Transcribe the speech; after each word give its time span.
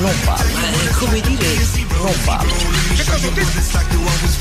Non 0.00 0.14
vale. 0.24 0.52
È 0.52 0.90
come 0.92 1.20
dire. 1.20 1.54
Non 1.96 2.14
vale. 2.24 2.52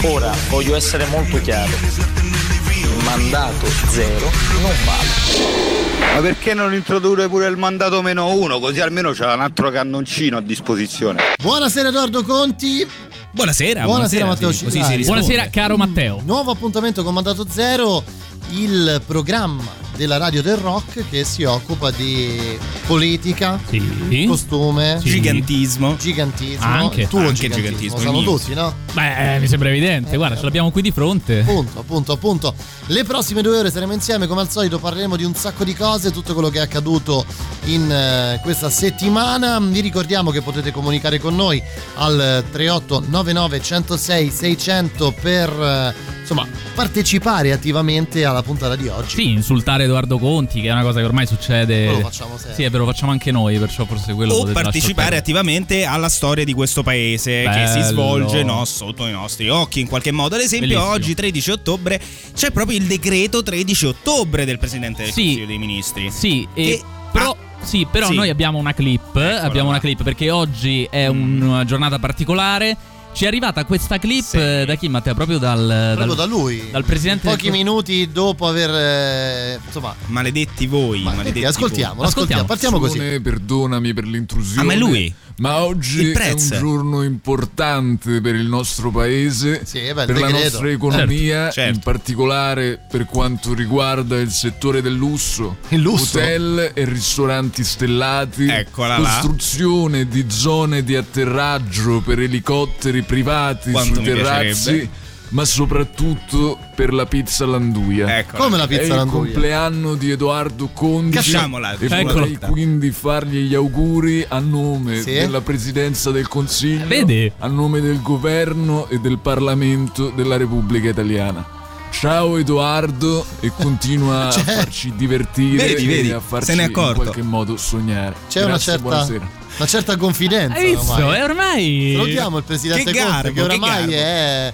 Ora 0.03 0.31
voglio 0.49 0.75
essere 0.75 1.05
molto 1.07 1.41
chiaro. 1.41 1.71
Il 1.71 3.03
mandato 3.03 3.65
zero 3.89 4.29
non 4.61 4.71
vale. 4.85 6.13
Ma 6.13 6.21
perché 6.21 6.53
non 6.53 6.75
introdurre 6.75 7.27
pure 7.27 7.47
il 7.47 7.57
mandato 7.57 8.03
meno 8.03 8.31
uno? 8.33 8.59
Così 8.59 8.81
almeno 8.81 9.11
c'è 9.11 9.25
un 9.33 9.41
altro 9.41 9.71
cannoncino 9.71 10.37
a 10.37 10.41
disposizione. 10.41 11.23
Buonasera 11.41 11.89
Edoardo 11.89 12.23
Conti. 12.23 12.87
Buonasera, 13.31 13.83
Buonasera, 13.83 14.25
Matteo 14.25 14.51
sì, 14.51 14.65
così 14.65 14.83
si 14.83 14.95
risponde. 14.95 15.21
Buonasera 15.21 15.49
caro 15.49 15.75
Matteo. 15.75 16.21
Nuovo 16.23 16.51
appuntamento 16.51 17.03
con 17.03 17.15
Mandato 17.15 17.47
Zero, 17.49 18.03
il 18.51 19.01
programma 19.05 19.85
della 19.97 20.17
radio 20.17 20.41
del 20.41 20.55
rock 20.57 21.03
che 21.09 21.23
si 21.25 21.43
occupa 21.43 21.91
di 21.91 22.57
politica, 22.85 23.59
Sì. 23.67 24.25
costume, 24.27 24.99
Gigantismo. 25.03 25.95
gigantismo. 25.97 26.65
Anche, 26.65 27.07
tuo 27.07 27.19
anche 27.19 27.33
gigantismo, 27.49 27.97
gigantismo, 27.97 28.11
mio. 28.11 28.23
tutti, 28.23 28.53
no? 28.53 28.73
Beh, 28.93 29.35
eh, 29.35 29.39
mi 29.39 29.47
sembra 29.47 29.69
evidente. 29.69 30.15
Guarda, 30.15 30.37
ce 30.37 30.43
l'abbiamo 30.43 30.71
qui 30.71 30.81
di 30.81 30.91
fronte. 30.91 31.39
Appunto, 31.39 31.79
appunto, 31.79 32.11
appunto. 32.13 32.53
Le 32.87 33.03
prossime 33.03 33.41
due 33.41 33.57
ore 33.57 33.71
saremo 33.71 33.91
insieme, 33.93 34.27
come 34.27 34.41
al 34.41 34.49
solito 34.49 34.79
parleremo 34.79 35.15
di 35.17 35.23
un 35.23 35.33
sacco 35.35 35.63
di 35.63 35.73
cose, 35.75 36.11
tutto 36.11 36.33
quello 36.33 36.49
che 36.49 36.59
è 36.59 36.61
accaduto 36.61 37.25
in 37.65 37.91
eh, 37.91 38.39
questa 38.43 38.69
settimana. 38.69 39.59
Vi 39.59 39.79
ricordiamo 39.81 40.31
che 40.31 40.41
potete 40.41 40.71
comunicare 40.71 41.19
con 41.19 41.35
noi 41.35 41.61
al 41.95 42.43
38 42.51 43.03
99 43.09 43.61
106 43.61 44.29
600 44.31 45.13
per 45.19 45.49
eh, 45.49 45.93
insomma 46.21 46.47
partecipare 46.75 47.51
attivamente 47.51 48.23
alla 48.25 48.43
puntata 48.43 48.75
di 48.75 48.87
oggi. 48.87 49.15
Sì, 49.15 49.31
insultare 49.31 49.86
Edoardo 49.87 50.17
Conti, 50.19 50.61
che 50.61 50.67
è 50.67 50.71
una 50.71 50.83
cosa 50.83 50.99
che 50.99 51.05
ormai 51.05 51.25
succede. 51.25 51.87
Lo 51.87 51.99
facciamo 52.01 52.37
sempre. 52.37 52.53
Sì, 52.53 52.63
è 52.63 52.69
vero, 52.69 52.85
lo 52.85 52.91
facciamo 52.91 53.11
anche 53.11 53.31
noi, 53.31 53.57
perciò 53.57 53.85
forse 53.85 54.13
quello 54.13 54.33
O 54.33 54.45
partecipare 54.51 55.17
attivamente 55.17 55.83
alla 55.85 56.09
storia 56.09 56.43
di 56.43 56.53
questo 56.53 56.83
paese 56.83 57.43
che 57.43 57.67
si 57.67 57.79
Bello. 57.79 57.85
svolge 57.91 58.43
no, 58.43 58.63
sotto 58.65 59.07
i 59.07 59.11
nostri 59.11 59.49
occhi 59.49 59.79
in 59.79 59.87
qualche 59.87 60.11
modo. 60.11 60.35
Ad 60.35 60.41
esempio, 60.41 60.67
Bellissimo. 60.67 60.91
oggi 60.93 61.15
13 61.15 61.51
ottobre 61.51 61.99
c'è 62.35 62.51
proprio 62.51 62.77
il 62.77 62.85
decreto 62.85 63.41
13 63.41 63.85
ottobre 63.87 64.45
del 64.45 64.59
Presidente 64.59 65.03
del 65.03 65.11
Sì. 65.11 65.23
Consiglio 65.23 65.45
dei 65.45 65.57
Ministri. 65.57 66.11
Sì, 66.11 66.47
e 66.53 66.81
però, 67.11 67.31
ah, 67.31 67.65
sì, 67.65 67.87
però 67.89 68.07
sì. 68.07 68.15
noi 68.15 68.29
abbiamo 68.29 68.57
una 68.59 68.73
clip. 68.73 69.15
abbiamo 69.15 69.69
una 69.69 69.79
clip 69.79 70.03
perché 70.03 70.29
oggi 70.29 70.87
è 70.89 71.07
una 71.07 71.63
giornata 71.65 71.97
particolare. 71.99 72.75
Ci 73.17 73.23
è 73.23 73.27
arrivata 73.27 73.65
questa 73.65 73.97
clip 73.97 74.23
Sì. 74.23 74.37
eh, 74.37 74.63
da 74.67 74.75
chi, 74.75 74.89
Matteo? 74.89 75.15
Proprio 75.15 75.39
dal, 75.39 75.93
Proprio 75.95 76.13
dal- 76.13 76.15
da 76.15 76.25
lui. 76.25 76.69
dal 76.69 76.83
presidente 76.85 77.27
Pochi 77.27 77.45
del- 77.45 77.51
minuti 77.51 78.11
dopo 78.11 78.47
aver 78.47 78.69
eh, 78.69 79.59
insomma 79.65 79.95
Maledetti 80.05 80.67
voi, 80.67 80.99
ma 81.01 81.09
maledetti 81.13 81.39
perché? 81.39 81.47
ascoltiamo, 81.47 81.95
voi. 81.95 82.05
ascoltiamo, 82.05 82.43
Ascoltiamo. 82.43 82.77
partiamo 82.79 83.09
così. 83.09 83.19
Perdonami 83.19 83.93
per 83.95 84.03
l'intrusione. 84.05 84.61
Ah, 84.61 84.65
ma 84.65 84.73
è 84.73 84.75
lui? 84.77 85.11
Ma 85.39 85.63
oggi 85.63 86.11
è 86.11 86.31
un 86.31 86.37
giorno 86.57 87.03
importante 87.03 88.21
per 88.21 88.33
il 88.33 88.47
nostro 88.47 88.89
paese, 88.89 89.61
Sì, 89.65 89.81
beh, 89.93 90.05
per 90.05 90.19
la 90.19 90.25
decreto. 90.27 90.43
nostra 90.43 90.69
economia, 90.71 91.35
Certo, 91.43 91.53
certo. 91.53 91.75
in 91.75 91.79
particolare 91.83 92.79
per 92.89 93.05
quanto 93.05 93.53
riguarda 93.53 94.17
il 94.19 94.31
settore 94.31 94.81
del 94.81 94.95
lusso, 94.95 95.57
Il 95.69 95.81
lusso? 95.81 96.17
hotel 96.17 96.71
e 96.73 96.85
ristoranti 96.85 97.63
stellati, 97.63 98.47
Eccola 98.47 98.97
là. 98.97 99.09
costruzione 99.09 100.07
di 100.07 100.25
zone 100.27 100.83
di 100.83 100.95
atterraggio 100.95 102.01
per 102.01 102.19
elicotteri 102.19 103.03
privati 103.03 103.69
Quanto 103.71 103.93
sui 103.95 104.03
terrazzi, 104.03 104.63
piacerebbe. 104.71 105.05
Ma 105.29 105.43
soprattutto 105.45 106.57
per 106.75 106.93
la 106.93 107.05
pizza 107.05 107.45
Landuia. 107.45 108.17
Ecco. 108.19 108.37
Come 108.37 108.57
la 108.57 108.63
È 108.63 108.67
pizza 108.67 108.81
il 108.83 108.87
Landuia? 108.89 109.31
compleanno 109.33 109.95
di 109.95 110.11
Edoardo 110.11 110.69
Conti 110.73 111.15
Cacciamola, 111.17 111.73
e 111.77 111.85
eccola. 111.85 112.13
vorrei 112.13 112.37
quindi 112.39 112.91
fargli 112.91 113.39
gli 113.47 113.55
auguri 113.55 114.25
a 114.27 114.39
nome 114.39 115.01
Sì. 115.01 115.11
della 115.13 115.41
Presidenza 115.41 116.11
del 116.11 116.27
Consiglio, 116.27 116.87
Vedi? 116.87 117.31
a 117.39 117.47
nome 117.47 117.81
del 117.81 118.01
Governo 118.01 118.87
e 118.89 118.99
del 118.99 119.19
Parlamento 119.19 120.09
della 120.09 120.37
Repubblica 120.37 120.89
Italiana. 120.89 121.55
Ciao 121.89 122.37
Edoardo 122.37 123.25
e 123.39 123.51
continua 123.55 124.29
Cioè- 124.31 124.41
a 124.41 124.57
farci 124.57 124.93
divertire 124.95 125.67
Vedi, 125.67 125.85
vedi, 125.87 126.09
e 126.09 126.13
a 126.13 126.19
farci 126.19 126.51
in 126.51 126.71
qualche 126.71 127.21
modo 127.21 127.57
sognare. 127.57 128.15
C'è 128.29 128.39
una 128.39 128.49
Grazie, 128.49 128.71
certa, 128.73 128.81
buonasera. 128.87 129.29
una 129.57 129.67
certa 129.67 129.97
confidenza. 129.97 130.57
Hai 130.59 130.75
visto? 130.75 130.91
ormai. 130.93 131.17
E 131.17 131.23
ormai. 131.23 131.93
Salutiamo 131.95 132.37
il 132.37 132.43
presidente 132.43 132.91
Che 132.91 132.99
Conte 132.99 133.11
garbo, 133.13 133.31
che 133.33 133.41
oramai 133.41 133.85
che 133.87 133.95
garbo. 133.95 133.95
è. 133.95 134.53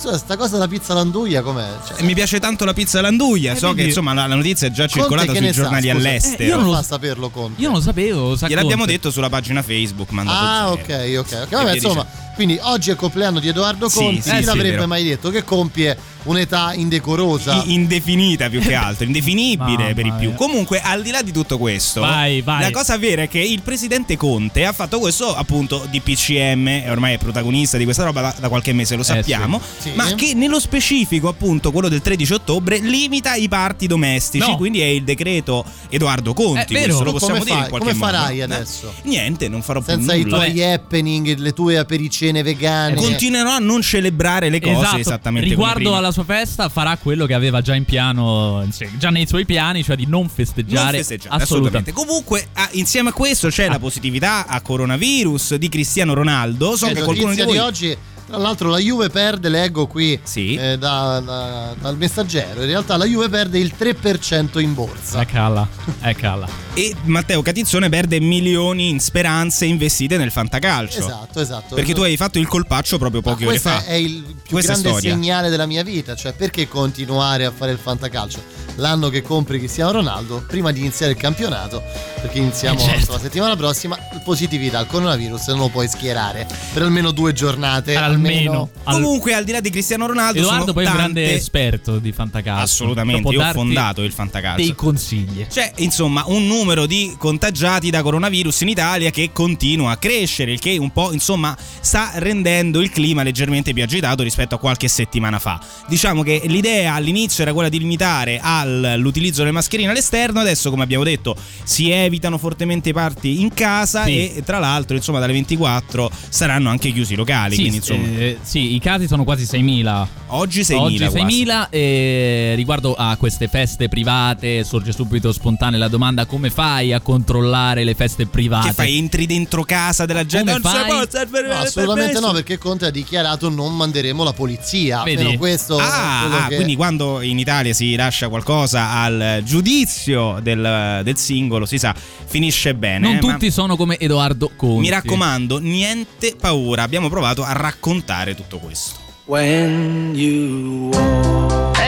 Scusa, 0.00 0.16
sta 0.16 0.36
cosa 0.38 0.52
della 0.52 0.66
pizza 0.68 0.94
Landuia 0.94 1.42
com'è? 1.42 1.68
Cioè, 1.86 2.02
Mi 2.04 2.14
piace 2.14 2.40
tanto 2.40 2.64
la 2.64 2.72
pizza 2.72 3.02
Landuia. 3.02 3.54
so 3.54 3.68
che 3.68 3.74
vedi? 3.74 3.88
insomma 3.88 4.14
la, 4.14 4.26
la 4.26 4.34
notizia 4.34 4.66
è 4.66 4.70
già 4.70 4.84
Conte 4.86 4.98
circolata 5.00 5.32
che 5.32 5.38
sui 5.38 5.46
sa, 5.48 5.52
giornali 5.62 5.88
scusa? 5.88 5.96
all'estero. 5.96 6.42
Eh, 6.42 6.46
io 6.46 6.56
non 6.56 6.70
lo 6.70 6.82
saperlo 6.82 7.28
Conte. 7.28 7.60
Io 7.60 7.66
non 7.68 7.76
lo 7.76 7.82
sapevo. 7.82 8.36
sa 8.36 8.46
Gliel'abbiamo 8.48 8.76
Conte. 8.84 8.92
detto 8.92 9.10
sulla 9.10 9.28
pagina 9.28 9.62
Facebook. 9.62 10.08
Ah, 10.24 10.74
zero. 10.86 11.18
ok, 11.18 11.18
ok. 11.18 11.38
ok. 11.42 11.52
E 11.52 11.54
Vabbè, 11.54 11.74
insomma, 11.74 12.06
quindi 12.34 12.58
oggi 12.62 12.88
è 12.88 12.92
il 12.92 12.98
compleanno 12.98 13.40
di 13.40 13.48
Edoardo 13.48 13.90
Conti. 13.90 14.22
sì, 14.22 14.30
Chi 14.30 14.36
sì, 14.36 14.44
l'avrebbe 14.44 14.70
vero. 14.76 14.86
mai 14.86 15.04
detto 15.04 15.28
che 15.28 15.44
compie 15.44 15.94
un'età 16.24 16.72
indecorosa? 16.74 17.62
I- 17.64 17.72
indefinita 17.74 18.48
più 18.48 18.60
che 18.60 18.74
altro, 18.74 19.04
indefinibile 19.04 19.94
per 19.94 20.06
i 20.06 20.12
più. 20.18 20.34
Comunque, 20.34 20.80
al 20.80 21.02
di 21.02 21.10
là 21.10 21.22
di 21.22 21.32
tutto 21.32 21.58
questo, 21.58 22.00
Vai, 22.00 22.40
vai. 22.42 22.62
la 22.62 22.70
cosa 22.70 22.96
vera 22.98 23.22
è 23.22 23.28
che 23.28 23.40
il 23.40 23.62
presidente 23.62 24.16
Conte 24.16 24.64
ha 24.66 24.72
fatto 24.72 24.98
questo 24.98 25.34
appunto 25.34 25.86
di 25.90 26.00
PCM, 26.00 26.68
e 26.68 26.90
ormai 26.90 27.14
è 27.14 27.18
protagonista 27.18 27.76
di 27.76 27.84
questa 27.84 28.04
roba 28.04 28.20
da, 28.20 28.34
da 28.38 28.48
qualche 28.48 28.72
mese, 28.72 28.96
lo 28.96 29.02
sappiamo, 29.02 29.60
sì. 29.78 29.90
Sì. 29.90 29.94
ma 29.94 30.14
che 30.14 30.34
nello 30.34 30.60
specifico, 30.60 31.28
appunto, 31.28 31.70
quello 31.72 31.88
del 31.88 32.00
13 32.02 32.32
ottobre, 32.34 32.78
limita 32.78 33.34
i 33.34 33.48
parti 33.48 33.86
domestici, 33.86 34.48
No. 34.48 34.56
quindi 34.56 34.80
è 34.80 34.86
il 34.86 35.04
decreto 35.04 35.64
Edoardo 35.88 36.32
Conti, 36.34 36.72
vero. 36.74 36.84
questo 36.86 37.04
lo 37.04 37.12
Come 37.12 37.18
possiamo 37.20 37.44
dire 37.44 37.54
fai- 37.54 37.62
in 37.64 37.68
qualche 37.68 37.88
come 37.92 37.98
modo. 37.98 38.12
farai 38.16 38.38
Eh, 38.38 38.42
adesso? 38.42 38.94
Niente, 39.02 39.48
non 39.48 39.62
farò 39.62 39.82
Senza 39.82 40.12
più 40.12 40.20
i 40.20 40.24
nulla. 40.24 40.36
tuoi 40.44 40.62
happening, 40.62 41.36
le 41.38 41.52
tue 41.52 41.78
apericene 41.78 42.42
vegane. 42.42 42.94
Continuerò 42.94 43.50
a 43.52 43.58
non 43.58 43.82
celebrare 43.82 44.48
le 44.50 44.60
cose 44.60 44.78
Esatto, 44.80 44.96
esattamente 44.98 45.46
come 45.48 45.56
riguardo 45.60 45.78
prima. 45.90 45.96
Alla 46.10 46.12
sua 46.12 46.24
festa 46.24 46.68
farà 46.68 46.96
quello 46.96 47.26
che 47.26 47.34
aveva 47.34 47.60
già 47.60 47.74
in 47.74 47.84
piano, 47.84 48.66
già 48.98 49.10
nei 49.10 49.26
suoi 49.26 49.44
piani, 49.46 49.82
cioè 49.82 49.96
di 49.96 50.06
non 50.06 50.28
festeggiare, 50.28 50.84
Non 50.96 51.04
festeggiare, 51.04 51.42
assolutamente. 51.42 51.92
Comunque, 51.92 52.48
ah, 52.54 52.68
insieme 52.72 53.10
a 53.10 53.12
questo 53.12 53.48
c'è 53.48 53.68
la 53.68 53.78
positività 53.78 54.46
a 54.46 54.60
coronavirus 54.60 55.54
di 55.54 55.68
Cristiano 55.68 56.12
Ronaldo. 56.14 56.76
So 56.76 56.86
Eh, 56.86 56.94
che 56.94 57.02
qualcuno 57.02 57.34
di 57.34 57.42
voi. 57.42 57.58
oggi. 57.58 57.96
Tra 58.30 58.38
l'altro 58.38 58.68
la 58.70 58.78
Juve 58.78 59.08
perde, 59.10 59.48
leggo 59.48 59.88
qui 59.88 60.18
Sì. 60.22 60.54
eh, 60.54 60.78
da- 60.78 61.18
da- 61.18 61.74
dal 61.80 61.96
messaggero, 61.96 62.60
in 62.60 62.68
realtà 62.68 62.96
la 62.96 63.04
Juve 63.04 63.28
perde 63.28 63.58
il 63.58 63.72
3% 63.76 64.60
in 64.60 64.72
borsa. 64.72 65.20
Eh 65.22 65.26
calla, 65.26 65.66
eh 66.02 66.14
calla. 66.14 66.46
E 66.74 66.94
Matteo 67.06 67.42
Catizzone 67.42 67.88
perde 67.88 68.20
milioni 68.20 68.88
in 68.88 69.00
speranze 69.00 69.64
investite 69.64 70.16
nel 70.16 70.30
fantacalcio. 70.30 70.98
Esatto, 71.00 71.40
esatto. 71.40 71.74
Perché 71.74 71.92
tu 71.92 72.02
hai 72.02 72.16
fatto 72.16 72.38
il 72.38 72.46
colpaccio 72.46 72.98
proprio 72.98 73.20
poche 73.20 73.46
ore 73.46 73.58
questo 73.58 73.68
fa. 73.68 73.84
è 73.84 73.94
il 73.94 74.22
più 74.22 74.52
Questa 74.52 74.74
è 74.74 74.76
grande 74.76 74.88
storia. 74.90 75.10
segnale 75.12 75.48
della 75.50 75.66
mia 75.66 75.82
vita, 75.82 76.14
cioè 76.14 76.32
perché 76.32 76.68
continuare 76.68 77.44
a 77.46 77.50
fare 77.50 77.72
il 77.72 77.78
fantacalcio? 77.78 78.38
L'anno 78.80 79.10
che 79.10 79.20
compri 79.20 79.58
Cristiano 79.58 79.92
Ronaldo, 79.92 80.42
prima 80.46 80.72
di 80.72 80.80
iniziare 80.80 81.12
il 81.12 81.18
campionato, 81.18 81.82
perché 82.20 82.38
iniziamo 82.38 82.80
Eh, 82.80 82.82
certo. 82.82 83.12
la 83.12 83.18
settimana 83.18 83.54
prossima, 83.54 83.98
positività 84.24 84.78
al 84.78 84.86
coronavirus 84.86 85.48
non 85.48 85.58
lo 85.58 85.68
puoi 85.68 85.86
schierare 85.86 86.46
per 86.72 86.82
almeno 86.82 87.10
due 87.10 87.32
giornate. 87.34 87.94
Almeno. 87.94 88.70
Al- 88.84 88.94
Comunque, 88.94 89.34
al 89.34 89.44
di 89.44 89.52
là 89.52 89.60
di 89.60 89.68
Cristiano 89.70 90.06
Ronaldo, 90.06 90.38
Edoardo 90.38 90.60
sono 90.60 90.72
poi 90.72 90.84
è 90.84 90.88
un 90.88 90.96
tante... 90.96 91.12
grande 91.20 91.34
esperto 91.34 91.98
di 91.98 92.10
fantacalcio. 92.12 92.62
Assolutamente, 92.62 93.20
Può 93.20 93.32
io 93.32 93.42
ho 93.46 93.52
fondato 93.52 94.02
il 94.02 94.12
fantacalcio. 94.12 94.62
Dei 94.62 94.74
consigli. 94.74 95.46
C'è 95.46 95.72
insomma 95.76 96.24
un 96.26 96.46
numero 96.46 96.86
di 96.86 97.14
contagiati 97.18 97.90
da 97.90 98.00
coronavirus 98.02 98.62
in 98.62 98.68
Italia 98.68 99.10
che 99.10 99.30
continua 99.32 99.90
a 99.92 99.96
crescere, 99.98 100.52
il 100.52 100.58
che 100.58 100.78
un 100.78 100.90
po' 100.90 101.12
insomma 101.12 101.54
sta 101.80 102.12
rendendo 102.14 102.80
il 102.80 102.90
clima 102.90 103.22
leggermente 103.22 103.74
più 103.74 103.82
agitato 103.82 104.22
rispetto 104.22 104.54
a 104.54 104.58
qualche 104.58 104.88
settimana 104.88 105.38
fa. 105.38 105.60
Diciamo 105.86 106.22
che 106.22 106.42
l'idea 106.46 106.94
all'inizio 106.94 107.42
era 107.42 107.52
quella 107.52 107.68
di 107.68 107.78
limitare 107.78 108.38
all'utilizzo 108.84 109.40
delle 109.40 109.52
mascherine 109.52 109.90
all'esterno, 109.90 110.40
adesso 110.40 110.70
come 110.70 110.82
abbiamo 110.82 111.04
detto 111.04 111.36
si 111.64 111.90
evitano 111.90 112.38
fortemente 112.38 112.88
i 112.90 112.92
parti 112.92 113.40
in 113.40 113.52
casa 113.54 114.04
Sì. 114.04 114.34
e 114.36 114.42
tra 114.44 114.58
l'altro 114.58 114.96
insomma 114.96 115.18
dalle 115.18 115.32
24 115.32 116.10
saranno 116.28 116.68
anche 116.70 116.92
chiusi 116.92 117.12
i 117.14 117.16
locali, 117.16 117.54
Sì, 117.54 117.60
quindi 117.60 117.76
insomma 117.78 118.06
Eh, 118.18 118.38
sì, 118.42 118.74
i 118.74 118.78
casi 118.80 119.06
sono 119.06 119.24
quasi 119.24 119.44
6.000. 119.44 120.06
Oggi 120.32 120.60
6.000 120.62 120.74
Oggi 120.80 120.98
quasi. 120.98 121.44
6.000 121.44 121.66
e 121.70 122.52
riguardo 122.56 122.94
a 122.94 123.16
queste 123.16 123.48
feste 123.48 123.88
private 123.88 124.64
sorge 124.64 124.92
subito 124.92 125.32
spontanea 125.32 125.78
la 125.78 125.88
domanda 125.88 126.24
come 126.26 126.50
fai 126.50 126.92
a 126.92 127.00
controllare 127.00 127.84
le 127.84 127.94
feste 127.94 128.26
private? 128.26 128.68
Che 128.68 128.74
fai? 128.74 128.96
Entri 128.98 129.26
dentro 129.26 129.64
casa 129.64 130.06
della 130.06 130.24
gente? 130.26 130.52
Come 130.52 130.62
non 130.62 130.72
si 130.72 130.78
fai? 130.78 130.90
può 130.90 131.04
servere 131.08 131.48
No, 131.48 131.54
assolutamente 131.54 132.12
permesso. 132.12 132.26
no, 132.26 132.32
perché 132.32 132.58
Conte 132.58 132.86
ha 132.86 132.90
dichiarato 132.90 133.48
non 133.48 133.74
manderemo 133.76 134.22
la 134.24 134.32
polizia. 134.32 135.02
Vedi? 135.02 135.20
Almeno 135.22 135.38
questo 135.38 135.78
Ah, 135.78 136.44
ah, 136.44 136.48
che- 136.48 136.54
quindi 136.56 136.76
quando 136.76 137.20
in 137.22 137.38
Italia 137.38 137.72
si 137.72 137.94
lascia 137.96 138.28
qualcosa 138.28 138.49
al 138.52 139.40
giudizio 139.44 140.38
del, 140.42 141.00
del 141.04 141.16
singolo, 141.16 141.66
si 141.66 141.78
sa, 141.78 141.94
finisce 141.94 142.74
bene. 142.74 143.10
Non 143.10 143.18
tutti 143.18 143.50
sono 143.50 143.76
come 143.76 143.98
Edoardo 143.98 144.50
Conti. 144.56 144.80
Mi 144.80 144.90
raccomando, 144.90 145.58
niente 145.58 146.34
paura. 146.40 146.82
Abbiamo 146.82 147.08
provato 147.08 147.42
a 147.44 147.52
raccontare 147.52 148.34
tutto 148.34 148.58
questo. 148.58 148.98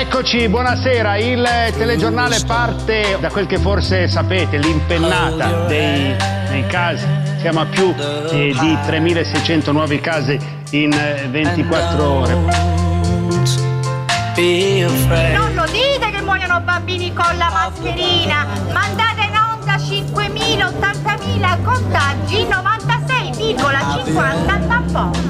Eccoci, 0.03 0.49
buonasera. 0.49 1.17
Il 1.17 1.45
telegiornale 1.77 2.41
parte 2.47 3.17
da 3.21 3.31
quel 3.31 3.47
che 3.47 3.59
forse 3.59 4.09
sapete, 4.09 4.59
l'impennata 4.59 5.67
dei, 5.67 6.15
dei 6.49 6.67
casi. 6.67 7.07
Siamo 7.41 7.61
a 7.61 7.67
più 7.67 7.93
eh, 8.31 8.55
di 8.61 8.75
3.600 8.75 9.73
nuovi 9.73 10.01
casi 10.01 10.39
in 10.71 10.93
eh, 10.93 11.27
24 11.29 12.05
ore. 12.05 12.92
Non 15.37 15.55
lo 15.55 15.67
dite 15.67 16.11
che 16.11 16.23
muoiono 16.23 16.63
bambini 16.63 17.13
con 17.13 17.37
la 17.37 17.51
mascherina! 17.51 18.47
Mandate 18.73 19.25
in 19.25 19.37
onda 19.37 19.77
5.000, 19.77 20.73
80.000 20.81 21.63
contagi, 21.63 22.47
96,50 22.47 24.67
tamponi! 24.67 25.21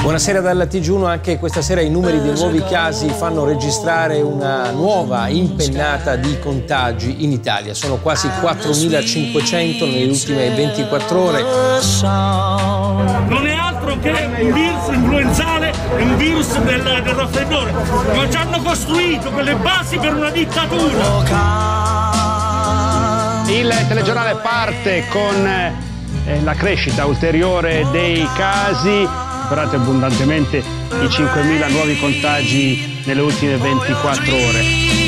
Buonasera 0.00 0.40
dalla 0.40 0.66
TG1, 0.66 1.04
anche 1.04 1.36
questa 1.38 1.62
sera 1.62 1.80
i 1.80 1.90
numeri 1.90 2.20
dei 2.20 2.32
nuovi 2.32 2.62
casi 2.62 3.08
fanno 3.08 3.44
registrare 3.44 4.20
una 4.20 4.70
nuova 4.70 5.26
impennata 5.26 6.14
di 6.14 6.38
contagi 6.38 7.24
in 7.24 7.32
Italia. 7.32 7.74
Sono 7.74 7.96
quasi 7.96 8.28
4.500 8.28 9.80
nelle 9.80 10.04
ultime 10.04 10.54
24 10.54 11.18
ore. 11.18 11.42
Altro 13.88 13.98
che 14.00 14.10
un 14.40 14.52
virus 14.52 14.88
influenzale 14.88 15.72
e 15.96 16.02
un 16.02 16.16
virus 16.16 16.58
del, 16.58 16.82
del 16.82 17.14
raffreddore. 17.14 17.72
Ma 18.14 18.28
ci 18.28 18.36
hanno 18.36 18.60
costruito 18.60 19.30
quelle 19.30 19.54
basi 19.56 19.98
per 19.98 20.14
una 20.14 20.30
dittatura. 20.30 21.26
Il 23.48 23.84
telegiornale 23.88 24.36
parte 24.36 25.06
con 25.08 25.46
eh, 25.46 26.42
la 26.42 26.54
crescita 26.54 27.06
ulteriore 27.06 27.86
dei 27.90 28.28
casi, 28.36 29.08
superate 29.42 29.76
abbondantemente 29.76 30.58
i 30.58 31.06
5.000 31.06 31.70
nuovi 31.70 31.98
contagi 31.98 33.02
nelle 33.04 33.22
ultime 33.22 33.56
24 33.56 34.34
ore. 34.34 35.06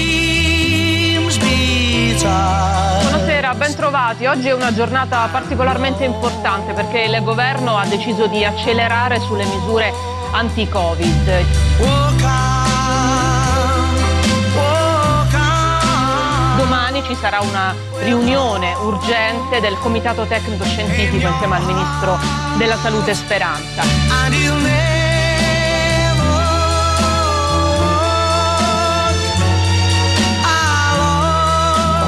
Buonasera, 3.51 3.55
bentrovati. 3.55 4.27
Oggi 4.27 4.49
è 4.49 4.55
una 4.55 4.73
giornata 4.73 5.29
particolarmente 5.31 6.05
importante 6.05 6.73
perché 6.73 7.01
il 7.01 7.23
governo 7.23 7.77
ha 7.77 7.85
deciso 7.87 8.27
di 8.27 8.45
accelerare 8.45 9.19
sulle 9.19 9.45
misure 9.45 9.93
anti-Covid. 10.31 11.45
Domani 16.57 17.03
ci 17.05 17.15
sarà 17.17 17.41
una 17.41 17.75
riunione 18.03 18.75
urgente 18.75 19.61
del 19.61 19.77
Comitato 19.79 20.25
Tecnico 20.27 20.65
Scientifico 20.65 21.27
insieme 21.27 21.57
al 21.57 21.65
Ministro 21.65 22.19
della 22.57 22.77
Salute 22.77 23.15
Speranza. 23.15 23.83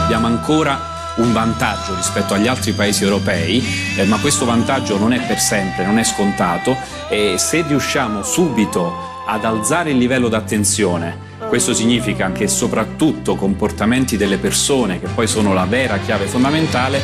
Abbiamo 0.04 0.26
ancora 0.26 0.91
un 1.16 1.32
vantaggio 1.32 1.94
rispetto 1.94 2.34
agli 2.34 2.46
altri 2.46 2.72
paesi 2.72 3.02
europei, 3.02 3.64
eh, 3.96 4.04
ma 4.04 4.18
questo 4.18 4.44
vantaggio 4.44 4.98
non 4.98 5.12
è 5.12 5.20
per 5.20 5.38
sempre, 5.38 5.84
non 5.84 5.98
è 5.98 6.04
scontato 6.04 6.76
e 7.08 7.36
se 7.38 7.62
riusciamo 7.66 8.22
subito 8.22 9.10
ad 9.26 9.44
alzare 9.44 9.90
il 9.90 9.98
livello 9.98 10.28
d'attenzione, 10.28 11.30
questo 11.48 11.74
significa 11.74 12.32
che 12.32 12.48
soprattutto 12.48 13.36
comportamenti 13.36 14.16
delle 14.16 14.38
persone, 14.38 15.00
che 15.00 15.06
poi 15.08 15.26
sono 15.26 15.52
la 15.52 15.64
vera 15.64 15.98
chiave 15.98 16.26
fondamentale, 16.26 17.00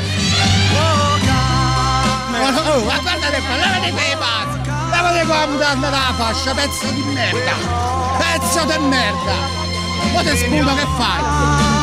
Ma, 2.30 2.48
oh, 2.48 2.84
ma 2.84 2.98
guardate 3.00 3.40
qua, 3.40 3.56
levate 3.56 3.90
quei 3.90 4.16
pazzi! 4.16 4.70
Levate 4.90 5.26
qua 5.26 5.38
la 5.40 5.46
mutanda 5.46 5.88
dalla 5.90 6.14
fascia, 6.16 6.54
pezzo 6.54 6.90
di 6.90 7.02
merda! 7.12 7.52
Pezzo 8.18 8.64
di 8.64 8.84
merda! 8.86 9.32
Poi 10.12 10.24
te 10.24 10.36
sputo 10.36 10.74
che 10.74 10.86
fai? 10.96 11.77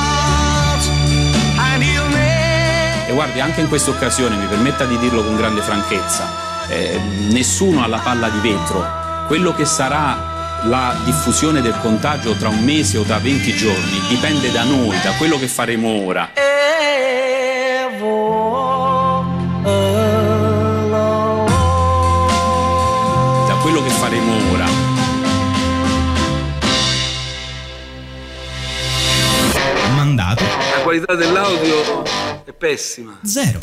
Guardi, 3.16 3.40
anche 3.40 3.62
in 3.62 3.70
questa 3.70 3.92
occasione, 3.92 4.36
mi 4.36 4.46
permetta 4.46 4.84
di 4.84 4.98
dirlo 5.00 5.24
con 5.24 5.38
grande 5.38 5.62
franchezza, 5.62 6.68
eh, 6.68 7.00
nessuno 7.30 7.82
ha 7.82 7.88
la 7.88 8.00
palla 8.00 8.28
di 8.28 8.40
vetro. 8.40 8.86
Quello 9.28 9.56
che 9.56 9.64
sarà 9.64 10.60
la 10.64 10.94
diffusione 11.06 11.62
del 11.62 11.76
contagio 11.80 12.34
tra 12.34 12.50
un 12.50 12.62
mese 12.64 12.98
o 12.98 13.04
tra 13.04 13.18
20 13.18 13.56
giorni 13.56 14.02
dipende 14.10 14.52
da 14.52 14.64
noi, 14.64 15.00
da 15.02 15.12
quello 15.14 15.40
che 15.40 15.48
faremo 15.48 16.04
ora. 16.04 16.30
Da 23.48 23.56
quello 23.62 23.82
che 23.82 23.90
faremo 23.90 24.34
ora. 24.52 24.66
Mandato 29.96 30.44
La 30.44 30.82
qualità 30.84 31.16
dell'audio 31.16 32.35
è 32.46 32.54
pessima. 32.54 33.20
Zero. 33.24 33.60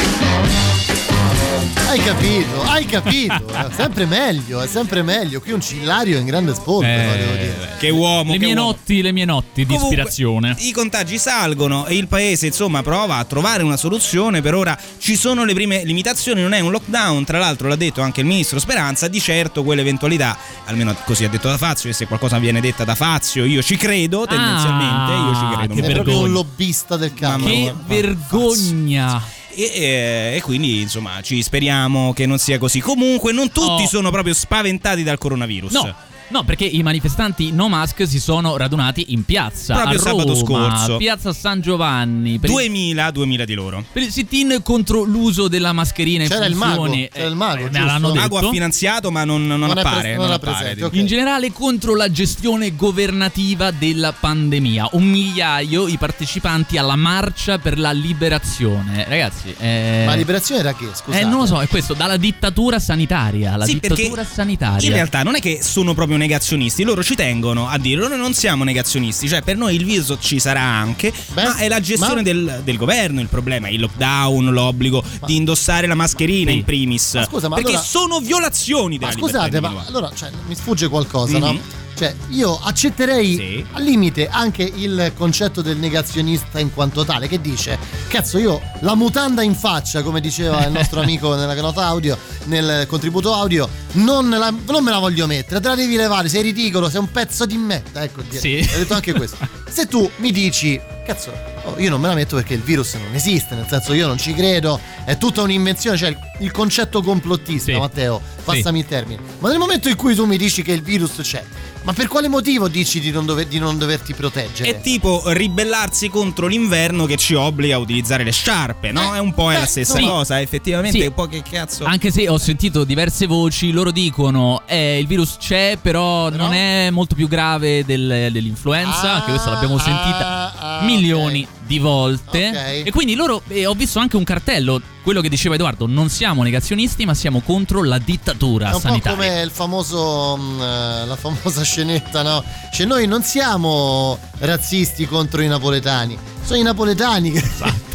Hai 1.88 2.00
capito, 2.00 2.62
hai 2.62 2.86
capito. 2.86 3.46
È 3.52 3.66
sempre 3.74 4.06
meglio, 4.06 4.60
è 4.62 4.66
sempre 4.66 5.02
meglio. 5.02 5.40
Qui 5.40 5.52
un 5.52 5.60
cillario 5.60 6.16
in 6.18 6.24
grande 6.24 6.54
spolvero, 6.54 7.12
Eh, 7.12 7.16
devo 7.18 7.32
dire. 7.32 7.70
Che 7.78 7.90
uomo, 7.90 8.32
Le 8.32 8.38
che 8.38 8.44
mie 8.46 8.54
uomo. 8.54 8.66
notti, 8.68 9.02
le 9.02 9.12
mie 9.12 9.24
notti 9.26 9.64
di 9.64 9.66
Comunque, 9.66 9.88
ispirazione. 9.90 10.54
I 10.60 10.72
contagi 10.72 11.18
salgono 11.18 11.84
e 11.86 11.96
il 11.96 12.08
paese 12.08 12.46
insomma 12.46 12.82
prova 12.82 13.16
a 13.16 13.24
trovare 13.24 13.62
una 13.62 13.76
soluzione. 13.76 14.40
Per 14.40 14.54
ora 14.54 14.78
ci 14.98 15.16
sono 15.16 15.44
le 15.44 15.52
prime 15.52 15.84
limitazioni, 15.84 16.40
non 16.40 16.54
è 16.54 16.60
un 16.60 16.70
lockdown. 16.70 17.24
Tra 17.24 17.38
l'altro 17.38 17.68
l'ha 17.68 17.76
detto 17.76 18.00
anche 18.00 18.20
il 18.20 18.26
ministro 18.26 18.58
Speranza. 18.58 19.08
Di 19.08 19.20
certo 19.20 19.62
quell'eventualità, 19.62 20.36
almeno 20.64 20.96
così 21.04 21.24
ha 21.24 21.28
detto 21.28 21.48
da 21.48 21.58
Fazio, 21.58 21.90
e 21.90 21.92
se 21.92 22.06
qualcosa 22.06 22.38
viene 22.38 22.60
detta 22.62 22.84
da 22.84 22.94
Fazio 22.94 23.44
io 23.44 23.62
ci 23.62 23.76
credo 23.76 24.24
tendenzialmente. 24.26 25.12
io 25.12 25.34
ci 25.34 25.56
credo. 25.56 25.74
che 25.74 25.82
vergogna. 25.82 26.16
un 26.18 26.32
lobbista 26.32 26.96
del 26.96 27.12
campo. 27.12 27.46
Che 27.46 27.74
vergogna. 27.86 29.18
E, 29.18 29.41
e- 29.54 30.32
e 30.36 30.40
quindi 30.42 30.80
insomma 30.80 31.20
ci 31.22 31.42
speriamo 31.42 32.12
che 32.12 32.26
non 32.26 32.38
sia 32.38 32.58
così. 32.58 32.80
Comunque 32.80 33.32
non 33.32 33.50
tutti 33.52 33.82
Oh. 33.82 33.86
sono 33.88 34.10
proprio 34.10 34.34
spaventati 34.34 35.02
dal 35.02 35.18
coronavirus. 35.18 35.72
No. 35.72 35.94
No, 36.28 36.44
perché 36.44 36.64
i 36.64 36.82
manifestanti 36.82 37.52
no 37.52 37.68
mask 37.68 38.06
si 38.06 38.18
sono 38.18 38.56
radunati 38.56 39.12
in 39.12 39.24
piazza 39.24 39.74
Proprio 39.74 39.98
a 39.98 40.02
sabato 40.02 40.28
Roma, 40.32 40.40
scorso. 40.76 40.96
Piazza 40.96 41.32
San 41.32 41.60
Giovanni 41.60 42.38
per 42.38 42.48
il, 42.48 42.56
2000, 42.56 43.10
2000 43.10 43.44
di 43.44 43.54
loro. 43.54 43.84
per 43.92 44.02
il 44.02 44.10
sit-in 44.10 44.60
contro 44.62 45.02
l'uso 45.02 45.48
della 45.48 45.72
mascherina 45.72 46.22
in 46.22 46.28
C'era 46.30 46.46
il 46.46 46.54
mago, 46.54 46.84
funzione. 46.84 47.08
c'era 47.12 47.26
il 47.28 47.34
mago, 47.36 47.58
Eh, 47.66 47.70
giusto? 47.70 47.78
Il 48.08 48.14
mago 48.14 48.38
ha 48.38 48.50
finanziato 48.50 49.10
ma 49.10 49.24
non, 49.24 49.46
non 49.46 49.58
Non 49.60 49.70
appare. 49.70 50.00
pres- 50.00 50.16
non 50.16 50.30
appare. 50.30 50.56
presente, 50.56 50.84
ok. 50.84 50.94
In 50.94 51.06
generale 51.06 51.52
contro 51.52 51.94
la 51.94 52.10
gestione 52.10 52.74
governativa 52.74 53.70
della 53.70 54.12
pandemia. 54.12 54.88
Un 54.92 55.04
migliaio 55.04 55.86
i 55.88 55.96
partecipanti 55.98 56.78
alla 56.78 56.96
marcia 56.96 57.58
per 57.58 57.78
la 57.78 57.92
liberazione. 57.92 59.04
Ragazzi, 59.06 59.54
eh, 59.58 60.04
Ma 60.06 60.14
liberazione 60.14 60.62
da 60.62 60.74
che? 60.74 60.88
Scusate. 60.94 61.22
eh, 61.22 61.24
non 61.28 61.40
lo 61.40 61.46
so, 61.46 61.60
è 61.60 61.68
questo, 61.68 61.94
dalla 61.94 62.16
dittatura 62.16 62.78
sanitaria. 62.78 63.56
La 63.56 63.64
Sì, 63.66 63.74
dittatura 63.74 64.24
sanitaria. 64.24 64.86
In 64.88 64.94
realtà 64.94 65.22
non 65.22 65.34
è 65.36 65.40
che 65.40 65.60
sono 65.62 65.92
proprio 65.94 66.16
negazionisti, 66.22 66.82
loro 66.84 67.02
ci 67.02 67.14
tengono 67.14 67.68
a 67.68 67.78
dire 67.78 68.06
noi 68.08 68.16
non 68.18 68.32
siamo 68.34 68.64
negazionisti, 68.64 69.28
cioè 69.28 69.42
per 69.42 69.56
noi 69.56 69.74
il 69.74 69.84
virus 69.84 70.16
ci 70.20 70.38
sarà 70.38 70.60
anche, 70.62 71.12
ma 71.34 71.56
è 71.56 71.68
la 71.68 71.80
gestione 71.80 72.14
ma- 72.16 72.22
del, 72.22 72.60
del 72.64 72.76
governo 72.76 73.20
il 73.20 73.28
problema, 73.28 73.68
il 73.68 73.80
lockdown, 73.80 74.50
l'obbligo 74.52 75.02
di 75.26 75.36
indossare 75.36 75.86
la 75.86 75.94
mascherina 75.94 76.50
in 76.50 76.64
primis. 76.64 77.14
Ma 77.14 77.24
scusa, 77.24 77.48
ma 77.48 77.56
perché 77.56 77.70
allora- 77.70 77.84
sono 77.84 78.20
violazioni 78.20 78.98
Ma 78.98 79.08
della 79.08 79.26
libertà 79.26 79.46
scusate, 79.48 79.60
ma 79.60 79.84
allora 79.86 80.10
cioè, 80.14 80.30
mi 80.46 80.54
sfugge 80.54 80.88
qualcosa, 80.88 81.38
Mhm. 81.38 81.44
no? 81.44 81.60
Cioè, 81.94 82.14
io 82.30 82.58
accetterei 82.60 83.64
al 83.72 83.82
limite 83.82 84.28
anche 84.28 84.62
il 84.62 85.12
concetto 85.14 85.62
del 85.62 85.76
negazionista 85.76 86.58
in 86.58 86.72
quanto 86.72 87.04
tale, 87.04 87.28
che 87.28 87.40
dice: 87.40 87.78
Cazzo, 88.08 88.38
io 88.38 88.60
la 88.80 88.94
mutanda 88.94 89.42
in 89.42 89.54
faccia, 89.54 90.02
come 90.02 90.20
diceva 90.20 90.64
il 90.66 90.72
nostro 90.72 91.00
amico 91.02 91.34
nella 91.34 91.54
nota 91.60 91.84
audio, 91.86 92.16
nel 92.44 92.86
contributo 92.88 93.34
audio, 93.34 93.68
non, 93.92 94.28
la- 94.30 94.52
non 94.66 94.82
me 94.82 94.90
la 94.90 94.98
voglio 94.98 95.26
mettere, 95.26 95.60
te 95.60 95.68
la 95.68 95.74
devi 95.74 95.96
levare, 95.96 96.28
sei 96.28 96.42
ridicolo, 96.42 96.88
sei 96.90 97.00
un 97.00 97.10
pezzo 97.10 97.46
di 97.46 97.56
merda. 97.56 98.02
Ecco, 98.02 98.22
Sì. 98.30 98.68
ho 98.74 98.78
detto 98.78 98.94
anche 98.94 99.12
questo. 99.12 99.36
Se 99.68 99.86
tu 99.86 100.08
mi 100.16 100.32
dici, 100.32 100.78
cazzo, 101.06 101.32
io 101.78 101.90
non 101.90 102.00
me 102.00 102.08
la 102.08 102.14
metto 102.14 102.36
perché 102.36 102.54
il 102.54 102.62
virus 102.62 102.94
non 102.94 103.14
esiste, 103.14 103.54
nel 103.54 103.66
senso 103.68 103.92
io 103.92 104.06
non 104.06 104.18
ci 104.18 104.34
credo, 104.34 104.78
è 105.04 105.16
tutta 105.18 105.42
un'invenzione, 105.42 105.96
cioè 105.96 106.10
il, 106.10 106.18
il 106.40 106.50
concetto 106.50 107.02
complottista, 107.02 107.72
Sì. 107.72 107.78
Matteo, 107.78 108.20
passami 108.44 108.80
il 108.80 108.86
termine. 108.86 109.20
Ma 109.38 109.48
nel 109.48 109.58
momento 109.58 109.88
in 109.88 109.96
cui 109.96 110.14
tu 110.14 110.24
mi 110.24 110.36
dici 110.36 110.62
che 110.62 110.72
il 110.72 110.82
virus 110.82 111.18
c'è, 111.22 111.42
ma 111.82 111.92
per 111.92 112.06
quale 112.06 112.28
motivo 112.28 112.68
dici 112.68 113.00
di 113.00 113.10
non, 113.10 113.26
dover- 113.26 113.48
di 113.48 113.58
non 113.58 113.76
doverti 113.76 114.14
proteggere? 114.14 114.68
È 114.70 114.80
tipo 114.80 115.22
ribellarsi 115.26 116.08
contro 116.08 116.46
l'inverno 116.46 117.06
che 117.06 117.16
ci 117.16 117.34
obbliga 117.34 117.74
a 117.74 117.78
utilizzare 117.78 118.22
le 118.22 118.30
sciarpe, 118.30 118.92
no? 118.92 119.14
È 119.14 119.18
un 119.18 119.34
po' 119.34 119.50
è 119.50 119.58
la 119.58 119.66
stessa 119.66 119.96
sì. 119.96 120.04
cosa, 120.04 120.40
effettivamente. 120.40 120.98
Sì. 121.00 121.06
Un 121.06 121.14
po' 121.14 121.26
che 121.26 121.42
cazzo. 121.48 121.84
Anche 121.84 122.10
se 122.12 122.28
ho 122.28 122.38
sentito 122.38 122.84
diverse 122.84 123.26
voci, 123.26 123.72
loro 123.72 123.90
dicono 123.90 124.62
eh, 124.66 124.98
il 124.98 125.06
virus 125.06 125.36
c'è, 125.38 125.76
però, 125.80 126.30
non 126.30 126.52
è 126.52 126.90
molto 126.90 127.14
più 127.14 127.26
grave 127.26 127.84
del- 127.84 128.28
dell'influenza, 128.30 129.22
che 129.24 129.30
questa 129.30 129.50
l'abbiamo 129.50 129.78
sentita 129.78 130.52
ah, 130.56 130.84
milioni 130.84 131.46
di 131.66 131.78
volte. 131.78 132.48
Ok. 132.48 132.86
E 132.86 132.90
quindi 132.90 133.14
loro, 133.14 133.42
eh, 133.48 133.66
ho 133.66 133.74
visto 133.74 133.98
anche 133.98 134.16
un 134.16 134.24
cartello, 134.24 134.80
quello 135.02 135.20
che 135.20 135.28
diceva 135.28 135.54
Edoardo, 135.54 135.86
non 135.86 136.08
siamo 136.08 136.42
negazionisti, 136.42 137.04
ma 137.04 137.14
siamo 137.14 137.40
contro 137.40 137.82
la 137.82 137.98
dittatura 137.98 138.66
È 138.70 138.74
un 138.74 138.80
po' 138.80 138.88
sanitaria. 138.88 139.16
come 139.18 139.40
il 139.42 139.50
famoso, 139.50 140.36
mh, 140.36 140.60
eh, 140.60 141.06
la 141.06 141.16
famosa 141.16 141.62
scenetta, 141.64 142.22
no? 142.22 142.44
Cioè, 142.72 142.86
noi 142.86 143.06
non 143.06 143.22
siamo 143.22 144.18
razzisti 144.38 145.06
contro 145.06 145.40
i 145.42 145.48
napoletani, 145.48 146.16
sono 146.44 146.58
i 146.58 146.62
napoletani 146.62 147.30
che, 147.32 147.42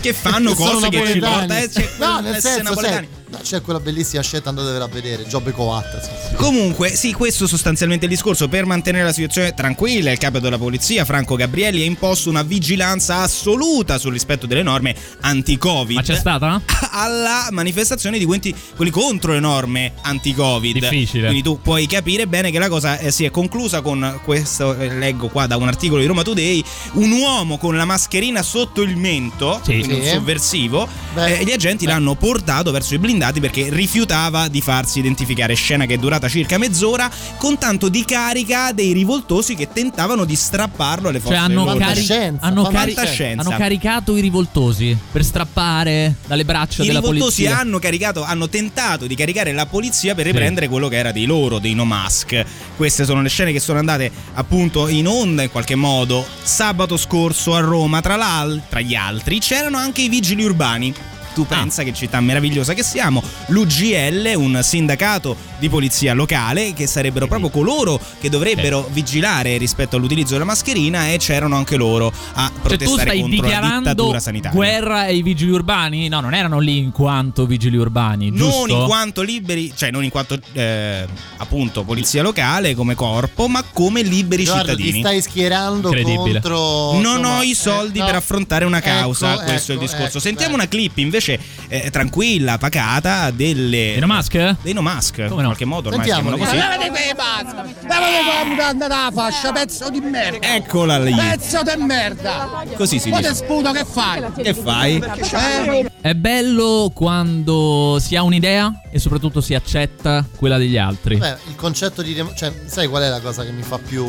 che 0.02 0.14
fanno 0.14 0.54
sono 0.56 0.72
cose 0.80 0.90
che 0.90 1.06
ci 1.12 1.20
napoletani. 1.20 1.38
porta 1.48 1.54
a 1.54 1.58
essere- 1.58 1.92
No, 2.00 2.20
nel 2.20 2.36
essere 2.36 2.54
senso, 2.56 2.70
napoletani. 2.70 3.08
C'è 3.42 3.62
quella 3.62 3.80
bellissima 3.80 4.22
scelta, 4.22 4.50
andatevela 4.50 4.86
a 4.86 4.88
vedere, 4.88 5.26
Giobbe 5.28 5.52
Coatta. 5.52 5.98
insomma. 5.98 6.36
Comunque, 6.38 6.90
sì, 6.96 7.14
questo 7.14 7.46
è 7.46 7.48
sostanzialmente 7.48 8.06
il 8.06 8.12
discorso. 8.12 8.48
Per 8.48 8.66
mantenere 8.66 9.04
la 9.06 9.14
situazione 9.14 9.54
tranquilla, 9.54 10.12
il 10.12 10.18
capo 10.18 10.40
della 10.40 10.58
polizia, 10.58 11.06
Franco 11.06 11.36
Gabrielli, 11.36 11.82
ha 11.82 11.86
imposto 11.86 12.30
una 12.30 12.44
vigilanza 12.44 13.18
assoluta 13.18 13.98
sul 13.98 14.14
rispetto 14.14 14.46
delle 14.48 14.64
norme 14.64 14.96
anti-Covid. 15.22 15.96
Ma 15.96 16.02
c'è 16.02 16.16
stata? 16.16 16.62
Alla 16.92 17.48
manifestazione 17.52 18.18
di 18.18 18.26
quelli, 18.26 18.54
quelli 18.76 18.92
contro 18.92 19.34
le 19.34 19.40
norme 19.40 19.94
anti-Covid. 20.02 20.80
Difficile. 20.80 21.24
Quindi 21.26 21.44
tu 21.44 21.60
puoi 21.62 21.86
capire 21.88 22.28
bene 22.28 22.52
che 22.52 22.60
la 22.60 22.70
cosa 22.70 22.98
eh, 22.98 23.12
si 23.12 23.24
è 23.26 23.30
conclusa 23.32 23.82
con 23.82 24.20
questo, 24.24 24.76
eh, 24.76 24.94
leggo 24.94 25.28
qua 25.28 25.46
da 25.48 25.58
un 25.58 25.68
articolo 25.68 26.02
di 26.02 26.08
Roma 26.08 26.24
Today, 26.24 26.64
un 26.94 27.12
uomo 27.12 27.58
con 27.58 27.76
la 27.76 27.86
mascherina 27.86 28.42
sotto 28.42 28.82
il 28.82 28.96
mento, 28.98 29.60
quindi 29.64 29.94
un 29.94 30.02
Sì. 30.02 30.10
sovversivo, 30.10 30.88
Beh. 31.14 31.38
eh, 31.40 31.44
gli 31.44 31.52
agenti 31.52 31.86
l'hanno 31.86 32.16
portato 32.16 32.72
verso 32.72 32.94
i 32.96 32.98
blindati 33.00 33.27
perché 33.40 33.68
rifiutava 33.70 34.48
di 34.48 34.62
farsi 34.62 35.00
identificare. 35.00 35.54
Scena 35.54 35.86
che 35.86 35.96
è 35.96 35.98
durata 35.98 36.28
circa 36.30 36.58
mezz'ora, 36.58 37.10
con 37.38 37.58
tanto 37.58 37.90
di 37.90 38.04
carica 38.06 38.72
dei 38.72 38.94
rivoltosi 38.94 39.56
che 39.56 39.68
tentavano 39.72 40.26
di 40.26 40.36
strapparlo 40.36 41.10
alle 41.10 41.20
Cioè 41.20 41.28
forze 41.28 41.40
hanno, 41.44 41.64
dell'ordine. 41.66 42.06
cari- 42.06 42.38
hanno, 42.40 42.64
cari- 42.64 42.96
hanno 43.38 43.50
caricato 43.58 44.16
i 44.16 44.22
rivoltosi 44.22 44.98
per 45.12 45.24
strappare 45.24 46.16
dalle 46.28 46.46
braccia 46.46 46.84
I 46.84 46.88
della 46.88 47.00
rivoltosi 47.00 47.42
polizia. 47.44 47.60
hanno 47.60 47.80
caricato, 47.80 48.24
hanno 48.24 48.50
tentato 48.50 49.08
di 49.08 49.16
caricare 49.16 49.52
la 49.54 49.66
polizia 49.66 50.16
per 50.16 50.26
riprendere 50.26 50.68
quello 50.68 50.88
che 50.88 50.98
era 50.98 51.12
dei 51.12 51.26
loro, 51.26 51.60
dei 51.60 51.74
no 51.74 51.86
mask. 51.86 52.44
Queste 52.76 53.06
sono 53.06 53.22
le 53.22 53.30
scene 53.30 53.52
che 53.52 53.60
sono 53.60 53.80
andate 53.80 54.12
appunto 54.36 54.88
in 54.88 55.08
onda 55.08 55.44
in 55.44 55.50
qualche 55.52 55.76
modo. 55.76 56.26
Sabato 56.44 56.98
scorso 56.98 57.56
a 57.56 57.60
Roma, 57.60 58.02
tra, 58.02 58.16
tra 58.70 58.80
gli 58.82 58.96
altri, 58.96 59.40
c'erano 59.40 59.78
anche 59.78 60.02
i 60.02 60.10
vigili 60.10 60.44
urbani. 60.44 60.94
Tu 61.38 61.46
Ah. 61.48 61.60
pensa 61.60 61.84
che 61.84 61.94
città 61.94 62.20
meravigliosa 62.20 62.74
che 62.74 62.82
siamo, 62.82 63.22
l'UGL, 63.50 64.34
un 64.38 64.60
sindacato 64.64 65.38
di 65.60 65.70
polizia 65.70 66.14
locale, 66.14 66.74
che 66.74 66.88
sarebbero 66.88 67.28
proprio 67.28 67.50
coloro 67.50 68.00
che 68.20 68.30
dovrebbero 68.30 68.88
vigilare 68.92 69.58
rispetto 69.58 69.96
all'utilizzo 69.96 70.34
della 70.34 70.46
mascherina 70.46 71.10
e 71.10 71.18
c'erano 71.18 71.56
anche 71.56 71.76
loro 71.76 72.12
a 72.34 72.50
Cioè 72.52 72.62
protestare 72.62 73.02
stai 73.02 73.22
contro 73.22 73.48
la 73.50 73.78
dittatura 73.78 74.20
sanitaria. 74.20 74.56
guerra 74.58 75.00
ai 75.02 75.22
vigili 75.22 75.52
urbani? 75.52 76.08
No, 76.08 76.20
non 76.20 76.34
erano 76.34 76.60
lì 76.60 76.78
in 76.78 76.92
quanto 76.92 77.46
vigili 77.46 77.78
urbani, 77.78 78.30
non 78.30 78.50
giusto? 78.50 78.80
in 78.80 78.86
quanto 78.86 79.22
liberi, 79.22 79.72
cioè 79.76 79.92
non 79.92 80.04
in 80.04 80.10
quanto 80.10 80.38
eh, 80.54 81.06
appunto 81.38 81.84
polizia 81.84 82.22
locale 82.22 82.76
come 82.76 82.96
corpo, 82.96 83.48
ma 83.48 83.64
come 83.74 84.02
liberi 84.02 84.44
ti 84.44 84.52
cittadini. 84.52 85.00
stai 85.00 85.22
schierando 85.22 85.92
contro... 86.02 87.00
Non 87.00 87.24
ho 87.26 87.42
i 87.42 87.54
soldi 87.54 87.98
eh, 87.98 88.02
no. 88.02 88.08
per 88.08 88.16
affrontare 88.16 88.66
una 88.66 88.80
causa, 88.80 89.34
Ecco, 89.34 89.44
questo 89.44 89.72
è 89.72 89.76
il 89.76 89.82
ecco, 89.82 89.90
discorso. 89.92 90.18
ecco, 90.18 90.20
Sentiamo 90.20 90.54
ecco. 90.54 90.62
una 90.62 90.68
clip 90.70 90.98
invece 90.98 91.40
eh, 91.68 91.90
tranquilla, 91.90 92.58
pacata 92.58 93.32
delle 93.32 93.92
Dei 93.92 94.00
no 94.00 94.08
mask? 94.08 94.56
Dei 94.62 94.74
no 94.74 94.82
mask, 94.82 95.28
Come 95.28 95.42
no? 95.42 95.47
Qualche 95.48 95.66
modo 95.66 95.90
ormai 95.90 96.08
Sentiamo, 96.08 96.38
così. 96.38 96.56
Levate 96.56 96.90
quei 96.90 97.14
basta! 97.16 97.64
Levate 97.64 98.24
qua 98.24 98.44
mutanda 98.46 98.88
da 98.88 99.12
fascia, 99.14 99.52
pezzo 99.52 99.90
di 99.90 100.00
merda! 100.00 100.56
Eccola 100.56 101.00
lì. 101.00 101.14
Pezzo 101.16 101.62
di 101.64 101.84
merda! 101.84 102.64
Così 102.76 103.00
si 103.00 103.10
te 103.10 103.18
dice. 103.18 103.34
sputo 103.36 103.72
che 103.72 103.86
fai? 103.86 104.24
Che 104.36 104.54
fai? 104.54 104.98
Eh? 104.98 105.92
È 106.02 106.14
bello 106.14 106.92
quando 106.94 107.98
si 108.00 108.16
ha 108.16 108.24
un'idea 108.24 108.82
e 108.92 109.00
soprattutto 109.00 109.42
si 109.42 109.54
accetta 109.54 110.26
quella 110.36 110.58
degli 110.58 110.78
altri. 110.78 111.18
Beh, 111.18 111.38
il 111.48 111.56
concetto 111.56 112.02
di... 112.02 112.14
dem- 112.14 112.36
Cioè, 112.36 112.52
sai 112.66 112.88
qual 112.88 113.04
è 113.04 113.10
la 113.10 113.20
cosa 113.22 113.44
che 113.44 113.52
mi 113.52 113.64
fa 113.64 113.78
più... 113.78 114.06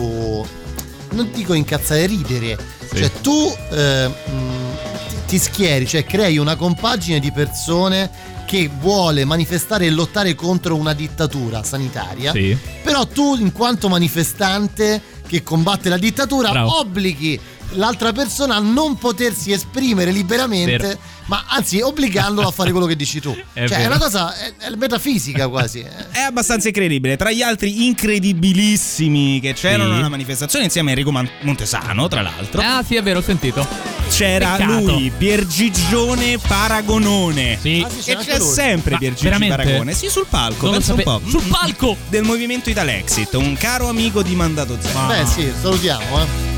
Non 1.10 1.30
dico 1.32 1.54
incazzare, 1.54 2.06
ridere. 2.06 2.58
Cioè, 2.94 3.10
tu 3.22 3.50
eh, 3.70 4.08
mh, 4.08 4.76
ti, 5.08 5.16
ti 5.26 5.38
schieri, 5.38 5.86
cioè 5.86 6.04
crei 6.04 6.36
una 6.38 6.54
compagine 6.56 7.18
di 7.18 7.32
persone 7.32 8.10
che 8.48 8.70
vuole 8.80 9.26
manifestare 9.26 9.84
e 9.84 9.90
lottare 9.90 10.34
contro 10.34 10.74
una 10.74 10.94
dittatura 10.94 11.62
sanitaria. 11.62 12.32
Sì. 12.32 12.56
Però 12.82 13.06
tu, 13.06 13.36
in 13.36 13.52
quanto 13.52 13.90
manifestante 13.90 15.02
che 15.26 15.42
combatte 15.42 15.90
la 15.90 15.98
dittatura, 15.98 16.48
Bravo. 16.48 16.78
obblighi 16.78 17.38
l'altra 17.72 18.12
persona 18.12 18.56
a 18.56 18.60
non 18.60 18.96
potersi 18.96 19.52
esprimere 19.52 20.12
liberamente, 20.12 20.78
Vero. 20.78 20.98
Ma 21.28 21.44
anzi 21.48 21.80
obbligandolo 21.80 22.48
a 22.48 22.50
fare 22.50 22.70
quello 22.70 22.84
che 22.86 22.96
dici 22.96 23.20
tu. 23.20 23.30
È 23.52 23.66
cioè, 23.66 23.76
è 23.76 23.80
vero. 23.80 23.94
una 23.94 23.98
cosa 23.98 24.34
è, 24.36 24.52
è 24.58 24.70
metafisica 24.76 25.48
quasi. 25.48 25.80
eh. 25.80 26.10
È 26.10 26.20
abbastanza 26.20 26.68
incredibile. 26.68 27.16
Tra 27.16 27.30
gli 27.30 27.42
altri 27.42 27.86
incredibilissimi 27.86 29.40
che 29.40 29.52
c'erano 29.54 29.92
Sì. 29.92 29.98
alla 29.98 30.08
manifestazione 30.08 30.64
insieme 30.66 30.88
a 30.88 30.92
Enrico 30.92 31.10
Man- 31.12 31.28
Montesano, 31.42 32.08
tra 32.08 32.22
l'altro. 32.22 32.60
Ah, 32.60 32.82
sì, 32.86 32.96
è 32.96 33.02
vero, 33.02 33.18
ho 33.20 33.22
sentito. 33.22 33.66
c'era 34.10 34.56
Peccato. 34.56 34.72
lui, 34.84 35.12
Piergigione 35.16 36.38
Paragonone. 36.38 37.58
Sì. 37.60 37.84
Ah, 37.84 37.90
sì, 37.90 38.10
E 38.10 38.16
c'è 38.16 38.38
lui. 38.38 38.52
sempre 38.52 38.92
Ma 38.92 38.98
Piergigi 38.98 39.24
veramente? 39.24 39.56
Paragone. 39.56 39.92
Sì, 39.94 40.08
sul 40.08 40.26
palco. 40.28 40.64
Non 40.66 40.74
pensa 40.76 40.92
un 40.94 40.98
sape- 41.02 41.18
po'. 41.20 41.28
Sul 41.28 41.42
palco! 41.42 41.96
Del 42.08 42.22
movimento 42.22 42.70
Italexit, 42.70 43.34
un 43.34 43.54
caro 43.58 43.88
amico 43.88 44.22
di 44.22 44.34
Mandato 44.34 44.78
Zero. 44.80 45.06
Beh, 45.06 45.26
sì, 45.26 45.52
salutiamo, 45.60 46.22
eh. 46.22 46.57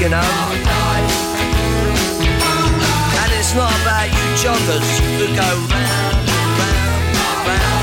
you 0.00 0.08
know. 0.08 0.16
And 3.20 3.32
it's 3.38 3.54
not 3.54 3.70
about 3.82 4.08
you 4.08 4.24
joggers 4.40 4.98
who 4.98 5.26
go 5.36 5.48
round, 5.68 6.28
round, 6.58 7.46
round. 7.46 7.79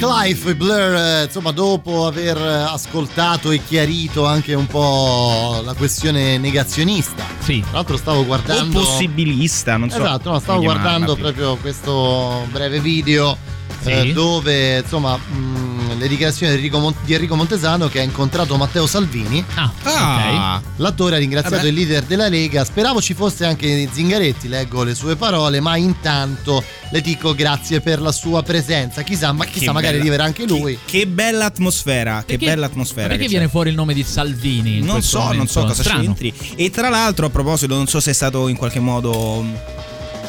Life, 0.00 0.54
Blur, 0.54 0.94
eh, 0.94 1.24
insomma, 1.24 1.50
dopo 1.50 2.06
aver 2.06 2.36
eh, 2.36 2.62
ascoltato 2.62 3.50
e 3.50 3.60
chiarito 3.64 4.24
anche 4.26 4.54
un 4.54 4.66
po' 4.66 5.60
la 5.64 5.74
questione 5.74 6.38
negazionista. 6.38 7.24
Sì. 7.40 7.60
Tra 7.60 7.70
l'altro 7.72 7.96
stavo 7.96 8.24
guardando. 8.24 8.80
O 8.80 8.82
possibilista, 8.82 9.76
non 9.76 9.90
so. 9.90 9.98
Esatto, 9.98 10.30
no, 10.30 10.38
stavo 10.38 10.60
guardando 10.62 11.16
proprio 11.16 11.56
questo 11.56 12.46
breve 12.50 12.80
video 12.80 13.36
eh, 13.84 14.00
Sì. 14.02 14.12
dove 14.12 14.78
insomma 14.78 15.16
mh, 15.16 15.59
le 16.00 16.08
dichiarazioni 16.08 16.52
di 16.52 16.58
Enrico, 16.58 16.78
Mon- 16.78 16.94
di 17.04 17.12
Enrico 17.14 17.36
Montesano 17.36 17.88
che 17.88 18.00
ha 18.00 18.02
incontrato 18.02 18.56
Matteo 18.56 18.86
Salvini. 18.86 19.44
Ah, 19.54 19.70
Ah. 19.82 20.62
L'attore 20.76 21.16
ha 21.16 21.18
ringraziato 21.18 21.56
Vabbè. 21.56 21.68
il 21.68 21.74
leader 21.74 22.02
della 22.04 22.28
Lega. 22.28 22.64
Speravo 22.64 23.00
ci 23.00 23.14
fosse 23.14 23.44
anche 23.44 23.88
Zingaretti, 23.92 24.48
leggo 24.48 24.82
le 24.82 24.94
sue 24.94 25.16
parole, 25.16 25.60
ma 25.60 25.76
intanto 25.76 26.62
le 26.90 27.00
dico 27.00 27.34
grazie 27.34 27.80
per 27.80 28.00
la 28.00 28.12
sua 28.12 28.42
presenza. 28.42 29.02
Chissà, 29.02 29.32
ma 29.32 29.44
chissà 29.44 29.66
Che 29.66 29.72
magari 29.72 29.98
bella- 29.98 30.00
arriverà 30.00 30.24
anche 30.24 30.46
lui. 30.46 30.78
Che 30.84 31.06
bella 31.06 31.44
atmosfera, 31.44 32.20
che 32.20 32.36
Perché- 32.36 32.46
bella 32.46 32.66
atmosfera. 32.66 33.08
Perché 33.08 33.22
che 33.24 33.28
viene 33.28 33.44
c'è. 33.44 33.50
fuori 33.50 33.68
il 33.70 33.74
nome 33.76 33.92
di 33.94 34.02
Salvini? 34.02 34.78
in 34.78 34.84
Non 34.86 35.02
so, 35.02 35.18
non 35.32 35.46
so 35.46 35.60
momento? 35.60 35.60
cosa 35.66 35.82
Strano. 35.82 36.02
c'entri. 36.02 36.32
E 36.56 36.70
tra 36.70 36.88
l'altro, 36.88 37.26
a 37.26 37.30
proposito, 37.30 37.74
non 37.74 37.86
so 37.86 38.00
se 38.00 38.10
è 38.10 38.14
stato 38.14 38.48
in 38.48 38.56
qualche 38.56 38.80
modo 38.80 39.42
mh, 39.42 39.58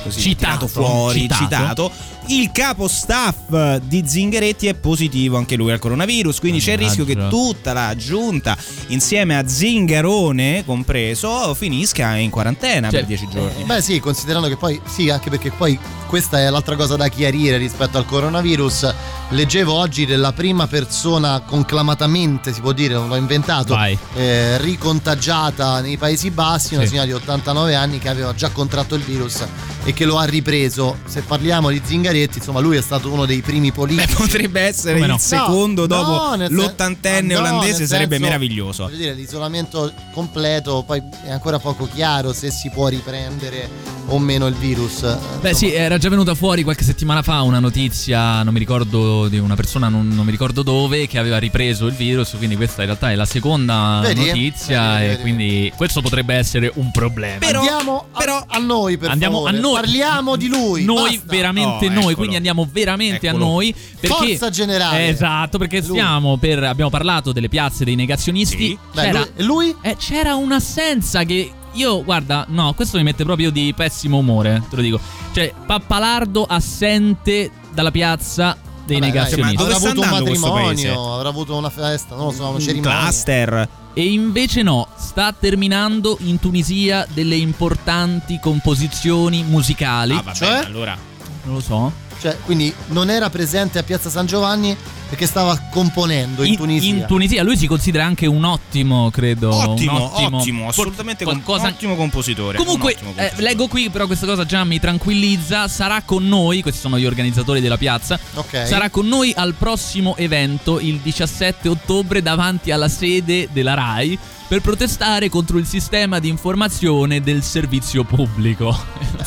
così, 0.04 0.20
Citato, 0.20 0.68
fuori, 0.68 1.22
citato. 1.22 1.44
citato. 1.44 1.92
Il 2.28 2.52
capo 2.54 2.88
staff 2.88 3.78
di 3.84 4.04
Zingaretti 4.08 4.68
è 4.68 4.74
positivo 4.74 5.38
anche 5.38 5.56
lui 5.58 5.72
al 5.72 5.80
coronavirus, 5.80 6.40
quindi 6.40 6.60
c'è 6.60 6.74
il 6.74 6.78
rischio 6.78 7.04
che 7.04 7.28
tutta 7.28 7.74
la 7.74 7.94
giunta, 7.96 8.56
insieme 8.88 9.38
a 9.38 9.46
Zingarone 9.48 10.64
compreso, 10.66 11.54
finisca 11.56 12.16
in 12.16 12.30
quarantena 12.30 12.90
Cioè, 12.90 13.00
per 13.00 13.08
dieci 13.08 13.28
giorni. 13.28 13.64
Beh 13.64 13.82
sì, 13.82 14.00
considerando 14.00 14.48
che 14.48 14.56
poi, 14.56 14.80
sì, 14.88 15.10
anche 15.10 15.30
perché 15.30 15.52
poi 15.52 15.78
questa 16.08 16.40
è 16.40 16.50
l'altra 16.50 16.76
cosa 16.76 16.96
da 16.96 17.08
chiarire 17.10 17.58
rispetto 17.58 17.98
al 17.98 18.06
coronavirus. 18.06 18.94
Leggevo 19.30 19.74
oggi 19.74 20.06
della 20.06 20.32
prima 20.34 20.68
persona 20.68 21.42
conclamatamente, 21.46 22.54
si 22.54 22.62
può 22.62 22.72
dire, 22.72 22.94
non 22.94 23.08
l'ho 23.08 23.16
inventato, 23.16 23.74
eh, 24.16 24.58
ricontagiata 24.60 25.80
nei 25.82 25.98
Paesi 25.98 26.30
Bassi, 26.32 26.74
una 26.76 26.84
Sì. 26.84 26.90
signora 26.90 27.08
di 27.08 27.14
89 27.14 27.76
anni 27.76 27.98
che 28.00 28.10
aveva 28.10 28.34
già 28.36 28.50
contratto 28.50 28.96
il 28.96 29.04
virus 29.04 29.44
e 29.84 29.94
che 29.94 30.06
lo 30.06 30.18
ha 30.18 30.26
ripreso. 30.26 30.98
Se 31.06 31.22
parliamo 31.22 31.70
di 31.70 31.82
Zingaretti, 31.84 32.10
insomma, 32.20 32.60
lui 32.60 32.78
è 32.78 32.82
stato 32.82 33.12
uno 33.12 33.26
dei 33.26 33.42
primi 33.42 33.72
politici. 33.72 34.14
Potrebbe 34.16 34.62
essere 34.62 34.94
Come 34.94 35.06
il 35.06 35.12
no? 35.12 35.18
secondo 35.18 35.82
No, 35.82 35.88
dopo 35.88 36.36
no, 36.36 36.48
l'ottantenne 36.50 37.34
no, 37.34 37.40
olandese, 37.40 37.88
sarebbe 37.88 38.16
senso, 38.16 38.24
meraviglioso. 38.26 38.84
Voglio 38.84 38.98
dire, 38.98 39.14
l'isolamento 39.14 39.92
completo, 40.14 40.84
poi 40.86 41.02
è 41.26 41.32
ancora 41.32 41.60
poco 41.60 41.88
chiaro 41.94 42.34
se 42.34 42.52
si 42.52 42.70
può 42.70 42.88
riprendere 42.88 43.70
o 44.08 44.20
meno 44.20 44.48
il 44.48 44.56
virus. 44.56 45.02
Beh 45.02 45.50
Insomma, 45.50 45.54
sì, 45.54 45.74
era 45.74 45.98
già 45.98 46.10
venuta 46.10 46.36
fuori 46.36 46.64
qualche 46.64 46.84
settimana 46.84 47.22
fa 47.22 47.42
una 47.42 47.60
notizia, 47.60 48.44
non 48.44 48.54
mi 48.54 48.60
ricordo 48.60 49.28
di 49.28 49.38
una 49.40 49.56
persona, 49.56 49.90
non, 49.90 50.08
non 50.08 50.26
mi 50.26 50.32
ricordo 50.32 50.64
dove, 50.64 51.08
che 51.08 51.18
aveva 51.18 51.38
ripreso 51.38 51.88
il 51.88 51.94
virus, 51.94 52.34
quindi 52.38 52.56
questa 52.56 52.82
in 52.82 52.88
realtà 52.88 53.12
è 53.12 53.16
la 53.16 53.26
seconda 53.26 54.00
Vedi? 54.04 54.26
notizia 54.26 54.94
Vedi, 54.96 55.04
e 55.04 55.08
vedi. 55.10 55.22
quindi 55.22 55.74
questo 55.76 56.02
potrebbe 56.02 56.36
essere 56.36 56.72
un 56.76 56.92
problema. 56.92 57.38
Però- 57.40 57.60
andiamo 57.60 58.06
a, 58.12 58.18
però- 58.18 58.46
a 58.48 58.58
noi 58.58 58.98
per 58.98 59.10
Andiamo 59.12 59.38
favore. 59.44 59.58
a 59.58 59.60
noi. 59.60 59.74
Parliamo 59.76 60.36
di 60.36 60.48
lui. 60.48 60.84
Noi, 60.84 61.16
basta. 61.18 61.24
veramente 61.36 61.88
Oh, 61.88 61.92
noi, 61.92 62.01
eccolo. 62.02 62.16
quindi 62.16 62.36
andiamo 62.36 62.68
veramente 62.72 63.28
Eccolo. 63.28 63.44
a 63.44 63.48
noi. 63.48 63.76
Perché, 64.00 64.28
Forza 64.30 64.50
generale. 64.50 65.08
Esatto, 65.10 65.58
perché 65.58 65.82
stiamo 65.82 66.38
per. 66.38 66.64
Abbiamo 66.64 66.90
parlato 66.90 67.32
delle 67.32 67.50
piazze 67.50 67.84
dei 67.86 67.96
negazionisti. 67.96 68.68
Sì. 68.68 68.78
Beh, 68.94 69.02
C'era, 69.02 69.20
lui- 69.20 69.30
e 69.36 69.44
lui? 69.44 69.76
eh, 69.82 69.96
c'era 69.98 70.36
un'assenza 70.36 71.24
che. 71.24 71.52
Io, 71.76 72.04
guarda, 72.04 72.46
no, 72.50 72.74
questo 72.74 72.98
mi 72.98 73.04
mette 73.04 73.24
proprio 73.24 73.50
di 73.50 73.74
pessimo 73.74 74.18
umore, 74.18 74.62
te 74.70 74.76
lo 74.76 74.82
dico. 74.82 75.00
Cioè, 75.32 75.54
Pappalardo 75.66 76.44
assente 76.44 77.50
dalla 77.74 77.92
piazza 77.92 78.58
dei 78.86 79.00
Vabbè, 79.00 79.00
dai, 79.00 79.00
negazionisti. 79.00 79.56
ma 79.56 79.62
dove 79.62 79.74
avrà 79.76 79.90
avuto 79.90 80.02
un 80.02 80.10
matrimonio, 80.10 81.14
avrà 81.16 81.30
avuto 81.30 81.56
una 81.56 81.70
festa, 81.70 82.16
non 82.16 82.26
lo 82.26 82.32
so, 82.32 82.50
una 82.50 82.60
cerimonia. 82.60 83.00
Cluster. 83.00 83.70
E 83.94 84.06
invece 84.06 84.64
no, 84.64 84.88
sta 84.98 85.34
terminando 85.38 86.18
in 86.22 86.40
Tunisia 86.40 87.06
delle 87.14 87.36
importanti 87.36 88.38
composizioni 88.42 89.44
musicali. 89.44 90.14
Ah, 90.14 90.22
vabbè, 90.24 90.36
Cioè? 90.36 90.66
allora. 90.66 90.98
Non 91.44 91.56
lo 91.56 91.62
so. 91.62 91.92
Cioè, 92.20 92.38
quindi 92.46 92.74
non 92.88 93.10
era 93.10 93.30
presente 93.30 93.80
a 93.80 93.84
Piazza 93.84 94.10
San 94.10 94.26
Giovanni 94.26 94.78
perché 95.12 95.26
stava 95.26 95.60
componendo 95.70 96.42
in, 96.44 96.56
Tunisia. 96.56 96.90
In 96.90 97.06
Tunisia 97.06 97.44
lui 97.44 97.58
si 97.58 97.68
considera 97.68 98.06
anche 98.06 98.28
un 98.28 98.46
ottimo, 98.46 99.10
credo. 99.12 99.54
Ottimo, 99.54 99.96
un 99.96 100.02
ottimo, 100.04 100.38
ottimo, 100.38 100.68
assolutamente 100.70 101.26
qualcosa 101.26 101.68
ottimo 101.68 101.98
compositore. 101.98 102.58
Comunque, 102.58 102.94
un 102.94 103.08
ottimo 103.08 103.10
eh, 103.10 103.16
compositore. 103.16 103.44
leggo 103.44 103.68
qui, 103.68 103.90
però 103.90 104.06
questa 104.06 104.26
cosa 104.26 104.46
già 104.46 104.64
mi 104.64 104.80
tranquillizza. 104.80 105.68
Sarà 105.68 106.02
con 106.04 106.26
noi, 106.26 106.62
questi 106.62 106.80
sono 106.80 106.98
gli 106.98 107.06
organizzatori 107.06 107.60
della 107.60 107.76
piazza. 107.76 108.18
Ok. 108.36 108.66
Sarà 108.66 108.90
con 108.90 109.06
noi 109.06 109.34
al 109.36 109.54
prossimo 109.54 110.16
evento, 110.16 110.80
il 110.80 111.00
17 111.00 111.68
ottobre, 111.68 112.22
davanti 112.22 112.72
alla 112.72 112.88
sede 112.88 113.50
della 113.52 113.74
RAI. 113.74 114.18
Per 114.48 114.62
protestare 114.62 115.28
contro 115.28 115.58
il 115.58 115.66
sistema 115.66 116.20
di 116.20 116.30
informazione 116.30 117.20
del 117.20 117.44
servizio 117.44 118.06
pubblico. 118.06 118.74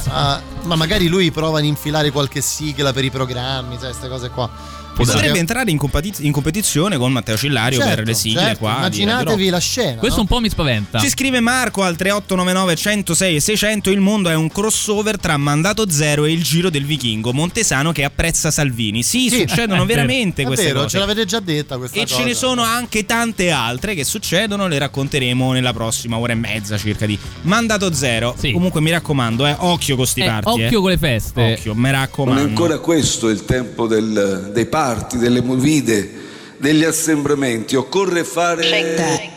Ah, 0.09 0.41
ma 0.65 0.77
magari 0.77 1.09
lui 1.09 1.31
prova 1.31 1.59
ad 1.59 1.65
infilare 1.65 2.11
qualche 2.11 2.41
sigla 2.41 2.93
per 2.93 3.05
i 3.05 3.11
programmi, 3.11 3.77
sai, 3.79 3.91
queste 3.91 4.09
cose 4.09 4.31
qua. 4.31 4.83
Potrebbe 4.95 5.39
entrare 5.39 5.71
in, 5.71 5.77
compati- 5.79 6.13
in 6.21 6.33
competizione 6.33 6.97
con 6.97 7.13
Matteo 7.13 7.37
Cillario 7.37 7.79
Certo, 7.81 7.95
per 7.95 8.07
le 8.07 8.15
sigle 8.15 8.41
certo, 8.41 8.59
qua. 8.59 8.75
Radio 8.81 9.03
Immaginatevi 9.03 9.49
la 9.51 9.59
scena. 9.59 9.95
Questo 9.99 10.17
no? 10.17 10.23
un 10.23 10.29
po' 10.29 10.41
mi 10.41 10.49
spaventa. 10.49 10.99
Ci 11.01 11.09
scrive 11.09 11.41
Marco 11.41 11.83
al 11.83 11.97
3899 11.97 12.77
106 12.77 13.37
e 13.37 13.41
600 13.41 13.91
il 13.91 14.01
mondo 14.01 14.29
è 14.29 14.35
un 14.35 14.49
crossover 14.49 15.19
tra 15.19 15.37
Mandato 15.37 15.91
Zero 15.91 16.25
e 16.25 16.33
il 16.33 16.43
Giro 16.43 16.71
del 16.71 16.85
Vichingo 16.85 17.33
Montesano 17.33 17.93
che 17.93 18.05
apprezza 18.05 18.51
Salvini 18.51 19.03
sì, 19.03 19.29
Sì, 19.29 19.41
succedono 19.41 19.85
veramente 19.87 20.43
È 20.43 20.47
queste 20.47 20.67
vero, 20.67 20.79
cose 20.83 20.91
ce 20.91 20.99
l'avete 20.99 21.25
già 21.25 21.41
detta 21.41 21.77
questa 21.77 21.99
e 21.99 22.03
cosa. 22.03 22.17
ce 22.17 22.25
ne 22.25 22.35
sono 22.35 22.63
anche 22.63 23.05
tante 23.05 23.51
altre 23.51 23.95
che 23.95 24.05
succedono 24.05 24.67
le 24.69 24.79
racconteremo 24.79 25.53
nella 25.53 25.73
prossima 25.73 26.17
ora 26.19 26.33
e 26.33 26.37
mezza 26.37 26.77
circa 26.79 27.07
di 27.07 27.19
Mandato 27.43 27.93
Zero 27.93 28.35
Sì. 28.39 28.53
comunque 28.53 28.81
mi 28.81 28.91
raccomando 28.91 29.47
eh, 29.47 29.55
occhio 29.59 29.97
con 29.97 30.07
sti 30.07 30.21
Eh, 30.21 30.25
party 30.27 30.49
occhio 30.65 30.79
eh. 30.79 30.81
con 30.83 30.91
le 30.91 30.99
feste. 30.99 31.53
occhio 31.53 31.75
mi 31.75 31.81
Non 31.83 31.91
è 31.91 31.93
raccomando 31.93 32.43
ancora 32.43 32.79
questo 32.79 33.29
il 33.29 33.45
tempo 33.45 33.87
del- 33.87 34.51
dei 34.53 34.67
party, 34.85 35.17
delle 35.17 35.41
movide, 35.41 36.11
degli 36.59 36.85
assembramenti. 36.85 37.75
Occorre 37.75 38.23
fare 38.23 38.69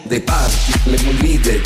dei 0.04 0.20
party, 0.20 0.72
le 0.84 1.00
movide, 1.04 1.62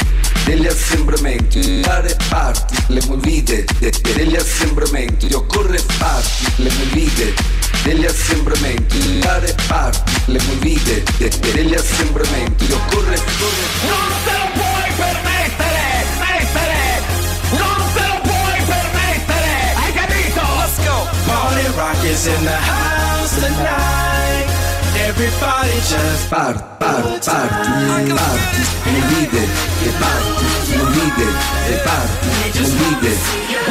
degli 0.46 0.68
assembramenti. 0.68 1.82
Fare 1.82 2.16
party, 2.30 2.76
le 2.90 3.02
movide, 3.08 3.66
de- 3.80 3.92
degli 4.14 4.36
assembramenti. 4.36 5.34
Occorre 5.34 5.82
party, 5.98 6.30
le 6.58 6.72
movide, 6.78 7.34
degli 7.82 8.06
assembramenti. 8.06 9.20
Fare 9.20 9.56
party, 9.68 10.12
le 10.26 10.40
movide, 10.46 11.04
de- 11.18 11.32
degli 11.52 11.74
assembramenti. 11.74 12.72
Occorre, 12.72 13.16
occorre 13.16 13.66
Non 13.90 14.10
te 14.26 14.32
lo 14.42 14.48
puoi 14.62 14.90
permettere! 14.96 15.84
Mettere! 16.20 17.02
Non 17.58 17.82
te 17.96 18.04
lo 18.12 18.20
puoi 18.30 18.62
permettere! 18.74 19.74
Hai 19.74 19.92
capito? 19.94 20.42
Let's 20.60 20.78
go! 20.86 21.08
Party 21.26 21.66
rock 21.76 22.04
is 22.04 22.28
in 22.28 22.44
the 22.44 22.52
house 22.52 22.91
tonight. 23.40 24.48
Everybody 25.08 25.72
just 25.90 26.30
Part, 26.30 26.58
part, 26.80 27.04
party, 27.24 27.30
party, 27.30 28.12
movide, 28.86 29.44
le 29.84 29.92
party, 30.00 30.46
movide, 30.78 31.28
le 31.70 31.78
party, 31.86 32.18
movide. 32.60 33.14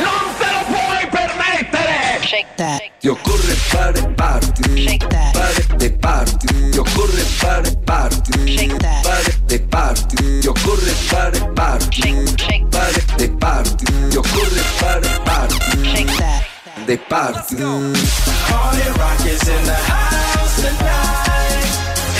Non 0.02 0.22
te 0.38 0.46
lo 0.52 0.62
puoi 0.70 1.06
permettere! 1.10 2.20
Shake 2.22 2.46
that. 2.56 2.80
Ti 3.00 3.08
occorre 3.08 3.54
fare 3.70 4.02
party, 4.14 4.76
Shake 4.76 5.06
that. 5.08 5.32
fare 5.34 5.64
dei 5.76 5.90
party, 5.92 6.46
ti 6.70 6.78
occorre 6.78 7.22
fare 7.40 7.76
party, 7.84 8.46
Shake 8.46 8.76
that. 8.78 9.02
fare 9.04 9.32
dei 9.46 9.60
party, 9.60 10.16
ti 10.40 10.46
occorre 10.48 10.92
fare 11.08 11.52
party, 11.54 12.02
Shake, 12.02 12.38
shake, 12.38 12.66
fare 12.70 13.04
dei 13.16 13.30
party, 13.30 13.84
ti 14.10 14.16
occorre 14.16 14.62
fare 14.78 15.20
party, 15.24 15.56
shake 15.84 16.16
that. 16.18 16.49
Dei 16.90 16.98
party. 16.98 17.54
Party 17.54 18.88
rock 18.98 19.24
is 19.24 19.46
in 19.46 19.64
the 19.64 19.78
house 19.86 20.56
tonight. 20.60 21.70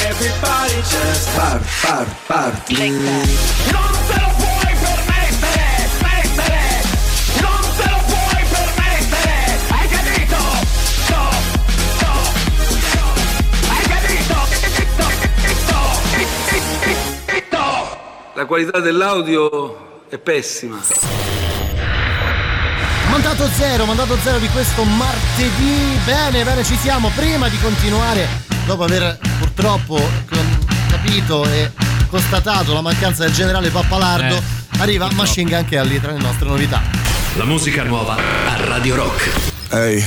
Everybody 0.06 0.76
just 0.86 1.26
Par, 1.34 1.58
par, 1.82 2.06
party. 2.28 2.74
Non 2.76 3.90
te 4.06 4.14
lo 4.22 4.30
puoi 4.38 4.72
permettere, 4.86 5.66
mettere. 6.02 6.62
Non 7.42 7.62
te 7.78 7.86
lo 7.90 7.98
puoi 8.10 8.42
permettere. 8.54 9.38
Hai 9.74 9.86
capito? 9.88 10.38
No, 11.10 11.24
no, 12.02 12.14
no. 12.94 13.04
Hai 13.72 13.84
capito? 13.88 14.36
La 18.34 18.44
qualità 18.46 18.78
dell'audio 18.78 20.04
è 20.08 20.18
pessima. 20.18 21.19
Mandato 23.10 23.48
zero, 23.56 23.84
mandato 23.84 24.16
zero 24.22 24.38
di 24.38 24.48
questo 24.48 24.84
martedì. 24.84 25.98
Bene, 26.04 26.44
bene, 26.44 26.64
ci 26.64 26.76
siamo. 26.76 27.10
Prima 27.14 27.48
di 27.48 27.58
continuare, 27.58 28.26
dopo 28.66 28.84
aver 28.84 29.18
purtroppo 29.38 30.00
capito 30.88 31.44
e 31.44 31.70
constatato 32.08 32.72
la 32.72 32.80
mancanza 32.80 33.24
del 33.24 33.32
generale 33.32 33.70
Pappalardo, 33.70 34.36
Eh, 34.36 34.42
arriva 34.78 35.08
Machine 35.12 35.50
Gun 35.50 35.64
Kelly 35.64 36.00
tra 36.00 36.12
le 36.12 36.18
nostre 36.18 36.48
novità. 36.48 36.80
La 37.36 37.44
musica 37.44 37.82
nuova 37.82 38.14
a 38.14 38.56
Radio 38.64 38.94
Rock. 38.96 39.49
Hey. 39.70 40.02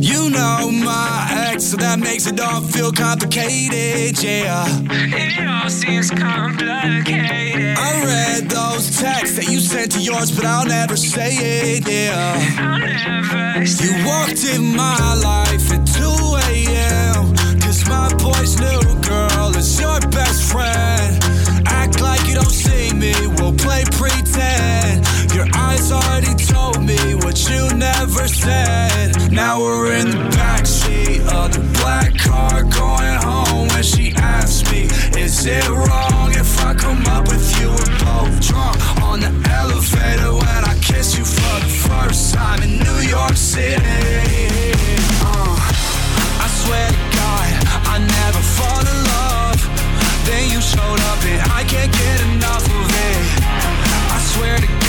You 0.00 0.30
know 0.30 0.70
my 0.70 1.28
ex, 1.52 1.64
so 1.64 1.76
that 1.76 1.98
makes 1.98 2.26
it 2.26 2.40
all 2.40 2.62
feel 2.62 2.90
complicated, 2.90 4.16
yeah. 4.22 4.64
It 4.88 5.38
all 5.46 5.68
seems 5.68 6.10
complicated. 6.10 7.76
I 7.76 8.04
read 8.06 8.48
those 8.48 8.98
texts 8.98 9.36
that 9.36 9.50
you 9.50 9.60
sent 9.60 9.92
to 9.92 10.00
yours, 10.00 10.34
but 10.34 10.46
I'll 10.46 10.64
never 10.64 10.96
say 10.96 11.36
it, 11.36 11.86
yeah. 11.86 12.40
I'll 12.56 12.78
never 12.78 13.66
say 13.66 13.84
You 13.84 14.06
walked 14.06 14.44
in 14.48 14.74
my 14.74 15.14
life 15.20 15.70
at 15.70 15.84
2 15.92 16.00
a.m. 16.48 17.36
Cause 17.60 17.86
my 17.86 18.08
boy's 18.16 18.58
new 18.58 18.80
girl 19.02 19.54
is 19.54 19.78
your 19.78 20.00
best 20.08 20.50
friend. 20.50 21.22
Act 21.68 22.00
like 22.00 22.26
you 22.26 22.34
don't 22.34 22.50
see 22.50 22.94
me, 22.94 23.12
we'll 23.36 23.52
play 23.52 23.84
pretend. 23.92 25.01
Your 25.42 25.50
eyes 25.56 25.90
already 25.90 26.34
told 26.36 26.84
me 26.84 27.16
what 27.16 27.36
you 27.50 27.68
never 27.74 28.28
said. 28.28 29.32
Now 29.32 29.60
we're 29.60 29.92
in 29.92 30.10
the 30.10 30.22
backseat 30.38 31.18
of 31.34 31.52
the 31.52 31.64
black 31.80 32.16
car 32.16 32.62
going 32.62 33.18
home. 33.26 33.66
When 33.74 33.82
she 33.82 34.12
asks 34.14 34.70
me, 34.70 34.82
Is 35.20 35.44
it 35.44 35.68
wrong 35.68 36.30
if 36.30 36.64
I 36.64 36.74
come 36.74 37.04
up 37.06 37.26
with 37.26 37.42
you? 37.58 37.70
We're 37.70 37.98
both 38.06 38.38
drunk 38.46 39.02
on 39.02 39.18
the 39.18 39.32
elevator 39.50 40.32
when 40.32 40.62
I 40.62 40.78
kiss 40.78 41.18
you 41.18 41.24
for 41.24 41.56
the 41.58 41.74
first 41.90 42.32
time 42.32 42.62
in 42.62 42.78
New 42.78 43.00
York 43.10 43.34
City. 43.34 43.82
Uh, 45.26 45.58
I 46.38 46.46
swear 46.62 46.86
to 46.86 47.02
God, 47.18 47.50
I 47.90 47.98
never 47.98 48.42
fall 48.54 48.82
in 48.92 48.98
love. 49.10 49.58
Then 50.22 50.52
you 50.52 50.60
showed 50.60 51.00
up 51.10 51.18
and 51.26 51.42
I 51.50 51.64
can't 51.64 51.90
get 51.90 52.20
enough 52.30 52.62
of 52.62 52.86
it. 53.10 53.42
I 54.14 54.18
swear 54.22 54.56
to 54.58 54.66
God, 54.66 54.81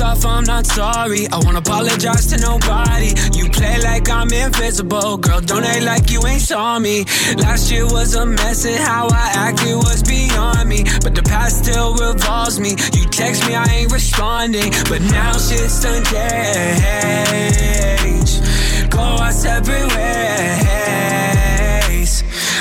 off, 0.00 0.24
I'm 0.24 0.44
not 0.44 0.66
sorry. 0.66 1.26
I 1.28 1.38
won't 1.38 1.56
apologize 1.56 2.26
to 2.26 2.38
nobody. 2.38 3.12
You 3.34 3.48
play 3.50 3.78
like 3.82 4.08
I'm 4.08 4.32
invisible. 4.32 5.16
Girl, 5.18 5.40
don't 5.40 5.64
act 5.64 5.82
like 5.82 6.10
you 6.10 6.24
ain't 6.26 6.42
saw 6.42 6.78
me. 6.78 7.04
Last 7.36 7.70
year 7.70 7.84
was 7.84 8.14
a 8.14 8.26
mess, 8.26 8.64
and 8.64 8.76
how 8.76 9.08
I 9.08 9.32
acted 9.34 9.76
was 9.76 10.02
beyond 10.02 10.68
me. 10.68 10.84
But 11.02 11.14
the 11.14 11.22
past 11.22 11.64
still 11.64 11.94
revolves 11.94 12.58
me. 12.60 12.70
You 12.92 13.06
text 13.10 13.46
me, 13.46 13.54
I 13.54 13.64
ain't 13.64 13.92
responding. 13.92 14.72
But 14.88 15.02
now 15.02 15.32
shit's 15.32 15.82
done 15.82 16.04
changed. 16.04 16.40
Go 18.90 19.00
our 19.00 19.32
separate 19.32 19.88
ways. 19.96 20.12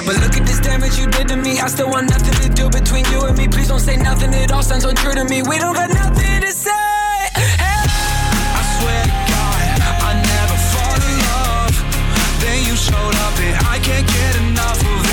But 0.05 0.15
look 0.21 0.35
at 0.37 0.45
this 0.45 0.59
damage 0.59 0.97
you 0.97 1.07
did 1.07 1.27
to 1.29 1.35
me. 1.35 1.59
I 1.59 1.67
still 1.67 1.89
want 1.89 2.09
nothing 2.09 2.33
to 2.43 2.49
do 2.49 2.69
between 2.69 3.05
you 3.11 3.21
and 3.25 3.37
me. 3.37 3.47
Please 3.47 3.67
don't 3.67 3.79
say 3.79 3.97
nothing. 3.97 4.33
It 4.33 4.51
all 4.51 4.63
sounds 4.63 4.85
untrue 4.85 5.13
to 5.13 5.25
me. 5.25 5.41
We 5.43 5.57
don't 5.59 5.75
got 5.75 5.89
nothing 5.89 6.28
can't 13.89 14.07
get 14.07 14.35
enough 14.35 14.85
of 14.85 15.08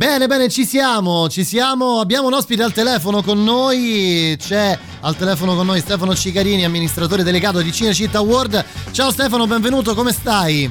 Bene, 0.00 0.28
bene, 0.28 0.48
ci 0.48 0.64
siamo, 0.64 1.28
ci 1.28 1.44
siamo. 1.44 2.00
Abbiamo 2.00 2.28
un 2.28 2.32
ospite 2.32 2.62
al 2.62 2.72
telefono 2.72 3.20
con 3.20 3.44
noi. 3.44 4.34
C'è 4.38 4.78
al 5.02 5.14
telefono 5.14 5.54
con 5.54 5.66
noi 5.66 5.80
Stefano 5.80 6.14
Cicarini, 6.14 6.64
amministratore 6.64 7.22
delegato 7.22 7.60
di 7.60 7.70
Cinecittà 7.70 8.22
World. 8.22 8.64
Ciao 8.92 9.10
Stefano, 9.10 9.46
benvenuto, 9.46 9.94
come 9.94 10.12
stai? 10.12 10.70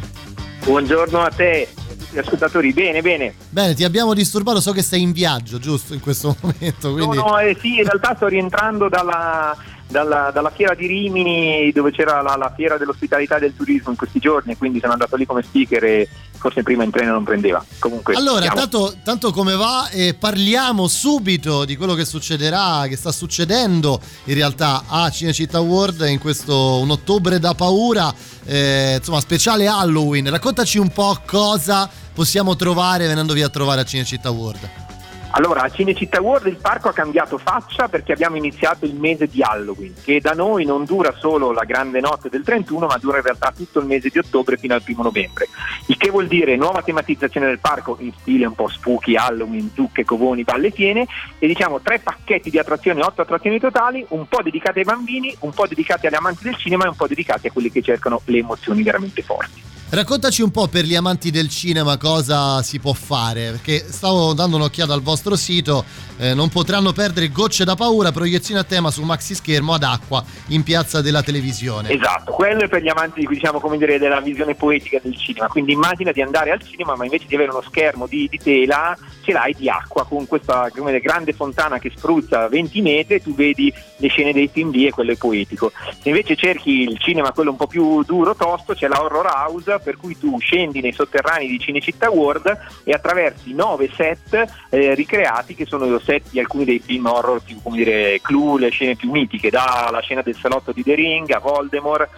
Buongiorno 0.64 1.20
a 1.20 1.30
te, 1.30 1.68
ascoltatori, 2.16 2.74
bene, 2.74 3.04
bene. 3.04 3.36
Bene, 3.50 3.76
ti 3.76 3.84
abbiamo 3.84 4.16
disturbato, 4.16 4.60
so 4.62 4.72
che 4.72 4.82
sei 4.82 5.04
in 5.04 5.12
viaggio, 5.12 5.60
giusto, 5.60 5.94
in 5.94 6.00
questo 6.00 6.36
momento. 6.42 6.92
Quindi... 6.92 7.18
No, 7.18 7.24
no, 7.24 7.38
eh, 7.38 7.56
sì, 7.62 7.76
in 7.76 7.84
realtà 7.84 8.16
sto 8.16 8.26
rientrando 8.26 8.90
dalla, 8.90 9.56
dalla- 9.90 10.30
dalla 10.32 10.52
fiera 10.52 10.76
di 10.76 10.86
Rimini 10.86 11.72
dove 11.72 11.92
c'era 11.92 12.22
la, 12.22 12.36
la 12.36 12.54
fiera 12.56 12.78
dell'ospitalità 12.78 13.38
e 13.38 13.40
del 13.40 13.56
turismo 13.56 13.90
in 13.90 13.98
questi 13.98 14.20
giorni, 14.20 14.56
quindi 14.56 14.80
sono 14.80 14.94
andato 14.94 15.16
lì 15.16 15.26
come 15.26 15.42
speaker 15.42 15.84
e 15.84 16.10
forse 16.38 16.64
prima 16.64 16.84
in 16.84 16.92
treno 16.92 17.12
non 17.12 17.24
prendeva. 17.24 17.64
Comunque, 17.80 18.14
Allora, 18.14 18.48
tanto, 18.48 18.96
tanto 19.04 19.32
come 19.32 19.56
va, 19.56 19.90
eh, 19.90 20.14
parliamo 20.14 20.88
subito 20.88 21.66
di 21.66 21.76
quello 21.76 21.96
che 21.96 22.06
succederà, 22.06 22.86
che 22.88 22.96
sta 22.96 23.12
succedendo 23.12 24.00
in 24.26 24.36
realtà 24.36 24.84
a 24.88 25.10
Cinecittà 25.10 25.60
World 25.60 26.06
in 26.08 26.20
questo 26.20 26.80
un 26.80 26.92
ottobre 26.92 27.40
da 27.40 27.54
paura, 27.56 28.14
eh, 28.46 28.96
insomma, 28.98 29.20
speciale 29.20 29.68
Halloween. 29.68 30.30
Raccontaci 30.30 30.78
un 30.78 30.90
po' 30.90 31.20
cosa 31.26 31.90
possiamo 32.14 32.56
trovare 32.56 33.08
venendovi 33.08 33.42
a 33.42 33.50
trovare 33.50 33.82
a 33.82 33.86
Cinecittà 33.86 34.30
World. 34.30 34.89
Allora, 35.32 35.62
a 35.62 35.70
Cinecittà 35.70 36.20
World 36.22 36.48
il 36.48 36.58
parco 36.58 36.90
ha 36.90 36.94
cambiato 36.94 37.38
faccia 37.38 37.88
perché 37.88 38.14
abbiamo 38.14 38.36
iniziato 38.36 38.86
il 38.86 38.96
mese 38.96 39.28
di 39.28 39.44
Halloween, 39.44 39.94
che 40.04 40.20
da 40.20 40.32
noi 40.32 40.66
non 40.66 40.86
dura 40.86 41.14
solo 41.18 41.52
la 41.52 41.66
grande 41.66 42.00
notte 42.00 42.30
del 42.30 42.44
31, 42.44 42.88
ma 42.88 42.98
dura 42.98 43.18
in 43.18 43.24
realtà 43.24 43.54
tutto 43.56 43.80
il 43.80 43.86
mese 43.86 44.10
di 44.10 44.18
ottobre 44.18 44.58
fino 44.58 44.74
al 44.74 44.82
primo 44.82 45.04
novembre. 45.04 45.48
Il 45.86 45.98
che 45.98 46.10
vuol 46.10 46.28
dire 46.28 46.56
nuova 46.56 46.82
tematizzazione 46.82 47.46
del 47.46 47.60
parco 47.60 47.98
in 48.00 48.12
stile 48.20 48.48
un 48.48 48.56
po' 48.56 48.70
spooky, 48.70 49.16
Halloween, 49.16 49.70
zucche, 49.76 50.04
covoni, 50.04 50.44
balle 50.44 50.72
piene 50.72 51.06
e 51.38 51.46
diciamo 51.46 51.80
tre 51.80 52.00
pacchetti 52.00 52.50
di 52.50 52.58
attrazioni, 52.58 53.02
otto 53.02 53.22
attrazioni 53.22 53.60
totali, 53.60 54.04
un 54.10 54.28
po' 54.28 54.42
dedicati 54.42 54.80
ai 54.80 54.86
bambini, 54.86 55.36
un 55.42 55.52
po' 55.52 55.68
dedicati 55.68 56.08
agli 56.08 56.16
amanti 56.16 56.44
del 56.44 56.58
cinema 56.58 56.86
e 56.86 56.90
un 56.90 56.96
po' 56.96 57.08
dedicati 57.08 57.48
a 57.48 57.52
quelli 57.52 57.72
che 57.72 57.84
cercano 57.84 58.22
le 58.26 58.40
emozioni 58.40 58.82
veramente 58.82 59.22
forti. 59.22 59.70
Raccontaci 59.92 60.44
un 60.44 60.52
po' 60.52 60.68
per 60.68 60.86
gli 60.86 60.94
amanti 60.94 61.32
del 61.32 61.50
cinema 61.50 61.98
cosa 61.98 62.62
si 62.62 62.78
può 62.78 62.94
fare, 62.94 63.50
perché 63.50 63.84
stavo 63.90 64.34
dando 64.34 64.58
un'occhiata 64.58 64.94
al 64.94 65.02
vostro 65.02 65.19
sito, 65.36 65.84
eh, 66.18 66.34
non 66.34 66.50
potranno 66.50 66.92
perdere 66.92 67.30
Gocce 67.30 67.64
da 67.64 67.76
paura, 67.76 68.12
proiezione 68.12 68.62
a 68.62 68.64
tema 68.64 68.92
su 68.92 69.04
maxi 69.04 69.36
schermo 69.36 69.74
ad 69.74 69.84
acqua 69.84 70.24
in 70.48 70.64
piazza 70.64 71.02
della 71.02 71.22
televisione. 71.22 71.90
Esatto, 71.90 72.32
quello 72.32 72.62
è 72.62 72.68
per 72.68 72.82
gli 72.82 72.90
amanti 72.90 73.26
diciamo, 73.26 73.60
come 73.60 73.78
dire, 73.78 74.00
della 74.00 74.20
visione 74.20 74.56
poetica 74.56 75.00
del 75.02 75.18
cinema. 75.18 75.48
Quindi 75.48 75.74
immagina 75.74 76.12
di 76.12 76.22
andare 76.22 76.52
al 76.52 76.62
cinema, 76.64 76.96
ma 76.96 77.04
invece 77.04 77.26
di 77.28 77.36
avere 77.36 77.52
uno 77.52 77.62
schermo 77.62 78.08
di, 78.08 78.28
di 78.30 78.38
tela, 78.38 78.98
ce 79.24 79.32
l'hai 79.32 79.54
di 79.58 79.70
acqua 79.70 80.06
con 80.06 80.28
questa 80.28 80.70
dire, 80.74 81.00
grande 81.00 81.34
fontana 81.34 81.80
che 81.80 81.92
spruzza 81.96 82.48
20 82.48 82.82
metri 82.82 83.22
tu 83.22 83.34
vedi 83.34 83.74
le 83.98 84.08
scene 84.08 84.34
dei 84.34 84.50
film 84.52 84.72
lì 84.72 84.86
e 84.86 84.92
quello 84.92 85.12
è 85.12 85.16
poetico. 85.16 85.72
Se 86.02 86.10
invece 86.10 86.36
cerchi 86.36 86.82
il 86.82 86.98
cinema, 87.00 87.32
quello 87.32 87.52
un 87.52 87.58
po' 87.58 87.68
più 87.68 88.04
duro, 88.04 88.36
tosto, 88.36 88.74
c'è 88.74 88.88
la 88.88 89.02
Horror 89.02 89.26
House, 89.26 89.80
per 89.84 89.98
cui 89.98 90.18
tu 90.18 90.38
scendi 90.40 90.82
nei 90.82 90.94
sotterranei 90.94 91.48
di 91.48 91.60
Cinecittà 91.60 92.10
World 92.10 92.58
e 92.84 92.92
attraversi 92.92 93.54
nove 93.54 93.90
set 93.96 94.46
eh, 94.70 94.96
ricreati 95.10 95.56
che 95.56 95.66
sono 95.66 95.86
i 95.86 96.00
set 96.04 96.30
di 96.30 96.40
alcuni 96.40 96.66
dei 96.66 96.80
film 96.80 97.08
horror 97.08 97.42
più 97.42 97.60
come 97.64 97.78
dire 97.78 98.20
clou, 98.22 98.58
le 98.58 98.70
scene 98.70 98.96
più 98.96 99.10
mitiche, 99.10 99.50
dalla 99.50 100.00
scena 100.02 100.22
del 100.22 100.38
salotto 100.40 100.72
di 100.72 100.84
The 100.84 100.94
Ring 100.94 101.32
a 101.32 101.40
Voldemort 101.40 102.10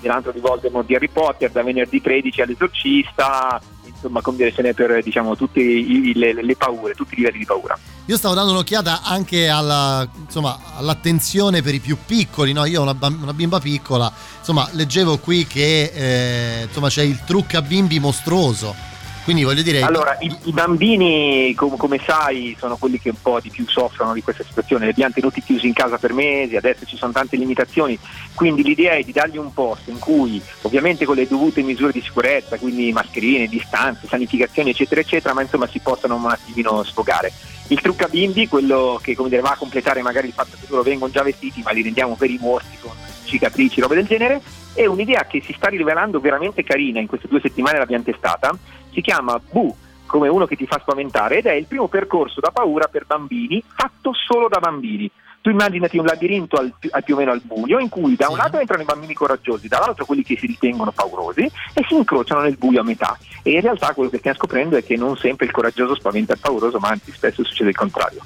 dell'antro 0.00 0.32
di 0.32 0.40
Voldemort 0.40 0.86
di 0.86 0.94
Harry 0.94 1.08
Potter, 1.08 1.50
da 1.50 1.62
venerdì 1.62 2.02
13 2.02 2.42
all'esorcista, 2.42 3.58
insomma 3.86 4.20
come 4.20 4.36
dire 4.36 4.52
ce 4.52 4.60
n'è 4.60 4.74
per 4.74 5.02
diciamo 5.02 5.34
tutte 5.34 5.62
le, 5.62 6.42
le 6.42 6.56
paure, 6.56 6.92
tutti 6.92 7.14
i 7.14 7.16
livelli 7.16 7.38
di 7.38 7.46
paura. 7.46 7.78
Io 8.06 8.16
stavo 8.18 8.34
dando 8.34 8.52
un'occhiata 8.52 9.00
anche 9.02 9.48
alla, 9.48 10.06
insomma, 10.14 10.58
all'attenzione 10.76 11.62
per 11.62 11.72
i 11.72 11.80
più 11.80 11.96
piccoli, 12.04 12.52
no? 12.52 12.66
Io 12.66 12.80
ho 12.80 12.82
una, 12.82 12.94
una 13.00 13.32
bimba 13.32 13.60
piccola, 13.60 14.12
insomma, 14.38 14.68
leggevo 14.72 15.16
qui 15.16 15.46
che 15.46 15.90
eh, 15.94 16.64
insomma, 16.64 16.88
c'è 16.88 17.02
il 17.02 17.24
trucca 17.24 17.62
bimbi 17.62 17.98
mostruoso. 17.98 18.92
Quindi 19.24 19.42
voglio 19.42 19.62
dire, 19.62 19.80
Allora, 19.80 20.18
i, 20.20 20.30
i 20.44 20.52
bambini, 20.52 21.54
com- 21.54 21.78
come 21.78 21.98
sai, 22.04 22.54
sono 22.58 22.76
quelli 22.76 23.00
che 23.00 23.08
un 23.08 23.20
po' 23.22 23.40
di 23.40 23.48
più 23.48 23.66
soffrono 23.66 24.12
di 24.12 24.22
questa 24.22 24.44
situazione. 24.44 24.84
Li 24.84 24.90
abbiamo 24.90 25.14
tenuti 25.14 25.42
chiusi 25.42 25.66
in 25.66 25.72
casa 25.72 25.96
per 25.96 26.12
mesi, 26.12 26.56
adesso 26.56 26.84
ci 26.84 26.98
sono 26.98 27.10
tante 27.10 27.36
limitazioni. 27.36 27.98
Quindi 28.34 28.62
l'idea 28.62 28.92
è 28.92 29.02
di 29.02 29.12
dargli 29.12 29.38
un 29.38 29.52
posto 29.54 29.90
in 29.90 29.98
cui, 29.98 30.42
ovviamente 30.60 31.06
con 31.06 31.16
le 31.16 31.26
dovute 31.26 31.62
misure 31.62 31.92
di 31.92 32.02
sicurezza, 32.02 32.58
quindi 32.58 32.92
mascherine, 32.92 33.46
distanze, 33.46 34.06
sanificazioni, 34.06 34.70
eccetera, 34.70 35.00
eccetera, 35.00 35.32
ma 35.32 35.40
insomma 35.40 35.66
si 35.68 35.78
possano 35.78 36.16
un 36.16 36.26
attimino 36.26 36.82
sfogare. 36.82 37.32
Il 37.68 37.80
trucca 37.80 38.08
bimbi, 38.08 38.46
quello 38.46 39.00
che 39.02 39.16
come 39.16 39.30
dire, 39.30 39.40
va 39.40 39.52
a 39.52 39.56
completare 39.56 40.02
magari 40.02 40.26
il 40.26 40.34
fatto 40.34 40.58
che 40.60 40.66
loro 40.68 40.82
vengono 40.82 41.10
già 41.10 41.22
vestiti, 41.22 41.62
ma 41.62 41.70
li 41.70 41.80
rendiamo 41.80 42.14
per 42.14 42.28
i 42.28 42.36
mostri 42.38 42.76
con 42.78 42.92
cicatrici, 43.24 43.80
robe 43.80 43.94
del 43.94 44.06
genere, 44.06 44.42
è 44.74 44.84
un'idea 44.84 45.24
che 45.24 45.42
si 45.44 45.54
sta 45.56 45.68
rivelando 45.68 46.20
veramente 46.20 46.62
carina, 46.62 47.00
in 47.00 47.06
queste 47.06 47.28
due 47.28 47.40
settimane 47.40 47.78
l'abbiamo 47.78 48.04
testata, 48.04 48.54
si 48.94 49.02
chiama 49.02 49.38
Bu, 49.50 49.74
come 50.06 50.28
uno 50.28 50.46
che 50.46 50.56
ti 50.56 50.66
fa 50.66 50.78
spaventare, 50.80 51.38
ed 51.38 51.46
è 51.46 51.52
il 51.52 51.66
primo 51.66 51.88
percorso 51.88 52.40
da 52.40 52.50
paura 52.50 52.86
per 52.86 53.04
bambini 53.04 53.62
fatto 53.66 54.12
solo 54.14 54.48
da 54.48 54.60
bambini. 54.60 55.10
Tu 55.40 55.50
immaginati 55.50 55.98
un 55.98 56.06
labirinto 56.06 56.56
al, 56.56 56.72
al 56.90 57.04
più 57.04 57.14
o 57.14 57.18
meno 57.18 57.30
al 57.30 57.42
buio 57.42 57.78
in 57.78 57.90
cui 57.90 58.16
da 58.16 58.30
un 58.30 58.38
lato 58.38 58.58
entrano 58.58 58.82
i 58.82 58.86
bambini 58.86 59.12
coraggiosi, 59.12 59.68
dall'altro 59.68 60.06
quelli 60.06 60.22
che 60.22 60.38
si 60.38 60.46
ritengono 60.46 60.90
paurosi 60.90 61.42
e 61.42 61.84
si 61.86 61.94
incrociano 61.94 62.40
nel 62.40 62.56
buio 62.56 62.80
a 62.80 62.84
metà. 62.84 63.18
E 63.42 63.50
in 63.50 63.60
realtà 63.60 63.92
quello 63.92 64.08
che 64.08 64.18
stiamo 64.18 64.38
scoprendo 64.38 64.78
è 64.78 64.82
che 64.82 64.96
non 64.96 65.18
sempre 65.18 65.44
il 65.44 65.52
coraggioso 65.52 65.94
spaventa 65.96 66.32
il 66.32 66.40
pauroso, 66.40 66.78
ma 66.78 66.88
anzi 66.88 67.12
spesso 67.12 67.44
succede 67.44 67.70
il 67.70 67.76
contrario. 67.76 68.22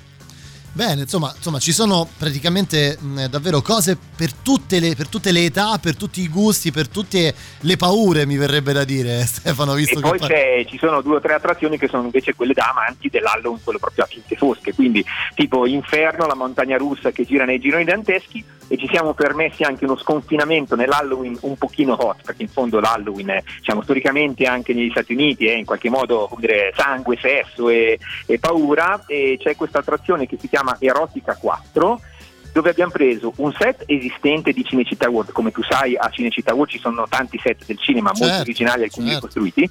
Bene, 0.79 1.01
insomma, 1.03 1.33
insomma, 1.35 1.59
ci 1.59 1.73
sono 1.73 2.09
praticamente 2.17 2.97
mh, 3.01 3.25
davvero 3.27 3.61
cose 3.63 3.99
per 4.17 4.33
tutte, 4.33 4.79
le, 4.79 4.95
per 4.95 5.09
tutte 5.09 5.33
le 5.33 5.47
età, 5.47 5.77
per 5.79 5.97
tutti 5.97 6.21
i 6.21 6.29
gusti, 6.29 6.71
per 6.71 6.87
tutte 6.87 7.35
le 7.63 7.77
paure, 7.77 8.25
mi 8.27 8.37
verrebbe 8.37 8.73
da 8.73 8.85
dire, 8.85 9.21
Stefano, 9.27 9.75
visto 9.75 9.99
E 9.99 10.03
che 10.03 10.09
poi 10.09 10.19
par- 10.21 10.29
c'è- 10.29 10.65
ci 10.69 10.79
sono 10.79 11.01
due 11.03 11.17
o 11.17 11.21
tre 11.21 11.35
attrazioni 11.35 11.79
che 11.79 11.89
sono 11.89 12.05
invece 12.05 12.37
quelle 12.37 12.53
da 12.53 12.71
amanti 12.71 13.09
dell'Halloween, 13.09 13.61
quello 13.65 13.81
proprio 13.81 14.05
a 14.05 14.07
tinte 14.07 14.37
fosche, 14.37 14.73
quindi 14.73 15.05
tipo 15.35 15.67
Inferno, 15.67 16.27
la 16.27 16.37
montagna 16.37 16.77
russa 16.77 17.11
che 17.11 17.25
gira 17.25 17.45
nei 17.45 17.59
gironi 17.59 17.83
danteschi 17.83 18.45
e 18.71 18.77
ci 18.77 18.87
siamo 18.91 19.15
permessi 19.15 19.63
anche 19.63 19.85
uno 19.87 19.97
sconfinamento 19.97 20.77
nell'Halloween 20.77 21.37
un 21.41 21.57
pochino 21.57 21.97
hot, 21.99 22.23
perché 22.23 22.43
in 22.43 22.49
fondo 22.49 22.79
l'Halloween 22.81 23.31
è 23.31 23.43
diciamo, 23.59 23.83
storicamente 23.83 24.45
anche 24.45 24.75
negli 24.75 24.91
Stati 24.91 25.15
Uniti 25.15 25.47
è 25.47 25.55
in 25.55 25.65
qualche 25.65 25.89
modo 25.89 26.31
dire, 26.39 26.73
sangue, 26.77 27.19
sesso 27.21 27.71
e, 27.71 27.99
e 28.27 28.39
paura 28.39 29.05
e 29.07 29.39
c'è 29.41 29.57
questa 29.57 29.79
attrazione 29.79 30.27
che 30.27 30.37
si 30.39 30.49
chiama 30.49 30.68
Erotica 30.79 31.37
4 31.37 32.01
dove 32.53 32.71
abbiamo 32.71 32.91
preso 32.91 33.33
un 33.37 33.53
set 33.53 33.85
esistente 33.87 34.53
di 34.53 34.65
Cinecittà 34.65 35.09
World, 35.09 35.33
come 35.33 35.53
tu 35.53 35.63
sai 35.63 35.97
a 35.97 36.09
Cinecittà 36.11 36.55
World 36.55 36.71
ci 36.71 36.79
sono 36.79 37.07
tanti 37.09 37.39
set 37.41 37.65
del 37.67 37.79
cinema 37.79 38.11
molto 38.11 38.27
Certo, 38.27 38.43
originali, 38.43 38.83
alcuni 38.85 39.11
certo. 39.11 39.27
ricostruiti. 39.27 39.71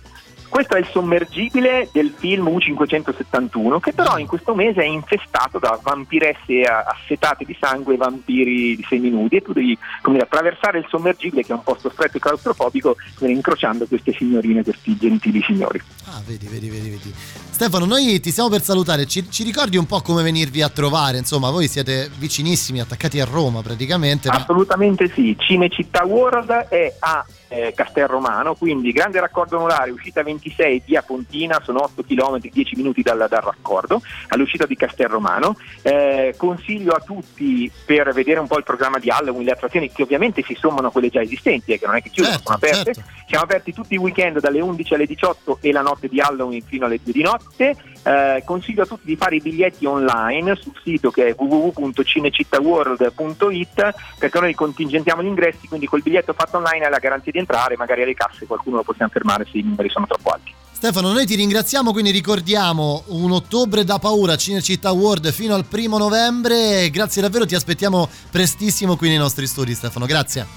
Questo 0.49 0.75
è 0.75 0.79
il 0.79 0.88
sommergibile 0.91 1.89
del 1.91 2.13
film 2.15 2.47
U571 2.47 3.79
che 3.79 3.93
però 3.93 4.17
in 4.17 4.27
questo 4.27 4.55
mese 4.55 4.81
è 4.81 4.86
infestato 4.86 5.60
da 5.60 5.79
vampiresse 5.81 6.63
assetate 6.63 7.45
di 7.45 7.55
sangue 7.60 7.95
e 7.95 7.97
vampiri 7.97 8.83
seminudi 8.88 9.38
e 9.38 9.41
tu 9.41 9.53
devi 9.53 9.77
come 10.01 10.17
dire, 10.17 10.27
attraversare 10.27 10.79
il 10.79 10.86
sommergibile 10.89 11.43
che 11.43 11.51
è 11.51 11.55
un 11.55 11.63
posto 11.63 11.89
stretto 11.89 12.17
e 12.17 12.19
claustrofobico 12.19 12.95
incrociando 13.19 13.86
queste 13.88 14.13
signorine, 14.13 14.63
questi 14.63 14.95
gentili 14.97 15.41
signori. 15.43 15.81
Ah, 16.05 16.21
vedi, 16.25 16.47
vedi, 16.47 16.69
vedi, 16.69 16.89
vedi. 16.89 17.13
Stefano, 17.49 17.86
noi 17.86 18.19
ti 18.19 18.31
stiamo 18.31 18.49
per 18.49 18.62
salutare, 18.62 19.05
ci, 19.05 19.29
ci 19.29 19.43
ricordi 19.43 19.77
un 19.77 19.86
po' 19.86 20.01
come 20.01 20.23
venirvi 20.23 20.62
a 20.62 20.69
trovare? 20.69 21.17
Insomma, 21.17 21.49
voi 21.49 21.67
siete 21.67 22.10
vicinissimi, 22.17 22.79
attaccati 22.79 23.19
a 23.19 23.25
Roma 23.25 23.62
praticamente. 23.62 24.29
ma- 24.29 24.36
Assolutamente 24.36 25.12
sì, 25.13 25.36
Cinecittà 25.38 26.05
World 26.05 26.49
è 26.49 26.95
a 26.99 27.25
eh, 27.49 27.73
Castelromano, 27.75 28.55
quindi 28.55 28.91
grande 28.91 29.19
raccordo 29.19 29.57
anulare, 29.57 29.91
uscita 29.91 30.23
26 30.23 30.83
via 30.86 31.01
Pontina, 31.01 31.60
sono 31.63 31.83
8 31.83 32.03
km, 32.03 32.39
10 32.39 32.75
minuti 32.75 33.01
dal, 33.01 33.25
dal 33.29 33.41
raccordo, 33.41 34.01
all'uscita 34.29 34.65
di 34.65 34.75
Castelromano. 34.75 35.55
Eh, 35.81 36.33
consiglio 36.38 36.91
a 36.93 36.99
tutti 36.99 37.71
per 37.86 38.13
vedere 38.13 38.39
un 38.39 38.47
po' 38.47 38.57
il 38.57 38.63
programma 38.63 38.99
di 38.99 39.10
Halloween, 39.10 39.45
le 39.45 39.51
attrazioni 39.51 39.91
che 39.91 40.03
ovviamente 40.03 40.43
si 40.43 40.55
sommano 40.55 40.88
a 40.88 40.91
quelle 40.91 41.10
già 41.10 41.21
esistenti, 41.21 41.73
eh, 41.73 41.79
che 41.79 41.86
non 41.86 41.95
è 41.95 42.01
che 42.01 42.10
chiudono, 42.10 42.36
Certo, 42.36 42.51
sono 42.51 42.57
aperte. 42.57 42.93
certo. 42.93 43.12
Siamo 43.27 43.43
aperti 43.43 43.73
tutti 43.73 43.93
i 43.93 43.97
weekend 43.97 44.39
dalle 44.39 44.62
11 44.62 44.93
alle 44.93 45.05
18 45.05 45.57
e 45.62 45.71
la 45.71 45.81
notte 45.81 46.07
di 46.07 46.19
Halloween 46.21 46.62
fino 46.62 46.86
alle 46.86 46.99
2 47.03 47.12
di 47.12 47.21
notte. 47.21 47.75
Eh, 48.08 48.41
consiglio 48.46 48.84
a 48.84 48.86
tutti 48.86 49.06
di 49.06 49.17
fare 49.17 49.36
i 49.36 49.41
biglietti 49.41 49.86
online 49.86 50.56
sul 50.56 50.72
sito 50.82 51.12
che 51.12 51.28
è 51.28 51.36
www.cinecittaworld.it 51.38 53.96
perché 54.17 54.39
noi 54.39 54.54
contingentiamo 54.54 55.22
gli 55.22 55.26
ingressi, 55.26 55.67
quindi 55.67 55.88
col 55.88 56.02
biglietto 56.02 56.32
fatto 56.32 56.56
online 56.56 56.86
hai 56.86 56.91
la 56.91 57.00
garanzia 57.00 57.34
di 57.34 57.39
entrare, 57.39 57.76
magari 57.76 58.04
alle 58.04 58.13
casse 58.13 58.46
qualcuno 58.46 58.78
lo 58.78 58.84
possiamo 58.84 59.12
fermare 59.12 59.46
se 59.52 59.58
i 59.58 59.63
numeri 59.63 59.89
sono 59.89 60.08
troppo 60.08 60.30
alti. 60.30 60.54
Stefano, 60.72 61.12
noi 61.12 61.26
ti 61.26 61.36
ringraziamo, 61.36 61.91
quindi 61.91 62.12
ricordiamo 62.12 63.04
un 63.08 63.32
ottobre 63.32 63.84
da 63.84 64.00
paura 64.00 64.38
Cinecittà 64.38 64.91
World 64.91 65.30
fino 65.34 65.54
al 65.54 65.65
primo 65.65 65.98
novembre. 65.98 66.89
Grazie 66.89 67.22
davvero, 67.22 67.46
ti 67.46 67.56
aspettiamo 67.56 68.08
prestissimo 68.32 68.96
qui 68.96 69.10
nei 69.10 69.17
nostri 69.17 69.46
studi, 69.48 69.74
Stefano. 69.74 70.06
Grazie. 70.06 70.48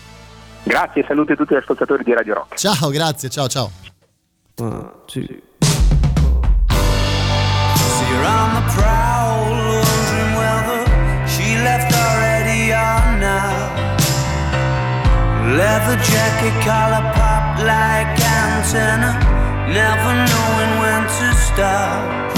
Grazie, 0.63 1.05
salute 1.05 1.33
a 1.33 1.37
tutti 1.37 1.55
gli 1.55 1.57
ascoltatori 1.57 2.05
di 2.05 2.13
Radio 2.13 2.35
Rock. 2.35 2.59
Ciao, 2.59 2.91
grazie, 2.91 3.29
ciao, 3.29 3.49
ciao. 3.49 3.73
So 4.55 5.19
you're 5.19 5.50
Leather 15.61 15.97
jacket, 16.05 16.55
collar 16.63 17.05
pop 17.13 17.59
like 17.59 18.07
antenna, 18.23 19.13
never 19.67 20.13
knowing 20.31 20.73
when 20.81 21.03
to 21.03 21.29
stop. 21.35 22.31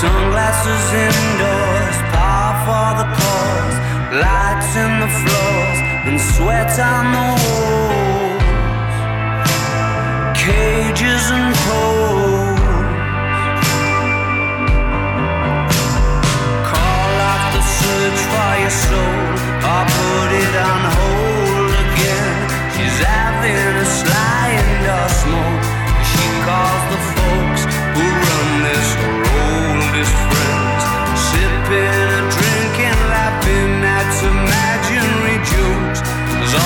Sunglasses 0.00 0.86
indoors, 1.04 1.98
power 2.16 2.56
for 2.64 2.88
the 3.00 3.08
cause, 3.20 3.76
lights 4.24 4.72
in 4.84 4.92
the 5.04 5.10
floors, 5.20 5.78
and 6.08 6.18
sweat 6.18 6.72
on 6.80 7.04
the 7.16 7.26
walls. 7.44 8.44
Cages 10.38 11.30
and 11.30 11.54
poles. 11.54 12.25
For 18.46 18.56
your 18.62 18.74
put 19.98 20.30
it 20.42 20.54
on 20.70 20.82
hold 20.94 21.72
again. 21.86 22.38
She's 22.74 22.98
sly 24.00 24.44
indoor 24.62 25.08
smoke. 25.22 25.64
She 26.10 26.24
calls 26.46 26.84
the 26.94 27.00
folks 27.16 27.62
who 27.96 28.06
run 28.26 28.50
this 28.66 28.90
friends. 30.30 30.82
Sipping 31.26 32.08
a 32.20 32.22
drink 32.36 32.74
laughing 33.14 33.74
at 33.98 34.10
imaginary 34.34 35.38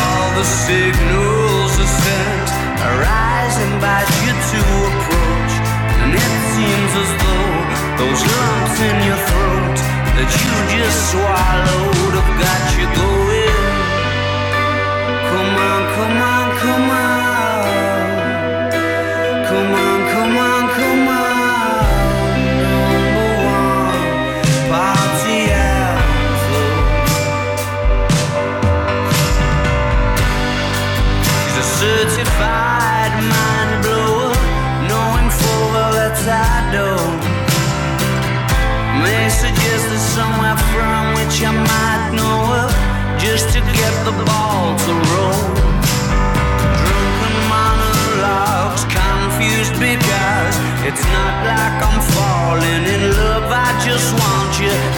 all 0.05 0.29
the 0.41 0.49
signals 0.69 1.73
are 1.85 1.93
sent. 2.05 2.49
Arise 2.89 3.57
invite 3.69 4.13
you 4.25 4.33
to 4.53 4.61
approach. 4.91 5.55
And 6.03 6.11
it 6.25 6.35
seems 6.55 6.93
as 7.03 7.11
though 7.23 7.57
those 8.01 8.21
lumps 8.33 8.77
in 8.89 8.97
your 9.09 9.21
throat 9.29 9.80
that 10.17 10.31
you 10.41 10.53
just 10.79 11.11
swallowed 11.11 12.15
have 12.19 12.33
got 12.41 12.70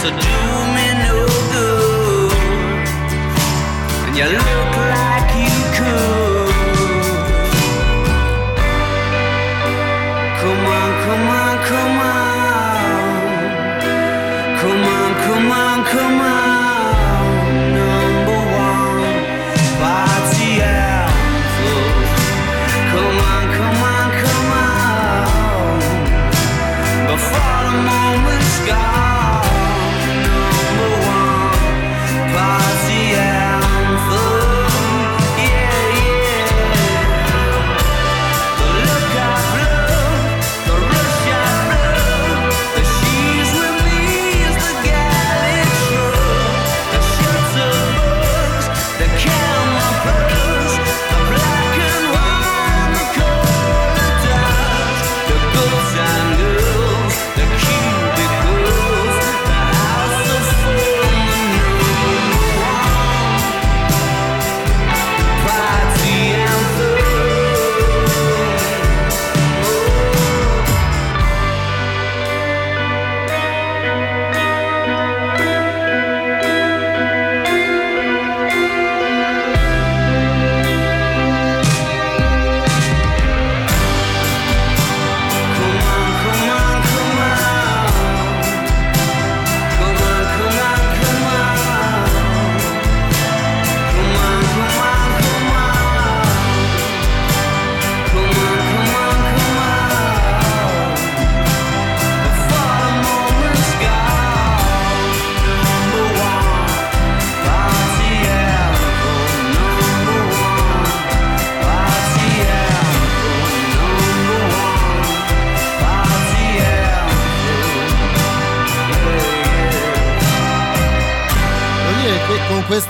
So 0.02 0.10
do 0.10 0.41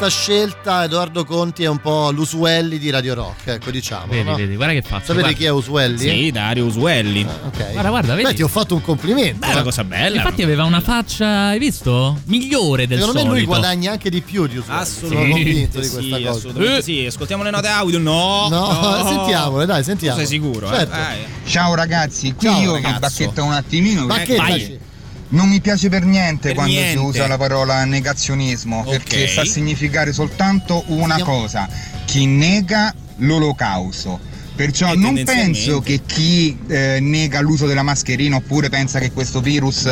questa 0.02 0.08
scelta 0.20 0.82
Edoardo 0.82 1.24
Conti 1.24 1.62
è 1.62 1.68
un 1.68 1.78
po' 1.78 2.10
l'Usuelli 2.10 2.78
di 2.78 2.90
Radio 2.90 3.14
Rock, 3.14 3.46
ecco 3.46 3.70
diciamo. 3.70 4.06
Vedi, 4.08 4.28
no? 4.28 4.34
vedi, 4.34 4.56
guarda 4.56 4.74
che 4.74 4.82
faccio. 4.82 5.04
Sapete 5.04 5.20
guarda. 5.20 5.36
chi 5.38 5.44
è 5.44 5.50
Usuelli? 5.50 5.98
Sì, 5.98 6.30
Dario 6.32 6.64
Usuelli. 6.64 7.22
ok. 7.24 7.70
Guarda, 7.70 7.88
guarda, 7.90 8.14
vedi. 8.16 8.28
Beh, 8.30 8.34
ti 8.34 8.42
ho 8.42 8.48
fatto 8.48 8.74
un 8.74 8.80
complimento. 8.80 9.38
Beh, 9.38 9.46
è 9.46 9.50
una 9.52 9.60
eh. 9.60 9.64
cosa 9.64 9.84
bella. 9.84 10.16
Infatti 10.16 10.42
aveva 10.42 10.64
una 10.64 10.80
faccia, 10.80 11.46
hai 11.46 11.60
visto? 11.60 12.18
Migliore 12.24 12.88
del 12.88 12.98
Secondo 12.98 13.20
me 13.20 13.26
lui 13.28 13.38
solito. 13.42 13.50
guadagna 13.52 13.92
anche 13.92 14.10
di 14.10 14.22
più 14.22 14.48
di 14.48 14.56
Usuelli. 14.56 14.84
Sono 14.84 15.06
Assolutamente 15.08 15.42
convinto 15.44 15.78
di 15.78 15.84
sì, 15.86 15.92
questa 15.92 16.16
cosa. 16.16 16.30
assolutamente 16.30 16.82
sì. 16.82 17.06
Ascoltiamo 17.06 17.42
le 17.44 17.50
note 17.50 17.68
audio. 17.68 17.98
No, 17.98 18.48
No, 18.48 19.04
sentiamole, 19.06 19.66
dai, 19.66 19.84
sentiamo. 19.84 20.18
Tu 20.18 20.26
sei 20.26 20.38
sicuro? 20.40 20.66
eh? 20.66 20.76
Certo. 20.78 20.96
Dai. 20.96 21.18
Ciao 21.44 21.74
ragazzi, 21.76 22.34
qui 22.34 22.48
Ciao, 22.48 22.60
io 22.60 22.72
ragazzo. 22.72 22.92
vi 22.94 22.98
bacchetto 22.98 23.44
un 23.44 23.52
attimino 23.52 24.06
Bacchettaci. 24.06 24.78
Non 25.32 25.48
mi 25.48 25.60
piace 25.60 25.88
per 25.88 26.04
niente 26.04 26.48
Per 26.48 26.54
quando 26.54 26.72
niente. 26.72 26.98
si 26.98 27.04
usa 27.04 27.26
la 27.26 27.36
parola 27.36 27.84
negazionismo, 27.84 28.84
perché 28.84 29.26
sta 29.26 29.42
a 29.42 29.44
significare 29.44 30.12
soltanto 30.12 30.84
una 30.88 31.22
cosa, 31.22 31.68
chi 32.04 32.26
nega 32.26 32.94
l'olocausto. 33.16 34.30
Perciò 34.54 34.94
non 34.94 35.20
penso 35.24 35.80
che 35.80 36.02
chi 36.04 36.56
eh, 36.68 36.98
nega 37.00 37.40
l'uso 37.40 37.66
della 37.66 37.82
mascherina 37.82 38.36
oppure 38.36 38.68
pensa 38.68 38.98
che 38.98 39.10
questo 39.10 39.40
virus 39.40 39.88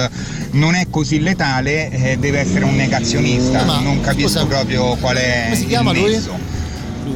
non 0.50 0.74
è 0.74 0.86
così 0.90 1.20
letale 1.20 1.90
eh, 1.90 2.18
deve 2.18 2.40
essere 2.40 2.66
un 2.66 2.76
negazionista. 2.76 3.64
Ma, 3.64 3.80
non 3.80 4.02
capisco 4.02 4.28
scusa, 4.28 4.44
proprio 4.44 4.96
qual 4.96 5.16
è 5.16 5.44
come 5.44 5.56
si 5.56 5.62
il 5.62 5.68
chiama 5.68 5.92
lui? 5.92 6.22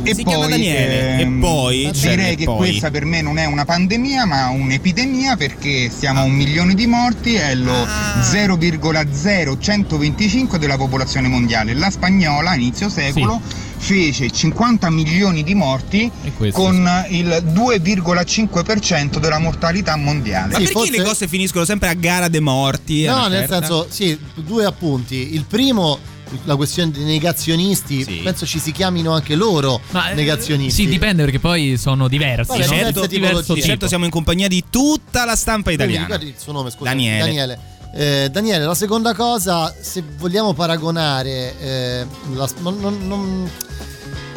Nesso. 0.03 0.15
Si 0.17 0.25
chiama 0.25 0.47
Daniele. 0.47 1.19
ehm, 1.21 1.37
E 1.37 1.41
poi, 1.41 1.91
cioè, 1.95 2.11
direi 2.17 2.33
e 2.33 2.37
che 2.37 2.45
poi. 2.45 2.57
questa 2.57 2.91
per 2.91 3.05
me 3.05 3.21
non 3.23 3.39
è 3.39 3.45
una 3.47 3.65
pandemia 3.65 4.25
ma 4.27 4.49
un'epidemia 4.51 5.37
perché 5.37 5.91
siamo 5.97 6.21
a 6.21 6.23
un 6.25 6.33
milione 6.33 6.75
di 6.75 6.87
morti 6.87 7.35
è 7.35 7.55
lo 7.55 7.73
Ah. 7.87 8.21
0,0125 8.23 10.57
della 10.59 10.77
popolazione 10.77 11.29
mondiale 11.29 11.75
la 11.75 11.91
spagnola 11.91 12.51
a 12.51 12.55
inizio 12.55 12.89
secolo 12.89 13.41
fece 13.77 14.31
50 14.31 14.89
milioni 14.91 15.43
di 15.43 15.55
morti 15.55 16.11
con 16.53 16.89
il 17.11 17.43
2,5% 17.53 19.19
della 19.19 19.39
mortalità 19.39 19.97
mondiale 19.97 20.53
Ma 20.53 20.59
perché 20.59 20.91
le 20.91 21.03
cose 21.03 21.29
finiscono 21.29 21.65
sempre 21.67 21.89
a 21.89 21.95
gara 21.95 22.29
dei 22.29 22.41
morti? 22.41 23.05
No, 23.05 23.27
nel 23.29 23.41
certa? 23.41 23.59
senso, 23.59 23.87
sì, 23.91 24.19
due 24.37 24.65
appunti. 24.65 25.35
Il 25.35 25.45
primo, 25.47 25.99
la 26.45 26.57
questione 26.57 26.91
dei 26.91 27.05
negazionisti, 27.05 28.21
penso 28.23 28.47
ci 28.47 28.59
si 28.59 28.73
chiamino 28.73 29.13
anche 29.13 29.35
loro 29.35 29.81
Ma, 29.91 30.11
eh, 30.11 30.15
negazionisti. 30.15 30.83
Sì, 30.83 30.89
dipende 30.89 31.23
perché 31.25 31.39
poi 31.39 31.77
sono 31.77 32.09
diversi. 32.09 32.49
Vabbè, 32.51 32.65
Certo, 32.65 33.07
tipologie. 33.07 33.55
di 33.55 33.63
certo 33.63 33.87
siamo 33.89 34.05
in 34.05 34.11
compagnia 34.11 34.49
di 34.49 34.65
tutta 34.71 35.25
la 35.25 35.37
stampa 35.37 35.73
Quindi 35.73 35.83
italiana. 35.95 36.07
ricordi 36.07 36.27
il 36.29 36.35
suo 36.39 36.53
nome, 36.53 36.71
scusa. 36.71 36.91
Daniele. 36.91 37.59
Eh, 37.97 38.29
Daniele, 38.31 38.65
la 38.65 38.75
seconda 38.75 39.15
cosa, 39.15 39.73
se 39.81 40.03
vogliamo 40.19 40.53
paragonare, 40.53 41.55
eh, 41.61 42.07
la- 42.35 42.49
non- 42.61 42.81
non- 42.81 43.07
non- 43.07 43.51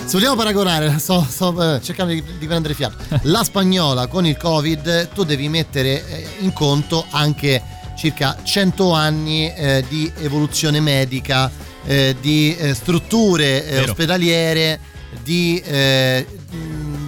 se 0.05 0.11
vogliamo 0.17 0.35
paragonare, 0.35 0.95
sto, 0.99 1.25
sto, 1.27 1.75
eh, 1.75 1.81
cercando 1.81 2.13
di, 2.13 2.23
di 2.37 2.45
prendere 2.45 2.73
fiato, 2.75 2.95
la 3.23 3.43
spagnola 3.43 4.07
con 4.07 4.25
il 4.27 4.37
Covid, 4.37 5.09
tu 5.13 5.23
devi 5.23 5.49
mettere 5.49 6.07
eh, 6.07 6.27
in 6.39 6.53
conto 6.53 7.05
anche 7.09 7.61
circa 7.97 8.37
100 8.43 8.91
anni 8.91 9.51
eh, 9.51 9.83
di 9.89 10.11
evoluzione 10.19 10.79
medica, 10.79 11.51
eh, 11.87 12.15
di 12.19 12.55
eh, 12.55 12.73
strutture 12.73 13.65
eh, 13.65 13.79
ospedaliere, 13.81 14.79
di 15.23 15.59
eh, 15.65 16.25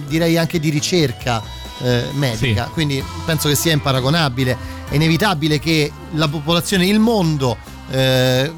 direi 0.08 0.36
anche 0.36 0.58
di 0.58 0.70
ricerca 0.70 1.42
eh, 1.82 2.04
medica. 2.14 2.64
Quindi 2.72 3.02
penso 3.24 3.48
che 3.48 3.54
sia 3.54 3.72
imparagonabile. 3.72 4.78
È 4.88 4.94
inevitabile 4.96 5.58
che 5.60 5.92
la 6.14 6.26
popolazione, 6.26 6.86
il 6.86 6.98
mondo 6.98 7.56
eh, 7.90 8.50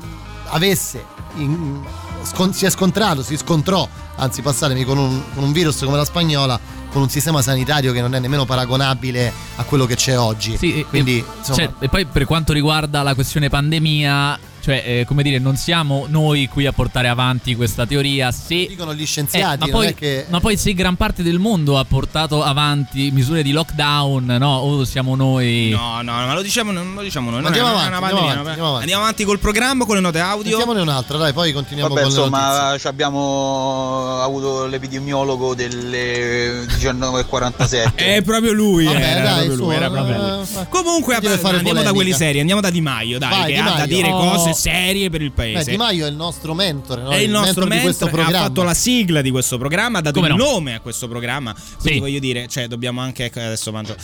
avesse 0.47 1.05
in- 1.37 1.81
scon- 2.23 2.55
si 2.55 2.65
è 2.65 2.71
scontrato, 2.71 3.23
si 3.23 3.37
scontrò, 3.37 3.87
anzi 4.17 4.41
passatemi, 4.41 4.85
con 4.85 4.97
un, 4.97 5.23
con 5.35 5.45
un 5.45 5.53
virus 5.53 5.81
come 5.85 5.97
la 5.97 6.05
spagnola, 6.05 6.59
con 6.91 7.03
un 7.03 7.11
sistema 7.11 7.43
sanitario 7.43 7.93
che 7.93 8.01
non 8.01 8.15
è 8.15 8.19
nemmeno 8.19 8.45
paragonabile 8.45 9.33
a 9.57 9.65
quello 9.65 9.85
che 9.87 9.95
c'è 9.97 10.19
oggi. 10.19 10.57
Sì, 10.57 10.85
Quindi, 10.89 11.19
e- 11.19 11.25
insomma, 11.39 11.57
cioè, 11.59 11.71
e 11.81 11.89
poi 11.89 12.07
per 12.07 12.25
quanto 12.25 12.53
riguarda 12.53 13.03
la 13.03 13.15
questione 13.15 13.49
pandemia, 13.49 14.39
cioè, 14.63 14.83
eh, 14.87 15.05
come 15.07 15.23
dire, 15.25 15.39
non 15.39 15.57
siamo 15.57 16.07
noi 16.09 16.47
qui 16.47 16.67
a 16.67 16.73
portare 16.73 17.09
avanti 17.09 17.55
questa 17.57 17.85
teoria. 17.87 18.31
Se 18.31 18.67
dicono 18.69 18.95
gli 18.95 19.03
Eh, 19.03 19.07
scienziati, 19.07 19.59
ma, 19.59 19.67
non 19.67 19.71
poi, 19.73 19.95
che 19.95 20.27
ma 20.29 20.39
poi 20.41 20.57
se 20.57 20.73
gran 20.75 20.95
parte 20.97 21.23
del 21.25 21.39
mondo 21.39 21.79
ha 21.79 21.85
portato 21.85 22.43
avanti 22.43 23.11
misure 23.11 23.43
di 23.43 23.51
lockdown, 23.53 24.25
no? 24.39 24.57
O 24.59 24.85
siamo 24.85 25.17
noi. 25.17 25.71
No, 25.71 25.97
no, 26.03 26.13
ma 26.13 26.35
lo 26.35 26.43
diciamo, 26.43 26.71
non 26.71 26.95
lo 26.95 27.03
diciamo 27.03 27.31
noi. 27.31 27.45
Andiamo 27.45 27.69
avanti, 27.69 27.93
andiamo 27.93 28.07
avanti, 28.07 28.39
andiamo 28.39 28.67
avanti. 28.69 28.81
Andiamo 28.83 29.03
avanti 29.03 29.25
col 29.25 29.39
programma, 29.41 29.85
con 29.85 29.95
le 29.97 30.01
note 30.01 30.21
audio. 30.21 30.51
Mettiamone 30.57 30.81
un'altra, 30.81 31.19
dai, 31.19 31.33
poi 31.33 31.53
continuiamo 31.53 31.93
Vabbè, 31.93 32.07
con 32.07 32.11
insomma, 32.17 32.77
abbiamo 32.85 34.21
avuto 34.23 34.67
l'epidemiologo 34.67 35.55
delle 35.55 36.65
19.47. 36.67 37.95
È 37.97 38.23
proprio 38.23 38.53
lui, 38.53 38.85
Vabbè, 38.85 38.99
era, 39.01 39.23
dai, 39.23 39.47
proprio 39.47 39.55
lui, 39.67 39.75
era 39.75 39.91
proprio 39.91 40.15
eh, 40.15 40.37
lui. 40.37 40.45
fa- 40.47 40.67
Comunque 40.69 41.19
deve 41.21 41.39
fare 41.39 41.57
andiamo 41.59 41.81
da 41.83 41.91
polemica. 41.91 41.93
quelli 41.93 42.13
seri, 42.13 42.41
andiamo 42.41 42.61
da 42.61 42.71
Di 42.71 42.81
Maio, 42.81 43.19
dai, 43.19 43.31
Vai, 43.31 43.47
che 43.47 43.53
Di 43.53 43.59
ha 43.59 43.65
da 43.65 43.71
Maio. 43.75 43.87
dire 43.87 44.11
Oh. 44.13 44.19
Cose 44.53 44.71
serie 44.71 45.11
per 45.11 45.23
il 45.23 45.31
Beh, 45.31 45.35
paese. 45.53 45.71
Di 45.71 45.77
Maio 45.77 46.07
è 46.07 46.09
il 46.09 46.15
nostro 46.17 46.55
mentore, 46.55 47.03
no? 47.03 47.11
è 47.11 47.17
il 47.17 47.31
nostro 47.31 47.67
mentore 47.67 47.77
di 47.77 47.83
questo 47.85 48.05
mentore, 48.07 48.37
ha 48.37 48.41
fatto 48.43 48.63
la 48.63 48.75
sigla 48.75 49.21
di 49.21 49.31
questo 49.31 49.59
programma, 49.59 49.99
ha 49.99 50.03
dato 50.03 50.21
Come 50.21 50.33
il 50.33 50.39
no? 50.39 50.45
nome 50.53 50.75
a 50.75 50.81
questo 50.81 51.09
programma. 51.09 51.53
Quindi 51.53 51.93
Sì. 51.95 51.99
voglio 51.99 52.19
dire, 52.19 52.47
cioè, 52.49 52.67
dobbiamo 52.69 53.01
anche. 53.01 53.25
ecco, 53.27 53.41
Adesso 53.41 53.73
mangio. 53.73 53.97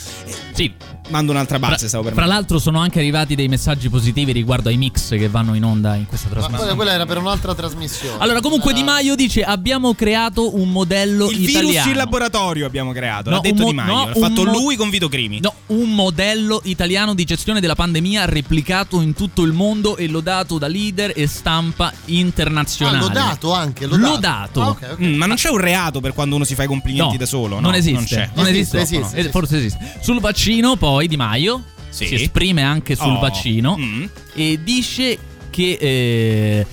Sì. 0.53 0.71
Mando 1.09 1.31
un'altra 1.31 1.57
base, 1.59 1.77
Fra, 1.77 1.87
stavo 1.87 2.03
per 2.03 2.13
fra 2.13 2.25
l'altro 2.25 2.59
sono 2.59 2.79
anche 2.79 2.99
arrivati 2.99 3.33
dei 3.35 3.47
messaggi 3.47 3.89
positivi 3.89 4.31
riguardo 4.31 4.69
ai 4.69 4.77
mix 4.77 5.09
che 5.09 5.27
vanno 5.27 5.55
in 5.55 5.63
onda 5.63 5.95
in 5.95 6.05
questa 6.05 6.27
Ma 6.27 6.33
trasmissione. 6.33 6.59
quella, 6.65 6.75
quella 6.75 6.91
era 6.93 7.05
per 7.05 7.17
un'altra 7.17 7.55
trasmissione. 7.55 8.17
Allora, 8.19 8.41
comunque 8.41 8.73
Di 8.73 8.83
Maio 8.83 9.15
dice 9.15 9.41
abbiamo 9.43 9.93
creato 9.95 10.55
un 10.55 10.69
modello 10.69 11.29
Il 11.29 11.41
italiano. 11.41 11.67
virus 11.69 11.85
in 11.87 11.95
laboratorio 11.95 12.65
abbiamo 12.65 12.91
creato. 12.91 13.29
No, 13.29 13.37
l'ha 13.37 13.41
detto 13.41 13.61
mo- 13.63 13.69
Di 13.69 13.73
Maio. 13.75 13.93
no, 13.93 14.05
l'ha 14.07 14.13
fatto 14.13 14.43
mo- 14.45 14.51
lui 14.51 14.75
con 14.75 14.89
Vito 14.89 15.07
Crimi. 15.09 15.39
No, 15.39 15.53
un 15.67 15.89
modello 15.95 16.61
italiano 16.65 17.13
di 17.15 17.23
gestione 17.23 17.59
della 17.59 17.75
pandemia 17.75 18.25
replicato 18.25 19.01
in 19.01 19.13
tutto 19.13 19.41
il 19.43 19.51
mondo 19.53 19.97
e 19.97 20.07
lodato 20.07 20.38
lodato 20.39 20.57
da 20.57 20.67
leader 20.67 21.11
e 21.15 21.27
stampa 21.27 21.91
internazionale. 22.05 22.97
Ah, 22.97 23.01
lodato 23.01 23.53
anche, 23.53 23.85
lodato. 23.85 24.09
Lodato. 24.13 24.61
Ah, 24.61 24.69
ok, 24.69 24.87
ok. 24.93 25.01
Mm, 25.01 25.13
ma 25.15 25.25
non 25.25 25.35
c'è 25.35 25.49
un 25.49 25.57
reato 25.57 25.99
per 25.99 26.13
quando 26.13 26.35
uno 26.35 26.43
si 26.45 26.55
fa 26.55 26.63
i 26.63 26.67
complimenti 26.67 27.11
No, 27.13 27.17
da 27.17 27.25
solo? 27.25 27.55
No, 27.55 27.61
non 27.61 27.75
esiste. 27.75 27.95
Non 27.97 28.05
c'è. 28.05 28.29
Non 28.33 28.47
esiste. 28.47 28.77
Esiste, 28.79 28.99
no, 28.99 29.05
esiste, 29.05 29.19
eh, 29.27 29.31
Forse 29.31 29.57
esiste. 29.57 29.97
Sul 30.01 30.19
vaccino, 30.19 30.75
poi 30.75 31.07
Di 31.07 31.17
Maio 31.17 31.63
Sì. 31.89 32.05
si 32.07 32.15
esprime 32.15 32.63
anche 32.63 32.95
sul 32.95 33.15
Oh. 33.15 33.19
vaccino 33.19 33.77
Mm. 33.77 34.05
e 34.35 34.59
dice 34.63 35.17
che. 35.49 35.77
eh, 35.79 36.65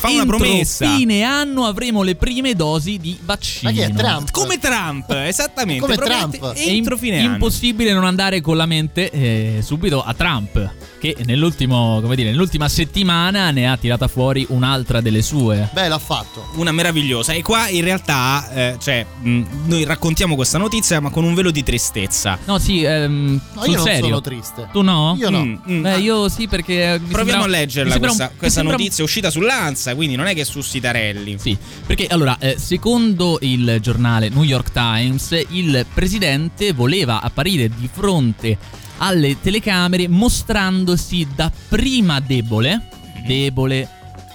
Fa 0.00 0.08
una 0.08 0.22
entro 0.22 0.38
promessa. 0.38 0.94
fine 0.96 1.22
anno 1.22 1.66
avremo 1.66 2.02
le 2.02 2.14
prime 2.14 2.54
dosi 2.54 2.96
di 2.98 3.18
vaccino. 3.22 3.70
Ma 3.70 3.76
chi 3.76 3.82
è 3.82 3.92
Trump? 3.92 4.30
Come 4.30 4.58
Trump, 4.58 5.10
esattamente. 5.10 5.80
Come 5.82 5.96
Promette 5.96 6.38
Trump. 6.38 6.54
È 6.54 6.68
Entro 6.68 6.96
fine 6.96 7.20
anno. 7.20 7.32
impossibile 7.34 7.92
non 7.92 8.04
andare 8.04 8.40
con 8.40 8.56
la 8.56 8.64
mente 8.66 9.10
eh, 9.10 9.60
subito 9.62 10.02
a 10.02 10.14
Trump, 10.14 10.72
che 10.98 11.16
nell'ultimo, 11.26 12.00
come 12.00 12.16
dire, 12.16 12.30
nell'ultima 12.30 12.68
settimana 12.68 13.50
ne 13.50 13.68
ha 13.70 13.76
tirata 13.76 14.08
fuori 14.08 14.46
un'altra 14.48 15.00
delle 15.02 15.20
sue. 15.22 15.68
Beh, 15.72 15.88
l'ha 15.88 15.98
fatto. 15.98 16.46
Una 16.54 16.72
meravigliosa. 16.72 17.32
E 17.34 17.42
qua 17.42 17.68
in 17.68 17.82
realtà, 17.84 18.50
eh, 18.52 18.76
cioè, 18.80 19.04
mh, 19.20 19.42
noi 19.66 19.84
raccontiamo 19.84 20.34
questa 20.34 20.56
notizia, 20.58 20.98
ma 21.00 21.10
con 21.10 21.24
un 21.24 21.34
velo 21.34 21.50
di 21.50 21.62
tristezza. 21.62 22.38
No, 22.46 22.58
sì, 22.58 22.82
ehm, 22.82 23.40
No, 23.54 23.64
io 23.66 23.76
non 23.76 23.84
serio. 23.84 24.04
sono 24.04 24.20
triste. 24.22 24.68
Tu 24.72 24.80
no? 24.82 25.14
Io 25.18 25.28
no. 25.30 25.44
Mm, 25.44 25.56
mm. 25.70 25.82
Beh, 25.82 25.98
io 25.98 26.28
sì, 26.30 26.48
perché. 26.48 26.98
mi 27.00 27.08
Proviamo 27.12 27.42
sembra- 27.42 27.58
a 27.58 27.60
leggerla 27.60 27.90
sembra 27.92 28.10
un- 28.10 28.16
questa, 28.16 28.34
questa 28.36 28.58
sembra 28.60 28.76
un- 28.76 28.80
notizia 28.82 29.02
è 29.02 29.06
uscita 29.06 29.30
sull'Ansa, 29.30 29.89
quindi 29.94 30.16
non 30.16 30.26
è 30.26 30.34
che 30.34 30.44
su 30.44 30.60
Sitarelli. 30.60 31.36
Sì, 31.38 31.56
perché 31.86 32.06
allora, 32.06 32.36
eh, 32.38 32.56
secondo 32.58 33.38
il 33.42 33.78
giornale 33.80 34.28
New 34.28 34.42
York 34.42 34.72
Times, 34.72 35.44
il 35.48 35.86
presidente 35.92 36.72
voleva 36.72 37.20
apparire 37.20 37.68
di 37.68 37.88
fronte 37.92 38.56
alle 38.98 39.40
telecamere 39.40 40.08
mostrandosi 40.08 41.26
dapprima 41.34 42.20
debole, 42.20 42.88
debole, 43.26 43.88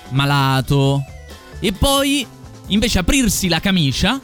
malato, 0.09 1.03
e 1.59 1.71
poi 1.71 2.25
invece 2.67 2.99
aprirsi 2.99 3.47
la 3.47 3.59
camicia 3.59 4.19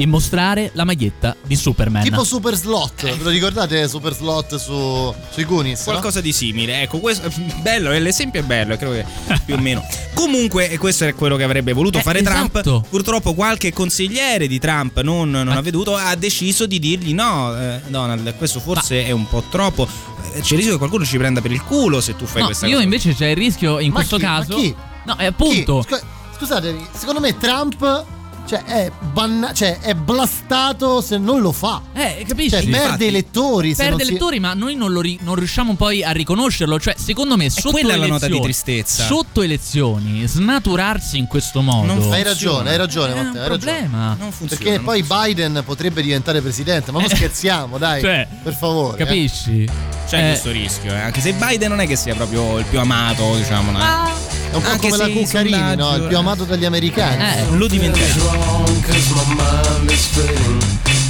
e 0.00 0.06
mostrare 0.06 0.70
la 0.74 0.84
maglietta 0.84 1.34
di 1.44 1.56
Superman. 1.56 2.04
Tipo 2.04 2.22
Super 2.22 2.54
Slot. 2.54 3.02
Ve 3.02 3.16
lo 3.20 3.30
ricordate 3.30 3.88
Super 3.88 4.14
Slot 4.14 4.54
su, 4.54 5.12
sui 5.30 5.44
Goonies? 5.44 5.78
no? 5.80 5.84
Qualcosa 5.92 6.20
di 6.20 6.32
simile, 6.32 6.82
ecco, 6.82 6.98
questo 7.00 7.28
bello, 7.62 7.90
eh, 7.90 7.98
l'esempio 7.98 8.38
è 8.40 8.44
bello, 8.44 8.76
credo 8.76 8.92
che 8.92 9.04
più 9.44 9.54
o 9.54 9.58
meno. 9.58 9.84
Comunque, 10.14 10.70
e 10.70 10.78
questo 10.78 11.04
è 11.04 11.14
quello 11.16 11.34
che 11.34 11.42
avrebbe 11.42 11.72
voluto 11.72 11.98
Eh, 11.98 12.02
fare 12.02 12.20
esatto. 12.20 12.60
Trump. 12.62 12.88
Purtroppo, 12.88 13.34
qualche 13.34 13.72
consigliere 13.72 14.46
di 14.46 14.60
Trump 14.60 15.00
non, 15.00 15.30
non 15.30 15.48
ha 15.48 15.60
veduto, 15.62 15.96
ha 15.96 16.14
deciso 16.14 16.66
di 16.66 16.78
dirgli: 16.78 17.12
no, 17.12 17.56
eh, 17.60 17.80
Donald, 17.88 18.36
questo 18.36 18.60
forse 18.60 19.04
è 19.04 19.10
un 19.10 19.26
po' 19.28 19.42
troppo. 19.50 19.88
Eh, 20.34 20.40
C'è 20.40 20.52
il 20.52 20.56
rischio 20.58 20.72
che 20.72 20.78
qualcuno 20.78 21.04
ci 21.04 21.18
prenda 21.18 21.40
per 21.40 21.50
il 21.50 21.62
culo 21.64 22.00
se 22.00 22.14
tu 22.14 22.24
fai 22.24 22.40
No, 22.42 22.46
questa 22.46 22.66
io 22.66 22.72
cosa. 22.74 22.84
invece 22.84 23.14
c'è 23.14 23.26
il 23.28 23.36
rischio 23.36 23.80
in 23.80 23.88
Ma 23.90 23.94
questo 23.96 24.16
chi? 24.16 24.22
Ma 24.24 24.28
caso. 24.38 24.54
chi? 24.54 24.74
No, 25.06 25.16
è 25.16 25.24
appunto. 25.24 25.78
Chi? 25.80 25.94
Scu- 25.94 26.04
Scusate, 26.36 26.76
secondo 26.92 27.18
me 27.20 27.36
Trump 27.36 28.04
cioè, 28.48 28.62
è, 28.64 28.90
banna- 29.12 29.52
cioè, 29.52 29.78
è 29.80 29.94
blastato 29.94 31.00
se 31.02 31.18
non 31.18 31.40
lo 31.40 31.52
fa. 31.52 31.82
Eh, 31.92 32.24
capisci? 32.26 32.50
Cioè, 32.50 32.62
perde 32.64 32.76
Infatti, 32.84 33.04
elettori. 33.06 33.68
se 33.70 33.76
Perde 33.82 33.90
non 33.90 34.00
si- 34.00 34.08
elettori, 34.08 34.40
ma 34.40 34.54
noi 34.54 34.74
non, 34.74 34.90
lo 34.92 35.00
ri- 35.02 35.18
non 35.22 35.34
riusciamo 35.34 35.74
poi 35.74 36.02
a 36.02 36.10
riconoscerlo. 36.12 36.80
Cioè, 36.80 36.94
secondo 36.96 37.36
me, 37.36 37.50
sotto 37.50 37.70
quella 37.70 37.96
la 37.96 38.06
nota 38.06 38.26
di 38.26 38.36
elezioni- 38.36 38.40
tristezza. 38.42 39.04
Sotto 39.04 39.42
elezioni, 39.42 40.26
snaturarsi 40.26 41.18
in 41.18 41.26
questo 41.26 41.60
modo. 41.60 41.92
Non 41.94 42.12
Hai 42.12 42.22
ragione, 42.22 42.70
hai 42.70 42.76
ragione, 42.76 43.14
È 43.14 43.18
un 43.18 43.26
Matteo. 43.26 43.42
Hai 43.42 43.48
ragione. 43.48 43.72
problema. 43.78 44.06
Non 44.18 44.32
funziona. 44.32 44.48
Perché 44.62 44.76
non 44.76 44.84
poi 44.84 44.98
funziona. 45.02 45.24
Biden 45.24 45.62
potrebbe 45.64 46.02
diventare 46.02 46.40
presidente. 46.40 46.90
Ma 46.92 47.00
non 47.00 47.08
scherziamo, 47.08 47.78
dai. 47.78 48.00
Cioè, 48.00 48.26
per 48.42 48.54
favore. 48.54 48.96
eh. 48.96 49.04
Capisci? 49.04 49.68
C'è 50.08 50.18
Eh, 50.24 50.28
questo 50.30 50.50
rischio, 50.50 50.92
eh, 50.92 51.00
anche 51.00 51.20
se 51.20 51.34
Biden 51.34 51.68
non 51.68 51.80
è 51.80 51.86
che 51.86 51.96
sia 51.96 52.14
proprio 52.14 52.58
il 52.58 52.64
più 52.64 52.78
amato, 52.80 53.36
diciamo. 53.36 53.70
no? 53.72 54.37
È 54.50 54.54
un 54.54 54.62
po' 54.62 54.68
Anche 54.70 54.88
come 54.88 54.96
la 54.96 55.08
Cuccarini, 55.12 55.76
no? 55.76 55.94
Il 55.96 56.02
più 56.08 56.16
amato 56.16 56.44
dagli 56.44 56.64
americani. 56.64 57.22
Eh, 57.22 57.42
Non 57.48 57.58
lo 57.58 57.66
dimentichiamo. 57.66 58.30
wrong 58.30 58.84
cause 58.86 59.12
my 59.14 59.34
mind 59.34 59.90
is 59.90 60.06
fading 60.06 60.62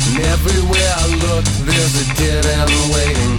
And 0.09 0.19
everywhere 0.25 0.95
I 0.99 1.07
look 1.21 1.45
there's 1.65 1.95
a 2.01 2.15
dead 2.17 2.45
end 2.47 2.71
waiting 2.93 3.37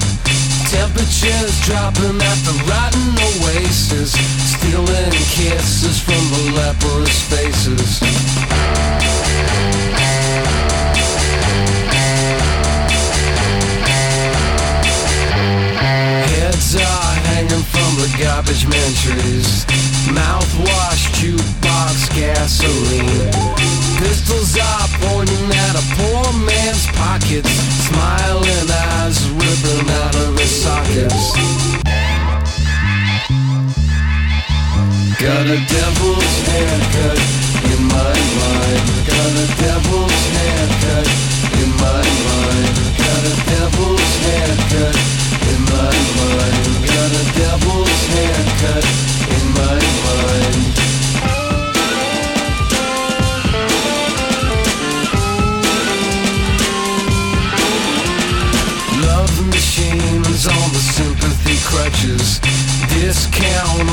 Temperatures 0.69 1.59
dropping 1.65 2.21
at 2.21 2.37
the 2.45 2.53
rotten 2.67 3.17
oasis 3.17 4.11
Stealing 4.13 5.11
kisses 5.33 5.99
from 5.99 6.21
the 6.29 6.51
leprous 6.55 7.21
faces 7.23 7.99
Heads 16.29 16.75
are 16.75 17.08
hanging 17.39 17.63
from 17.71 17.91
the 17.95 18.09
garbage 18.19 18.67
man 18.67 18.91
Mouthwash, 20.11 21.03
jukebox, 21.15 22.11
gasoline. 22.11 23.31
Pistols 23.99 24.57
are 24.57 24.87
pointing 25.07 25.47
at 25.47 25.75
a 25.79 25.85
poor 25.95 26.25
man's 26.43 26.85
pockets. 26.99 27.51
Smiling 27.87 28.67
eyes 28.91 29.19
ripping 29.39 29.87
out 30.03 30.15
of 30.25 30.37
his 30.37 30.51
sockets. 30.63 31.31
Got 35.23 35.45
a 35.47 35.59
devil's 35.75 36.35
haircut 36.51 37.19
in 37.71 37.81
my 37.95 38.15
mind. 38.39 38.83
Got 39.07 39.31
a 39.43 39.47
devil's 39.63 40.21
haircut 40.35 41.07
in 41.61 41.69
my 41.85 42.03
mind. 42.27 42.75
Got 42.99 43.23
a 43.31 43.35
devil's 43.51 44.11
haircut 44.27 44.95
in 45.53 45.61
my 45.71 45.93
mind 46.17 46.88
A 47.19 47.25
devil's 47.35 48.01
haircut 48.15 48.85
in 49.35 49.45
my 49.51 49.75
mind 50.05 50.63
Love 59.03 59.35
machines 59.47 60.47
on 60.47 60.67
the 60.71 60.79
sympathy 60.79 61.57
crutches. 61.67 62.39
Discount 62.87 63.83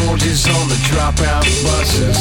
on 0.47 0.69
the 0.69 0.79
dropout 0.87 1.43
buses. 1.67 2.19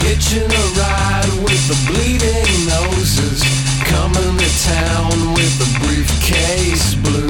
Hitching 0.00 0.50
a 0.50 0.66
ride 0.80 1.32
with 1.44 1.62
the 1.68 1.76
bleeding 1.84 2.66
noses. 2.66 3.44
Coming 3.84 4.38
to 4.38 4.50
town 4.64 5.34
with 5.34 5.52
the 5.58 5.68
briefcase 5.84 6.94
blues. 6.94 7.29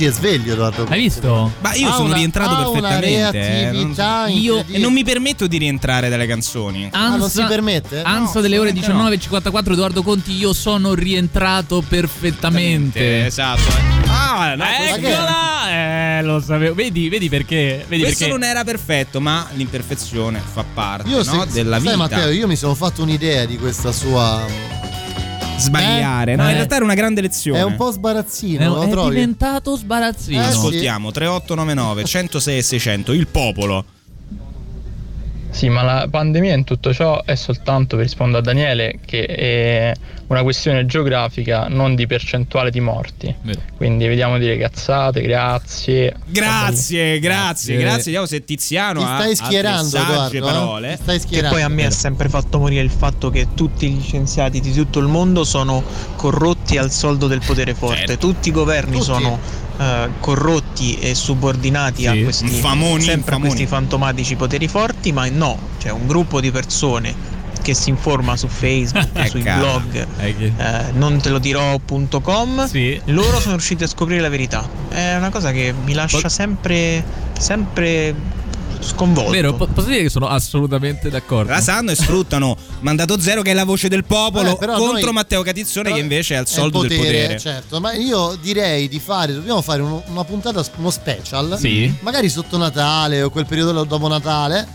Oggi 0.00 0.08
è 0.08 0.12
sveglio, 0.14 0.54
Edoardo. 0.54 0.86
Hai 0.88 0.98
visto? 0.98 1.52
Ma 1.60 1.74
io 1.74 1.90
Ha 1.90 1.92
sono 1.92 2.06
una- 2.06 2.14
rientrato 2.14 2.70
perfettamente. 2.72 3.38
eh, 3.68 3.70
non- 3.70 4.30
io 4.30 4.64
e 4.66 4.78
non 4.78 4.94
mi 4.94 5.04
permetto 5.04 5.46
di 5.46 5.58
rientrare 5.58 6.08
dalle 6.08 6.26
canzoni. 6.26 6.88
Ah, 6.90 7.16
non 7.16 7.28
si 7.28 7.44
permette? 7.44 8.00
Ansa 8.00 8.36
No, 8.36 8.40
delle 8.40 8.56
ore 8.56 8.70
assolutamente 8.70 9.18
19.54 9.28 9.72
Edoardo 9.74 10.02
Conti, 10.02 10.32
io 10.34 10.54
sono 10.54 10.94
rientrato 10.94 11.84
perfettamente. 11.86 13.26
Esatto. 13.26 13.60
Ah, 14.06 14.54
no, 14.54 14.64
Eccola! 14.64 15.68
Eh, 15.70 16.22
lo 16.22 16.40
sapevo. 16.40 16.72
Vedi, 16.74 17.10
vedi 17.10 17.28
perché? 17.28 17.84
Vedi 17.86 18.02
Questo 18.04 18.24
perché? 18.24 18.32
non 18.38 18.42
era 18.48 18.64
perfetto, 18.64 19.20
ma 19.20 19.46
l'imperfezione 19.52 20.40
fa 20.42 20.64
parte 20.72 21.10
Io 21.10 21.18
no, 21.18 21.22
se- 21.24 21.46
della 21.52 21.76
sai, 21.76 21.82
vita. 21.82 21.96
Matteo, 21.98 22.30
io 22.30 22.46
mi 22.46 22.56
sono 22.56 22.74
fatto 22.74 23.02
un'idea 23.02 23.44
di 23.44 23.58
questa 23.58 23.92
sua. 23.92 24.79
Sbagliare, 25.60 26.36
no? 26.36 26.44
Eh? 26.46 26.50
In 26.50 26.54
realtà 26.54 26.76
era 26.76 26.84
una 26.84 26.94
grande 26.94 27.20
lezione. 27.20 27.60
È 27.60 27.62
un 27.62 27.76
po' 27.76 27.90
sbarazzino, 27.90 28.60
È, 28.60 28.66
lo 28.66 28.82
è 28.84 28.88
trovi? 28.88 29.14
diventato 29.14 29.76
sbarazzino. 29.76 30.40
Eh, 30.40 30.44
sì. 30.44 30.50
Ascoltiamo 30.50 31.10
3899 31.10 32.04
106 32.04 32.58
e 32.58 32.62
600, 32.62 33.12
il 33.12 33.26
popolo. 33.28 33.84
Sì, 35.50 35.68
ma 35.68 35.82
la 35.82 36.06
pandemia 36.08 36.54
in 36.54 36.64
tutto 36.64 36.92
ciò 36.94 37.22
è 37.24 37.34
soltanto, 37.34 37.96
per 37.96 38.04
rispondere 38.04 38.38
a 38.38 38.42
Daniele, 38.42 38.98
che 39.04 39.26
è 39.26 39.92
una 40.28 40.42
questione 40.42 40.86
geografica, 40.86 41.66
non 41.68 41.96
di 41.96 42.06
percentuale 42.06 42.70
di 42.70 42.78
morti. 42.80 43.34
Quindi 43.76 44.06
vediamo 44.06 44.38
dire 44.38 44.56
cazzate, 44.56 45.20
grazie. 45.22 46.14
Grazie, 46.26 47.18
grazie, 47.18 47.76
grazie. 47.76 48.04
Vediamo 48.04 48.26
se 48.26 48.44
Tiziano 48.44 49.00
Ti 49.00 49.04
ha 49.04 49.08
stai 49.08 49.28
altre 49.30 49.44
schierando, 49.44 49.88
sagge 49.88 50.36
Edoardo, 50.36 50.36
eh? 50.36 50.40
parole. 50.40 50.88
Ti 50.96 51.02
stai 51.02 51.16
Che 51.16 51.22
schierando. 51.22 51.54
poi 51.56 51.62
a 51.64 51.68
me 51.68 51.86
ha 51.86 51.90
sempre 51.90 52.28
fatto 52.28 52.58
morire 52.58 52.82
il 52.82 52.90
fatto 52.90 53.30
che 53.30 53.48
tutti 53.54 53.90
gli 53.90 54.00
scienziati 54.00 54.60
di 54.60 54.72
tutto 54.72 55.00
il 55.00 55.08
mondo 55.08 55.42
sono 55.42 55.82
corrotti 56.14 56.78
al 56.78 56.92
soldo 56.92 57.26
del 57.26 57.42
potere 57.44 57.74
forte. 57.74 58.06
Certo. 58.06 58.28
Tutti 58.28 58.50
i 58.50 58.52
governi 58.52 58.92
Tutti. 58.92 59.04
sono 59.04 59.38
eh, 59.80 60.08
corrotti 60.20 60.98
e 60.98 61.14
subordinati 61.14 62.06
a 62.06 62.12
Sì, 62.12 62.22
questi, 62.22 62.44
infamoni, 62.44 63.00
sempre 63.02 63.12
a 63.12 63.14
infamoni. 63.16 63.48
questi 63.48 63.66
fantomatici 63.66 64.36
poteri 64.36 64.68
forti, 64.68 65.10
ma 65.12 65.26
no, 65.30 65.58
c'è 65.78 65.90
un 65.90 66.06
gruppo 66.06 66.40
di 66.40 66.50
persone 66.50 67.38
che 67.62 67.74
si 67.74 67.88
informa 67.90 68.36
su 68.36 68.46
Facebook, 68.48 69.24
sui 69.28 69.42
cara. 69.42 69.58
blog, 69.60 70.06
eh, 70.18 70.34
non 70.92 71.18
te 71.20 71.28
lo 71.30 71.38
dirò.com, 71.38 72.68
loro 73.06 73.40
sono 73.40 73.54
riusciti 73.54 73.84
a 73.84 73.86
scoprire 73.86 74.20
la 74.20 74.28
verità. 74.28 74.68
È 74.88 75.14
una 75.16 75.30
cosa 75.30 75.50
che 75.52 75.72
mi 75.84 75.92
lascia 75.92 76.28
sempre, 76.28 77.02
sempre 77.38 78.14
sconvolto. 78.80 79.30
Vero, 79.30 79.54
po- 79.54 79.66
posso 79.66 79.88
dire 79.88 80.02
che 80.02 80.08
sono 80.10 80.28
assolutamente 80.28 81.10
d'accordo. 81.10 81.50
La 81.52 81.60
sanno 81.60 81.90
e 81.90 81.96
sfruttano 81.96 82.56
Mandato 82.80 83.18
Zero 83.20 83.42
che 83.42 83.50
è 83.50 83.54
la 83.54 83.64
voce 83.64 83.88
del 83.88 84.04
popolo 84.04 84.52
Eh, 84.54 84.56
però 84.58 84.76
contro 84.76 85.00
noi- 85.04 85.12
Matteo 85.12 85.42
Catizzone 85.42 85.92
che 85.92 85.98
invece 85.98 86.36
ha 86.36 86.40
il 86.40 86.46
È 86.46 86.48
soldo 86.48 86.82
del 86.82 86.96
potere. 86.96 87.38
Certo, 87.38 87.80
ma 87.80 87.92
io 87.94 88.36
direi 88.40 88.88
di 88.88 88.98
fare, 89.00 89.32
dobbiamo 89.34 89.62
fare 89.62 89.82
uno- 89.82 90.02
una 90.06 90.24
puntata, 90.24 90.64
uno 90.76 90.90
special, 90.90 91.56
Sì. 91.58 91.92
magari 92.00 92.28
sotto 92.28 92.56
Natale 92.56 93.22
o 93.22 93.30
quel 93.30 93.46
periodo 93.46 93.84
dopo 93.84 94.08
Natale, 94.08 94.66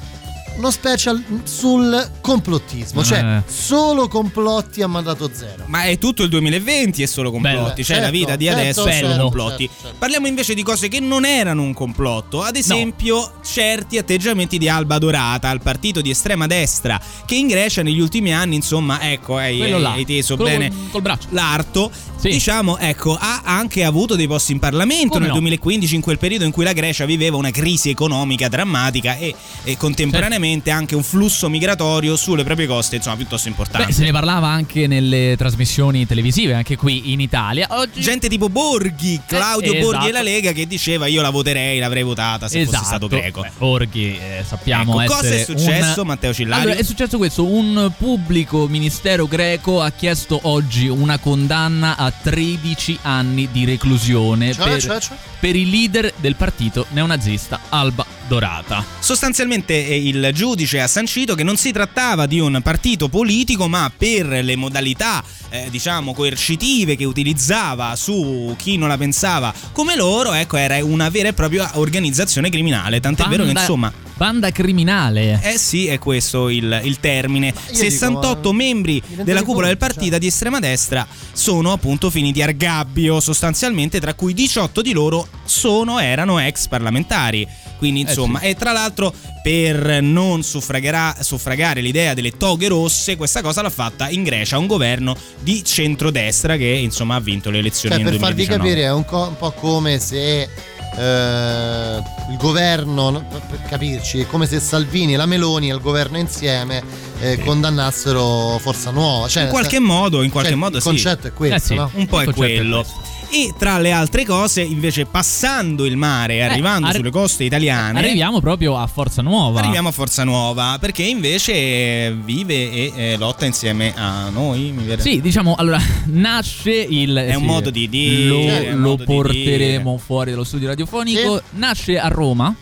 uno 0.58 0.72
special 0.72 1.22
sul 1.44 2.12
complottismo, 2.22 3.04
cioè 3.04 3.20
Eh. 3.20 3.42
solo 3.52 4.08
complotti 4.08 4.82
a 4.82 4.88
mandato 4.88 5.30
zero. 5.34 5.64
Ma 5.68 5.84
è 5.84 5.98
tutto 5.98 6.24
il 6.24 6.30
2020 6.30 7.02
e 7.04 7.08
solo 7.08 7.32
complotti, 7.32 7.58
Bello. 7.58 7.84
cioè 7.84 7.96
la 7.98 8.04
Certo, 8.04 8.18
vita 8.18 8.36
di 8.36 8.46
certo, 8.46 8.60
adesso 8.60 8.86
è 8.88 8.94
solo 8.94 9.08
certo, 9.08 9.22
complotti. 9.24 9.68
certo, 9.68 9.82
certo. 9.82 9.98
Parliamo 10.00 10.28
invece 10.28 10.54
di 10.54 10.64
cose 10.64 10.88
che 10.88 11.00
non 11.00 11.26
erano 11.26 11.62
un 11.62 11.74
complotto, 11.74 12.42
ad 12.42 12.56
esempio 12.56 13.34
certi 13.44 13.98
atteggiamenti 13.98 14.58
di 14.58 14.70
Alba 14.70 14.98
Dorata, 14.98 15.52
il 15.52 15.60
partito 15.62 16.00
di 16.02 16.10
estrema 16.10 16.48
destra, 16.48 17.00
che 17.26 17.36
in 17.36 17.48
Grecia 17.48 17.82
negli 17.84 18.00
ultimi 18.00 18.34
anni, 18.34 18.56
insomma, 18.56 19.02
ecco, 19.12 19.36
hai, 19.38 19.58
là, 19.70 19.92
hai 19.92 20.06
teso 20.06 20.36
quello 20.36 20.52
bene 20.52 20.70
col- 20.70 20.90
col 20.92 21.02
braccio. 21.02 21.28
l'arto, 21.32 21.92
diciamo, 22.22 22.78
ecco, 22.78 23.18
ha 23.20 23.42
anche 23.44 23.84
avuto 23.84 24.16
dei 24.16 24.28
posti 24.28 24.52
in 24.54 24.60
Parlamento 24.60 25.10
Come 25.14 25.20
nel 25.26 25.30
no? 25.30 25.40
2015, 25.40 25.96
in 25.96 26.02
quel 26.02 26.18
periodo 26.18 26.46
in 26.46 26.52
cui 26.52 26.64
la 26.64 26.74
Grecia 26.74 27.06
viveva 27.06 27.36
una 27.38 27.52
crisi 27.52 27.90
economica 27.90 28.48
drammatica 28.48 29.18
e, 29.18 29.36
e 29.64 29.76
contemporaneamente 29.78 30.44
anche 30.72 30.96
un 30.96 31.04
flusso 31.04 31.50
migratorio 31.50 32.16
sulle 32.16 32.44
proprie 32.44 32.68
coste, 32.68 32.98
insomma, 32.98 33.16
piuttosto 33.16 33.48
importante. 33.48 33.88
Beh, 33.88 33.94
se 33.94 34.04
ne 34.04 34.12
parlava 34.12 34.48
anche 34.48 34.88
nelle 34.88 35.36
trasmissioni 35.38 36.06
televisive, 36.06 36.54
anche 36.54 36.76
qui 36.76 37.12
in 37.14 37.20
Italia. 37.20 37.68
Oggi 37.72 38.02
gente 38.02 38.28
tipo 38.30 38.50
Borghi, 38.50 39.22
Claudio 39.26 39.74
Eh, 39.74 39.80
Borghi 39.80 39.90
esatto. 39.96 40.08
e 40.08 40.12
la 40.12 40.22
Lega 40.22 40.52
che 40.52 40.68
diceva 40.68 41.08
io 41.08 41.22
la 41.22 41.30
voterei, 41.30 41.80
l'avrei 41.80 42.04
votata 42.04 42.48
se 42.48 42.66
fosse 42.66 42.84
stato 42.84 43.08
greco. 43.08 43.42
Beh, 43.42 43.52
Borghi, 43.58 44.18
eh, 44.18 44.44
sappiamo 44.46 45.02
Ecco, 45.02 45.14
cosa 45.14 45.28
è 45.30 45.44
successo, 45.44 46.02
un- 46.02 46.08
Matteo 46.08 46.34
Cillario? 46.34 46.64
Allora, 46.66 46.80
è 46.80 46.84
successo 46.84 47.18
questo: 47.18 47.46
un 47.46 47.92
pubblico 47.98 48.68
ministero 48.68 49.26
greco 49.28 49.82
ha 49.82 49.92
chiesto 49.92 50.40
oggi 50.44 50.88
una 50.88 51.18
condanna 51.18 51.98
a 51.98 52.12
13 52.12 53.00
anni 53.02 53.50
di 53.52 53.66
reclusione 53.66 54.54
Cioè, 54.54 54.70
per, 54.70 54.82
cioè, 54.82 55.00
cioè? 55.00 55.18
per 55.40 55.56
il 55.56 55.70
leader 55.70 56.14
del 56.18 56.36
partito 56.36 56.86
neonazista 56.90 57.60
Alba 57.70 58.06
Dorata. 58.28 58.84
Sostanzialmente 59.00 59.88
eh, 59.88 60.08
il 60.08 60.32
giudice 60.34 60.82
ha 60.82 60.88
sancito 60.88 61.36
che 61.36 61.44
non 61.44 61.58
si 61.58 61.72
trattava 61.72 62.26
di 62.26 62.40
un 62.40 62.60
partito 62.64 63.08
politico, 63.08 63.68
ma 63.68 63.92
per 63.96 64.26
le 64.26 64.56
modalità, 64.56 65.24
eh, 65.50 65.68
diciamo, 65.70 66.14
coercitive 66.14 66.96
che 66.96 67.06
utilizzava 67.06 67.96
su 67.96 68.56
chi 68.58 68.78
non 68.78 68.88
la 68.88 68.98
pensava 68.98 69.54
come 69.72 69.96
loro, 69.96 70.34
ecco, 70.34 70.58
era 70.58 70.84
una 70.84 71.10
vera 71.10 71.30
e 71.30 71.34
propria 71.34 71.70
organizzazione 71.76 72.50
criminale. 72.50 73.00
Tant'è 73.00 73.26
vero 73.26 73.44
che 73.44 73.54
Banda- 73.54 73.60
insomma. 73.62 73.94
Banda 74.16 74.50
criminale. 74.52 75.42
Eh 75.44 75.58
sì, 75.58 75.88
è 75.88 76.00
questo 76.00 76.50
il, 76.50 76.82
il 76.84 77.00
termine. 77.02 77.54
dico, 77.68 77.84
68 77.84 78.50
eh, 78.50 78.54
membri 78.54 79.04
della 79.24 79.44
cupola 79.44 79.68
del 79.68 79.78
partito 79.78 80.18
di 80.18 80.28
estrema 80.28 80.60
destra 80.60 81.06
sono 81.34 81.74
appunto 81.74 82.10
finiti 82.10 82.42
a 82.42 82.50
gabbio, 82.52 83.20
sostanzialmente, 83.20 84.00
tra 84.00 84.14
cui 84.14 84.34
18 84.34 84.82
di 84.82 84.94
loro 84.94 85.28
sono, 85.44 86.00
erano 86.00 86.40
ex 86.40 86.68
parlamentari. 86.68 87.46
Quindi, 87.78 88.02
insomma, 88.02 88.40
e 88.40 88.56
tra 88.56 88.72
l'altro, 88.72 89.14
per 89.44 90.02
non 90.02 90.44
suffragare, 90.44 91.24
suffragare 91.24 91.82
l'idea 91.82 92.14
delle 92.14 92.32
toghe 92.32 92.68
rosse, 92.68 93.16
questa 93.16 93.42
cosa 93.42 93.62
l'ha 93.62 93.70
fatta 93.70 94.10
in 94.10 94.24
Grecia 94.24 94.58
un 94.58 94.68
governo 94.68 95.16
di 95.40 95.64
centrodestra 95.64 96.56
che 96.58 96.66
insomma 96.66 97.16
ha 97.16 97.20
vinto 97.20 97.50
le 97.50 97.60
elezioni 97.60 97.96
Cioè, 97.96 98.04
per 98.04 98.20
farvi 98.20 98.46
2019. 98.46 98.70
capire, 98.70 98.88
è 98.88 98.92
un, 98.92 99.06
co- 99.06 99.28
un 99.28 99.38
po' 99.38 99.52
come 99.52 100.00
se 100.00 100.50
eh, 100.98 102.04
il 102.30 102.38
governo, 102.38 103.10
no, 103.10 103.28
per 103.28 103.62
capirci, 103.68 104.22
è 104.22 104.28
come 104.28 104.48
se 104.48 104.60
Salvini 104.60 105.14
e 105.14 105.18
la 105.18 105.26
Meloni 105.26 105.70
e 105.70 105.74
il 105.74 105.82
governo 105.82 106.18
insieme 106.18 106.82
eh, 107.20 107.38
condannassero 107.40 108.58
Forza 108.60 108.92
Nuova. 108.92 109.28
Cioè, 109.28 109.44
in 109.44 109.50
qualche 109.50 109.78
cioè, 109.78 109.80
modo, 109.80 110.24
in 110.24 110.32
qualche 110.32 110.56
modo 110.56 110.78
il 110.78 110.82
sì. 110.82 110.90
concetto 110.90 111.28
è 111.28 111.34
questo, 111.34 111.56
Eh 111.56 111.60
sì, 111.60 111.76
no? 111.76 111.90
Un 111.94 112.06
po' 112.08 112.22
è 112.22 112.26
concetto 112.26 112.46
è 112.46 112.56
quello. 112.56 112.86
E 113.30 113.54
tra 113.58 113.78
le 113.80 113.92
altre 113.92 114.24
cose, 114.24 114.62
invece, 114.62 115.06
passando 115.06 115.86
il 115.86 115.98
mare 115.98 116.36
e 116.36 116.42
arrivando 116.42 116.86
Eh, 116.86 116.90
arri- 116.90 116.98
sulle 117.00 117.12
coste 117.12 117.44
italiane, 117.44 118.00
Arriviamo 118.00 118.40
proprio 118.40 118.78
a 118.78 118.88
Forza 118.88 119.22
Nuova. 119.22 119.60
arriviamo 119.60 119.90
a 119.90 119.92
Forza 119.92 120.24
Nuova, 120.24 120.78
perché 120.80 121.04
invece 121.04 122.14
vive 122.14 122.72
e 122.72 122.92
eh, 122.96 123.18
lotta 123.18 123.46
insieme 123.46 123.94
a 123.96 124.30
noi. 124.30 124.72
Mi 124.72 124.84
viene- 124.84 125.02
Sì, 125.02 125.20
diciamo, 125.22 125.56
allora 125.56 125.80
nasce 126.06 126.72
il. 126.72 127.14
È 127.16 127.34
un 127.36 127.42
sì, 127.42 127.46
modo 127.48 127.70
di 127.72 127.90
dire, 127.90 128.26
Lo, 128.28 128.38
un 128.76 128.82
lo 128.82 128.90
modo 128.90 129.04
di 129.04 129.14
porteremo 129.14 129.98
fuori 129.98 130.32
dallo 130.32 130.44
studio 130.44 130.68
radiofonico. 130.68 131.42
Nasce 131.52 132.00
a 132.00 132.08
Roma 132.08 132.54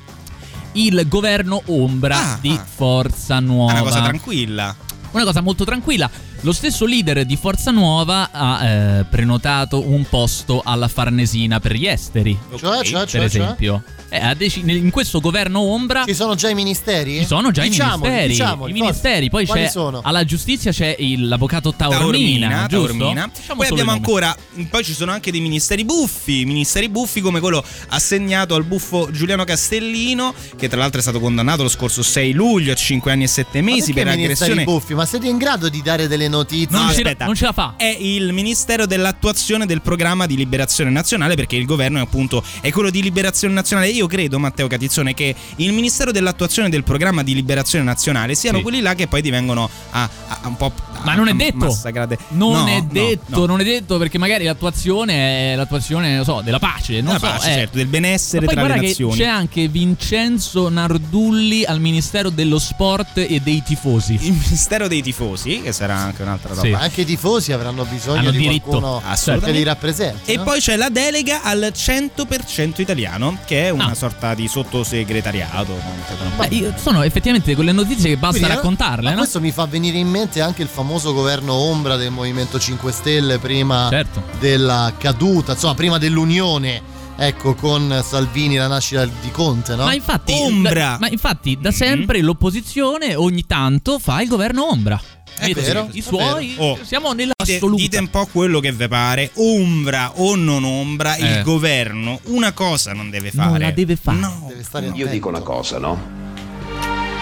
il 0.73 1.05
governo 1.07 1.61
ombra 1.67 2.37
di 2.41 2.57
Forza 2.75 3.39
Nuova. 3.39 3.71
È 3.73 3.79
una 3.79 3.83
cosa 3.83 4.01
tranquilla. 4.01 4.75
Una 5.11 5.23
cosa 5.23 5.41
molto 5.41 5.63
tranquilla. 5.65 6.09
Lo 6.45 6.51
stesso 6.51 6.85
leader 6.85 7.23
di 7.23 7.37
Forza 7.37 7.71
Nuova 7.71 8.29
ha 8.29 8.65
eh, 8.67 9.05
prenotato 9.05 9.87
un 9.89 10.03
posto 10.09 10.61
alla 10.63 10.89
Farnesina 10.89 11.61
per 11.61 11.73
gli 11.73 11.85
esteri. 11.87 12.37
Cioè, 12.57 12.83
cioè, 12.83 12.99
per 12.99 13.07
cioè, 13.09 13.23
esempio. 13.23 13.81
Eh, 14.09 14.51
nel- 14.63 14.75
in 14.75 14.91
questo 14.91 15.19
governo 15.21 15.61
ombra 15.61 16.03
Ci 16.05 16.13
sono 16.13 16.35
già 16.35 16.47
i 16.49 16.53
ministeri? 16.53 17.17
ci 17.19 17.25
sono 17.25 17.49
già 17.49 17.63
Diciamoli, 17.63 17.95
i 17.95 18.11
ministeri. 18.11 18.27
diciamoli, 18.27 18.71
I 18.71 18.73
ministeri, 18.73 19.29
poi 19.29 19.45
Quali 19.47 19.61
c'è 19.63 19.69
sono? 19.69 20.01
alla 20.03 20.23
giustizia 20.23 20.71
c'è 20.71 20.95
il- 20.99 21.27
l'avvocato 21.29 21.73
Taormina, 21.73 22.67
giusto? 22.67 22.87
Taormina. 22.97 23.31
Diciamo 23.33 23.59
Poi 23.61 23.67
abbiamo 23.69 23.91
ancora, 23.91 24.35
poi 24.69 24.83
ci 24.83 24.93
sono 24.93 25.11
anche 25.11 25.31
dei 25.31 25.39
ministeri 25.41 25.83
buffi, 25.85 26.45
ministeri 26.45 26.89
buffi 26.89 27.21
come 27.21 27.39
quello 27.39 27.63
assegnato 27.87 28.53
al 28.53 28.65
buffo 28.65 29.09
Giuliano 29.11 29.45
Castellino, 29.45 30.33
che 30.57 30.67
tra 30.67 30.77
l'altro 30.77 30.99
è 30.99 31.01
stato 31.01 31.19
condannato 31.19 31.63
lo 31.63 31.69
scorso 31.69 32.03
6 32.03 32.33
luglio 32.33 32.73
a 32.73 32.75
5 32.75 33.11
anni 33.11 33.23
e 33.23 33.27
7 33.27 33.61
mesi 33.61 33.93
per 33.93 34.05
ministeri 34.05 34.51
aggressione. 34.51 34.63
buffi? 34.65 34.93
Ma 34.93 35.05
siete 35.07 35.27
in 35.27 35.37
grado 35.37 35.69
di 35.69 35.81
dare 35.81 36.07
delle 36.07 36.27
notizie? 36.37 36.77
No, 36.77 36.85
aspetta. 36.85 37.25
non 37.25 37.35
ce 37.35 37.45
la 37.45 37.51
fa. 37.51 37.73
È 37.77 37.85
il 37.99 38.33
Ministero 38.33 38.85
dell'attuazione 38.85 39.65
del 39.65 39.81
programma 39.81 40.25
di 40.25 40.35
liberazione 40.35 40.89
nazionale, 40.89 41.35
perché 41.35 41.55
il 41.55 41.65
governo 41.65 41.99
è 41.99 42.01
appunto 42.01 42.43
è 42.61 42.71
quello 42.71 42.89
di 42.89 43.01
liberazione 43.01 43.53
nazionale. 43.53 43.89
Io 43.89 44.07
credo, 44.07 44.39
Matteo 44.39 44.67
Catizzone, 44.67 45.13
che 45.13 45.35
il 45.57 45.71
Ministero 45.73 46.11
dell'attuazione 46.11 46.69
del 46.69 46.83
programma 46.83 47.23
di 47.23 47.33
liberazione 47.33 47.83
nazionale 47.85 48.35
siano 48.35 48.57
Sì. 48.57 48.63
quelli 48.63 48.81
là 48.81 48.95
che 48.95 49.07
poi 49.07 49.21
divengono 49.21 49.69
a, 49.91 50.03
a- 50.27 50.39
a 50.41 50.47
un 50.47 50.57
po'. 50.57 50.71
Ma 51.03 51.15
non 51.15 51.27
è 51.27 51.33
detto. 51.33 51.57
massacrate. 51.57 52.17
Non 52.29 52.63
No, 52.63 52.67
è 52.67 52.81
detto, 52.81 53.39
no. 53.39 53.45
non 53.45 53.59
è 53.59 53.63
detto 53.63 53.97
perché 53.97 54.17
magari 54.17 54.45
l'attuazione 54.45 55.51
è 55.51 55.55
l'attuazione, 55.55 56.15
non 56.15 56.23
so, 56.23 56.41
della 56.41 56.59
pace, 56.59 57.01
non 57.01 57.17
Della 57.17 57.19
so, 57.19 57.25
pace, 57.37 57.49
eh. 57.51 57.53
certo, 57.55 57.77
del 57.77 57.87
benessere 57.87 58.45
tra 58.47 58.61
le 58.67 58.75
nazioni. 58.81 59.17
c'è 59.17 59.25
anche 59.25 59.67
Vincenzo 59.67 60.69
Nardulli 60.69 61.65
al 61.65 61.79
Ministero 61.79 62.29
dello 62.29 62.57
Sport 62.59 63.17
e 63.17 63.41
dei 63.43 63.61
tifosi. 63.63 64.13
Il 64.21 64.31
Ministero 64.33 64.87
dei 64.87 65.01
tifosi, 65.01 65.61
che 65.61 65.71
sarà 65.73 65.95
anche 65.97 66.22
è 66.23 66.25
un'altra 66.27 66.49
roba. 66.53 66.61
Sì. 66.61 66.69
Ma 66.71 66.79
anche 66.79 67.01
i 67.01 67.05
tifosi 67.05 67.51
avranno 67.51 67.85
bisogno 67.85 68.19
Hanno 68.19 68.31
di 68.31 68.37
diritto. 68.37 68.69
qualcuno 68.69 68.99
che 68.99 69.05
Assolutamente. 69.07 69.59
li 69.59 69.63
rappresenti. 69.65 70.31
E 70.31 70.37
no? 70.37 70.43
poi 70.43 70.59
c'è 70.59 70.75
la 70.75 70.89
delega 70.89 71.41
al 71.43 71.71
100% 71.75 72.81
italiano, 72.81 73.37
che 73.45 73.65
è 73.65 73.69
una 73.69 73.93
sorta 73.95 74.33
di 74.33 74.47
sottosegretariato. 74.47 75.75
Beh, 76.37 76.47
io- 76.55 76.73
sono 76.77 77.03
effettivamente 77.03 77.55
quelle 77.55 77.71
notizie 77.71 78.09
che 78.09 78.17
basta 78.17 78.37
Quindi, 78.39 78.55
raccontarle, 78.55 79.03
ma 79.03 79.11
no? 79.11 79.17
Questo 79.17 79.39
mi 79.41 79.51
fa 79.51 79.65
venire 79.65 79.97
in 79.97 80.07
mente 80.07 80.41
anche 80.41 80.61
il 80.61 80.67
famoso 80.67 81.13
governo 81.13 81.53
ombra 81.53 81.95
del 81.95 82.11
Movimento 82.11 82.59
5 82.59 82.91
Stelle 82.91 83.37
prima 83.39 83.87
Certo. 83.89 84.23
della 84.39 84.93
caduta, 84.97 85.53
insomma, 85.53 85.73
prima 85.75 85.97
dell'unione. 85.97 86.91
Ecco, 87.15 87.53
con 87.53 88.01
Salvini 88.03 88.55
la 88.55 88.65
nascita 88.67 89.05
di 89.05 89.29
Conte, 89.31 89.75
no? 89.75 89.83
Ma 89.85 89.93
infatti, 89.93 90.33
da, 90.63 90.97
ma 90.99 91.07
infatti 91.09 91.57
da 91.61 91.71
sempre 91.71 92.21
l'opposizione 92.21 93.13
ogni 93.13 93.45
tanto 93.45 93.99
fa 93.99 94.19
il 94.21 94.27
governo 94.27 94.67
ombra. 94.69 94.99
È 95.37 95.47
Vedi, 95.47 95.59
vero, 95.61 95.89
I 95.91 96.01
suoi. 96.01 96.53
Oh. 96.57 96.77
siamo 96.83 97.13
Dite, 97.13 97.31
nell'assoluta. 97.45 97.81
dite 97.81 97.97
un 97.97 98.09
po' 98.09 98.27
quello 98.31 98.59
che 98.59 98.71
vi 98.71 98.87
pare, 98.87 99.31
ombra 99.35 100.11
o 100.15 100.35
non 100.35 100.63
ombra, 100.63 101.15
Eh. 101.15 101.25
il 101.25 101.43
governo 101.43 102.19
una 102.25 102.51
cosa 102.53 102.93
non 102.93 103.09
deve 103.09 103.31
fare. 103.31 103.49
Non 103.49 103.59
la 103.59 103.71
deve 103.71 103.95
fare. 103.95 104.19
Deve 104.47 104.63
stare 104.63 104.91
Io 104.93 105.07
dico 105.07 105.27
una 105.29 105.41
cosa, 105.41 105.79
no? 105.79 106.21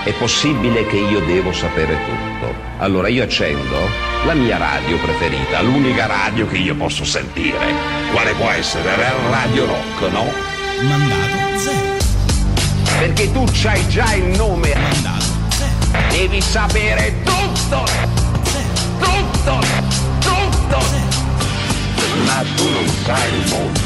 È 0.03 0.12
possibile 0.14 0.86
che 0.88 0.97
io 0.97 1.20
devo 1.26 1.53
sapere 1.53 1.95
tutto. 2.05 2.53
Allora 2.80 3.07
io 3.07 3.24
accendo 3.24 3.78
la 4.26 4.34
mia 4.34 4.57
radio 4.57 4.97
preferita, 4.97 5.62
l'unica 5.62 6.07
radio 6.07 6.47
che 6.47 6.57
io 6.57 6.76
posso 6.76 7.03
sentire. 7.05 7.57
Quale 8.12 8.34
può 8.34 8.49
essere? 8.49 8.97
La 8.97 9.12
Radio 9.30 9.66
Rock, 9.68 10.12
no? 10.12 10.26
Mandato 10.82 11.59
zero. 11.59 11.97
Perché 12.99 13.32
tu 13.32 13.43
c'hai 13.51 13.88
già 13.89 14.14
il 14.16 14.36
nome. 14.38 14.74
Mandato 14.74 15.20
Devi 16.12 16.41
sapere 16.41 17.16
tutto. 17.24 17.86
Tutto. 18.99 19.59
Tutto. 20.20 20.80
Ma 22.26 22.43
tu 22.55 22.70
non 22.70 22.88
sai 23.03 23.34
il 23.34 23.49
mondo. 23.49 23.80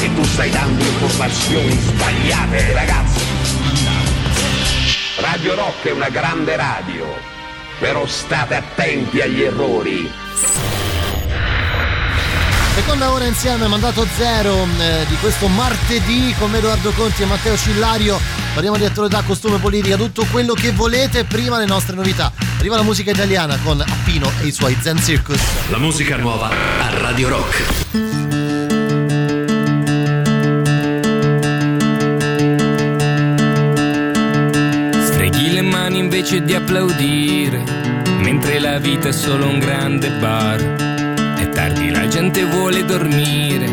E 0.00 0.14
tu 0.14 0.24
stai 0.24 0.50
dando 0.50 0.82
informazioni 0.82 1.78
sbagliate, 1.78 2.72
ragazzi. 2.72 3.20
Radio 5.16 5.54
Rock 5.54 5.86
è 5.86 5.92
una 5.92 6.08
grande 6.08 6.56
radio, 6.56 7.06
però 7.78 8.06
state 8.06 8.54
attenti 8.54 9.20
agli 9.20 9.42
errori. 9.42 10.10
Seconda 12.74 13.12
ora 13.12 13.24
insieme, 13.24 13.68
mandato 13.68 14.04
zero 14.16 14.66
eh, 14.80 15.06
di 15.08 15.14
questo 15.20 15.46
martedì 15.46 16.34
con 16.36 16.52
Edoardo 16.52 16.90
Conti 16.90 17.22
e 17.22 17.24
Matteo 17.24 17.56
Cillario. 17.56 18.20
Parliamo 18.52 18.76
di 18.76 18.84
attualità, 18.84 19.22
costume, 19.22 19.58
politica, 19.58 19.96
tutto 19.96 20.26
quello 20.28 20.54
che 20.54 20.72
volete. 20.72 21.22
Prima 21.22 21.56
le 21.56 21.66
nostre 21.66 21.94
novità. 21.94 22.32
Arriva 22.58 22.74
la 22.74 22.82
musica 22.82 23.12
italiana 23.12 23.56
con 23.62 23.80
Appino 23.80 24.28
e 24.42 24.46
i 24.46 24.52
suoi 24.52 24.76
Zen 24.80 25.00
Circus. 25.00 25.40
La 25.70 25.78
musica 25.78 26.16
nuova 26.16 26.48
a 26.48 26.98
Radio 26.98 27.28
Rock. 27.28 27.62
Streghi 35.04 35.52
le 35.52 35.62
mani 35.62 35.98
invece 35.98 36.42
di 36.42 36.54
applaudire, 36.54 37.62
mentre 38.18 38.58
la 38.58 38.78
vita 38.78 39.08
è 39.08 39.12
solo 39.12 39.46
un 39.46 39.60
grande 39.60 40.10
bar. 40.10 40.83
Tardi, 41.54 41.90
la 41.90 42.06
gente 42.08 42.44
vuole 42.44 42.84
dormire, 42.84 43.66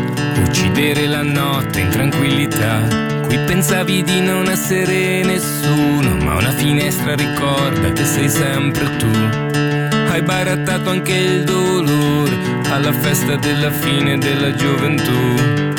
uccidere 0.44 1.06
la 1.06 1.22
notte 1.22 1.80
in 1.80 1.90
tranquillità. 1.90 2.80
Qui 3.26 3.38
pensavi 3.38 4.02
di 4.02 4.20
non 4.20 4.48
essere 4.48 5.22
nessuno, 5.22 6.16
ma 6.24 6.36
una 6.36 6.52
finestra 6.52 7.14
ricorda 7.14 7.92
che 7.92 8.04
sei 8.04 8.28
sempre 8.28 8.84
tu. 8.96 9.10
Hai 10.10 10.22
barattato 10.22 10.90
anche 10.90 11.14
il 11.14 11.44
dolore 11.44 12.36
alla 12.70 12.92
festa 12.92 13.36
della 13.36 13.70
fine 13.70 14.16
della 14.18 14.54
gioventù 14.54 15.70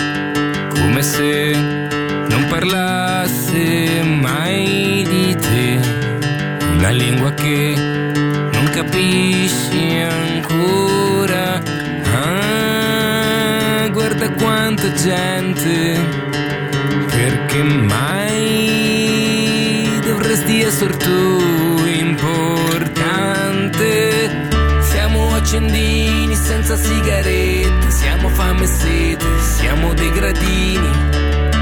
come 0.94 1.02
se 1.02 1.52
non 1.54 2.46
parlasse 2.50 4.04
mai 4.04 5.04
di 5.10 5.36
te, 5.36 5.80
una 6.78 6.90
lingua 6.90 7.32
che 7.32 7.74
non 7.76 8.70
capisci 8.72 10.02
ancora. 10.02 10.93
Ah, 12.16 13.90
guarda 13.92 14.30
quanta 14.34 14.94
gente, 14.94 16.00
perché 17.08 17.64
mai 17.64 18.80
dovresti 20.06 20.62
essere 20.62 20.96
tu 20.96 21.42
importante? 21.88 22.92
Siamo 24.82 25.34
accendini 25.34 26.36
senza 26.36 26.76
sigarette, 26.78 27.90
siamo 27.90 28.30
fame 28.30 28.64
e 28.64 28.68
sete, 28.68 29.26
siamo 29.40 29.96
dei 29.96 30.12
gradini, 30.12 30.90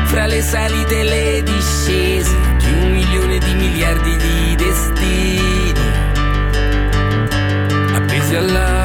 fra 0.03 0.25
le 0.25 0.41
salite 0.41 0.99
e 0.99 1.03
le 1.03 1.43
discese 1.43 2.35
di 2.57 2.71
un 2.73 2.91
milione 2.91 3.37
di 3.39 3.53
miliardi 3.53 4.17
di 4.17 4.55
destini, 4.57 5.71
appesi 7.93 8.35
alla 8.35 8.80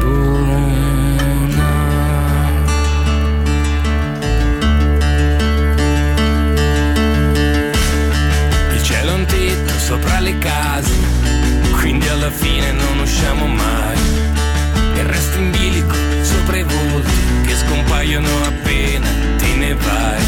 Il 8.73 8.83
cielo 8.83 9.11
è 9.11 9.13
un 9.13 9.25
tetto 9.25 9.73
sopra 9.79 10.19
le 10.19 10.37
case, 10.37 10.91
quindi 11.79 12.09
alla 12.09 12.29
fine 12.29 12.73
non 12.73 12.99
usciamo 12.99 13.47
mai. 13.47 13.97
Il 14.95 15.05
resto 15.05 15.37
in 15.37 15.51
bilico 15.51 15.95
sopra 16.21 16.57
i 16.57 16.63
volti 16.63 17.11
che 17.45 17.55
scompaiono 17.55 18.27
appena 18.43 19.07
te 19.37 19.55
ne 19.55 19.73
vai. 19.75 20.21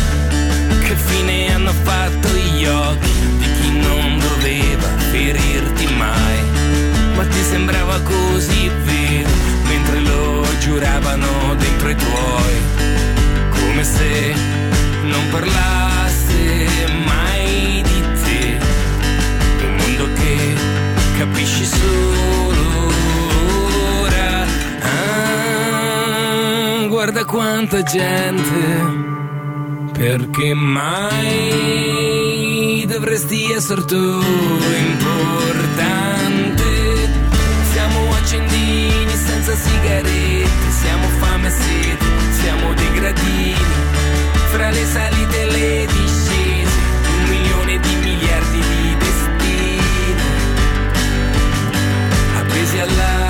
Che 0.81 0.95
fine 0.95 1.53
hanno 1.53 1.73
fatto 1.83 2.29
gli 2.29 2.65
occhi 2.65 3.11
di 3.37 3.47
chi 3.59 3.71
non 3.79 4.17
doveva 4.17 4.87
ferirti 5.11 5.93
mai? 5.95 6.40
Ti 7.29 7.43
sembrava 7.43 7.99
così 8.01 8.67
vero 8.83 9.29
mentre 9.67 9.99
lo 9.99 10.43
giuravano 10.59 11.53
dentro 11.55 11.89
i 11.89 11.95
tuoi 11.95 12.61
come 13.49 13.83
se 13.83 14.33
non 15.03 15.29
parlasse 15.29 16.67
mai 17.05 17.83
di 17.83 18.01
te. 18.23 18.57
Un 19.63 19.75
mondo 19.75 20.07
che 20.13 20.55
capisci 21.17 21.65
solo 21.65 22.91
ora. 24.01 24.45
Ah, 24.81 26.85
guarda 26.87 27.25
quanta 27.25 27.83
gente. 27.83 29.09
Perché 29.93 30.53
mai 30.53 31.45
dovresti 32.87 33.51
essere 33.51 33.83
tu 33.85 33.95
importante? 33.95 36.20
Senza 39.51 39.69
sigarette, 39.69 40.71
siamo 40.81 41.07
fame 41.19 41.47
e 41.47 41.51
sete, 41.51 42.05
siamo 42.41 42.73
dei 42.73 42.91
gradini, 42.93 43.55
fra 44.51 44.69
le 44.69 44.85
salite 44.85 45.41
e 45.41 45.45
le 45.45 45.85
discese, 45.87 46.77
un 47.07 47.29
milione 47.29 47.79
di 47.79 47.95
miliardi 47.95 48.59
di 48.59 48.95
destini, 48.97 50.15
appesi 52.37 52.79
alla 52.79 53.20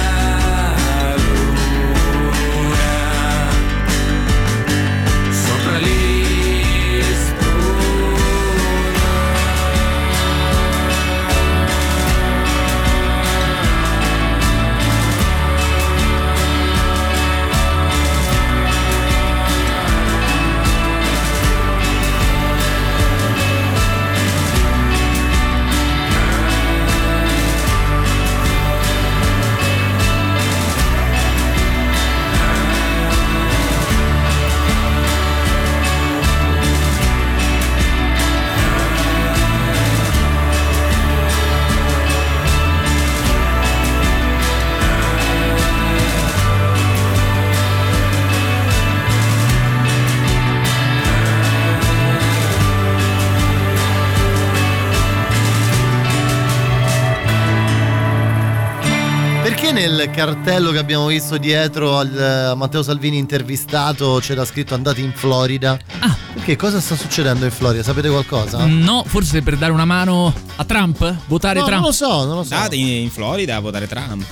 Nel 59.82 60.12
cartello 60.12 60.70
che 60.70 60.78
abbiamo 60.78 61.08
visto 61.08 61.38
dietro 61.38 61.98
al 61.98 62.52
eh, 62.52 62.56
Matteo 62.56 62.84
Salvini 62.84 63.18
intervistato 63.18 64.20
c'era 64.22 64.46
scritto 64.46 64.76
andate 64.76 65.02
in 65.02 65.12
Florida? 65.12 65.76
Ah. 66.02 66.16
Perché 66.36 66.56
cosa 66.56 66.80
sta 66.80 66.96
succedendo 66.96 67.46
in 67.46 67.52
Florida? 67.52 67.82
Sapete 67.82 68.08
qualcosa? 68.08 68.64
No, 68.68 69.04
forse 69.08 69.42
per 69.42 69.58
dare 69.58 69.72
una 69.72 69.86
mano 69.86 70.32
a 70.58 70.64
Trump? 70.66 71.00
Votare 71.26 71.58
No, 71.62 71.66
Trump? 71.66 71.80
non 71.82 71.90
lo 71.90 71.96
so, 71.96 72.26
non 72.26 72.36
lo 72.36 72.44
so. 72.44 72.54
Andate 72.54 72.76
in, 72.76 72.88
in 72.90 73.10
Florida 73.10 73.56
a 73.56 73.60
votare 73.60 73.88
Trump. 73.88 74.24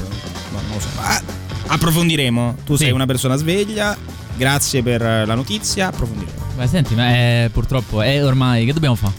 Ma 0.54 0.62
non 0.62 0.72
lo 0.76 0.80
so. 0.80 0.88
Ah, 1.02 1.20
approfondiremo. 1.66 2.58
Tu 2.64 2.76
sei 2.76 2.92
una 2.92 3.08
persona 3.08 3.36
sveglia. 3.36 3.98
Grazie 4.38 4.84
per 4.84 5.02
la 5.02 5.34
notizia. 5.34 5.88
Approfondiremo. 5.88 6.46
Beh, 6.58 6.68
senti, 6.68 6.94
ma 6.94 7.08
è, 7.10 7.50
purtroppo 7.52 8.04
è 8.04 8.24
ormai. 8.24 8.66
Che 8.66 8.74
dobbiamo 8.74 8.94
fare? 8.94 9.14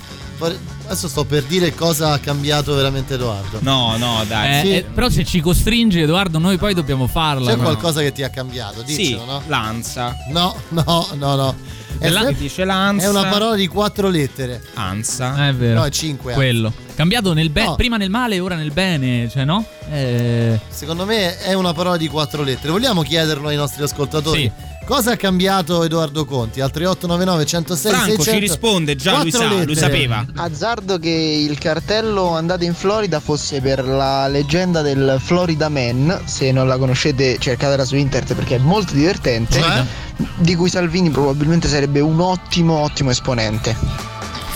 Adesso 0.46 1.08
sto 1.08 1.24
per 1.24 1.42
dire 1.44 1.74
cosa 1.74 2.12
ha 2.12 2.18
cambiato 2.18 2.74
veramente 2.74 3.14
Edoardo. 3.14 3.58
No, 3.60 3.96
no, 3.96 4.24
dai. 4.26 4.68
Eh, 4.68 4.76
eh, 4.76 4.82
però 4.82 5.08
se 5.08 5.24
ci 5.24 5.40
costringe 5.40 6.00
Edoardo, 6.00 6.38
noi 6.38 6.56
poi 6.56 6.74
dobbiamo 6.74 7.06
farla. 7.06 7.50
C'è 7.50 7.56
no? 7.56 7.62
qualcosa 7.62 8.00
che 8.00 8.12
ti 8.12 8.22
ha 8.22 8.30
cambiato? 8.30 8.82
Sì, 8.84 8.96
Dicelo, 8.96 9.24
no? 9.24 9.42
Lanza. 9.46 10.16
No, 10.30 10.56
no, 10.68 11.08
no, 11.14 11.34
no. 11.36 11.54
È, 11.98 12.08
La- 12.08 12.32
dice 12.32 12.64
Lanza. 12.64 13.06
è 13.06 13.08
una 13.10 13.26
parola 13.26 13.54
di 13.54 13.66
quattro 13.66 14.08
lettere. 14.08 14.62
Anza. 14.74 15.48
È 15.48 15.52
vero. 15.52 15.80
No, 15.80 15.84
è 15.84 15.90
cinque. 15.90 16.32
Quello. 16.32 16.72
Cambiato 16.94 17.32
nel 17.34 17.50
bene, 17.50 17.68
No. 17.68 17.74
prima 17.76 17.96
nel 17.96 18.10
male 18.10 18.36
e 18.36 18.40
ora 18.40 18.56
nel 18.56 18.72
bene, 18.72 19.28
cioè 19.30 19.44
no? 19.44 19.64
Eh, 19.90 20.58
Secondo 20.68 21.04
me 21.04 21.38
è 21.38 21.52
una 21.54 21.72
parola 21.72 21.96
di 21.96 22.08
quattro 22.08 22.42
lettere. 22.42 22.72
Vogliamo 22.72 23.02
chiederlo 23.02 23.48
ai 23.48 23.56
nostri 23.56 23.82
ascoltatori? 23.82 24.50
Cosa 24.90 25.12
ha 25.12 25.16
cambiato 25.16 25.84
Edoardo 25.84 26.24
Conti? 26.24 26.60
Al 26.60 26.72
3899 26.72 27.46
106 27.46 27.92
Franco 27.92 28.06
600. 28.10 28.32
ci 28.32 28.38
risponde, 28.40 28.96
già 28.96 29.20
lui 29.22 29.30
sa, 29.30 29.46
lui 29.46 29.76
sapeva. 29.76 30.26
Azzardo 30.34 30.98
che 30.98 31.08
il 31.08 31.56
cartello 31.58 32.30
andate 32.30 32.64
in 32.64 32.74
Florida 32.74 33.20
fosse 33.20 33.60
per 33.60 33.84
la 33.84 34.26
leggenda 34.26 34.82
del 34.82 35.20
Florida 35.22 35.68
Man, 35.68 36.22
se 36.24 36.50
non 36.50 36.66
la 36.66 36.76
conoscete 36.76 37.38
cercatela 37.38 37.84
su 37.84 37.94
internet 37.94 38.34
perché 38.34 38.56
è 38.56 38.58
molto 38.58 38.92
divertente, 38.92 39.60
Cioè? 39.60 39.84
di 40.38 40.56
cui 40.56 40.68
Salvini 40.68 41.08
probabilmente 41.08 41.68
sarebbe 41.68 42.00
un 42.00 42.18
ottimo 42.18 42.80
ottimo 42.80 43.10
esponente. 43.10 43.76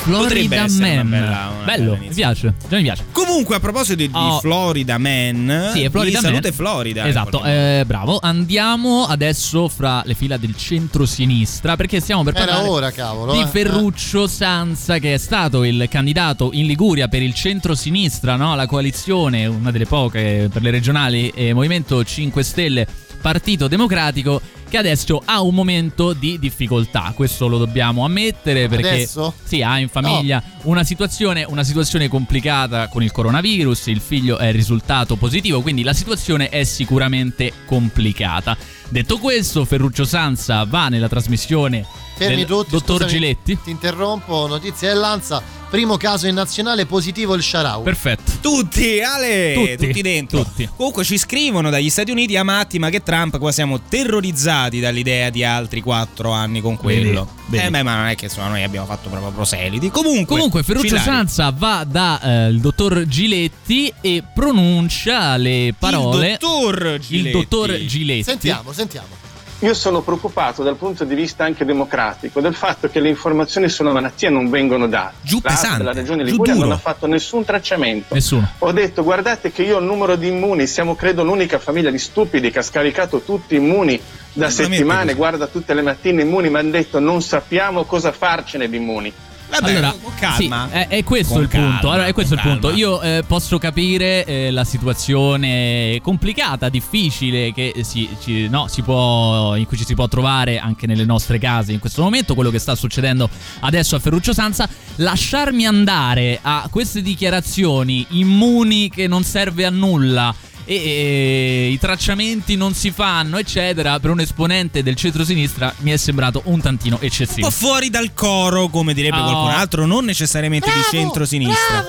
Potrebbe 0.04 0.56
Florida 0.56 0.94
Man. 1.02 1.08
bella- 1.10 1.50
una 1.54 1.64
Bello, 1.64 1.96
mi 1.96 2.08
piace. 2.14 2.54
Già 2.68 2.76
mi 2.76 2.82
piace. 2.82 3.04
Comunque, 3.10 3.56
a 3.56 3.60
proposito 3.60 3.94
di, 3.96 4.08
di 4.08 4.12
Oh. 4.14 4.38
Florida 4.40 4.98
Man, 4.98 5.70
Sì, 5.72 5.82
è 5.82 5.90
Florida 5.90 6.18
di 6.18 6.24
Man. 6.24 6.32
Salute 6.34 6.52
Florida. 6.52 7.06
Esatto, 7.08 7.42
eh, 7.42 7.84
bravo. 7.86 8.18
Andiamo 8.22 9.06
adesso 9.06 9.68
fra 9.68 10.02
le 10.04 10.14
fila 10.14 10.36
del 10.36 10.54
centro-sinistra 10.56 11.76
perché 11.76 12.00
stiamo 12.00 12.22
per 12.22 12.34
Era 12.36 12.44
parlare 12.44 12.68
ora, 12.68 12.90
cavolo. 12.90 13.32
di 13.32 13.40
eh. 13.40 13.46
Ferruccio 13.46 14.26
Sanza 14.26 14.98
che 14.98 15.14
è 15.14 15.18
stato 15.18 15.64
il 15.64 15.86
candidato 15.90 16.50
in 16.52 16.66
Liguria 16.66 17.08
per 17.08 17.22
il 17.22 17.32
centro-sinistra, 17.34 18.36
no? 18.36 18.54
la 18.54 18.66
coalizione, 18.66 19.46
una 19.46 19.70
delle 19.70 19.86
poche 19.86 20.48
per 20.52 20.62
le 20.62 20.70
regionali, 20.70 21.30
eh, 21.34 21.54
Movimento 21.54 22.04
5 22.04 22.42
Stelle, 22.42 22.86
Partito 23.20 23.68
Democratico 23.68 24.40
che 24.68 24.78
adesso 24.78 25.22
ha 25.24 25.40
un 25.40 25.54
momento 25.54 26.12
di 26.12 26.38
difficoltà, 26.38 27.12
questo 27.14 27.46
lo 27.46 27.58
dobbiamo 27.58 28.04
ammettere 28.04 28.68
perché 28.68 28.88
Adesso? 28.88 29.34
sì, 29.44 29.62
ha 29.62 29.78
in 29.78 29.88
famiglia 29.88 30.42
una, 30.62 30.82
situazione, 30.84 31.44
una 31.48 31.62
situazione 31.64 32.08
complicata 32.08 32.88
con 32.88 33.02
il 33.02 33.12
coronavirus, 33.12 33.86
il 33.86 34.00
figlio 34.00 34.38
è 34.38 34.50
risultato 34.52 35.16
positivo, 35.16 35.60
quindi 35.62 35.82
la 35.82 35.92
situazione 35.92 36.48
è 36.48 36.64
sicuramente 36.64 37.52
complicata. 37.66 38.56
Detto 38.88 39.18
questo, 39.18 39.64
Ferruccio 39.64 40.04
Sanza 40.04 40.64
va 40.64 40.88
nella 40.88 41.08
trasmissione 41.08 41.84
Fermi 42.16 42.36
del 42.36 42.46
tutti. 42.46 42.70
dottor 42.70 43.02
scusami, 43.02 43.10
Giletti. 43.10 43.58
Ti 43.64 43.70
interrompo. 43.70 44.46
Notizie 44.46 44.88
dell'Anza. 44.88 45.42
Primo 45.68 45.96
caso 45.96 46.28
in 46.28 46.34
nazionale 46.34 46.86
positivo 46.86 47.34
il 47.34 47.42
Sharawi. 47.42 47.82
Perfetto. 47.82 48.30
Tutti, 48.40 49.00
Ale, 49.00 49.54
Tutti, 49.54 49.86
tutti, 49.88 50.02
dentro. 50.02 50.44
tutti. 50.44 50.68
Comunque 50.76 51.02
ci 51.02 51.18
scrivono 51.18 51.70
dagli 51.70 51.90
Stati 51.90 52.12
Uniti 52.12 52.36
a 52.36 52.44
matti, 52.44 52.78
ma 52.78 52.90
che 52.90 53.02
Trump 53.02 53.38
qua 53.38 53.50
siamo 53.50 53.80
terrorizzati 53.80 54.53
dall'idea 54.80 55.30
di 55.30 55.44
altri 55.44 55.80
quattro 55.80 56.30
anni 56.32 56.60
con 56.60 56.76
quello. 56.76 57.28
Vedi. 57.46 57.66
Eh 57.66 57.70
beh, 57.70 57.82
ma 57.82 57.96
non 57.96 58.06
è 58.06 58.14
che 58.14 58.26
insomma 58.26 58.48
noi 58.48 58.62
abbiamo 58.62 58.86
fatto 58.86 59.08
proprio 59.08 59.30
proseliti. 59.30 59.90
Comunque, 59.90 60.36
Comunque 60.36 60.62
Ferruccio. 60.62 60.98
Sanza 60.98 61.52
va 61.56 61.84
dal 61.86 62.56
dottor 62.56 63.06
Giletti 63.06 63.92
e 64.00 64.22
pronuncia 64.34 65.36
le 65.36 65.74
parole 65.78 66.32
Il 66.32 66.38
dottor 66.40 66.98
Giletti. 66.98 67.26
Il 67.26 67.32
dottor 67.32 67.84
Giletti. 67.84 68.22
Sentiamo, 68.22 68.72
sentiamo. 68.72 69.23
Io 69.60 69.72
sono 69.72 70.02
preoccupato 70.02 70.62
dal 70.62 70.76
punto 70.76 71.04
di 71.04 71.14
vista 71.14 71.44
anche 71.44 71.64
democratico 71.64 72.40
del 72.40 72.54
fatto 72.54 72.88
che 72.88 73.00
le 73.00 73.08
informazioni 73.08 73.68
sulla 73.68 73.92
malattia 73.92 74.28
non 74.28 74.50
vengono 74.50 74.86
date. 74.88 75.14
Giù 75.22 75.40
La 75.42 75.50
pesante, 75.50 75.78
della 75.78 75.92
regione 75.92 76.24
Liguria 76.24 76.54
non 76.54 76.72
ha 76.72 76.76
fatto 76.76 77.06
nessun 77.06 77.44
tracciamento. 77.44 78.14
Nessuno. 78.14 78.46
Ho 78.58 78.72
detto 78.72 79.02
guardate 79.02 79.52
che 79.52 79.62
io 79.62 79.76
ho 79.76 79.80
il 79.80 79.86
numero 79.86 80.16
di 80.16 80.28
immuni, 80.28 80.66
siamo 80.66 80.94
credo 80.94 81.24
l'unica 81.24 81.58
famiglia 81.58 81.90
di 81.90 81.98
stupidi 81.98 82.50
che 82.50 82.58
ha 82.58 82.62
scaricato 82.62 83.20
tutti 83.20 83.54
immuni 83.54 83.98
da 84.32 84.50
settimane, 84.50 85.14
guarda 85.14 85.46
tutte 85.46 85.72
le 85.72 85.82
mattine 85.82 86.22
immuni, 86.22 86.50
mi 86.50 86.58
hanno 86.58 86.70
detto 86.70 86.98
non 86.98 87.22
sappiamo 87.22 87.84
cosa 87.84 88.12
farcene 88.12 88.68
di 88.68 88.76
immuni. 88.76 89.12
Vabbè, 89.50 89.70
allora, 89.70 89.94
calma. 90.18 90.68
sì, 90.68 90.74
è, 90.74 90.88
è 90.88 91.04
questo 91.04 91.38
il 91.38 91.48
punto. 91.48 91.66
calma, 91.78 91.90
Allora, 91.92 92.06
è 92.06 92.12
questo 92.12 92.34
il 92.34 92.40
punto. 92.40 92.70
Io 92.72 93.00
eh, 93.02 93.22
posso 93.26 93.58
capire 93.58 94.24
eh, 94.24 94.50
la 94.50 94.64
situazione 94.64 96.00
complicata, 96.02 96.68
difficile 96.68 97.52
che 97.52 97.72
si, 97.82 98.08
ci- 98.20 98.48
no, 98.48 98.66
si 98.68 98.82
può, 98.82 99.54
in 99.56 99.66
cui 99.66 99.76
ci 99.76 99.84
si 99.84 99.94
può 99.94 100.08
trovare 100.08 100.58
anche 100.58 100.86
nelle 100.86 101.04
nostre 101.04 101.38
case 101.38 101.72
in 101.72 101.78
questo 101.78 102.02
momento. 102.02 102.34
Quello 102.34 102.50
che 102.50 102.58
sta 102.58 102.74
succedendo 102.74 103.28
adesso 103.60 103.96
a 103.96 103.98
Ferruccio 103.98 104.32
Sanza. 104.32 104.68
Lasciarmi 104.96 105.66
andare 105.66 106.38
a 106.42 106.68
queste 106.70 107.02
dichiarazioni 107.02 108.06
immuni 108.10 108.88
che 108.88 109.06
non 109.06 109.22
serve 109.24 109.64
a 109.64 109.70
nulla. 109.70 110.34
E, 110.66 110.74
e 110.74 111.68
i 111.72 111.78
tracciamenti 111.78 112.56
non 112.56 112.74
si 112.74 112.90
fanno, 112.90 113.36
eccetera. 113.38 113.98
Per 114.00 114.10
un 114.10 114.20
esponente 114.20 114.82
del 114.82 114.94
centro-sinistra 114.96 115.72
mi 115.78 115.90
è 115.90 115.96
sembrato 115.96 116.42
un 116.46 116.60
tantino 116.60 116.96
Un 117.00 117.04
eccessivo. 117.06 117.46
po' 117.46 117.52
fuori 117.52 117.90
dal 117.90 118.12
coro, 118.14 118.68
come 118.68 118.94
direbbe 118.94 119.18
Oh. 119.18 119.22
qualcun 119.24 119.50
altro, 119.50 119.86
non 119.86 120.04
necessariamente 120.04 120.70
di 120.72 120.80
centro-sinistra. 120.90 121.84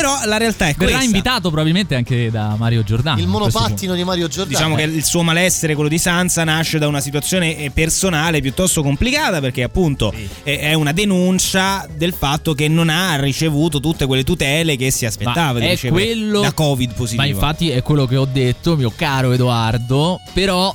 Però 0.00 0.18
la 0.24 0.36
realtà 0.38 0.66
è 0.68 0.74
Verrà 0.76 0.92
questa. 0.92 1.04
invitato 1.04 1.48
probabilmente 1.50 1.94
anche 1.94 2.30
da 2.30 2.54
Mario 2.56 2.82
Giordano. 2.82 3.20
Il 3.20 3.26
monopattino 3.26 3.94
di 3.94 4.02
Mario 4.04 4.28
Giordano. 4.28 4.56
Diciamo 4.56 4.74
che 4.76 4.82
il 4.82 5.04
suo 5.04 5.22
malessere, 5.22 5.74
quello 5.74 5.88
di 5.90 5.98
Sansa, 5.98 6.42
nasce 6.44 6.78
da 6.78 6.88
una 6.88 7.00
situazione 7.00 7.56
eh, 7.58 7.70
personale 7.70 8.40
piuttosto 8.40 8.82
complicata 8.82 9.40
perché 9.40 9.62
appunto 9.62 10.12
è- 10.42 10.58
è 10.58 10.72
una 10.74 10.92
denuncia 10.92 11.86
del 11.94 12.14
fatto 12.14 12.54
che 12.54 12.68
non 12.68 12.88
ha 12.88 13.16
ricevuto 13.20 13.80
tutte 13.80 14.06
quelle 14.06 14.24
tutele 14.24 14.76
che 14.76 14.90
si 14.90 15.04
aspettava 15.06 15.52
Ma 15.54 15.58
di 15.60 15.66
è 15.66 15.70
ricevere 15.70 16.04
quello- 16.04 16.40
da 16.40 16.52
Covid 16.52 16.94
positivo. 16.94 17.22
Ma 17.22 17.28
infatti 17.28 17.70
è 17.70 17.82
quello 17.82 18.06
che 18.06 18.16
ho 18.16 18.24
detto, 18.30 18.76
mio 18.76 18.92
caro 18.94 19.32
Edoardo. 19.32 20.20
Però 20.32 20.74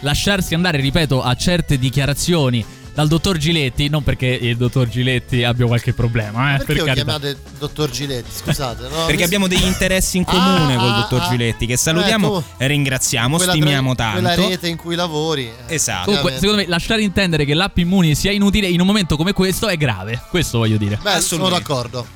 lasciarsi 0.00 0.54
andare, 0.54 0.78
ripeto, 0.80 1.22
a 1.22 1.34
certe 1.34 1.78
dichiarazioni 1.78 2.64
dal 2.94 3.08
dottor 3.08 3.38
Giletti, 3.38 3.88
non 3.88 4.02
perché 4.02 4.26
il 4.26 4.56
dottor 4.56 4.86
Giletti 4.88 5.44
abbia 5.44 5.66
qualche 5.66 5.92
problema, 5.94 6.54
eh, 6.54 6.56
Perché 6.58 6.64
per 6.66 6.76
lo 6.76 6.84
carità. 6.84 7.04
chiamate 7.04 7.36
dottor 7.58 7.90
Giletti? 7.90 8.30
Scusate, 8.34 8.88
no? 8.88 9.06
Perché 9.06 9.24
abbiamo 9.24 9.48
degli 9.48 9.64
interessi 9.64 10.18
in 10.18 10.24
comune 10.24 10.74
Ah, 10.74 10.78
col 10.78 10.90
ah, 10.90 10.96
dottor 11.00 11.20
ah. 11.22 11.28
Giletti, 11.30 11.66
che 11.66 11.76
salutiamo, 11.76 12.38
Eh, 12.38 12.40
tu- 12.40 12.46
e 12.58 12.66
ringraziamo, 12.66 13.38
stimiamo 13.38 13.94
tra- 13.94 14.04
tanto. 14.12 14.20
Quella 14.28 14.48
rete 14.48 14.68
in 14.68 14.76
cui 14.76 14.94
lavori. 14.94 15.44
eh, 15.66 15.74
Esatto. 15.74 16.04
Comunque, 16.06 16.32
secondo 16.34 16.56
me, 16.56 16.66
lasciare 16.68 17.02
intendere 17.02 17.44
che 17.46 17.54
l'app 17.54 17.78
Immuni 17.78 18.14
sia 18.14 18.30
inutile 18.30 18.66
in 18.68 18.80
un 18.80 18.86
momento 18.86 19.16
come 19.16 19.32
questo 19.32 19.68
è 19.68 19.76
grave. 19.78 20.20
Questo 20.28 20.58
voglio 20.58 20.76
dire. 20.76 20.98
Beh, 21.00 21.20
sono 21.20 21.48
d'accordo. 21.48 22.06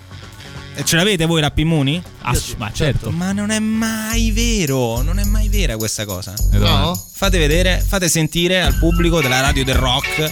E 0.78 0.84
ce 0.84 0.96
l'avete 0.96 1.24
voi 1.24 1.40
l'app 1.40 1.56
Immuni? 1.56 2.02
Ass- 2.20 2.54
ma 2.58 2.70
certo. 2.70 3.10
Ma 3.10 3.32
non 3.32 3.48
è 3.48 3.58
mai 3.58 4.30
vero, 4.30 5.00
non 5.00 5.18
è 5.18 5.24
mai 5.24 5.48
vera 5.48 5.78
questa 5.78 6.04
cosa. 6.04 6.34
No? 6.52 7.02
Fate 7.14 7.38
vedere, 7.38 7.82
fate 7.86 8.10
sentire 8.10 8.60
al 8.60 8.76
pubblico 8.78 9.22
della 9.22 9.40
radio 9.40 9.64
del 9.64 9.74
rock 9.76 10.30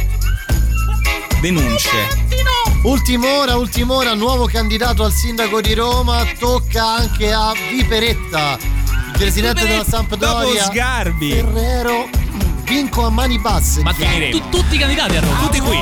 denunce. 1.44 1.90
Ultima 2.84 3.26
ora, 3.38 3.56
ultima 3.56 3.94
ora, 3.94 4.14
nuovo 4.14 4.46
candidato 4.46 5.04
al 5.04 5.12
sindaco 5.12 5.60
di 5.60 5.74
Roma, 5.74 6.24
tocca 6.38 6.86
anche 6.94 7.32
a 7.32 7.52
Viperetta, 7.70 8.56
il 8.58 9.12
presidente 9.18 9.66
della 9.66 9.84
Sampdoria. 9.84 10.62
Dopo 10.62 10.72
Sgarbi. 10.72 11.32
Ferrero, 11.32 12.08
vinco 12.64 13.04
a 13.04 13.10
mani 13.10 13.38
basse. 13.38 13.82
Ma 13.82 13.92
tu- 13.92 14.48
tutti 14.48 14.76
i 14.76 14.78
candidati 14.78 15.16
a 15.16 15.20
Roma. 15.20 15.38
Tutti 15.40 15.60
qui. 15.60 15.76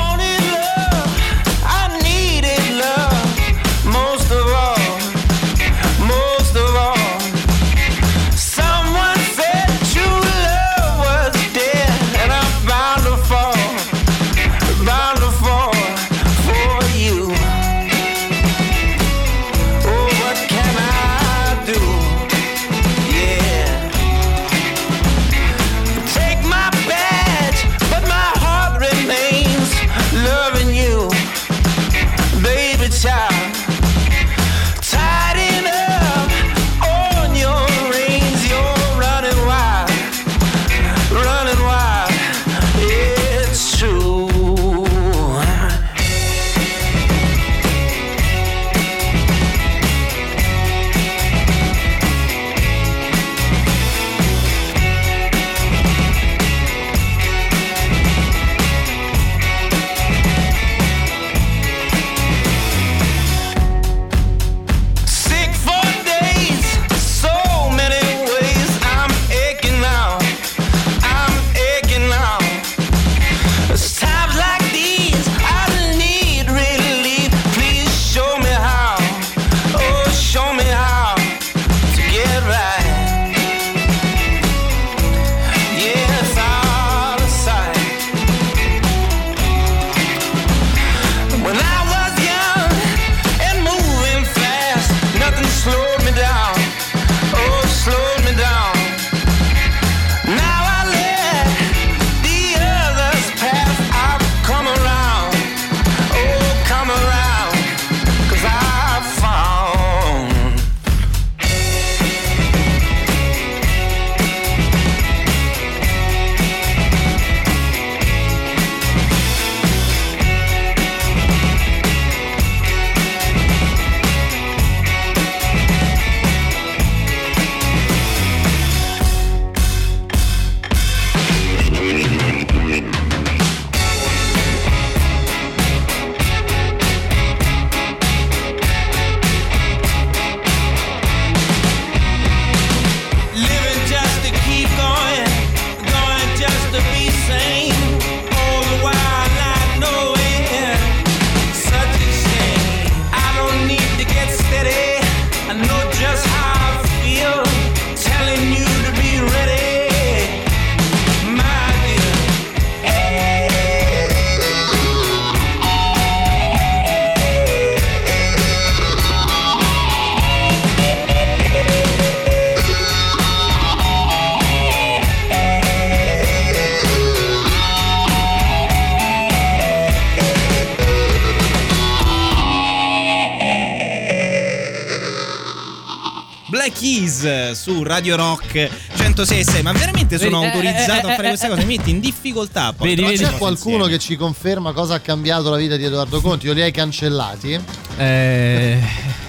Radio 187.93 188.17
Rock 188.17 188.71
106 188.97 189.63
ma 189.63 189.73
veramente 189.73 190.17
sono 190.19 190.41
Vedi, 190.41 190.45
eh, 190.45 190.69
autorizzato 190.69 191.09
eh, 191.09 191.11
a 191.13 191.15
fare 191.15 191.27
eh, 191.27 191.29
queste 191.29 191.47
eh, 191.47 191.49
cose 191.51 191.65
mi 191.67 191.77
metti 191.77 191.91
in 191.91 192.01
difficoltà 192.01 192.73
poi 192.73 192.95
Ma 192.95 193.03
Troviamo 193.03 193.33
c'è 193.33 193.37
qualcuno 193.39 193.75
insieme. 193.77 193.97
che 193.97 194.03
ci 194.03 194.17
conferma 194.17 194.73
cosa 194.73 194.95
ha 194.95 195.01
cambiato 195.01 195.51
la 195.51 195.57
vita 195.59 195.77
di 195.77 195.85
Edoardo 195.85 196.21
Conti? 196.23 196.49
O 196.49 196.55
li 196.55 196.63
hai 196.63 196.71
cancellati? 196.73 197.61
Eh... 197.99 198.81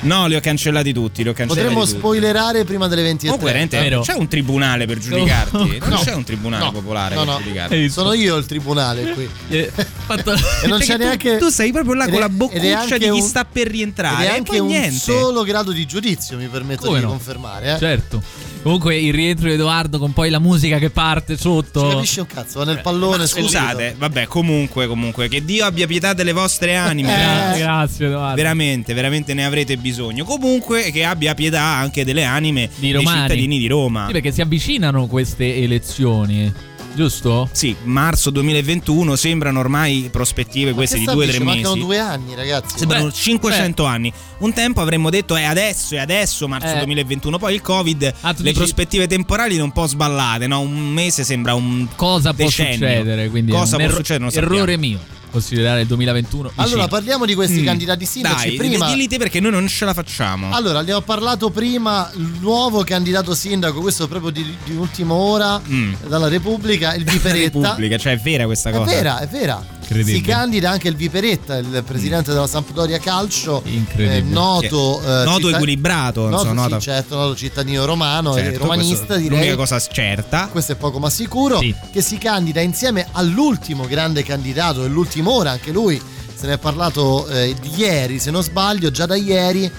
no 0.01 0.27
li 0.27 0.35
ho 0.35 0.39
cancellati 0.39 0.93
tutti 0.93 1.21
li 1.23 1.27
ho 1.29 1.33
cancellati 1.33 1.65
Potremmo 1.67 1.85
tutti. 1.85 1.97
spoilerare 1.97 2.63
prima 2.63 2.87
delle 2.87 3.01
20 3.01 3.25
Comunque, 3.25 3.51
veramente, 3.51 3.99
c'è 4.01 4.13
un 4.13 4.27
tribunale 4.29 4.85
per 4.85 4.97
giudicarti 4.99 5.77
non 5.79 5.89
No. 5.89 5.97
c'è 6.01 6.13
un 6.13 6.23
tribunale 6.23 6.63
No. 6.63 6.71
popolare 6.71 7.15
No, 7.15 7.25
per 7.25 7.33
no. 7.33 7.39
giudicarti 7.41 7.89
Sono 7.89 8.13
io 8.13 8.37
il 8.37 8.45
tribunale 8.45 9.11
qui. 9.11 9.29
Eh, 9.49 9.71
e 9.75 10.67
non 10.67 10.79
c'è 10.79 10.85
Perché 10.85 10.93
tu- 10.95 10.97
neanche. 10.97 11.37
tu 11.37 11.49
sei 11.49 11.71
proprio 11.73 11.93
là 11.95 12.05
ed 12.05 12.11
con 12.11 12.19
la 12.21 12.29
boccuccia 12.29 12.97
di 12.97 13.03
chi 13.03 13.09
un- 13.09 13.21
sta 13.21 13.43
per 13.45 13.67
rientrare 13.67 14.23
Ed 14.23 14.29
è 14.29 14.33
e 14.33 14.35
anche 14.37 14.51
poi 14.51 14.59
un 14.59 14.67
niente. 14.67 14.97
solo 14.97 15.43
grado 15.43 15.71
di 15.73 15.85
giudizio, 15.85 16.37
mi 16.37 16.47
permetto 16.47 16.85
Come 16.85 16.99
di 16.99 17.03
no? 17.03 17.09
confermare. 17.11 17.73
Eh? 17.75 17.77
Certo. 17.79 18.21
Comunque 18.63 18.97
il 18.97 19.13
rientro 19.13 19.47
di 19.47 19.53
Edoardo 19.55 19.99
con 19.99 20.13
poi 20.13 20.29
la 20.29 20.39
musica 20.39 20.77
che 20.77 20.89
parte 20.89 21.35
sotto. 21.35 21.81
Si 21.89 21.95
capisce 21.95 22.19
un 22.21 22.27
cazzo, 22.27 22.59
va 22.59 22.65
nel 22.65 22.79
pallone. 22.79 23.17
Ma 23.17 23.25
scusate, 23.25 23.93
vabbè, 23.97 24.25
comunque, 24.27 24.87
comunque, 24.87 25.27
che 25.27 25.43
Dio 25.43 25.65
abbia 25.65 25.85
pietà 25.85 26.13
delle 26.13 26.31
vostre 26.31 26.77
anime. 26.77 27.13
Eh, 27.13 27.17
ragazzi. 27.17 27.59
grazie, 27.59 28.05
Edoardo. 28.07 28.35
Veramente, 28.35 28.93
veramente 28.93 29.33
ne 29.33 29.45
avrete 29.45 29.75
bisogno. 29.75 30.23
Comunque, 30.23 30.91
che 30.91 31.03
abbia 31.03 31.33
pietà 31.33 31.61
anche 31.61 32.05
delle 32.05 32.23
anime 32.23 32.69
Di 32.75 32.91
dei 32.91 32.91
romani. 32.93 33.19
cittadini 33.21 33.59
di 33.59 33.67
Roma. 33.67 34.05
Sì, 34.05 34.13
perché 34.13 34.31
si 34.31 34.39
avvicinano 34.39 35.07
queste 35.07 35.57
elezioni. 35.57 36.71
Giusto? 36.95 37.49
Sì, 37.51 37.75
marzo 37.85 38.29
2021 38.29 39.15
sembrano 39.15 39.59
ormai 39.59 40.09
prospettive 40.11 40.73
queste 40.73 40.99
di 40.99 41.05
due 41.05 41.25
o 41.25 41.27
tre 41.29 41.39
mesi. 41.39 41.61
Mancano 41.61 41.75
due 41.75 41.97
anni, 41.97 42.35
ragazzi. 42.35 42.77
Sembrano 42.77 43.05
Beh, 43.05 43.11
500 43.11 43.83
anni. 43.85 44.13
Un 44.39 44.53
tempo 44.53 44.79
avremmo 44.81 45.09
detto 45.09 45.35
è 45.35 45.43
adesso, 45.43 45.95
è 45.95 45.97
adesso, 45.97 46.47
marzo 46.47 46.67
Eh. 46.75 46.77
2021. 46.77 47.39
Poi 47.39 47.53
il 47.55 47.61
Covid, 47.61 48.13
Ah, 48.21 48.29
le 48.29 48.35
dici- 48.43 48.53
prospettive 48.53 49.07
temporali 49.07 49.53
sono 49.53 49.65
un 49.65 49.71
po' 49.71 49.87
sballate, 49.87 50.45
no? 50.45 50.59
Un 50.59 50.89
mese 50.91 51.23
sembra 51.23 51.55
un 51.55 51.87
Cosa 51.95 52.31
può 52.33 52.45
decennio. 52.45 52.73
succedere? 52.73 53.29
Quindi 53.29 53.51
Cosa 53.51 53.75
può 53.77 53.85
erro- 53.85 53.95
succedere? 53.95 54.19
Non 54.23 54.31
sappiamo. 54.31 54.55
errore 54.55 54.77
mio 54.77 54.99
considerare 55.33 55.81
il 55.81 55.87
2021. 55.87 56.51
Allora, 56.55 56.63
vicino. 56.63 56.87
parliamo 56.87 57.25
di 57.25 57.33
questi 57.33 57.61
Mm. 57.61 57.65
candidati 57.65 58.05
sindaci. 58.05 58.47
Dai, 58.49 58.55
prima, 58.57 58.87
dilli 58.87 59.07
te 59.07 59.17
perché 59.17 59.39
noi 59.39 59.51
non 59.51 59.67
ce 59.67 59.83
la 59.85 59.93
facciamo. 59.93 60.53
allora, 60.53 60.81
ne 60.81 60.93
ho 60.93 61.01
parlato 61.01 61.49
prima. 61.49 62.09
Il 62.15 62.37
nuovo 62.39 62.83
candidato 62.83 63.33
sindaco, 63.33 63.81
questo 63.81 64.07
proprio 64.07 64.29
di, 64.31 64.55
di 64.63 64.75
ultima 64.75 65.15
ora, 65.15 65.59
Mm. 65.67 65.93
dalla 66.07 66.27
Repubblica, 66.27 66.93
il 66.93 67.03
Viperetta. 67.03 67.59
Repubblica, 67.59 67.97
cioè 67.97 68.13
è 68.13 68.17
vera 68.17 68.45
questa 68.45 68.69
È 68.69 68.73
cosa. 68.73 68.85
vera, 68.91 69.19
è 69.19 69.27
vera. 69.27 69.65
Si 69.85 70.21
candida 70.21 70.69
anche 70.69 70.87
il 70.87 70.95
Viperetta, 70.95 71.57
il 71.57 71.83
presidente 71.85 72.31
della 72.31 72.47
Sampdoria 72.47 72.97
Calcio, 72.99 73.61
Incredibile. 73.65 74.17
eh, 74.17 74.21
noto, 74.21 75.01
eh, 75.01 75.23
noto 75.25 75.49
equilibrato, 75.49 76.29
noto, 76.29 76.41
insomma, 76.43 76.63
sì, 76.63 76.69
noto- 76.69 76.81
certo, 76.81 77.15
noto 77.15 77.35
cittadino 77.35 77.85
romano 77.85 78.35
e 78.35 78.41
Certo, 78.43 78.59
romanista, 78.59 79.05
questo 79.05 79.15
direi. 79.17 79.37
L'unica 79.37 79.55
cosa 79.55 79.79
certa. 79.79 80.47
Questo 80.47 80.71
è 80.71 80.75
poco 80.75 80.99
ma 80.99 81.09
sicuro. 81.09 81.59
Sì. 81.59 81.75
Che 81.91 82.01
si 82.01 82.17
candida 82.17 82.61
insieme 82.61 83.07
all'ultimo 83.11 83.85
grande 83.85 84.23
candidato 84.23 84.81
dell'ultima 84.81 85.29
ora, 85.31 85.51
anche 85.51 85.71
lui 85.71 86.01
se 86.33 86.47
ne 86.47 86.53
è 86.53 86.57
parlato 86.57 87.27
eh, 87.27 87.55
di 87.61 87.71
ieri, 87.75 88.19
se 88.19 88.31
non 88.31 88.41
sbaglio, 88.43 88.89
già 88.91 89.05
da 89.05 89.15
ieri. 89.15 89.69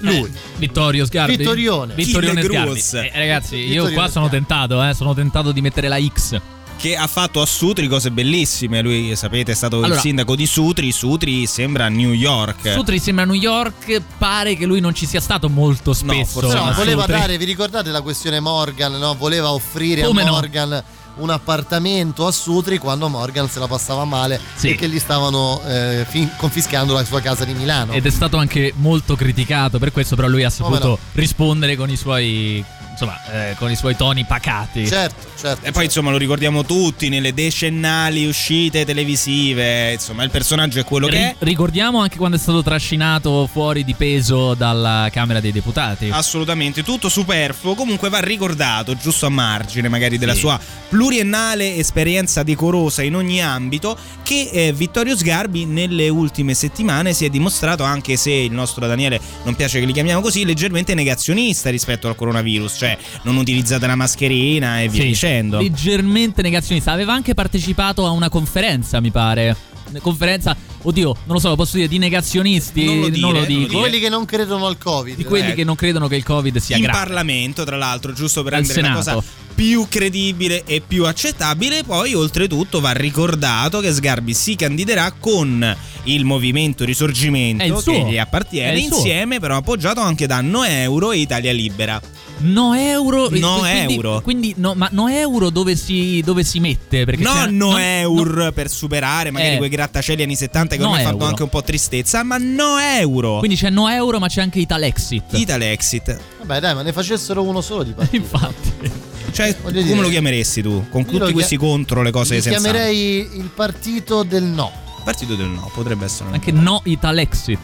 Lui. 0.00 0.14
Eh, 0.22 0.30
Vittorio 0.56 1.04
Sgarbi. 1.04 1.36
Vittorione. 1.36 1.94
Vittorione 1.94 2.42
Sgarbi. 2.42 3.08
Eh, 3.08 3.18
ragazzi, 3.18 3.56
io 3.56 3.66
Vittorione 3.66 3.94
qua 3.94 4.08
sono 4.08 4.28
tentato, 4.28 4.82
eh, 4.82 4.94
sono 4.94 5.14
tentato 5.14 5.52
di 5.52 5.60
mettere 5.60 5.88
la 5.88 5.98
X. 6.00 6.40
Che 6.82 6.96
ha 6.96 7.06
fatto 7.06 7.40
a 7.40 7.46
Sutri 7.46 7.86
cose 7.86 8.10
bellissime. 8.10 8.82
Lui, 8.82 9.14
sapete, 9.14 9.52
è 9.52 9.54
stato 9.54 9.78
il 9.78 9.84
Allora- 9.84 10.00
sindaco 10.00 10.34
di 10.34 10.46
Sutri. 10.46 10.90
Sutri 10.90 11.46
sembra 11.46 11.88
New 11.88 12.10
York. 12.10 12.72
Sutri 12.72 12.98
sembra 12.98 13.22
a 13.22 13.26
New 13.28 13.36
York, 13.40 14.02
pare 14.18 14.56
che 14.56 14.66
lui 14.66 14.80
non 14.80 14.92
ci 14.92 15.06
sia 15.06 15.20
stato 15.20 15.48
molto 15.48 15.92
spesso. 15.92 16.40
forse 16.40 16.56
No, 16.56 16.64
a 16.64 16.72
voleva 16.72 17.02
Sutri. 17.02 17.16
dare, 17.20 17.38
vi 17.38 17.44
ricordate 17.44 17.90
la 17.90 18.00
questione 18.00 18.40
Morgan, 18.40 18.94
no? 18.94 19.14
Voleva 19.14 19.52
offrire 19.52 20.02
Come 20.02 20.22
a 20.22 20.24
no? 20.24 20.30
Morgan 20.32 20.82
un 21.18 21.30
appartamento 21.30 22.26
a 22.26 22.32
Sutri 22.32 22.78
quando 22.78 23.08
Morgan 23.08 23.48
se 23.48 23.60
la 23.60 23.68
passava 23.68 24.04
male 24.04 24.40
Sì. 24.56 24.70
e 24.70 24.74
che 24.74 24.88
gli 24.88 24.98
stavano 24.98 25.60
eh, 25.64 26.04
fin- 26.08 26.32
confiscando 26.36 26.94
la 26.94 27.04
sua 27.04 27.20
casa 27.20 27.44
di 27.44 27.52
Milano. 27.54 27.92
Ed 27.92 28.06
è 28.06 28.10
stato 28.10 28.38
anche 28.38 28.72
molto 28.78 29.14
criticato 29.14 29.78
per 29.78 29.92
questo, 29.92 30.16
però 30.16 30.26
lui 30.26 30.42
ha 30.42 30.50
saputo 30.50 30.88
no? 30.88 30.98
rispondere 31.12 31.76
con 31.76 31.88
i 31.90 31.96
suoi. 31.96 32.64
Insomma, 32.92 33.18
eh, 33.32 33.54
con 33.56 33.70
i 33.70 33.74
suoi 33.76 33.96
toni 33.96 34.24
pacati. 34.24 34.86
Certo, 34.86 35.26
certo. 35.40 35.66
E 35.66 35.72
poi 35.72 35.86
insomma 35.86 36.10
lo 36.10 36.18
ricordiamo 36.18 36.62
tutti 36.64 37.08
nelle 37.08 37.32
decennali 37.34 38.26
uscite 38.26 38.84
televisive. 38.84 39.92
Insomma, 39.94 40.22
il 40.24 40.30
personaggio 40.30 40.78
è 40.78 40.84
quello 40.84 41.06
Ri- 41.06 41.16
che 41.16 41.22
è. 41.30 41.34
ricordiamo 41.38 42.00
anche 42.00 42.18
quando 42.18 42.36
è 42.36 42.40
stato 42.40 42.62
trascinato 42.62 43.48
fuori 43.50 43.82
di 43.82 43.94
peso 43.94 44.54
dalla 44.54 45.08
Camera 45.10 45.40
dei 45.40 45.52
Deputati. 45.52 46.10
Assolutamente, 46.12 46.82
tutto 46.82 47.08
superfluo. 47.08 47.74
Comunque 47.74 48.08
va 48.10 48.20
ricordato, 48.20 48.94
giusto 48.94 49.26
a 49.26 49.30
margine 49.30 49.88
magari 49.88 50.18
della 50.18 50.34
Sì. 50.34 50.40
sua 50.40 50.60
pluriennale 50.88 51.76
esperienza 51.76 52.42
decorosa 52.42 53.02
in 53.02 53.16
ogni 53.16 53.42
ambito, 53.42 53.96
che 54.22 54.50
eh, 54.52 54.72
Vittorio 54.72 55.16
Sgarbi 55.16 55.64
nelle 55.64 56.08
ultime 56.08 56.54
settimane 56.54 57.12
si 57.14 57.24
è 57.24 57.28
dimostrato, 57.30 57.82
anche 57.82 58.16
se 58.16 58.30
il 58.30 58.52
nostro 58.52 58.86
Daniele 58.86 59.18
non 59.44 59.54
piace 59.56 59.80
che 59.80 59.86
li 59.86 59.92
chiamiamo 59.92 60.20
così, 60.20 60.44
leggermente 60.44 60.94
negazionista 60.94 61.70
rispetto 61.70 62.06
al 62.06 62.14
coronavirus. 62.14 62.81
Cioè, 62.82 62.98
non 63.22 63.36
utilizzate 63.36 63.86
la 63.86 63.94
mascherina 63.94 64.80
e 64.80 64.88
via 64.88 65.02
Sì, 65.02 65.08
dicendo. 65.08 65.58
Leggermente 65.60 66.42
negazionista. 66.42 66.90
Aveva 66.92 67.12
anche 67.12 67.34
partecipato 67.34 68.06
a 68.06 68.10
una 68.10 68.28
conferenza, 68.28 69.00
mi 69.00 69.10
pare. 69.10 69.56
Conferenza, 70.00 70.56
oddio, 70.82 71.14
non 71.24 71.34
lo 71.34 71.38
so, 71.38 71.48
lo 71.50 71.56
posso 71.56 71.76
dire, 71.76 71.86
di 71.86 71.98
negazionisti. 71.98 72.84
Non 72.84 73.00
lo 73.00 73.08
dire, 73.10 73.20
non 73.20 73.32
lo 73.34 73.44
dico. 73.44 73.68
dire. 73.68 73.80
Quelli 73.80 74.00
che 74.00 74.08
non 74.08 74.24
credono 74.24 74.66
al 74.66 74.78
Covid. 74.78 75.16
Di 75.16 75.24
quelli 75.24 75.50
Eh. 75.50 75.54
che 75.54 75.64
non 75.64 75.74
credono 75.74 76.08
che 76.08 76.16
il 76.16 76.24
Covid 76.24 76.56
sia 76.58 76.76
in 76.76 76.82
grave. 76.82 76.98
Parlamento, 76.98 77.64
tra 77.64 77.76
l'altro, 77.76 78.12
giusto 78.14 78.42
per 78.42 78.54
Al 78.54 78.60
rendere 78.60 78.80
la 78.80 79.02
Senato. 79.02 79.16
cosa 79.20 79.32
più 79.54 79.86
credibile 79.88 80.62
e 80.64 80.82
più 80.86 81.04
accettabile. 81.06 81.82
Poi, 81.84 82.14
oltretutto, 82.14 82.80
va 82.80 82.92
ricordato 82.92 83.80
che 83.80 83.92
Sgarbi 83.92 84.34
si 84.34 84.56
candiderà 84.56 85.12
con 85.18 85.76
il 86.04 86.24
movimento 86.24 86.84
Risorgimento 86.84 87.64
il 87.64 87.82
che 87.84 88.04
gli 88.10 88.18
appartiene, 88.18 88.78
insieme, 88.78 89.38
però 89.38 89.56
appoggiato 89.56 90.00
anche 90.00 90.26
da 90.26 90.40
No 90.40 90.64
Euro 90.64 91.12
e 91.12 91.18
Italia 91.18 91.52
Libera. 91.52 92.00
No 92.44 92.74
euro. 92.74 93.28
No 93.30 93.58
quindi, 93.60 93.94
euro. 93.94 94.20
Quindi, 94.20 94.54
no, 94.56 94.74
ma 94.74 94.88
no 94.90 95.06
euro 95.06 95.50
dove 95.50 95.76
si, 95.76 96.20
dove 96.24 96.42
si 96.42 96.58
mette? 96.58 97.04
Perché 97.04 97.22
No, 97.22 97.44
no, 97.44 97.70
no- 97.70 97.78
Eur 97.78 98.50
per 98.52 98.68
superare 98.68 99.30
magari 99.30 99.54
Eh. 99.54 99.58
quei 99.58 99.68
grattacieli 99.68 100.24
anni 100.24 100.34
70 100.34 100.74
che 100.74 100.80
No 100.82 100.88
ormai 100.88 101.02
hanno 101.02 101.10
euro. 101.10 101.18
fatto 101.20 101.30
anche 101.30 101.42
un 101.44 101.48
po' 101.50 101.62
tristezza, 101.62 102.24
ma 102.24 102.38
no 102.38 102.78
euro. 102.80 103.38
Quindi 103.38 103.56
c'è 103.56 103.70
no 103.70 103.88
euro, 103.88 104.18
ma 104.18 104.26
c'è 104.26 104.40
anche 104.40 104.58
Italexit. 104.58 105.24
Italexit. 105.38 106.18
Vabbè, 106.38 106.58
dai, 106.58 106.74
ma 106.74 106.82
ne 106.82 106.92
facessero 106.92 107.42
uno 107.44 107.60
solo 107.60 107.84
di 107.84 107.92
partito. 107.92 108.16
Infatti. 108.34 108.90
Cioè, 109.32 109.56
Voglio 109.62 109.80
come 109.80 109.82
dire- 109.92 110.00
lo 110.02 110.08
chiameresti 110.08 110.62
tu? 110.62 110.86
Con 110.90 111.04
tutti 111.04 111.18
chia- 111.24 111.32
questi 111.32 111.56
contro 111.56 112.02
le 112.02 112.10
cose 112.10 112.40
sensate. 112.40 112.60
chiamerei 112.62 113.28
il 113.34 113.50
partito 113.54 114.22
del 114.22 114.42
no. 114.44 114.70
Partito 115.04 115.34
del 115.34 115.46
no, 115.48 115.70
potrebbe 115.74 116.04
essere. 116.04 116.30
Anche 116.32 116.52
no 116.52 116.80
Italexit. 116.84 117.58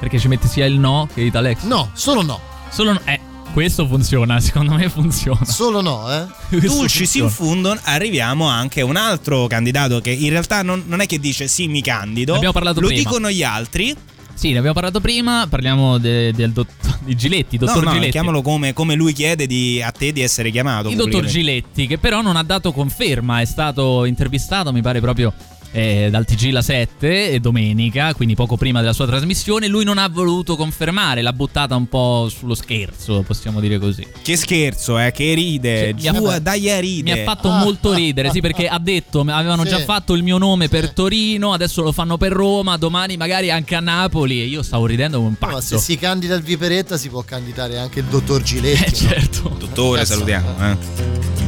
Perché 0.00 0.18
ci 0.18 0.28
mette 0.28 0.46
sia 0.48 0.64
il 0.66 0.78
no 0.78 1.08
che 1.12 1.22
Italexit. 1.22 1.66
No, 1.68 1.90
solo 1.94 2.22
no. 2.22 2.40
Solo 2.70 2.92
no. 2.92 3.00
Eh, 3.04 3.18
questo 3.52 3.86
funziona, 3.86 4.38
secondo 4.40 4.74
me 4.74 4.88
funziona. 4.88 5.44
Solo 5.44 5.80
no, 5.80 6.12
eh. 6.12 6.26
Dulcis 6.60 7.14
in 7.14 7.30
fundon 7.30 7.78
arriviamo 7.84 8.46
anche 8.46 8.82
a 8.82 8.84
un 8.84 8.96
altro 8.96 9.46
candidato 9.46 10.00
che 10.00 10.10
in 10.10 10.28
realtà 10.30 10.62
non, 10.62 10.84
non 10.86 11.00
è 11.00 11.06
che 11.06 11.18
dice 11.18 11.48
sì 11.48 11.66
mi 11.68 11.80
candido, 11.82 12.34
abbiamo 12.34 12.52
parlato 12.52 12.80
lo 12.80 12.88
prima. 12.88 13.02
dicono 13.02 13.30
gli 13.30 13.42
altri. 13.42 13.96
Sì, 14.38 14.52
ne 14.52 14.58
abbiamo 14.58 14.74
parlato 14.74 15.00
prima. 15.00 15.46
Parliamo 15.48 15.98
de- 15.98 16.32
del 16.32 16.52
dottor 16.52 16.98
di 17.00 17.16
Giletti, 17.16 17.58
dottor 17.58 17.78
no, 17.82 17.88
no, 17.88 17.92
Giletti. 17.94 18.12
chiamalo 18.12 18.40
come, 18.40 18.72
come 18.72 18.94
lui 18.94 19.12
chiede 19.12 19.48
di- 19.48 19.82
a 19.82 19.90
te 19.90 20.12
di 20.12 20.20
essere 20.20 20.52
chiamato. 20.52 20.90
Il 20.90 20.96
dottor. 20.96 21.24
Giletti, 21.24 21.88
che 21.88 21.98
però 21.98 22.22
non 22.22 22.36
ha 22.36 22.44
dato 22.44 22.70
conferma, 22.72 23.40
è 23.40 23.44
stato 23.44 24.04
intervistato, 24.04 24.72
mi 24.72 24.80
pare 24.80 25.00
proprio 25.00 25.32
eh, 25.72 26.08
dal 26.10 26.24
TG 26.24 26.50
La 26.50 26.62
7 26.62 27.30
e 27.30 27.40
domenica, 27.40 28.14
quindi 28.14 28.34
poco 28.34 28.56
prima 28.56 28.80
della 28.80 28.92
sua 28.92 29.06
trasmissione. 29.06 29.66
Lui 29.68 29.84
non 29.84 29.98
ha 29.98 30.08
voluto 30.08 30.56
confermare, 30.56 31.22
l'ha 31.22 31.32
buttata 31.32 31.76
un 31.76 31.88
po' 31.88 32.28
sullo 32.34 32.54
scherzo, 32.54 33.22
possiamo 33.26 33.60
dire 33.60 33.78
così. 33.78 34.06
Che 34.22 34.36
scherzo, 34.36 34.98
eh, 34.98 35.12
che 35.12 35.34
ride. 35.34 35.94
Cioè, 35.98 36.12
Giù, 36.12 36.24
ha- 36.24 36.38
dai 36.38 36.70
a 36.70 36.78
ride. 36.80 37.12
Mi 37.12 37.20
ha 37.20 37.24
fatto 37.24 37.50
molto 37.50 37.92
ridere, 37.92 38.30
sì, 38.30 38.40
perché 38.40 38.66
ha 38.68 38.78
detto: 38.78 39.20
avevano 39.20 39.64
Sì. 39.64 39.70
già 39.70 39.78
fatto 39.80 40.14
il 40.14 40.22
mio 40.22 40.38
nome 40.38 40.68
per 40.68 40.90
Torino, 40.92 41.52
adesso 41.52 41.82
lo 41.82 41.92
fanno 41.92 42.16
per 42.16 42.32
Roma, 42.32 42.76
domani 42.76 43.16
magari 43.16 43.50
anche 43.50 43.74
a 43.74 43.80
Napoli. 43.80 44.40
E 44.40 44.44
io 44.46 44.62
stavo 44.62 44.86
ridendo 44.86 45.18
come 45.18 45.28
un 45.30 45.36
Ma 45.38 45.60
se 45.60 45.74
pazzo. 45.74 45.78
si 45.78 45.96
candida 45.96 46.34
il 46.34 46.42
Viperetta 46.42 46.96
si 46.96 47.08
può 47.08 47.22
candidare 47.22 47.78
anche 47.78 48.00
il 48.00 48.06
dottor 48.06 48.42
Giletti. 48.42 48.84
Eh, 48.84 48.92
certo. 48.92 49.54
Dottore, 49.58 50.00
Cazzo. 50.00 50.12
salutiamo. 50.14 50.54
Eh. 50.60 50.76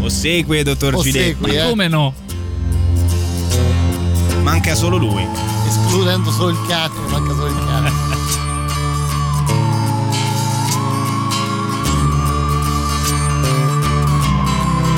Ossequie, 0.01 0.63
dottor 0.63 1.01
Giletti. 1.03 1.19
Ossequi, 1.43 1.57
eh. 1.57 1.69
Come 1.69 1.89
no? 1.89 2.15
Manca 4.51 4.75
solo 4.75 4.97
lui. 4.97 5.25
Escludendo 5.65 6.29
solo 6.33 6.49
il 6.49 6.59
cane, 6.67 6.93
manca 7.09 7.33
solo 7.35 7.47
il 7.47 7.65
cane. 7.67 7.93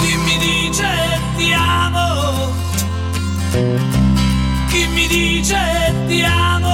Chi 0.01 0.17
mi 0.17 0.39
dice 0.39 1.21
ti 1.37 1.53
amo? 1.53 2.51
Chi 4.71 4.87
mi 4.87 5.07
dice 5.07 5.95
ti 6.07 6.23
amo? 6.23 6.72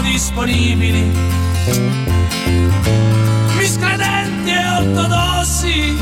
Disponibili, 0.00 1.12
miscredenti 3.58 4.50
e 4.50 4.66
ortodossi, 4.78 5.96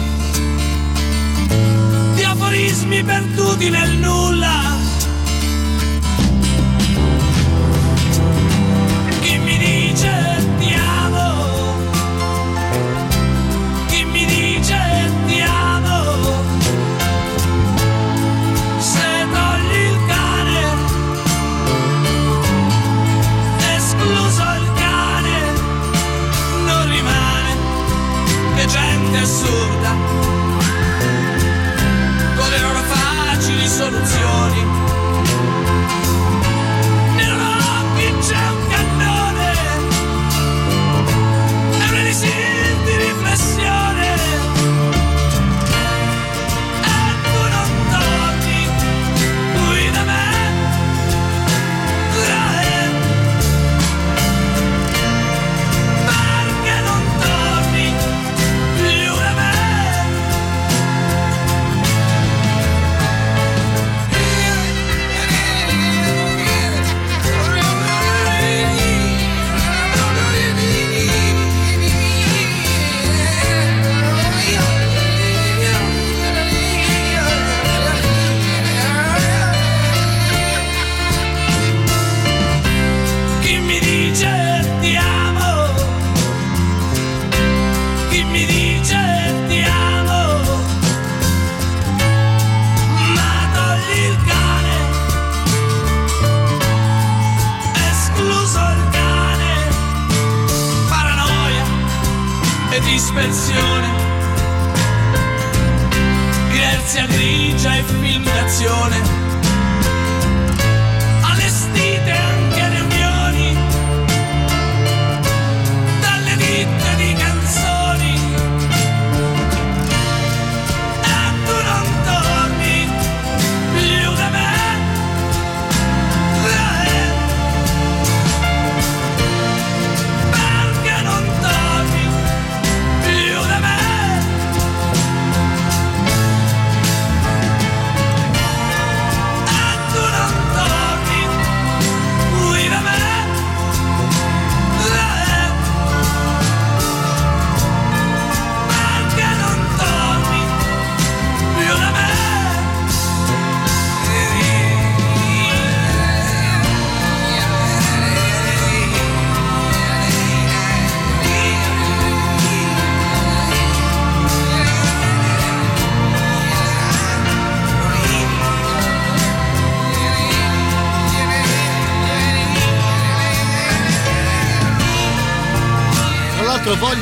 di 2.14 2.22
aforismi 2.22 3.02
perduti 3.02 3.70
nel 3.70 3.90
nulla. 3.98 4.71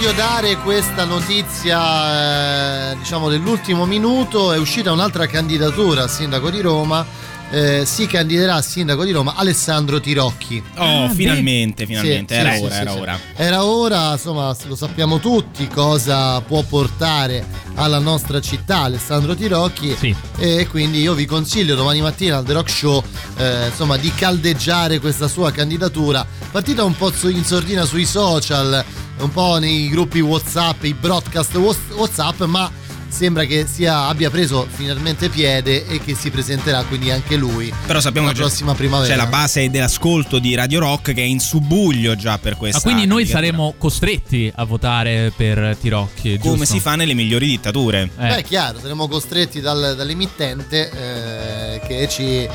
Voglio 0.00 0.12
dare 0.12 0.56
questa 0.56 1.04
notizia, 1.04 2.92
eh, 2.92 2.96
diciamo, 2.96 3.28
dell'ultimo 3.28 3.84
minuto, 3.84 4.50
è 4.50 4.56
uscita 4.56 4.92
un'altra 4.92 5.26
candidatura 5.26 6.04
a 6.04 6.08
sindaco 6.08 6.48
di 6.48 6.62
Roma. 6.62 7.04
Eh, 7.50 7.82
si 7.84 8.06
candiderà 8.06 8.54
a 8.56 8.62
sindaco 8.62 9.04
di 9.04 9.10
Roma 9.10 9.34
Alessandro 9.36 10.00
Tirocchi. 10.00 10.62
Oh, 10.76 11.08
finalmente, 11.10 11.82
Sì, 11.84 11.88
finalmente. 11.88 12.34
sì, 12.34 12.40
era 12.40 12.52
sì, 12.54 12.62
ora, 12.62 12.74
sì, 12.74 12.80
era 12.80 12.90
sì. 12.92 12.98
ora. 12.98 13.18
Era 13.36 13.64
ora, 13.64 14.12
insomma, 14.12 14.56
lo 14.66 14.76
sappiamo 14.76 15.18
tutti 15.18 15.66
cosa 15.68 16.40
può 16.40 16.62
portare 16.62 17.44
alla 17.74 17.98
nostra 17.98 18.40
città 18.40 18.78
Alessandro 18.82 19.34
Tirocchi. 19.34 19.96
E 20.38 20.66
quindi 20.68 21.00
io 21.00 21.14
vi 21.14 21.26
consiglio 21.26 21.74
domani 21.74 22.00
mattina 22.00 22.38
al 22.38 22.44
The 22.44 22.52
Rock 22.52 22.70
Show 22.70 23.02
eh, 23.36 23.66
insomma, 23.66 23.96
di 23.96 24.12
caldeggiare 24.14 24.98
questa 25.00 25.28
sua 25.28 25.50
candidatura. 25.50 26.26
Partita 26.50 26.84
un 26.84 26.96
po' 26.96 27.12
in 27.24 27.44
sordina 27.44 27.84
sui 27.84 28.04
social, 28.06 28.84
un 29.18 29.30
po' 29.30 29.58
nei 29.58 29.88
gruppi 29.88 30.20
WhatsApp, 30.20 30.84
i 30.84 30.94
broadcast 30.94 31.54
Whats- 31.56 31.94
WhatsApp, 31.94 32.42
ma 32.42 32.70
sembra 33.10 33.44
che 33.44 33.66
sia, 33.66 34.06
abbia 34.06 34.30
preso 34.30 34.66
finalmente 34.70 35.28
piede 35.28 35.86
e 35.86 36.00
che 36.00 36.14
si 36.14 36.30
presenterà 36.30 36.82
quindi 36.84 37.10
anche 37.10 37.36
lui 37.36 37.72
Però 37.86 38.00
sappiamo 38.00 38.28
la 38.28 38.32
prossima 38.32 38.74
primavera. 38.74 39.12
C'è 39.12 39.16
la 39.16 39.26
base 39.26 39.68
dell'ascolto 39.70 40.38
di 40.38 40.54
Radio 40.54 40.80
Rock 40.80 41.12
che 41.12 41.22
è 41.22 41.24
in 41.24 41.40
subbuglio 41.40 42.14
già 42.16 42.38
per 42.38 42.56
questa. 42.56 42.78
Ma 42.78 42.84
quindi 42.84 43.06
noi 43.06 43.26
saremo 43.26 43.74
costretti 43.76 44.50
a 44.54 44.64
votare 44.64 45.32
per 45.34 45.76
Tirocchi, 45.80 46.34
giusto? 46.34 46.50
Come 46.50 46.66
si 46.66 46.80
fa 46.80 46.94
nelle 46.94 47.14
migliori 47.14 47.46
dittature. 47.46 48.10
Eh. 48.18 48.28
Beh, 48.28 48.42
chiaro, 48.42 48.78
saremo 48.80 49.08
costretti 49.08 49.60
dal- 49.60 49.94
dall'emittente 49.96 50.90
eh, 50.90 51.80
che 51.86 52.08
ci 52.08 52.48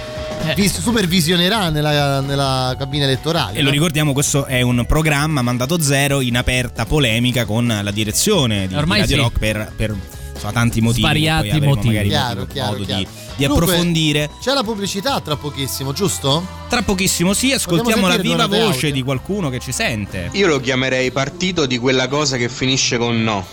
vis- 0.55 0.79
supervisionerà 0.79 1.69
nella, 1.69 2.21
nella 2.21 2.75
cabina 2.77 3.05
elettorale. 3.05 3.57
E 3.57 3.59
lo 3.59 3.67
no? 3.67 3.71
ricordiamo, 3.71 4.13
questo 4.13 4.45
è 4.45 4.61
un 4.61 4.85
programma 4.85 5.41
mandato 5.41 5.81
zero 5.81 6.21
in 6.21 6.37
aperta 6.37 6.85
polemica 6.85 7.45
con 7.45 7.79
la 7.81 7.91
direzione 7.91 8.67
di, 8.67 8.75
Ormai 8.75 9.01
di 9.05 9.13
Radio 9.13 9.15
sì. 9.15 9.21
Rock 9.21 9.39
per, 9.39 9.71
per, 9.75 9.95
insomma, 10.35 10.53
tanti 10.53 10.81
motivi. 10.81 11.01
Svariati 11.01 11.59
motivi. 11.61 11.87
magari 11.87 12.09
Chiaro, 12.09 12.39
modo- 12.41 12.51
chiaro, 12.53 12.71
modo 12.73 12.83
chiaro. 12.85 13.01
di, 13.01 13.07
di 13.35 13.45
Dunque, 13.47 13.63
approfondire. 13.63 14.29
C'è 14.39 14.53
la 14.53 14.63
pubblicità 14.63 15.19
tra 15.21 15.35
pochissimo, 15.35 15.91
giusto? 15.93 16.45
Tra 16.69 16.81
pochissimo 16.83 17.33
sì, 17.33 17.51
ascoltiamo 17.51 18.07
la 18.07 18.17
viva 18.17 18.45
voce 18.47 18.61
audio? 18.87 18.91
di 18.91 19.01
qualcuno 19.01 19.49
che 19.49 19.59
ci 19.59 19.71
sente. 19.71 20.29
Io 20.33 20.47
lo 20.47 20.59
chiamerei 20.59 21.11
partito 21.11 21.65
di 21.65 21.77
quella 21.79 22.07
cosa 22.07 22.37
che 22.37 22.49
finisce 22.49 22.97
con 22.97 23.23
no. 23.23 23.45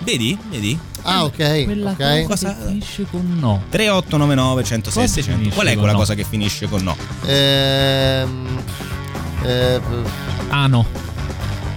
Vedi? 0.00 0.36
Vedi? 0.50 0.78
Ah, 1.02 1.24
ok. 1.24 1.64
Quella 1.64 1.90
ok. 1.90 2.22
cosa 2.26 2.54
che 2.54 2.66
finisce 2.66 3.06
con 3.10 3.36
no. 3.38 3.62
3899 3.70 4.64
106 4.64 5.02
Cosa 5.02 5.12
600. 5.14 5.38
finisce 5.40 5.54
Qual 5.54 5.66
è 5.68 5.74
quella 5.76 5.92
no? 5.92 5.98
cosa 5.98 6.14
che 6.14 6.24
finisce 6.24 6.66
con 6.68 6.82
no? 6.82 6.96
Ehm, 7.26 8.62
eh, 9.44 9.80
Ah 10.48 10.66
no. 10.66 10.84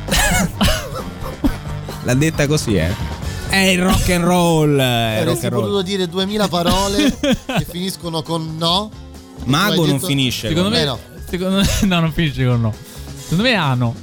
L'ha 2.03 2.13
detta 2.15 2.47
così, 2.47 2.75
eh. 2.75 2.93
È 3.49 3.57
il 3.57 3.81
rock 3.81 4.09
and 4.11 4.23
roll. 4.23 4.79
Avresti 4.79 5.49
potuto 5.49 5.81
dire 5.81 6.07
2000 6.07 6.47
parole 6.47 7.17
che 7.19 7.65
finiscono 7.67 8.21
con 8.21 8.55
no. 8.57 8.91
Mago 9.45 9.85
non 9.85 9.95
detto- 9.95 10.05
finisce 10.07 10.49
Secondo 10.49 10.69
con 10.69 10.77
me, 10.77 10.83
Eh, 10.83 10.85
no. 10.85 10.99
secondo 11.27 11.55
me 11.57 11.65
no, 11.87 11.99
non 12.01 12.11
finisce 12.11 12.45
con 12.45 12.61
no. 12.61 12.73
Secondo 13.21 13.43
me 13.43 13.55
ah 13.55 13.73
no. 13.73 13.95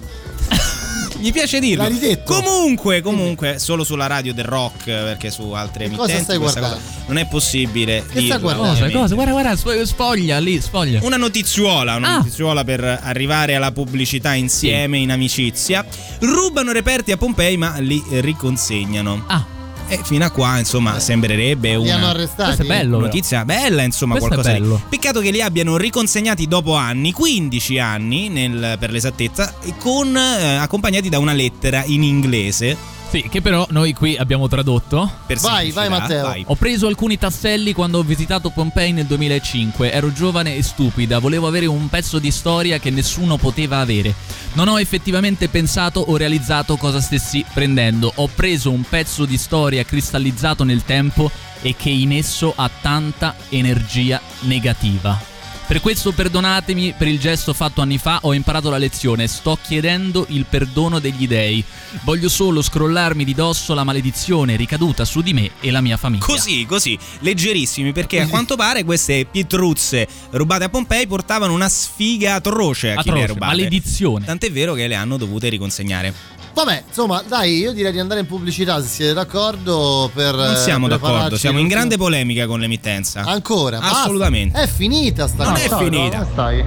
Gli 1.18 1.32
piace 1.32 1.58
dirlo. 1.60 1.82
L'hai 1.84 1.98
detto. 1.98 2.32
Comunque, 2.34 3.00
comunque, 3.00 3.58
solo 3.58 3.84
sulla 3.84 4.06
radio 4.06 4.34
del 4.34 4.44
rock, 4.44 4.84
perché 4.84 5.30
su 5.30 5.50
altre 5.52 5.88
cosa 5.88 6.02
emittenti 6.02 6.22
stai 6.24 6.38
questa 6.38 6.60
guardando? 6.60 6.84
cosa 6.86 7.04
non 7.06 7.16
è 7.18 7.26
possibile. 7.26 8.04
Che 8.10 8.20
dirlo, 8.20 8.40
guardando? 8.40 8.68
Cosa, 8.80 8.90
cosa? 8.90 9.14
Guarda, 9.14 9.32
guarda, 9.32 9.84
sfoglia 9.86 10.38
lì, 10.38 10.60
sfoglia. 10.60 11.00
Una 11.02 11.16
notiziola, 11.16 11.96
una 11.96 12.08
Ah. 12.08 12.16
notiziola 12.18 12.64
per 12.64 13.00
arrivare 13.02 13.54
alla 13.54 13.72
pubblicità 13.72 14.34
insieme 14.34 14.98
in 14.98 15.10
amicizia. 15.10 15.84
Rubano 16.20 16.72
reperti 16.72 17.12
a 17.12 17.16
Pompei, 17.16 17.56
ma 17.56 17.76
li 17.78 18.02
riconsegnano. 18.10 19.24
Ah. 19.26 19.46
E 19.88 20.00
fino 20.02 20.24
a 20.24 20.30
qua, 20.30 20.58
insomma, 20.58 20.98
sembrerebbe 20.98 21.76
Li 21.78 21.90
hanno 21.90 22.02
una 22.06 22.08
arrestati? 22.10 22.54
Questo 22.56 22.62
è 22.62 22.66
bello, 22.66 22.96
però. 22.96 23.06
notizia 23.06 23.44
bella, 23.44 23.82
insomma, 23.82 24.16
Questo 24.16 24.32
è 24.32 24.34
qualcosa 24.42 24.56
di- 24.56 24.60
bello. 24.62 24.82
Peccato 24.88 25.20
che 25.20 25.30
li 25.30 25.40
abbiano 25.40 25.76
riconsegnati 25.76 26.48
dopo 26.48 26.74
anni, 26.74 27.12
15 27.12 27.78
anni 27.78 28.28
nel- 28.28 28.76
per 28.80 28.90
l'esattezza, 28.90 29.54
con, 29.78 30.16
eh, 30.16 30.56
accompagnati 30.56 31.08
da 31.08 31.20
una 31.20 31.32
lettera 31.32 31.84
in 31.86 32.02
inglese. 32.02 32.94
Sì, 33.08 33.28
che 33.30 33.40
però 33.40 33.66
noi 33.70 33.92
qui 33.92 34.16
abbiamo 34.16 34.48
tradotto. 34.48 35.10
Per 35.26 35.38
Vai, 35.38 35.70
vai, 35.70 35.88
Matteo. 35.88 36.24
vai. 36.24 36.44
Ho 36.46 36.56
preso 36.56 36.86
alcuni 36.88 37.16
tasselli 37.16 37.72
quando 37.72 37.98
ho 37.98 38.02
visitato 38.02 38.50
Pompei 38.50 38.92
nel 38.92 39.06
2005. 39.06 39.92
Ero 39.92 40.12
giovane 40.12 40.56
e 40.56 40.62
stupida, 40.62 41.18
volevo 41.18 41.46
avere 41.46 41.66
un 41.66 41.88
pezzo 41.88 42.18
di 42.18 42.30
storia 42.30 42.78
che 42.78 42.90
nessuno 42.90 43.36
poteva 43.36 43.78
avere. 43.78 44.12
Non 44.54 44.68
ho 44.68 44.80
effettivamente 44.80 45.48
pensato 45.48 46.00
o 46.00 46.16
realizzato 46.16 46.76
cosa 46.76 47.00
stessi 47.00 47.44
prendendo. 47.54 48.12
Ho 48.16 48.28
preso 48.28 48.70
un 48.72 48.82
pezzo 48.82 49.24
di 49.24 49.38
storia 49.38 49.84
cristallizzato 49.84 50.64
nel 50.64 50.84
tempo 50.84 51.30
e 51.62 51.74
che 51.76 51.90
in 51.90 52.12
esso 52.12 52.52
ha 52.56 52.68
tanta 52.80 53.34
energia 53.50 54.20
negativa. 54.40 55.35
Per 55.66 55.80
questo 55.80 56.12
perdonatemi 56.12 56.94
per 56.96 57.08
il 57.08 57.18
gesto 57.18 57.52
fatto 57.52 57.80
anni 57.80 57.98
fa, 57.98 58.20
ho 58.22 58.32
imparato 58.32 58.70
la 58.70 58.78
lezione, 58.78 59.26
sto 59.26 59.58
chiedendo 59.60 60.24
il 60.28 60.46
perdono 60.48 61.00
degli 61.00 61.26
dei. 61.26 61.62
Voglio 62.04 62.28
solo 62.28 62.62
scrollarmi 62.62 63.24
di 63.24 63.34
dosso 63.34 63.74
la 63.74 63.82
maledizione 63.82 64.54
ricaduta 64.54 65.04
su 65.04 65.22
di 65.22 65.32
me 65.32 65.50
e 65.60 65.72
la 65.72 65.80
mia 65.80 65.96
famiglia. 65.96 66.24
Così, 66.24 66.64
così, 66.66 66.96
leggerissimi, 67.18 67.90
perché 67.92 68.20
a 68.20 68.28
quanto 68.28 68.54
pare 68.54 68.84
queste 68.84 69.26
pietruzze 69.28 70.06
rubate 70.30 70.64
a 70.64 70.68
Pompei 70.68 71.08
portavano 71.08 71.52
una 71.52 71.68
sfiga 71.68 72.34
atroce 72.34 72.92
a 72.92 73.02
chi 73.02 73.10
le 73.10 73.22
Atroce, 73.22 73.24
ha 73.24 73.26
rubate. 73.34 73.56
maledizione. 73.56 74.24
Tant'è 74.24 74.52
vero 74.52 74.74
che 74.74 74.86
le 74.86 74.94
hanno 74.94 75.16
dovute 75.16 75.48
riconsegnare. 75.48 76.34
Vabbè, 76.56 76.84
insomma, 76.88 77.22
dai, 77.28 77.58
io 77.58 77.72
direi 77.72 77.92
di 77.92 77.98
andare 77.98 78.20
in 78.20 78.26
pubblicità 78.26 78.80
se 78.80 78.88
siete 78.88 79.12
d'accordo 79.12 80.10
per 80.14 80.34
Non 80.34 80.56
siamo 80.56 80.86
eh, 80.86 80.88
d'accordo, 80.88 81.36
siamo 81.36 81.58
in 81.58 81.68
grande 81.68 81.98
polemica 81.98 82.46
con 82.46 82.60
l'emittenza. 82.60 83.24
Ancora? 83.26 83.78
basta. 83.78 84.00
Assolutamente. 84.04 84.58
È 84.62 84.66
finita 84.66 85.28
sta 85.28 85.44
Non 85.44 85.52
cosa. 85.52 85.55
È 85.56 85.76
finita. 85.76 86.18
Come 86.18 86.30
stai? 86.32 86.64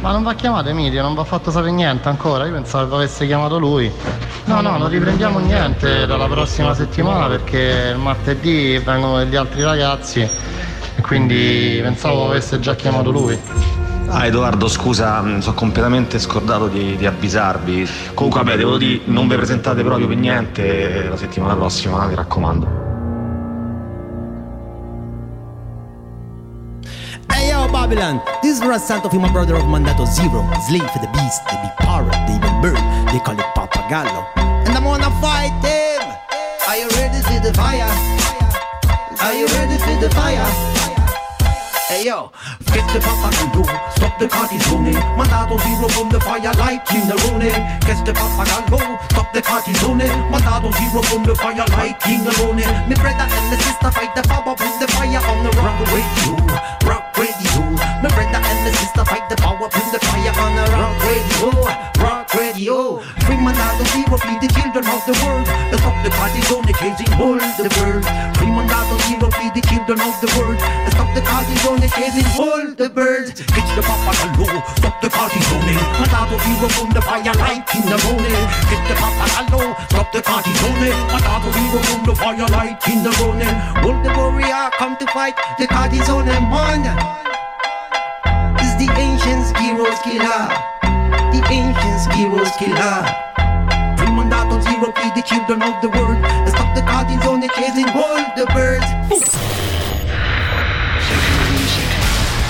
Ma 0.00 0.12
non 0.12 0.22
va 0.22 0.34
chiamato 0.34 0.68
Emilio, 0.68 1.02
non 1.02 1.14
va 1.14 1.24
fatto 1.24 1.50
sapere 1.50 1.72
niente 1.72 2.08
ancora. 2.08 2.46
Io 2.46 2.52
pensavo 2.52 2.88
che 2.88 2.94
avesse 2.94 3.26
chiamato 3.26 3.58
lui. 3.58 3.90
No, 4.44 4.60
no, 4.60 4.76
non 4.76 4.88
riprendiamo 4.88 5.38
niente 5.40 6.06
dalla 6.06 6.26
prossima 6.26 6.74
settimana 6.74 7.26
perché 7.26 7.90
il 7.92 7.98
martedì 7.98 8.78
vengono 8.78 9.18
degli 9.18 9.34
altri 9.34 9.62
ragazzi 9.62 10.20
e 10.20 11.02
quindi 11.02 11.80
pensavo 11.82 12.28
avesse 12.28 12.60
già 12.60 12.76
chiamato 12.76 13.10
lui. 13.10 13.36
Ah 14.08 14.24
Edoardo 14.24 14.68
scusa, 14.68 15.20
mi 15.22 15.42
sono 15.42 15.56
completamente 15.56 16.20
scordato 16.20 16.68
di, 16.68 16.94
di 16.96 17.06
avvisarvi. 17.06 17.88
Comunque 18.14 18.44
vabbè, 18.44 18.56
devo 18.56 18.76
dire, 18.76 19.00
non 19.06 19.26
vi 19.26 19.34
presentate 19.34 19.82
proprio 19.82 20.06
per 20.06 20.16
niente 20.16 21.08
la 21.08 21.16
settimana 21.16 21.56
prossima, 21.56 22.06
mi 22.06 22.14
raccomando. 22.14 22.85
Hey 27.46 27.52
yo, 27.52 27.70
Babylon, 27.70 28.20
this 28.42 28.58
is 28.58 28.66
Russ 28.66 28.88
Santo 28.88 29.08
for 29.08 29.22
my 29.22 29.30
brother 29.30 29.54
of 29.54 29.70
Mandato 29.70 30.04
Zero. 30.04 30.42
Slave 30.66 30.82
for 30.90 30.98
the 30.98 31.06
beast, 31.14 31.46
they 31.46 31.54
be 31.62 31.70
parrot, 31.78 32.10
they 32.26 32.34
even 32.34 32.58
bird, 32.58 32.74
they 33.14 33.22
call 33.22 33.38
it 33.38 33.46
Papagallo. 33.54 34.26
And 34.66 34.74
I'm 34.74 34.82
gonna 34.82 35.14
fight 35.22 35.54
him. 35.62 36.02
Are 36.66 36.74
you 36.74 36.90
ready 36.98 37.22
for 37.22 37.38
the 37.38 37.54
fire? 37.54 37.86
Are 39.22 39.30
you 39.30 39.46
ready 39.54 39.78
for 39.78 39.94
the 40.02 40.10
fire? 40.10 40.42
Hey 41.86 42.10
yo, 42.10 42.34
get 42.74 42.82
the 42.90 42.98
papa 42.98 43.30
do, 43.54 43.62
stop 43.94 44.18
the 44.18 44.26
cartizone. 44.26 44.98
Mandato 45.14 45.54
zero 45.62 45.86
from 45.94 46.10
the 46.10 46.18
fire 46.18 46.50
King 46.90 47.06
Rooney. 47.30 47.54
Get 47.86 48.02
the 48.02 48.10
papa 48.12 48.42
go, 48.66 48.78
stop 49.14 49.32
the 49.32 49.40
cartizone. 49.40 50.10
Mandato 50.34 50.74
zero 50.74 51.00
from 51.06 51.22
the 51.22 51.36
fire 51.36 51.62
like 51.78 52.00
King 52.00 52.26
Rooney. 52.42 52.66
Me 52.90 52.98
brother 52.98 53.30
and 53.30 53.52
the 53.54 53.56
sister 53.62 53.92
fight 53.94 54.16
the 54.16 54.26
power 54.26 54.58
with 54.58 54.80
the 54.82 54.88
fire 54.98 55.22
on 55.30 55.46
the 55.46 55.50
rock 55.62 55.78
radio, 55.94 56.90
rock 56.90 57.05
Me 58.06 58.14
brother 58.14 58.38
and 58.38 58.62
the 58.62 58.70
sister 58.70 59.04
fight 59.04 59.26
the 59.26 59.34
power 59.34 59.66
with 59.66 59.90
the 59.90 59.98
fire 59.98 60.34
on 60.38 60.54
the 60.54 60.62
rock 60.70 60.94
radio, 61.02 61.50
rock 61.98 62.30
radio. 62.38 63.02
Free 63.26 63.34
Mandato 63.34 63.82
zero, 63.90 64.14
feed 64.22 64.38
the 64.38 64.46
children 64.54 64.86
of 64.86 65.02
the 65.10 65.14
world. 65.26 65.46
Stop 65.74 65.98
the 66.06 66.10
cartizone, 66.14 66.70
chasing 66.78 67.10
all 67.18 67.34
the 67.34 67.66
world. 67.74 68.06
Free 68.38 68.46
Mandato 68.46 68.94
zero, 69.10 69.26
feed 69.34 69.58
the 69.58 69.62
children 69.66 69.98
of 69.98 70.14
the 70.22 70.30
world. 70.38 70.54
Stop 70.94 71.10
the 71.18 71.22
cartizone, 71.26 71.82
chasing 71.98 72.30
all 72.38 72.62
the 72.78 72.86
birds. 72.86 73.42
Get 73.42 73.66
the 73.74 73.82
papa 73.82 74.14
low, 74.38 74.54
stop 74.78 75.02
the 75.02 75.10
cartizone. 75.10 75.74
Mandato 75.98 76.38
zero 76.46 76.68
from 76.78 76.90
the 76.94 77.02
fire 77.02 77.34
like 77.42 77.66
in 77.74 77.90
the 77.90 77.98
morning. 78.06 78.44
Get 78.70 78.82
the 78.86 78.94
papa 79.02 79.26
low, 79.50 79.74
stop 79.90 80.12
the 80.14 80.22
cartizone. 80.22 80.94
Mandato 81.10 81.50
zero 81.50 81.78
from 81.90 82.06
the 82.06 82.14
fire 82.14 82.46
like 82.54 82.86
in 82.86 83.02
the 83.02 83.10
morning. 83.18 83.54
All 83.82 83.98
the 83.98 84.14
warrior 84.14 84.70
come 84.78 84.94
to 84.94 85.06
fight 85.10 85.34
the 85.58 85.66
cartizone 85.66 86.30
man. 86.46 86.86
The 89.26 89.32
ancients 89.32 89.58
heroes 89.58 89.98
killer? 90.04 90.48
The 91.32 91.42
ancients 91.50 92.06
heroes 92.14 92.50
killer. 92.58 93.02
Free 93.96 94.12
Mandato 94.12 94.60
zero, 94.60 94.92
feed 94.94 95.14
the 95.14 95.22
children 95.22 95.62
of 95.62 95.80
the 95.80 95.88
world. 95.88 96.16
Stop 96.46 96.74
the 96.76 96.82
cartizone, 96.82 97.48
chasing 97.50 97.88
all 97.88 98.22
the 98.36 98.46
birds. 98.54 98.86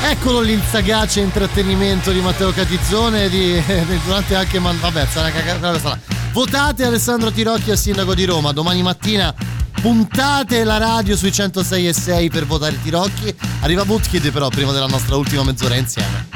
Eccolo 0.02 0.40
l'insagace 0.40 1.20
intrattenimento 1.20 2.12
di 2.12 2.20
Matteo 2.20 2.52
Catizzone 2.52 3.28
di, 3.30 3.60
durante 4.04 4.36
anche 4.36 4.58
man- 4.58 4.78
vabbè, 4.78 5.06
sarà 5.10 5.30
cagata 5.30 5.78
sarà. 5.78 5.98
Votate 6.32 6.84
Alessandro 6.84 7.30
Tirocchi 7.30 7.70
a 7.70 7.76
sindaco 7.76 8.14
di 8.14 8.26
Roma. 8.26 8.52
Domani 8.52 8.82
mattina 8.82 9.34
puntate 9.80 10.62
la 10.62 10.76
radio 10.76 11.16
sui 11.16 11.32
106 11.32 11.88
e 11.88 11.92
6 11.94 12.28
per 12.28 12.44
votare 12.44 12.78
Tirocchi. 12.82 13.34
Arriva 13.60 13.82
Woodkid 13.86 14.30
però 14.30 14.48
prima 14.48 14.72
della 14.72 14.86
nostra 14.86 15.16
ultima 15.16 15.42
mezz'ora 15.42 15.74
insieme. 15.76 16.35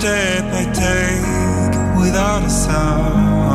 Step 0.00 0.44
I 0.54 0.64
take 0.72 2.00
without 2.00 2.42
a 2.42 2.50
sound. 2.50 3.49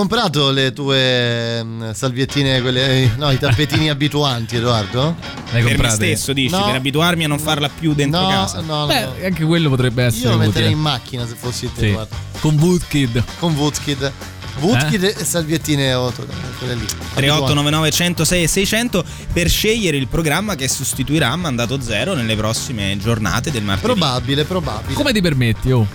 Comprato 0.00 0.50
le 0.50 0.72
tue 0.72 1.62
mm, 1.62 1.90
salviettine, 1.90 2.60
quelle, 2.62 3.12
no, 3.16 3.30
i 3.30 3.38
tappetini 3.38 3.88
abituanti, 3.90 4.56
Edoardo? 4.56 5.14
per 5.50 5.78
me 5.78 5.90
stesso, 5.90 6.32
dici, 6.32 6.54
No. 6.54 6.64
per 6.64 6.74
abituarmi 6.76 7.24
a 7.24 7.28
non 7.28 7.38
farla 7.38 7.68
più 7.68 7.92
dentro 7.92 8.20
No, 8.20 8.28
casa. 8.28 8.60
no, 8.60 8.80
no. 8.80 8.86
Beh, 8.86 9.26
anche 9.26 9.44
quello 9.44 9.68
potrebbe 9.68 10.04
essere 10.04 10.22
Io 10.24 10.28
lo 10.30 10.34
utile. 10.36 10.46
metterei 10.48 10.72
in 10.72 10.78
macchina 10.78 11.26
se 11.26 11.34
fossi 11.34 11.70
te, 11.74 11.80
Sì. 11.88 11.92
guarda. 11.92 12.16
Con 12.40 12.54
Wootkid. 12.58 13.22
Con 13.38 13.54
Wootkid. 13.54 14.12
Wootkid 14.60 15.04
e 15.04 15.24
salviettine 15.24 15.90
auto, 15.92 16.26
quelle 16.58 16.74
lì. 16.74 16.84
3899 16.86 17.90
106 17.90 18.42
e 18.42 18.46
600 18.48 19.04
per 19.32 19.48
scegliere 19.48 19.96
il 19.98 20.08
programma 20.08 20.54
che 20.54 20.66
sostituirà 20.68 21.34
Mandato 21.36 21.80
Zero 21.80 22.14
nelle 22.14 22.36
prossime 22.36 22.96
giornate 22.98 23.50
del 23.50 23.62
martedì. 23.62 23.86
Probabile, 23.92 24.44
probabile. 24.44 24.94
Come 24.94 25.12
ti 25.12 25.20
permetti, 25.20 25.70
oh? 25.70 25.86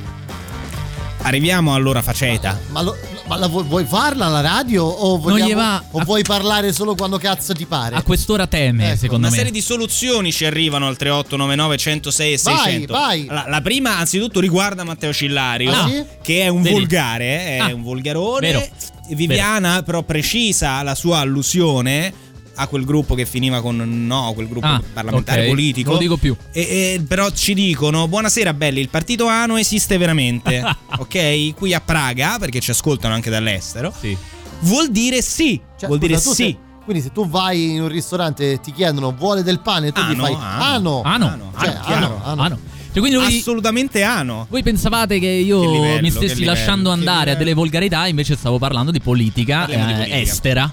Arriviamo 1.24 1.74
all'ora 1.74 2.02
faceta. 2.04 2.60
Ma, 2.70 2.82
lo- 2.82 2.96
ma 3.28 3.38
la 3.38 3.48
vuoi, 3.48 3.64
vuoi 3.64 3.86
farla 3.86 4.26
alla 4.26 4.42
radio 4.42 4.84
o, 4.86 5.18
vogliamo- 5.18 5.50
gli 5.50 5.56
va- 5.56 5.84
o 5.92 6.04
vuoi 6.04 6.22
parlare 6.24 6.72
solo 6.74 6.94
quando 6.96 7.18
cazzo 7.18 7.54
ti 7.54 7.66
pare? 7.66 7.96
A 7.96 8.04
quest'ora 8.04 8.46
teme, 8.48 8.90
Ecco, 8.90 8.98
secondo 8.98 9.28
Una 9.28 9.30
me. 9.30 9.36
serie 9.36 9.52
di 9.52 9.62
soluzioni 9.62 10.32
ci 10.32 10.46
arrivano 10.46 10.88
al 10.88 10.96
3899 10.98 11.78
106 11.78 12.34
e 12.34 12.40
Vai, 12.44 12.58
600. 12.58 12.94
vai. 12.94 13.26
La, 13.26 13.46
la 13.48 13.62
prima, 13.62 13.98
anzitutto, 13.98 14.40
riguarda 14.40 14.84
Matteo 14.84 15.12
Cillario, 15.12 15.72
Ah, 15.72 15.88
sì? 15.88 16.04
che 16.22 16.42
è 16.44 16.48
un 16.50 16.62
Vedi? 16.62 16.76
volgare, 16.76 17.46
è 17.48 17.58
Ah, 17.60 17.74
un 17.74 17.82
volgarone. 17.84 18.52
vero. 18.52 18.68
Viviana, 19.10 19.84
però, 19.84 20.02
precisa 20.02 20.82
la 20.82 20.96
sua 20.96 21.20
allusione 21.20 22.12
a 22.56 22.68
quel 22.68 22.86
gruppo 22.86 23.16
che 23.16 23.26
finiva 23.26 23.62
con 23.62 23.76
no, 24.08 24.32
quel 24.34 24.48
gruppo 24.48 24.66
Ah, 24.66 24.82
parlamentare 24.94 25.42
ok, 25.42 25.48
politico. 25.48 25.90
non 25.92 25.98
lo 25.98 26.02
dico 26.04 26.18
più. 26.18 26.36
E, 26.52 26.62
e 26.62 27.04
però 27.08 27.30
ci 27.32 27.54
dicono: 27.54 28.08
Buonasera, 28.08 28.54
belli, 28.54 28.80
il 28.82 28.90
partito 28.90 29.28
ANO 29.28 29.58
esiste 29.58 29.98
veramente. 29.98 30.62
ok? 30.98 31.54
Qui 31.56 31.74
a 31.74 31.82
Praga, 31.82 32.38
perché 32.40 32.60
ci 32.60 32.72
ascoltano 32.72 33.14
anche 33.14 33.30
dall'estero. 33.30 33.94
Sì. 34.00 34.16
Vuol 34.62 34.90
dire 34.90 35.22
sì. 35.22 35.60
Cioè, 35.78 35.88
vuol 35.88 36.00
dire 36.00 36.18
sì. 36.18 36.58
quindi 36.84 37.04
se 37.04 37.12
tu 37.12 37.28
vai 37.28 37.72
in 37.76 37.82
un 37.82 37.88
ristorante 37.90 38.54
e 38.54 38.60
ti 38.62 38.72
chiedono 38.72 39.12
vuole 39.12 39.44
del 39.44 39.60
pane, 39.60 39.92
tu 39.92 40.00
Ah, 40.00 40.12
gli 40.12 40.16
no, 40.16 40.24
fai 40.24 40.34
ah, 40.34 40.74
ah 40.74 40.78
no. 40.78 41.02
Ah 41.04 41.18
no, 41.18 41.26
Ah, 41.28 41.36
no, 41.36 41.52
Cioè, 41.60 41.68
ah, 41.70 41.80
ah 41.80 41.84
chiaro. 41.86 42.08
no, 42.08 42.22
ah 42.24 42.34
no. 42.34 42.42
Ah, 42.44 42.48
no. 42.48 42.60
Cioè, 42.94 43.04
quindi 43.04 43.38
Assolutamente 43.40 44.04
ANO. 44.04 44.48
voi 44.50 44.64
pensavate 44.64 45.20
che 45.20 45.28
io 45.28 45.60
Che 45.60 45.68
livello, 45.68 46.02
mi 46.02 46.10
stessi 46.12 46.46
lasciando 46.46 46.90
andare 46.92 47.32
a 47.32 47.36
delle 47.36 47.54
volgarità, 47.54 48.08
invece 48.08 48.38
stavo 48.38 48.58
parlando 48.58 48.92
di 48.92 49.02
politica, 49.02 49.60
Parliamo 49.60 49.86
di 49.88 49.92
eh, 49.92 49.96
politica. 49.96 50.18
estera. 50.22 50.72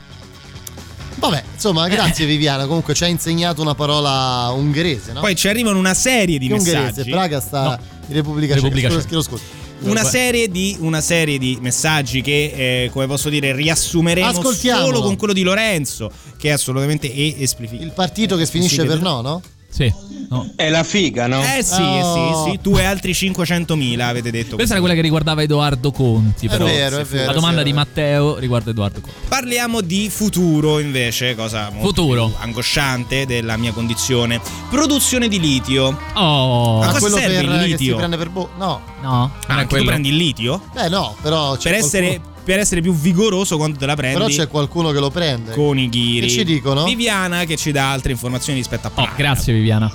Vabbè, 1.23 1.44
insomma, 1.55 1.86
grazie 1.86 2.27
Viviana, 2.27 2.66
comunque 2.66 2.94
ci 2.94 3.05
ha 3.05 3.07
insegnato 3.07 3.62
una 3.62 3.77
parola 3.77 4.51
ungherese, 4.57 5.12
no? 5.12 5.20
Poi 5.20 5.36
ci 5.36 5.47
arrivano 5.47 5.78
una 5.78 5.94
serie 5.94 6.36
di 6.39 6.51
ungherese, 6.51 6.82
messaggi. 6.85 7.11
Praga 7.11 7.40
sta 7.40 7.62
No. 7.62 7.78
in 8.09 8.15
Repubblica, 8.15 8.55
Repubblica 8.55 8.89
Ceca. 8.89 9.01
Ceca. 9.01 9.09
Chiedo 9.09 9.23
scusa. 9.23 9.43
Una 9.82 10.05
serie, 10.05 10.49
di, 10.49 10.77
una 10.81 11.01
serie 11.01 11.39
di 11.39 11.59
messaggi 11.61 12.23
che, 12.23 12.85
eh, 12.85 12.90
come 12.93 13.07
posso 13.07 13.28
dire, 13.28 13.53
riassumeremo 13.53 14.53
solo 14.53 15.01
con 15.01 15.16
quello 15.16 15.32
di 15.32 15.43
Lorenzo, 15.43 16.11
che 16.36 16.49
è 16.49 16.53
assolutamente 16.53 17.12
e 17.12 17.36
esplicito. 17.39 17.82
Il 17.82 17.93
partito 17.93 18.36
che 18.36 18.47
finisce 18.47 18.85
per 18.85 19.01
no, 19.01 19.20
no? 19.20 19.43
Sì. 19.73 20.11
No. 20.28 20.51
È 20.57 20.70
la 20.70 20.82
figa, 20.82 21.27
no? 21.27 21.43
Eh 21.43 21.62
sì, 21.62 21.81
Oh. 21.82 22.44
sì, 22.44 22.51
sì, 22.53 22.59
tu 22.62 22.77
e 22.77 22.85
altri 22.85 23.12
500.000 23.12 23.99
avete 24.01 24.31
detto. 24.31 24.55
Questa 24.55 24.73
era 24.74 24.81
quella 24.81 24.94
che 24.94 25.03
riguardava 25.03 25.43
Edoardo 25.43 25.90
Conti. 25.90 26.47
È 26.47 26.49
Però. 26.51 26.65
vero, 26.65 26.99
è 26.99 27.05
vero. 27.05 27.27
La 27.27 27.32
domanda 27.32 27.61
è 27.61 27.65
di 27.65 27.73
vero. 27.73 27.85
Matteo 27.85 28.39
riguarda 28.39 28.70
Edoardo 28.70 29.01
Conti. 29.01 29.16
Parliamo 29.28 29.81
di 29.82 30.09
futuro 30.09 30.78
invece, 30.78 31.35
cosa 31.35 31.69
molto 31.70 31.86
Futuro. 31.89 32.35
angosciante 32.39 33.27
della 33.27 33.57
mia 33.59 33.73
condizione. 33.73 34.40
Produzione 34.70 35.28
di 35.28 35.39
litio. 35.39 35.99
Oh, 36.15 36.78
Ma 36.78 36.86
cosa 36.86 36.99
quello 36.99 37.16
serve 37.16 37.35
per 37.35 37.44
il 37.44 37.51
che 37.51 37.62
si 37.65 37.69
litio? 37.70 37.97
prende 37.97 38.16
per 38.16 38.28
bo- 38.31 38.51
No. 38.57 38.81
no, 39.03 39.32
Ah, 39.49 39.61
è 39.61 39.66
tu 39.66 39.85
prendi 39.85 40.09
il 40.09 40.16
litio? 40.16 40.62
Beh, 40.73 40.89
no, 40.89 41.15
però 41.20 41.57
c'è 41.57 41.70
Per 41.70 41.78
essere, 41.78 42.20
per 42.44 42.59
essere 42.59 42.81
più 42.81 42.93
vigoroso 42.94 43.56
quando 43.56 43.78
te 43.78 43.86
la 43.86 43.94
prendi 43.94 44.16
però 44.19 44.28
c'è 44.28 44.48
qualcuno 44.48 44.90
che 44.90 44.98
lo 45.01 45.10
prende. 45.10 45.52
con 45.52 45.78
i 45.78 45.89
ghiri. 45.89 46.27
Che 46.27 46.32
ci 46.32 46.44
dicono? 46.44 46.85
Viviana 46.85 47.44
che 47.44 47.56
ci 47.56 47.70
dà 47.73 47.90
altre 47.93 48.12
informazioni 48.12 48.59
rispetto 48.59 48.86
a 48.89 48.90
Oh, 48.90 48.94
Praga. 48.94 49.12
grazie 49.16 49.52
Viviana. 49.52 49.93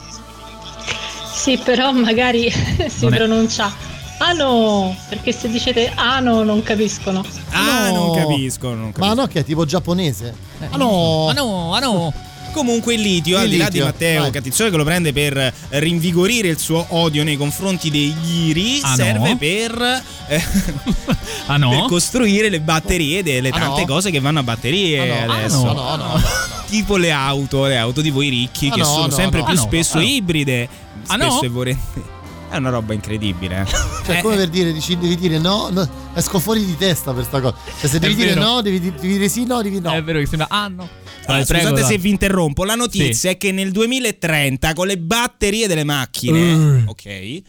Sì, 1.33 1.57
però 1.63 1.91
magari 1.91 2.49
si 2.87 3.03
Non 3.03 3.13
è- 3.13 3.17
pronuncia 3.17 3.71
ano, 4.19 4.95
perché 5.09 5.31
se 5.31 5.47
dicete 5.49 5.91
ano 5.93 6.41
non 6.43 6.63
capiscono. 6.63 7.23
Ah, 7.51 7.89
No. 7.91 7.95
non 8.07 8.15
capisco, 8.15 8.69
non 8.73 8.91
capisco. 8.91 9.05
Ma 9.05 9.13
no, 9.21 9.27
che 9.27 9.39
è 9.41 9.43
tipo 9.45 9.63
giapponese. 9.65 10.33
Ah 10.71 10.75
no. 10.77 11.27
Ah 11.29 11.33
no, 11.33 11.73
ah 11.75 11.79
no. 11.79 12.13
Comunque 12.57 12.95
il 12.95 13.01
litio, 13.01 13.37
Il 13.37 13.43
al 13.43 13.49
di 13.49 13.57
là 13.57 13.69
di 13.69 13.79
Matteo 13.79 14.21
vai. 14.23 14.31
Cattizzone 14.31 14.71
che 14.71 14.77
lo 14.77 14.83
prende 14.83 15.13
per 15.13 15.53
rinvigorire 15.69 16.47
il 16.47 16.57
suo 16.57 16.83
odio 16.89 17.23
nei 17.23 17.37
confronti 17.37 17.91
dei 17.91 18.15
ghiri, 18.19 18.79
Ah, 18.81 18.95
serve 18.95 19.29
no? 19.29 19.37
per, 19.37 20.01
eh, 20.27 20.43
Ah 21.45 21.57
no? 21.57 21.69
per 21.69 21.83
costruire 21.87 22.49
le 22.49 22.59
batterie 22.59 23.21
delle 23.21 23.49
Ah, 23.49 23.59
tante 23.59 23.81
no? 23.81 23.85
cose 23.87 24.09
che 24.09 24.19
vanno 24.19 24.39
a 24.39 24.43
batterie 24.43 25.21
Ah, 25.21 25.25
no. 25.25 25.33
adesso. 25.33 25.69
Ah, 25.69 25.73
no, 25.73 25.73
no, 25.73 25.95
no, 25.95 26.13
no. 26.13 26.21
Tipo 26.67 26.97
le 26.97 27.11
auto, 27.11 27.65
le 27.65 27.77
auto 27.77 28.01
di 28.01 28.09
voi 28.09 28.29
ricchi 28.29 28.69
che 28.71 28.79
no, 28.79 28.85
sono 28.85 29.05
no, 29.07 29.11
sempre 29.13 29.43
più 29.43 29.55
spesso 29.55 29.99
ibride. 29.99 30.67
Spesso 31.03 31.43
e 31.43 31.47
volentieri. 31.47 32.03
È 32.49 32.55
una 32.57 32.69
roba 32.69 32.93
incredibile. 32.93 33.61
eh. 33.67 34.05
Cioè, 34.05 34.17
Eh, 34.17 34.21
come 34.21 34.35
per 34.37 34.47
dire, 34.49 34.71
dici, 34.71 34.97
devi 34.97 35.15
dire 35.17 35.37
no, 35.37 35.69
no, 35.69 35.87
esco 36.13 36.39
fuori 36.39 36.63
di 36.65 36.77
testa 36.77 37.13
per 37.13 37.23
sta 37.25 37.41
cosa. 37.41 37.55
Cioè, 37.79 37.89
se 37.89 37.99
devi 37.99 38.15
dire 38.15 38.33
vero. 38.33 38.41
no, 38.45 38.61
devi, 38.61 38.79
devi 38.79 38.95
dire 38.99 39.27
sì, 39.29 39.45
no, 39.45 39.61
devi 39.61 39.79
no. 39.79 39.91
È 39.91 40.01
vero 40.03 40.19
che 40.19 40.25
sembra 40.25 40.47
ah 40.49 40.67
no. 40.67 40.87
allora, 41.25 41.43
Dai, 41.43 41.45
prego, 41.45 41.63
scusate 41.69 41.81
dai. 41.81 41.89
se 41.91 41.97
vi 41.97 42.09
interrompo. 42.09 42.63
La 42.63 42.75
notizia 42.75 43.13
Sì. 43.13 43.27
è 43.27 43.37
che 43.37 43.51
nel 43.51 43.71
2030, 43.71 44.73
con 44.73 44.87
le 44.87 44.97
batterie 44.97 45.67
delle 45.67 45.83
macchine, 45.83 46.53
Uh. 46.53 46.83
ok, 46.87 47.41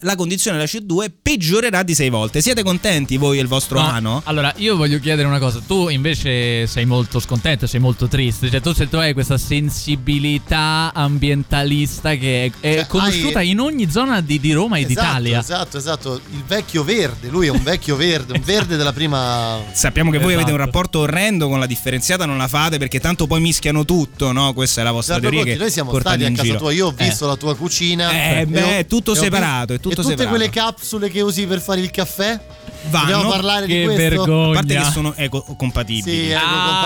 la 0.00 0.16
condizione 0.16 0.58
della 0.58 0.68
CO2 0.68 1.06
peggiorerà 1.22 1.82
di 1.82 1.94
6 1.94 2.10
volte. 2.10 2.40
Siete 2.42 2.62
contenti 2.62 3.16
voi 3.16 3.38
e 3.38 3.40
il 3.40 3.46
vostro 3.46 3.80
No, 3.80 3.88
ano? 3.88 4.22
Allora, 4.26 4.52
io 4.56 4.76
voglio 4.76 4.98
chiedere 4.98 5.26
una 5.26 5.38
cosa. 5.38 5.60
Tu 5.66 5.88
invece 5.88 6.66
sei 6.66 6.84
molto 6.84 7.20
scontento, 7.20 7.66
sei 7.66 7.80
molto 7.80 8.06
triste. 8.06 8.50
Cioè, 8.50 8.60
tu, 8.60 8.72
se 8.74 8.88
tu 8.88 8.96
hai 8.96 9.12
questa 9.14 9.38
sensibilità 9.38 10.92
ambientalista 10.94 12.14
che 12.16 12.52
è, 12.60 12.66
è 12.66 12.74
Cioè, 12.76 12.86
conosciuta 12.86 13.38
hai- 13.38 13.50
in 13.50 13.60
ogni 13.60 13.90
zona 13.90 14.20
di, 14.20 14.38
di 14.40 14.52
Roma 14.52 14.76
e 14.76 14.80
Esatto, 14.80 14.92
d'Italia. 15.00 15.38
Esatto, 15.40 15.78
esatto. 15.78 16.20
Il 16.32 16.42
vecchio 16.46 16.84
verde. 16.84 17.28
Lui 17.28 17.46
è 17.46 17.50
un 17.50 17.62
vecchio 17.62 17.96
verde, 17.96 18.34
un 18.34 18.42
verde 18.44 18.76
della 18.76 18.92
prima. 18.92 19.58
Sappiamo 19.72 20.10
che 20.10 20.18
voi 20.18 20.32
Esatto. 20.34 20.42
avete 20.46 20.58
un 20.58 20.64
rapporto 20.64 20.98
orrendo 21.00 21.48
con 21.48 21.58
la 21.58 21.66
differenziata, 21.66 22.26
non 22.26 22.36
la 22.36 22.48
fate 22.48 22.78
perché 22.78 23.00
tanto 23.00 23.26
poi 23.26 23.40
mischiano 23.40 23.84
tutto, 23.84 24.32
no? 24.32 24.52
Questa 24.52 24.80
è 24.80 24.84
la 24.84 24.92
vostra 24.92 25.14
D'altro 25.14 25.30
teoria. 25.30 25.52
conto, 25.56 25.58
Che 25.58 25.64
noi 25.64 25.72
siamo 25.72 25.98
stati 26.00 26.24
a 26.24 26.30
casa 26.30 26.42
giro. 26.42 26.58
tua, 26.58 26.72
io 26.72 26.86
ho 26.88 26.94
Eh. 26.96 27.04
visto 27.04 27.26
la 27.26 27.36
tua 27.36 27.56
cucina. 27.56 28.10
Eh, 28.38 28.46
beh, 28.46 28.62
ho- 28.62 28.68
è 28.68 28.86
tutto 28.86 29.12
ho 29.12 29.14
separato, 29.14 29.72
è 29.72 29.76
visto- 29.76 29.88
tutto 29.94 30.08
e 30.08 30.10
tutte 30.12 30.22
separato. 30.24 30.36
quelle 30.36 30.50
capsule 30.50 31.08
che 31.10 31.20
usi 31.20 31.46
per 31.46 31.60
fare 31.60 31.80
il 31.80 31.90
caffè? 31.90 32.40
Vanno. 32.90 33.06
Dobbiamo 33.10 33.30
parlare 33.30 33.66
Che 33.66 33.78
di 33.78 33.84
questo? 33.84 34.02
vergogna. 34.02 34.50
A 34.50 34.52
parte 34.62 34.74
che 34.76 34.84
sono 34.92 35.14
ecocompatibili. 35.14 36.26
Sì, 36.26 36.32
Ah, 36.32 36.40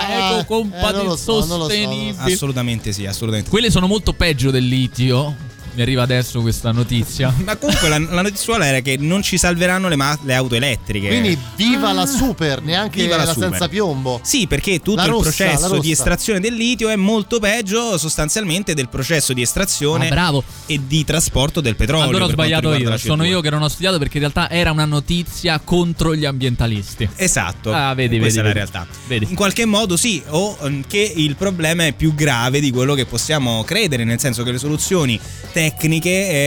compa- 0.07 0.31
ecocompatibili 0.31 0.89
eh, 0.89 0.97
non 1.03 1.07
lo 1.07 1.17
so, 1.17 1.33
non 1.33 1.39
lo 1.39 1.43
so, 1.43 1.49
non 1.49 1.59
lo 1.59 1.65
so. 1.65 1.71
sostenibili. 1.71 2.33
Assolutamente 2.33 2.93
sì, 2.93 3.07
assolutamente. 3.07 3.51
Quelle 3.51 3.71
sono 3.71 3.87
molto 3.87 4.13
peggio 4.13 4.51
del 4.51 4.67
litio. 4.67 5.35
Mi 5.79 5.83
arriva 5.83 6.03
adesso 6.03 6.41
questa 6.41 6.73
notizia. 6.73 7.33
Ma 7.45 7.57
comunque 7.57 7.89
la, 7.89 7.99
la 7.99 8.23
notizia 8.23 8.47
era 8.67 8.81
che 8.81 8.97
non 8.99 9.23
ci 9.23 9.39
salveranno 9.39 9.89
le, 9.89 9.95
ma- 9.97 10.19
le 10.23 10.35
auto 10.35 10.57
elettriche. 10.57 11.07
Quindi 11.09 11.39
viva 11.55 11.93
la 11.93 12.07
super, 12.07 12.63
neanche 12.63 13.03
Viva 13.03 13.17
la 13.17 13.25
la, 13.25 13.33
super. 13.33 13.51
senza 13.51 13.69
piombo. 13.69 14.21
Sì, 14.25 14.47
perché 14.49 14.81
tutto 14.81 14.97
La 14.97 15.05
il 15.05 15.11
rossa, 15.11 15.45
la 15.45 15.51
processo 15.53 15.79
di 15.79 15.91
estrazione 15.93 16.41
del 16.41 16.55
litio 16.55 16.89
è 16.89 16.97
molto 16.97 17.39
peggio 17.39 17.97
sostanzialmente 17.97 18.75
del 18.75 18.89
processo 18.89 19.33
di 19.33 19.43
estrazione 19.43 20.09
Ah, 20.09 20.43
e 20.67 20.81
di 20.87 21.05
trasporto 21.05 21.61
del 21.61 21.77
petrolio. 21.77 22.09
Allora 22.09 22.25
ho 22.25 22.29
sbagliato 22.31 22.75
io, 22.75 22.89
la 22.89 22.99
sono 22.99 23.23
CO2. 23.23 23.27
io 23.29 23.41
che 23.41 23.51
non 23.51 23.63
ho 23.63 23.69
studiato 23.69 23.99
perché 23.99 24.15
in 24.19 24.23
realtà 24.25 24.51
era 24.51 24.73
una 24.73 24.85
notizia 24.85 25.61
contro 25.63 26.15
gli 26.15 26.25
ambientalisti. 26.25 27.09
Esatto. 27.15 27.73
Ah, 27.73 27.95
vedi, 27.95 28.19
Questa 28.19 28.43
vedi, 28.43 28.59
è 28.59 28.63
la 28.63 28.67
vedi. 28.67 28.87
realtà. 29.07 29.29
In 29.31 29.37
qualche 29.37 29.65
modo 29.65 29.97
sì, 29.97 30.21
o 30.29 30.59
mm, 30.67 30.81
che 30.89 31.13
il 31.15 31.37
problema 31.37 31.87
è 31.87 31.93
più 31.93 32.15
grave 32.15 32.59
di 32.61 32.71
quello 32.73 32.95
che 32.95 33.07
possiamo 33.07 33.63
credere, 33.65 34.03
nel 34.05 34.19
senso 34.19 34.43
che 34.43 34.51
le 34.51 34.59
soluzioni 34.59 35.19
tecniche 35.53 35.67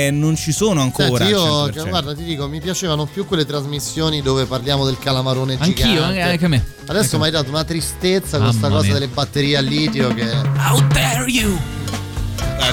eh, 0.07 0.09
non 0.11 0.35
ci 0.35 0.51
sono 0.51 0.81
ancora. 0.81 1.25
Senti, 1.25 1.31
io 1.31 1.65
100%. 1.67 1.89
guarda, 1.89 2.15
ti 2.15 2.23
dico, 2.23 2.47
mi 2.47 2.59
piacevano 2.61 3.05
più 3.05 3.25
quelle 3.25 3.45
trasmissioni 3.45 4.21
dove 4.21 4.45
parliamo 4.45 4.85
del 4.85 4.97
calamarone 4.99 5.57
Anch'io, 5.59 5.85
gigante. 5.85 6.03
anche- 6.03 6.21
anche 6.21 6.45
a 6.45 6.49
me. 6.49 6.65
Adesso 6.87 7.17
mi 7.17 7.25
hai 7.25 7.31
dato 7.31 7.49
una 7.49 7.63
tristezza 7.63 8.37
con 8.37 8.47
questa 8.47 8.69
cosa 8.69 8.83
mia. 8.83 8.93
delle 8.93 9.07
batterie 9.07 9.57
a 9.57 9.61
litio 9.61 10.13
che 10.13 10.23
How 10.23 10.81
dare 10.87 11.25
you? 11.29 11.57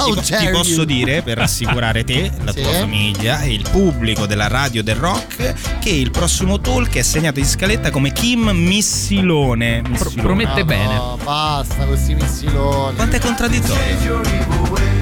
How 0.01 0.15
ti, 0.15 0.31
po- 0.33 0.37
ti 0.39 0.49
posso 0.51 0.85
dire, 0.85 1.23
per 1.23 1.39
rassicurare 1.39 2.05
te, 2.05 2.31
la 2.45 2.53
Sì. 2.53 2.61
tua 2.61 2.73
famiglia 2.73 3.41
e 3.41 3.53
il 3.55 3.67
pubblico 3.71 4.27
della 4.27 4.47
radio 4.47 4.83
del 4.83 4.97
rock, 4.97 5.79
che 5.81 5.89
il 5.89 6.11
prossimo 6.11 6.61
talk 6.61 6.95
è 6.97 7.03
segnato 7.03 7.39
in 7.39 7.47
scaletta 7.47 7.91
come 7.91 8.13
Kim 8.13 8.51
Missilone. 8.51 9.83
Missilone. 9.89 10.45
Ah, 10.45 10.63
No, 10.95 11.19
basta 11.25 11.85
questi 11.87 12.15
missiloni. 12.15 12.97
Quanto 12.97 13.17
è 13.17 13.19
contraddittorio? 13.21 14.98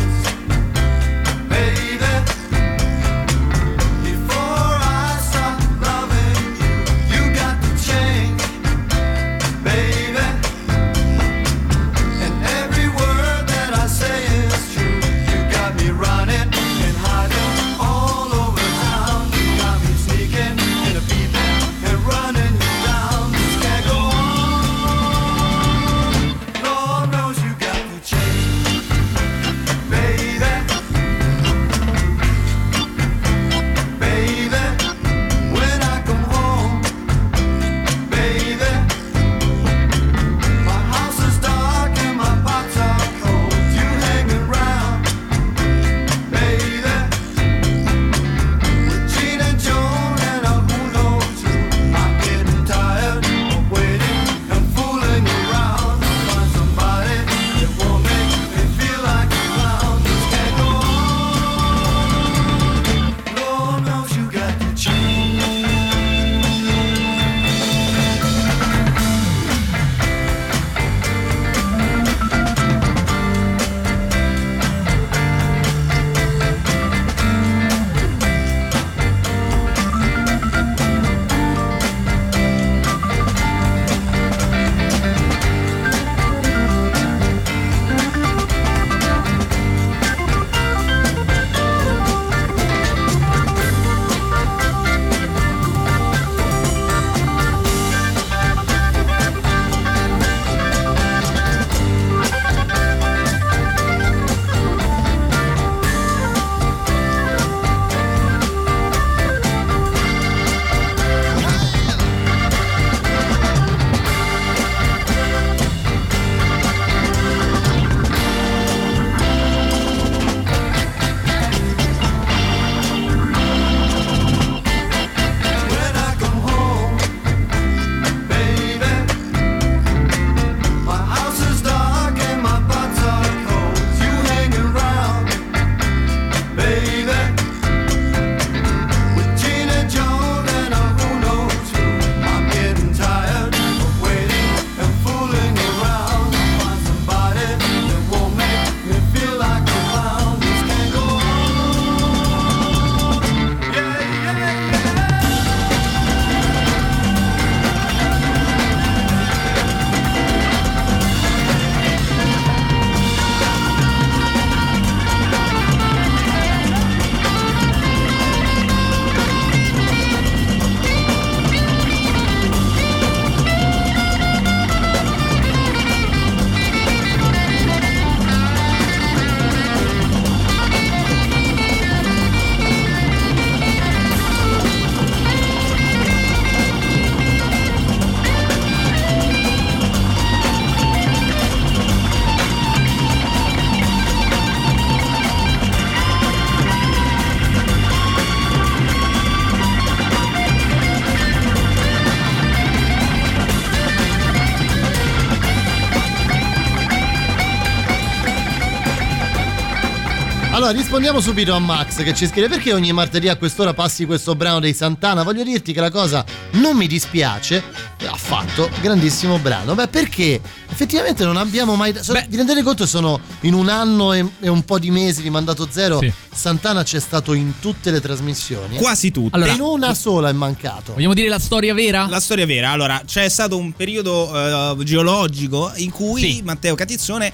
Allora, 210.67 210.81
rispondiamo 210.83 211.21
subito 211.21 211.55
a 211.55 211.61
Max 211.61 212.03
che 212.03 212.13
ci 212.13 212.27
scrive 212.27 212.49
perché 212.49 212.73
ogni 212.73 212.91
martedì 212.91 213.29
a 213.29 213.37
quest'ora 213.37 213.73
passi 213.73 214.05
questo 214.05 214.35
brano 214.35 214.59
dei 214.59 214.75
Santana? 214.75 215.23
Voglio 215.23 215.45
dirti 215.45 215.73
che 215.73 215.79
la 215.79 215.93
cosa 215.93 216.25
non 216.55 216.77
mi 216.77 216.89
dispiace, 216.89 217.63
affatto, 218.05 218.69
grandissimo 218.81 219.39
brano. 219.39 219.77
Beh, 219.77 219.87
perché 219.87 220.41
effettivamente 220.69 221.23
non 221.23 221.37
abbiamo 221.37 221.77
mai... 221.77 221.95
so- 222.01 222.15
vi 222.29 222.37
rendete 222.37 222.65
conto 222.65 222.85
sono 222.85 223.21
in 223.43 223.55
un 223.55 223.69
anno 223.69 224.13
e, 224.13 224.29
e 224.41 224.49
un 224.49 224.65
po' 224.65 224.81
di 224.81 224.91
mesi 224.91 225.23
di 225.23 225.31
mandato 225.31 225.69
zero, 225.71 226.01
Santana 226.35 226.83
c'è 226.83 226.99
stato 226.99 227.33
in 227.33 227.61
tutte 227.61 227.93
le 227.93 228.01
trasmissioni. 228.01 228.77
Quasi 228.79 229.13
tutte. 229.13 229.39
E 229.39 229.53
in 229.53 229.61
una 229.61 229.95
sola 229.95 230.31
è 230.31 230.33
mancato. 230.33 230.95
Vogliamo 230.95 231.15
dire 231.15 231.29
la 231.29 231.39
storia 231.39 231.75
vera? 231.75 232.09
La 232.09 232.19
storia 232.19 232.45
vera, 232.45 232.71
allora 232.71 233.01
c'è 233.07 233.29
stato 233.29 233.57
un 233.57 233.71
periodo 233.73 234.75
eh, 234.81 234.83
geologico 234.83 235.71
in 235.77 235.93
cui 235.93 236.43
Matteo 236.45 236.75
Catizzone 236.75 237.33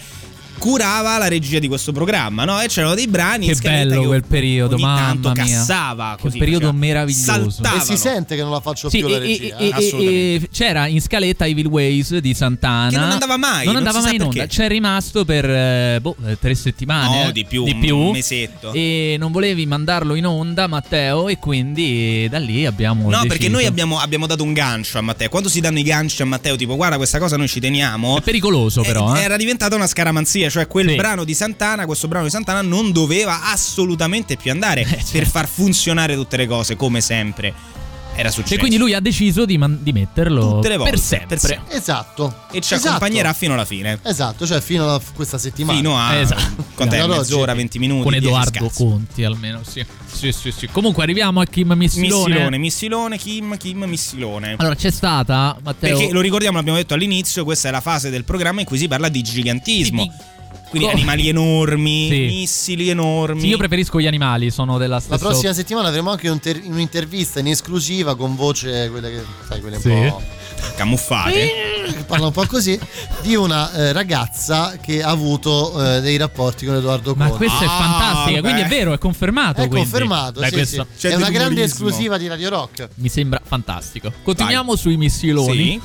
curava 0.63 1.19
la 1.19 1.27
regia 1.27 1.59
di 1.59 1.67
questo 1.67 1.91
programma, 1.91 2.45
no? 2.45 2.61
E 2.63 2.69
c'erano 2.69 2.95
dei 2.95 3.09
brani 3.09 3.49
Che 3.49 3.57
bello 3.61 4.03
che 4.03 4.07
quel 4.07 4.25
periodo, 4.25 4.75
ogni 4.77 4.85
tanto 4.85 5.29
mamma 5.31 5.43
mia. 5.43 5.57
cassava 5.59 6.15
Che 6.17 6.23
così, 6.23 6.39
periodo 6.39 6.67
faceva- 6.67 6.79
meraviglioso. 6.87 7.51
saltavano. 7.51 7.83
E 7.83 7.85
si 7.85 7.97
sente 7.97 8.37
che 8.37 8.43
non 8.43 8.53
la 8.53 8.61
faccio 8.61 8.89
Sì, 8.89 8.99
più 8.99 9.09
la 9.09 9.17
e- 9.17 9.19
regia. 9.19 9.57
e- 9.57 9.67
eh? 9.67 9.75
e- 9.77 10.35
e 10.43 10.49
c'era 10.53 10.87
in 10.87 11.01
scaletta 11.01 11.47
Evil 11.47 11.67
Ways 11.67 12.17
di 12.19 12.33
Sant'Ana. 12.33 12.91
Che 12.91 12.97
non 12.97 13.11
andava 13.11 13.37
mai, 13.37 13.65
Non 13.65 13.75
non 13.75 13.87
andava 13.87 14.01
mai 14.03 14.15
in 14.15 14.23
onda. 14.23 14.35
perché. 14.35 14.55
C'è 14.55 14.69
rimasto 14.69 15.25
per 15.25 15.51
eh, 15.51 15.99
boh, 16.01 16.15
eh, 16.27 16.39
tre 16.39 16.55
settimane. 16.55 17.23
No, 17.25 17.29
eh, 17.31 17.33
di 17.33 17.45
più, 17.45 17.65
Di 17.65 17.73
un 17.73 17.81
più. 17.81 18.11
mesetto. 18.13 18.73
E 18.73 19.17
non 19.19 19.33
volevi 19.33 19.67
mandarlo 19.67 20.15
in 20.15 20.27
onda, 20.27 20.69
Matteo. 20.69 21.29
E 21.29 21.39
quindi 21.39 22.29
da 22.31 22.39
lì 22.39 22.67
abbiamo. 22.67 23.11
No, 23.11 23.21
perché 23.23 23.37
deciso. 23.39 23.51
noi 23.51 23.67
abbiamo, 23.67 23.99
abbiamo 23.99 24.27
dato 24.29 24.45
un 24.45 24.53
gancio 24.53 24.99
a 24.99 25.01
Matteo. 25.01 25.29
Quando 25.29 25.49
si 25.49 25.59
danno 25.61 25.81
i 25.81 25.83
ganci 25.83 26.23
a 26.23 26.25
Matteo, 26.25 26.55
tipo, 26.55 26.77
guarda, 26.77 26.97
questa 26.99 27.19
cosa 27.19 27.37
noi 27.37 27.49
ci 27.49 27.59
teniamo. 27.59 28.19
È 28.19 28.21
pericoloso, 28.21 28.83
però. 28.83 29.17
eh. 29.17 29.21
Era 29.23 29.37
diventata 29.37 29.75
una 29.75 29.87
scaramanzia, 29.89 30.49
cioè 30.53 30.67
quel 30.69 30.91
Sì. 30.91 30.95
brano 30.95 31.25
di 31.25 31.35
Santana, 31.35 31.87
questo 31.87 32.07
brano 32.09 32.25
di 32.27 32.31
Santana 32.31 32.63
non 32.63 32.93
doveva 32.93 33.51
assolutamente 33.51 34.37
più 34.37 34.51
andare 34.51 34.83
Eh, 34.83 35.03
per 35.11 35.27
far 35.27 35.49
funzionare 35.49 36.15
tutte 36.15 36.37
le 36.37 36.47
cose, 36.47 36.77
come 36.77 37.01
sempre 37.01 37.53
era 38.15 38.31
successo. 38.31 38.55
E 38.57 38.59
quindi 38.59 38.77
lui 38.77 38.93
ha 38.93 39.01
deciso 39.01 39.47
di, 39.47 39.57
man- 39.57 39.79
di 39.81 39.91
metterlo 39.91 40.57
Tutte 40.57 40.69
le 40.69 40.77
volte, 40.77 40.91
per 40.93 41.01
sempre. 41.01 41.27
per 41.29 41.39
sempre. 41.39 41.75
Esatto. 41.77 42.35
E 42.53 42.61
ci 42.61 42.75
Esatto. 42.75 42.89
accompagnerà 42.89 43.33
fino 43.33 43.55
alla 43.55 43.65
fine. 43.65 43.99
Esatto, 44.03 44.47
cioè 44.47 44.61
fino 44.61 44.93
a 44.95 45.01
questa 45.15 45.39
settimana. 45.39 45.79
Fino 45.79 45.97
a 45.99 46.15
Esatto. 46.17 46.63
quant'è? 46.75 47.03
Oggi. 47.03 47.17
mezz'ora, 47.17 47.55
20 47.55 47.79
minuti. 47.79 48.03
Con 48.03 48.11
10 48.13 48.27
Edoardo. 48.27 48.71
Conti 48.75 49.25
almeno, 49.25 49.61
sì. 49.67 49.83
Sì, 50.13 50.31
sì, 50.31 50.53
sì. 50.53 50.69
Comunque 50.71 51.03
arriviamo 51.05 51.41
a 51.41 51.47
Kim 51.47 51.73
Missilone. 51.73 52.29
Missilone, 52.35 52.59
Missilone, 52.59 53.17
Kim, 53.17 53.57
Kim, 53.57 53.85
Missilone. 53.85 54.57
Allora 54.59 54.75
c'è 54.75 54.91
stata, 54.91 55.57
Matteo. 55.63 55.97
Perché 55.97 56.13
lo 56.13 56.21
ricordiamo, 56.21 56.59
l'abbiamo 56.59 56.77
detto 56.77 56.93
all'inizio, 56.93 57.45
questa 57.45 57.69
è 57.69 57.71
la 57.71 57.81
fase 57.81 58.11
del 58.11 58.25
programma 58.25 58.61
in 58.61 58.67
cui 58.67 58.77
si 58.77 58.89
parla 58.89 59.09
di 59.09 59.23
gigantismo. 59.23 60.13
Quindi 60.73 60.89
Co- 60.89 60.95
animali 60.97 61.29
enormi, 61.29 62.09
Sì. 62.09 62.19
missili 62.35 62.89
enormi. 62.89 63.41
Sì, 63.43 63.49
io 63.49 63.59
preferisco 63.59 64.01
gli 64.01 64.07
animali, 64.07 64.51
sono 64.51 64.79
della 64.79 64.95
La 64.95 65.01
stessa. 65.01 65.19
prossima 65.19 65.53
settimana 65.53 65.89
avremo 65.89 66.11
anche 66.11 66.31
un 66.31 66.41
ter- 66.41 66.63
un'intervista 66.65 67.41
in 67.41 67.49
esclusiva 67.49 68.17
con 68.17 68.35
voce, 68.37 68.89
quelle 68.91 69.11
che 69.11 69.23
sai, 69.47 69.61
quelle 69.61 69.77
un 69.77 69.83
Sì. 69.83 69.91
po'. 70.09 70.23
camuffate. 70.77 71.51
che 71.93 72.05
parla 72.07 72.27
un 72.27 72.33
po' 72.33 72.47
così, 72.47 72.79
di 73.23 73.35
una 73.35 73.71
eh, 73.73 73.93
ragazza 73.93 74.77
che 74.81 75.03
ha 75.03 75.09
avuto 75.11 75.97
eh, 75.97 76.01
dei 76.01 76.17
rapporti 76.17 76.65
con 76.65 76.77
Edoardo 76.77 77.15
Ma 77.17 77.29
Conti. 77.29 77.45
questa 77.47 77.65
è 77.65 77.69
fantastica, 77.69 78.41
quindi 78.41 78.61
è 78.63 78.67
vero, 78.69 78.93
è 78.95 78.99
confermato. 78.99 79.61
È 79.61 79.69
quindi. 79.69 79.91
confermato, 79.91 80.41
Dai, 80.41 80.49
sì, 80.51 80.55
questo- 80.55 80.87
sì. 80.95 81.07
È 81.09 81.15
una 81.17 81.29
grande 81.31 81.63
esclusiva 81.65 82.17
di 82.17 82.29
Radio 82.29 82.49
Rock. 82.49 82.89
Mi 82.95 83.09
sembra 83.09 83.41
fantastico. 83.45 84.11
Continuiamo 84.23 84.75
sui 84.77 84.97
missiloni. 84.97 85.53
Sì. 85.73 85.81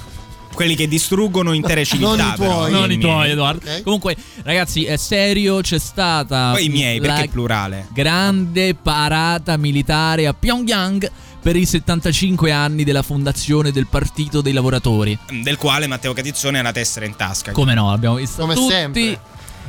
Quelli 0.58 0.76
che 0.76 0.88
distruggono 0.88 1.54
intere 1.54 1.86
civiltà. 1.86 2.16
Non 2.18 2.34
i 2.34 2.34
però, 2.36 2.52
tuoi. 2.56 2.72
Non 2.72 2.84
i 2.86 2.88
miei. 2.88 3.00
tuoi, 3.00 3.30
Edoardo. 3.30 3.70
Ok. 3.70 3.84
Comunque, 3.84 4.16
ragazzi, 4.42 4.86
è 4.86 4.98
serio. 4.98 5.62
C'è 5.62 5.78
stata. 5.78 6.50
Poi 6.54 6.66
i 6.66 6.70
miei, 6.70 7.00
perché 7.00 7.30
plurale? 7.30 7.88
Grande 7.94 8.74
parata 8.74 9.56
militare 9.58 10.26
a 10.26 10.34
Pyongyang 10.34 11.12
per 11.40 11.56
i 11.56 11.64
75 11.66 12.52
anni 12.52 12.84
della 12.84 13.04
fondazione 13.04 13.72
del 13.72 13.86
Partito 13.86 14.42
dei 14.42 14.52
Lavoratori. 14.52 15.16
Del 15.44 15.58
quale 15.58 15.86
Matteo 15.86 16.14
Catizzone 16.14 16.58
ha 16.58 16.64
la 16.64 16.72
tessera 16.72 17.06
in 17.06 17.16
tasca. 17.16 17.52
Come 17.52 17.76
no, 17.76 17.92
abbiamo 17.92 18.16
visto 18.16 18.42
Come 18.42 18.56
tutti. 18.56 18.74
sempre. 18.74 19.20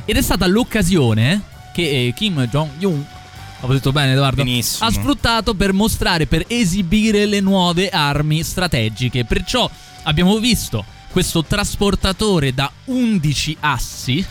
Ed 0.05 0.17
è 0.17 0.21
stata 0.23 0.47
l'occasione 0.47 1.41
che 1.71 2.07
eh, 2.07 2.13
Kim 2.15 2.47
Jong-un, 2.47 3.05
ho 3.61 3.67
detto 3.67 3.91
bene 3.91 4.13
Edoardo, 4.13 4.43
Benissimo. 4.43 4.87
ha 4.87 4.91
sfruttato 4.91 5.53
per 5.53 5.71
mostrare, 5.71 6.25
per 6.25 6.45
esibire 6.47 7.25
le 7.27 7.41
nuove 7.41 7.89
armi 7.89 8.41
strategiche. 8.41 9.23
Perciò 9.23 9.69
abbiamo 10.03 10.37
visto 10.39 10.85
questo 11.11 11.43
trasportatore 11.43 12.53
da 12.53 12.71
11 12.85 13.57
assi 13.61 14.25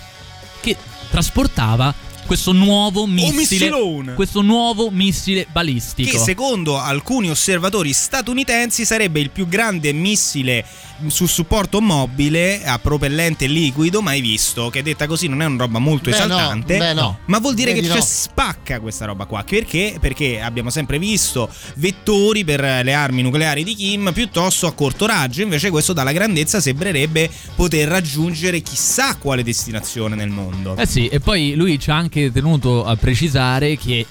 che 0.61 0.77
trasportava 1.11 1.95
questo 2.29 2.53
nuovo 2.53 3.07
missile, 3.07 3.37
missilone. 3.37 4.13
questo 4.13 4.43
nuovo 4.43 4.91
missile 4.91 5.47
balistico. 5.51 6.11
Che 6.11 6.19
secondo 6.19 6.79
alcuni 6.79 7.31
osservatori 7.31 7.93
statunitensi 7.95 8.85
sarebbe 8.85 9.19
il 9.21 9.31
più 9.31 9.49
grande 9.49 9.93
missile 9.95 10.63
su 11.07 11.27
supporto 11.27 11.81
mobile 11.81 12.65
a 12.65 12.79
propellente 12.79 13.47
liquido 13.47 14.03
mai 14.03 14.21
visto. 14.21 14.71
Che 14.71 14.83
detta 14.83 15.07
così 15.07 15.29
non 15.29 15.43
è 15.43 15.47
una 15.47 15.65
roba 15.65 15.79
molto 15.79 16.11
Beh, 16.11 16.19
no, 16.19 16.25
esaltante. 16.25 16.77
beh, 16.77 16.93
no. 16.95 17.19
Ma 17.27 17.39
vuol 17.39 17.55
dire 17.55 17.73
Vedi, 17.73 17.87
che 17.87 17.93
c'è 17.93 17.99
no. 18.01 18.05
spacca 18.05 18.81
questa 18.81 19.05
roba 19.05 19.25
qua. 19.27 19.45
Perché? 19.45 19.97
Perché 20.01 20.41
abbiamo 20.41 20.71
sempre 20.71 20.99
visto 20.99 21.49
vettori 21.77 22.45
per 22.45 22.61
le 22.61 22.93
armi 22.93 23.23
nucleari 23.23 23.65
di 23.65 23.75
Kim 23.75 24.11
piuttosto 24.13 24.67
a 24.67 24.73
corto 24.73 25.07
raggio. 25.07 25.43
Invece 25.43 25.71
questo 25.71 25.93
dalla 25.93 26.13
grandezza 26.13 26.61
sembrerebbe 26.61 27.31
poter 27.55 27.89
raggiungere 27.89 28.61
chissà 28.61 29.17
quale 29.17 29.43
destinazione 29.43 30.15
nel 30.15 30.31
mondo. 30.31 30.77
Eh 30.77 30.87
sì, 30.87 31.07
e 31.09 31.21
poi 31.21 31.55
lui 31.55 31.79
ci 31.79 31.91
ha 31.91 31.97
anche 31.97 32.31
tenuto 32.33 32.85
a 32.85 32.97
precisare 32.97 33.77
che, 33.77 34.05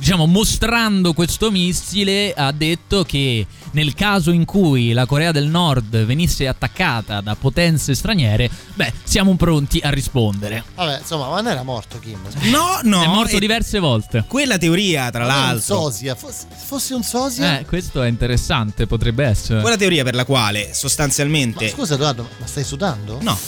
diciamo, 0.00 0.24
mostrando 0.26 1.12
questo 1.12 1.50
missile, 1.50 2.32
ha 2.32 2.50
detto 2.52 3.04
che 3.04 3.46
nel 3.72 3.94
caso 3.94 4.30
in 4.30 4.46
cui 4.46 4.92
la 4.92 5.04
Corea 5.04 5.30
del 5.30 5.46
Nord 5.46 6.04
venisse 6.04 6.48
attaccata 6.48 7.20
da 7.20 7.36
potenze 7.36 7.94
straniere, 7.94 8.50
beh, 8.74 8.92
siamo 9.04 9.36
pronti 9.36 9.78
a 9.82 9.90
rispondere. 9.90 10.64
Vabbè, 10.74 11.00
insomma, 11.00 11.28
ma 11.28 11.36
non 11.36 11.48
era 11.48 11.62
morto 11.62 11.98
Kim. 11.98 12.18
No, 12.50 12.80
no. 12.82 13.02
È 13.02 13.06
morto 13.06 13.36
e- 13.36 13.40
diverse 13.40 13.78
volte. 13.78 14.24
Quella 14.26 14.56
teoria, 14.56 15.10
tra 15.10 15.26
Ma 15.26 15.32
non 15.32 15.38
un 15.42 15.46
l'altro. 15.48 15.76
sosia, 15.82 16.14
fosse, 16.14 16.46
fosse 16.50 16.94
un 16.94 17.02
sosia. 17.02 17.60
Eh, 17.60 17.66
questo 17.66 18.02
è 18.02 18.08
interessante, 18.08 18.86
potrebbe 18.86 19.24
essere. 19.26 19.60
Quella 19.60 19.76
teoria 19.76 20.02
per 20.02 20.14
la 20.14 20.24
quale 20.24 20.68
Ma 20.68 20.74
sostanzialmente 20.74 21.68
scusa 21.68 21.94
Edoardo, 21.94 22.26
ma 22.38 22.46
stai 22.46 22.64
sudando? 22.64 23.18
No. 23.20 23.38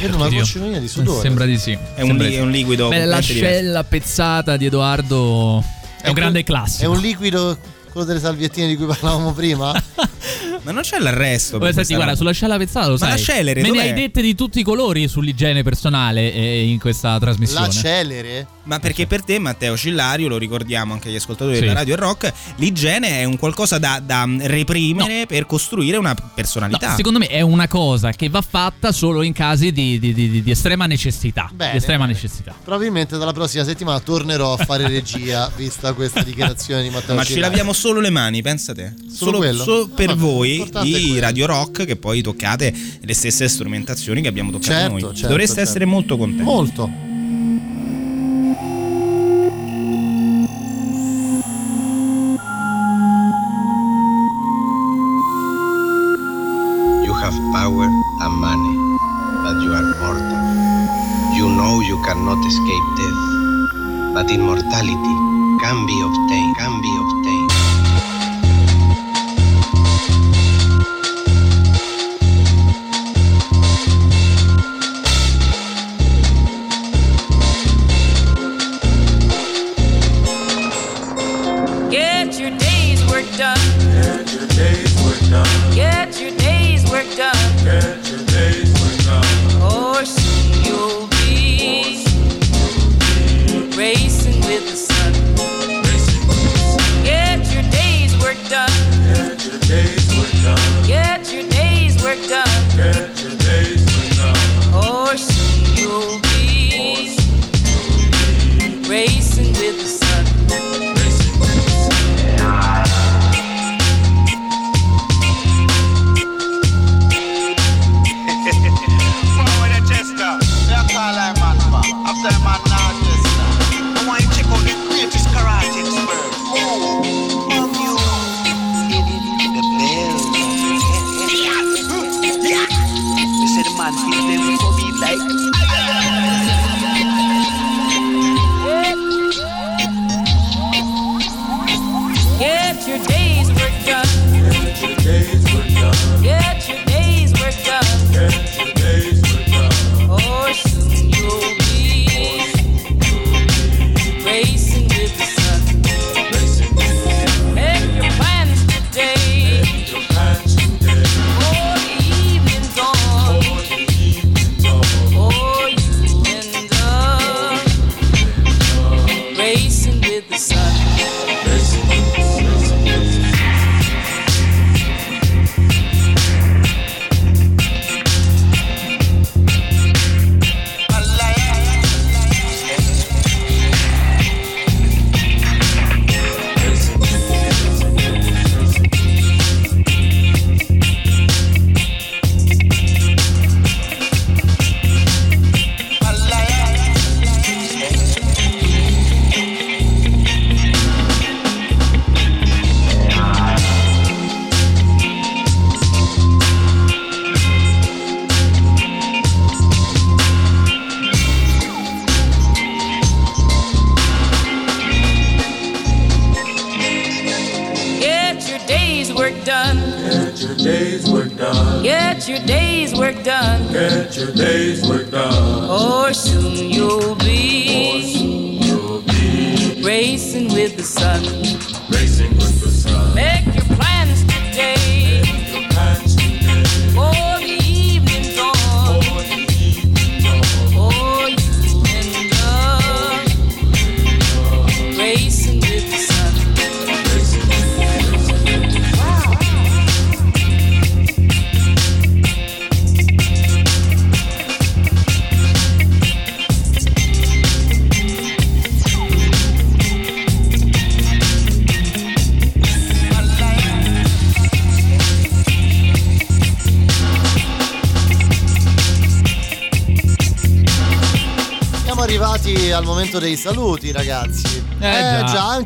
Vedo 0.00 0.16
una 0.16 0.28
gocciolina 0.28 0.78
di 0.78 0.88
sudore. 0.88 1.20
Sembra 1.20 1.44
di 1.44 1.58
sì. 1.58 1.72
è 1.72 2.00
un, 2.02 2.06
Sembra 2.08 2.24
li- 2.24 2.28
di 2.30 2.34
sì. 2.34 2.40
è 2.40 2.42
un 2.42 2.50
liquido 2.50 2.88
Beh, 2.88 3.04
l'ascella 3.04 3.84
pezzata 3.84 4.56
di 4.56 4.66
Edoardo 4.66 5.62
è 6.00 6.08
un 6.08 6.14
grande 6.14 6.40
È 6.40 6.44
classico. 6.44 6.90
un 6.90 6.98
liquido, 6.98 7.56
quello 7.90 8.06
delle 8.06 8.20
salviettine 8.20 8.66
di 8.66 8.76
cui 8.76 8.86
parlavamo 8.86 9.32
prima? 9.32 9.72
Ma 10.64 10.70
non 10.70 10.82
c'è 10.82 10.98
l'arresto. 11.00 11.58
Poi, 11.58 11.72
senti, 11.72 11.88
guarda, 11.94 12.04
roba. 12.12 12.16
sull'ascella 12.16 12.56
pezzata 12.56 12.86
lo 12.86 12.92
Ma 12.92 12.98
sai. 12.98 13.10
la 13.10 13.16
celere, 13.16 13.62
Me 13.62 13.68
ne 13.68 13.74
dov'è? 13.74 13.88
hai 13.88 13.92
dette 13.94 14.22
di 14.22 14.34
tutti 14.36 14.60
i 14.60 14.62
colori 14.62 15.08
sull'igiene 15.08 15.64
personale 15.64 16.32
eh, 16.32 16.68
in 16.68 16.78
questa 16.78 17.18
trasmissione. 17.18 17.66
La 17.66 17.72
celere? 17.72 18.46
Ma 18.64 18.78
perché 18.78 19.06
per 19.08 19.24
te, 19.24 19.38
Matteo 19.40 19.76
Cillario, 19.76 20.28
lo 20.28 20.38
ricordiamo 20.38 20.92
anche 20.92 21.08
agli 21.08 21.16
ascoltatori 21.16 21.56
Sì. 21.56 21.62
della 21.62 21.72
radio 21.74 21.94
e 21.94 21.96
rock, 21.96 22.32
l'igiene 22.56 23.18
è 23.20 23.24
un 23.24 23.36
qualcosa 23.36 23.78
da, 23.78 24.00
da 24.04 24.24
reprimere 24.42 25.26
per 25.26 25.46
costruire 25.46 25.96
una 25.96 26.10
No, 26.16 26.30
personalità. 26.34 26.94
secondo 26.94 27.18
me 27.18 27.26
è 27.26 27.40
una 27.40 27.66
cosa 27.66 28.12
che 28.12 28.28
va 28.28 28.40
fatta 28.40 28.92
solo 28.92 29.22
in 29.22 29.32
casi 29.32 29.72
di, 29.72 29.98
di- 29.98 30.12
di- 30.14 30.42
di 30.42 30.50
estrema 30.50 30.86
necessità. 30.86 31.50
Bene, 31.52 31.72
di 31.72 31.76
estrema 31.78 32.04
bene. 32.06 32.12
necessità. 32.12 32.54
Probabilmente 32.62 33.18
dalla 33.18 33.32
prossima 33.32 33.64
settimana 33.64 33.98
tornerò 34.00 34.52
a 34.52 34.64
fare 34.64 34.86
regia, 34.88 35.50
vista 35.56 35.92
questa 35.92 36.22
dichiarazione 36.22 36.82
di 36.82 36.90
Matteo 36.90 37.14
Ma 37.16 37.22
ci 37.22 37.32
Cillario. 37.32 37.48
laviamo 37.48 37.72
solo 37.72 37.98
le 38.00 38.10
mani, 38.10 38.42
pensa 38.42 38.72
te. 38.72 38.92
Solo 39.10 39.38
quello? 39.38 39.62
solo 39.64 39.88
per 39.88 40.06
Vabbè, 40.08 40.18
voi 40.20 40.70
di. 40.82 41.18
Radio 41.18 41.46
Rock 41.46 41.84
che 41.84 41.96
poi 41.96 42.22
toccate 42.22 42.72
le 43.00 43.14
stesse 43.14 43.48
strumentazioni 43.48 44.22
che 44.22 44.28
abbiamo 44.28 44.50
toccato 44.52 44.70
Certo, 44.72 44.90
noi. 44.92 45.00
certo, 45.02 45.26
Dovreste 45.26 45.54
certo. 45.56 45.68
essere 45.68 45.84
molto 45.84 46.16
contenti. 46.16 46.42
Molto. 46.44 46.90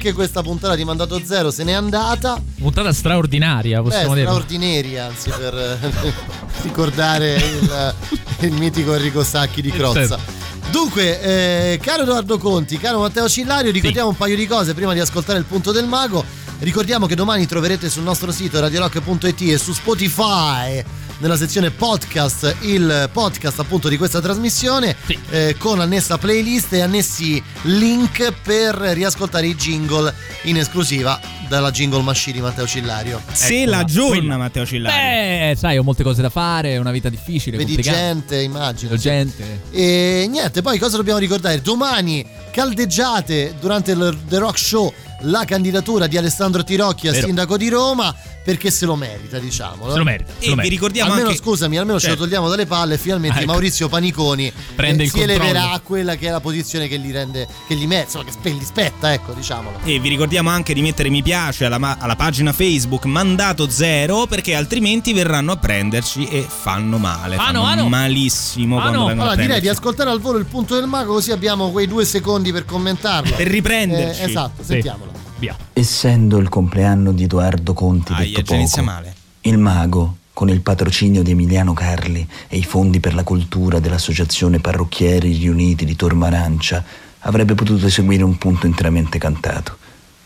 Anche 0.06 0.12
questa 0.12 0.42
puntata 0.42 0.76
di 0.76 0.84
Mandato 0.84 1.20
Zero 1.24 1.50
se 1.50 1.64
n'è 1.64 1.72
andata. 1.72 2.40
Puntata 2.58 2.92
straordinaria, 2.92 3.82
possiamo 3.82 4.10
Beh, 4.10 4.14
dire. 4.14 4.26
straordinaria, 4.26 5.06
anzi, 5.06 5.30
per 5.30 5.54
eh, 5.54 6.12
ricordare 6.62 7.34
il, 7.34 7.94
il 8.40 8.52
mitico 8.52 8.94
Enrico 8.94 9.24
Sacchi 9.24 9.62
di 9.62 9.70
Crozza. 9.70 10.16
Certo. 10.16 10.44
Dunque, 10.70 11.20
eh, 11.20 11.80
caro 11.82 12.02
Edoardo 12.02 12.38
Conti, 12.38 12.78
caro 12.78 13.00
Matteo 13.00 13.28
Cillario, 13.28 13.72
ricordiamo 13.72 14.08
un 14.08 14.16
paio 14.16 14.36
di 14.36 14.46
cose 14.46 14.74
prima 14.74 14.92
di 14.92 15.00
ascoltare 15.00 15.38
il 15.38 15.44
punto 15.44 15.72
del 15.72 15.86
mago. 15.86 16.24
Ricordiamo 16.58 17.06
che 17.06 17.14
domani 17.14 17.46
troverete 17.46 17.90
sul 17.90 18.02
nostro 18.02 18.30
sito 18.30 18.60
radiorock.it 18.60 19.40
e 19.40 19.58
su 19.58 19.72
Spotify 19.72 20.82
nella 21.18 21.36
sezione 21.36 21.70
podcast 21.70 22.56
il 22.60 23.08
podcast 23.12 23.58
appunto 23.60 23.88
di 23.88 23.96
questa 23.96 24.20
trasmissione 24.20 24.96
eh, 25.30 25.56
con 25.58 25.80
annessa 25.80 26.18
playlist 26.18 26.72
e 26.74 26.80
annessi 26.82 27.42
link 27.62 28.32
per 28.42 28.74
riascoltare 28.74 29.46
i 29.46 29.54
jingle 29.54 30.12
in 30.42 30.58
esclusiva 30.58 31.18
dalla 31.48 31.70
jingle 31.70 32.02
machine 32.02 32.36
di 32.36 32.42
Matteo 32.42 32.66
Cillario. 32.66 33.22
Se 33.32 33.62
Eccola, 33.62 33.76
la 33.78 33.84
giorna. 33.84 34.36
Matteo 34.36 34.66
Cillario. 34.66 35.50
Beh, 35.50 35.56
sai, 35.56 35.78
ho 35.78 35.82
molte 35.84 36.02
cose 36.02 36.20
da 36.20 36.28
fare, 36.28 36.72
è 36.72 36.76
una 36.76 36.90
vita 36.90 37.08
difficile, 37.08 37.56
Vedi 37.56 37.74
complicata. 37.74 38.04
gente, 38.04 38.40
immagino. 38.42 38.90
Vedo 38.90 39.00
gente. 39.02 39.60
E 39.70 40.26
niente, 40.28 40.60
poi 40.60 40.78
cosa 40.78 40.96
dobbiamo 40.96 41.18
ricordare? 41.18 41.60
Domani 41.62 42.26
caldeggiate 42.50 43.54
durante 43.60 43.92
il 43.92 44.18
The 44.28 44.38
Rock 44.38 44.58
Show 44.58 44.92
la 45.20 45.44
candidatura 45.44 46.06
di 46.06 46.16
Alessandro 46.16 46.62
Tirocchi 46.64 47.08
a 47.08 47.12
Vero. 47.12 47.26
sindaco 47.26 47.56
di 47.56 47.68
Roma 47.68 48.14
perché 48.44 48.70
se 48.70 48.86
lo 48.86 48.94
merita, 48.94 49.38
diciamo. 49.40 49.90
Se 49.90 49.98
lo 49.98 50.04
merita, 50.04 50.30
se 50.38 50.44
E 50.44 50.48
lo 50.48 50.50
vi 50.50 50.54
merita. 50.56 50.74
ricordiamo 50.74 51.10
almeno 51.10 51.28
anche 51.30 51.40
scusami, 51.40 51.78
almeno 51.78 51.98
ce 51.98 52.06
Certo. 52.06 52.20
lo 52.22 52.28
togliamo 52.28 52.48
dalle 52.48 52.66
palle 52.66 52.94
e 52.94 52.98
finalmente 52.98 53.38
Ah, 53.38 53.42
ecco. 53.42 53.50
Maurizio 53.50 53.88
Paniconi 53.88 54.52
Prende 54.76 55.02
eh, 55.02 55.06
il 55.06 55.10
si 55.10 55.18
controllo. 55.18 55.42
eleverà 55.42 55.72
a 55.72 55.80
quella 55.80 56.14
che 56.14 56.28
è 56.28 56.30
la 56.30 56.38
posizione 56.40 56.86
che 56.86 56.98
gli 57.00 57.10
rende 57.10 57.48
che 57.66 57.74
gli 57.74 57.86
mette, 57.88 58.04
insomma, 58.18 58.24
che 58.42 58.50
gli 58.52 58.64
spetta, 58.64 59.12
ecco, 59.12 59.32
diciamolo. 59.32 59.80
E 59.82 59.98
vi 59.98 60.08
ricordiamo 60.08 60.48
anche 60.50 60.74
di 60.74 60.80
mettere 60.80 61.08
mi 61.08 61.22
piace 61.24 61.64
alla, 61.64 61.78
ma- 61.78 61.96
alla 61.98 62.14
pagina 62.14 62.52
Facebook 62.52 63.04
Mandato 63.06 63.68
Zero 63.68 64.26
perché 64.26 64.54
altrimenti 64.54 65.12
verranno 65.12 65.50
a 65.52 65.56
prenderci 65.56 66.28
e 66.28 66.46
fanno 66.48 66.98
male. 66.98 67.34
Fanno, 67.36 67.62
fanno 67.62 67.76
fanno. 67.78 67.88
malissimo 67.88 68.76
Fanno. 68.76 68.88
quando 68.90 69.06
vengono 69.08 69.28
Allora 69.30 69.42
direi 69.44 69.60
di 69.60 69.68
ascoltare 69.68 70.10
al 70.10 70.20
volo 70.20 70.38
il 70.38 70.46
punto 70.46 70.76
del 70.76 70.86
mago 70.86 71.14
così 71.14 71.32
abbiamo 71.32 71.72
quei 71.72 71.88
due 71.88 72.04
secondi 72.04 72.52
per 72.52 72.64
commentarlo. 72.64 73.34
Per 73.34 73.46
riprenderci. 73.48 74.20
Eh, 74.20 74.24
esatto, 74.28 74.62
Sì. 74.62 74.68
sentiamolo. 74.68 75.15
Via. 75.38 75.56
Essendo 75.72 76.38
il 76.38 76.48
compleanno 76.48 77.12
di 77.12 77.24
Edoardo 77.24 77.72
Conti 77.74 78.12
Aia, 78.12 78.36
detto 78.36 78.56
poco, 78.56 78.82
male. 78.82 79.14
il 79.42 79.58
mago, 79.58 80.16
con 80.32 80.48
il 80.48 80.60
patrocinio 80.60 81.22
di 81.22 81.30
Emiliano 81.32 81.72
Carli 81.72 82.26
e 82.48 82.56
i 82.56 82.64
fondi 82.64 83.00
per 83.00 83.14
la 83.14 83.22
cultura 83.22 83.78
dell'Associazione 83.78 84.60
Parrucchieri 84.60 85.32
Riuniti 85.32 85.84
di 85.84 85.96
Tormarancia, 85.96 86.84
avrebbe 87.20 87.54
potuto 87.54 87.86
eseguire 87.86 88.22
un 88.24 88.36
punto 88.38 88.66
interamente 88.66 89.18
cantato. 89.18 89.78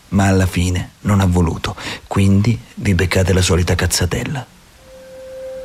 Ma 0.09 0.27
alla 0.27 0.45
fine 0.45 0.91
non 1.01 1.21
ha 1.21 1.25
voluto, 1.25 1.75
quindi 2.07 2.59
vi 2.75 2.93
beccate 2.93 3.31
la 3.31 3.41
solita 3.41 3.75
cazzatella. 3.75 4.45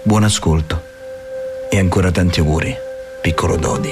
Buon 0.04 0.22
ascolto 0.22 0.80
e 1.68 1.78
ancora 1.78 2.12
tanti 2.12 2.38
auguri, 2.38 2.74
piccolo 3.20 3.56
Dodi. 3.56 3.90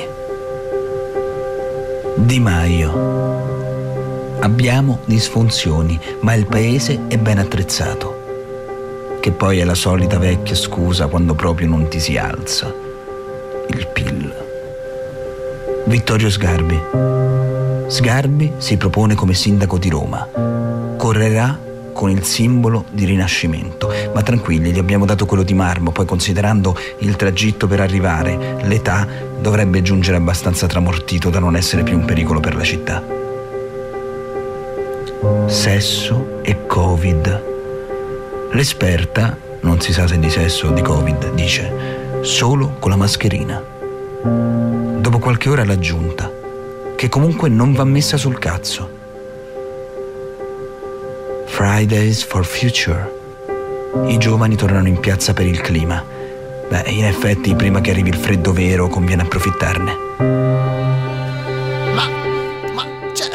Di 2.16 2.38
Maio. 2.38 3.53
Abbiamo 4.40 5.00
disfunzioni, 5.06 5.98
ma 6.20 6.34
il 6.34 6.46
paese 6.46 7.06
è 7.08 7.16
ben 7.16 7.38
attrezzato. 7.38 8.22
Che 9.20 9.30
poi 9.30 9.58
è 9.58 9.64
la 9.64 9.74
solita 9.74 10.18
vecchia 10.18 10.54
scusa 10.54 11.06
quando 11.06 11.34
proprio 11.34 11.68
non 11.68 11.88
ti 11.88 11.98
si 11.98 12.16
alza. 12.16 12.72
Il 13.68 13.86
PIL. 13.86 14.34
Vittorio 15.86 16.28
Sgarbi. 16.28 16.78
Sgarbi 17.86 18.52
si 18.58 18.76
propone 18.76 19.14
come 19.14 19.34
sindaco 19.34 19.78
di 19.78 19.88
Roma. 19.88 20.28
Correrà 20.96 21.58
con 21.94 22.10
il 22.10 22.22
simbolo 22.24 22.84
di 22.90 23.06
rinascimento. 23.06 23.90
Ma 24.12 24.22
tranquilli, 24.22 24.72
gli 24.72 24.78
abbiamo 24.78 25.06
dato 25.06 25.24
quello 25.24 25.42
di 25.42 25.54
marmo, 25.54 25.90
poi 25.90 26.04
considerando 26.04 26.76
il 26.98 27.16
tragitto 27.16 27.66
per 27.66 27.80
arrivare, 27.80 28.58
l'età 28.64 29.06
dovrebbe 29.40 29.80
giungere 29.80 30.18
abbastanza 30.18 30.66
tramortito 30.66 31.30
da 31.30 31.38
non 31.38 31.56
essere 31.56 31.82
più 31.82 31.96
un 31.96 32.04
pericolo 32.04 32.40
per 32.40 32.56
la 32.56 32.64
città. 32.64 33.23
Sesso 35.46 36.40
e 36.42 36.66
Covid. 36.66 37.42
L'esperta, 38.52 39.36
non 39.60 39.80
si 39.80 39.92
sa 39.92 40.06
se 40.06 40.18
di 40.18 40.28
sesso 40.28 40.68
o 40.68 40.70
di 40.72 40.82
Covid, 40.82 41.32
dice 41.32 42.20
solo 42.20 42.76
con 42.78 42.90
la 42.90 42.96
mascherina. 42.96 43.62
Dopo 44.22 45.18
qualche 45.18 45.48
ora 45.48 45.64
l'ha 45.64 45.72
aggiunta, 45.72 46.30
che 46.96 47.08
comunque 47.08 47.48
non 47.48 47.72
va 47.72 47.84
messa 47.84 48.16
sul 48.16 48.38
cazzo. 48.38 48.88
Fridays 51.46 52.22
for 52.22 52.44
Future. 52.44 53.10
I 54.06 54.18
giovani 54.18 54.56
tornano 54.56 54.88
in 54.88 55.00
piazza 55.00 55.32
per 55.32 55.46
il 55.46 55.60
clima. 55.60 56.04
Beh, 56.68 56.90
in 56.90 57.04
effetti, 57.04 57.54
prima 57.54 57.80
che 57.80 57.90
arrivi 57.90 58.10
il 58.10 58.16
freddo 58.16 58.52
vero, 58.52 58.88
conviene 58.88 59.22
approfittarne. 59.22 60.43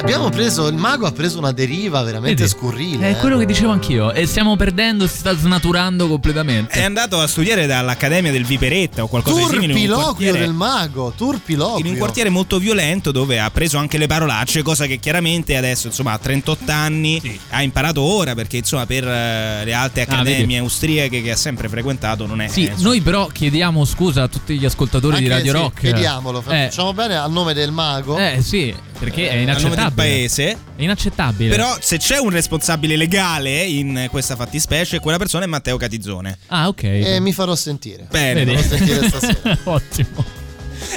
Abbiamo 0.01 0.29
preso, 0.29 0.67
il 0.67 0.75
mago 0.77 1.05
ha 1.05 1.11
preso 1.11 1.37
una 1.39 1.51
deriva 1.51 2.01
veramente 2.03 2.43
Vedi? 2.43 2.55
scurrile. 2.55 3.07
È 3.09 3.11
eh. 3.11 3.15
quello 3.17 3.37
che 3.37 3.45
dicevo 3.45 3.71
anch'io. 3.71 4.13
E 4.13 4.25
stiamo 4.27 4.55
perdendo, 4.55 5.05
si 5.07 5.17
sta 5.17 5.35
snaturando 5.35 6.07
completamente. 6.07 6.79
È 6.79 6.83
andato 6.83 7.19
a 7.19 7.27
studiare 7.27 7.65
dall'Accademia 7.67 8.31
del 8.31 8.45
Viperetta 8.45 9.03
o 9.03 9.07
qualcosa 9.07 9.41
di 9.41 9.59
simile. 9.59 9.67
Turpiloquio 9.73 10.31
del 10.31 10.53
mago, 10.53 11.13
turpiloquio. 11.15 11.85
in 11.85 11.91
un 11.91 11.97
quartiere 11.97 12.29
molto 12.29 12.59
violento 12.59 13.11
dove 13.11 13.39
ha 13.41 13.51
preso 13.51 13.77
anche 13.77 13.97
le 13.97 14.07
parolacce, 14.07 14.61
cosa 14.61 14.85
che 14.85 14.99
chiaramente 14.99 15.57
adesso 15.57 15.87
insomma 15.87 16.13
a 16.13 16.17
38 16.17 16.71
anni 16.71 17.39
ha 17.49 17.61
imparato 17.61 18.01
ora 18.01 18.33
perché 18.35 18.57
insomma 18.57 18.85
per 18.85 19.05
eh, 19.05 19.65
le 19.65 19.73
alte 19.73 19.99
Ah, 19.99 20.03
accademie 20.03 20.39
vedi. 20.45 20.55
austriache 20.57 21.21
che 21.21 21.31
ha 21.31 21.35
sempre 21.35 21.67
frequentato 21.67 22.25
non 22.25 22.39
è 22.41 22.47
Sì, 22.47 22.65
eh, 22.65 22.73
noi 22.77 23.01
però 23.01 23.27
chiediamo 23.27 23.83
scusa 23.83 24.23
a 24.23 24.27
tutti 24.29 24.57
gli 24.57 24.65
ascoltatori 24.65 25.15
Anche 25.17 25.27
di 25.27 25.33
Radio 25.33 25.51
sì, 25.53 25.57
Rock. 25.59 25.79
Chiediamolo, 25.81 26.39
Eh, 26.39 26.41
facciamo 26.69 26.93
bene 26.93 27.15
a 27.17 27.27
nome 27.27 27.53
del 27.53 27.71
mago. 27.71 28.17
eh 28.17 28.37
sì, 28.41 28.73
perché 28.99 29.29
è 29.29 29.31
a 29.31 29.35
nome 29.35 29.45
del 29.45 29.57
inaccettabile. 29.61 29.91
paese. 29.95 30.51
È 30.51 30.81
inaccettabile. 30.83 31.49
Però 31.55 31.77
se 31.79 31.97
c'è 31.97 32.17
un 32.17 32.29
responsabile 32.29 32.95
legale 32.95 33.61
in 33.63 34.07
questa 34.11 34.35
fattispecie, 34.35 34.99
quella 34.99 35.17
persona 35.17 35.45
è 35.45 35.47
Matteo 35.47 35.77
Catizzone. 35.77 36.37
Ah, 36.47 36.67
ok. 36.67 36.83
E 36.83 37.19
mi 37.19 37.31
farò 37.33 37.55
sentire. 37.55 38.07
Bene, 38.09 38.45
Mi 38.45 38.55
farò 38.57 38.67
sentire 38.77 39.07
stasera. 39.07 39.57
Ottimo. 39.63 40.37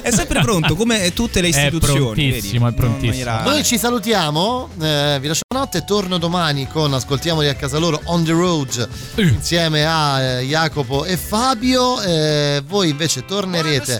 È 0.00 0.10
sempre 0.10 0.40
pronto 0.40 0.74
come 0.76 1.12
tutte 1.12 1.40
le 1.40 1.48
È 1.48 1.50
istituzioni. 1.50 2.00
prontissimo, 2.00 2.64
vedi? 2.66 2.76
è 2.76 2.80
prontissimo. 2.80 3.12
Gliela- 3.14 3.42
Noi 3.42 3.64
ci 3.64 3.76
salutiamo, 3.78 4.68
eh, 4.80 5.18
vi 5.20 5.26
lascio 5.26 5.42
notte, 5.54 5.84
torno 5.84 6.18
domani 6.18 6.66
con 6.68 6.94
Ascoltiamoli 6.94 7.48
a 7.48 7.54
casa 7.54 7.78
loro 7.78 8.00
on 8.04 8.24
the 8.24 8.30
road 8.32 8.88
insieme 9.16 9.84
a 9.84 10.20
eh, 10.20 10.42
Jacopo 10.44 11.04
e 11.04 11.16
Fabio. 11.16 12.00
Eh, 12.00 12.62
voi 12.66 12.90
invece 12.90 13.24
tornerete 13.24 13.98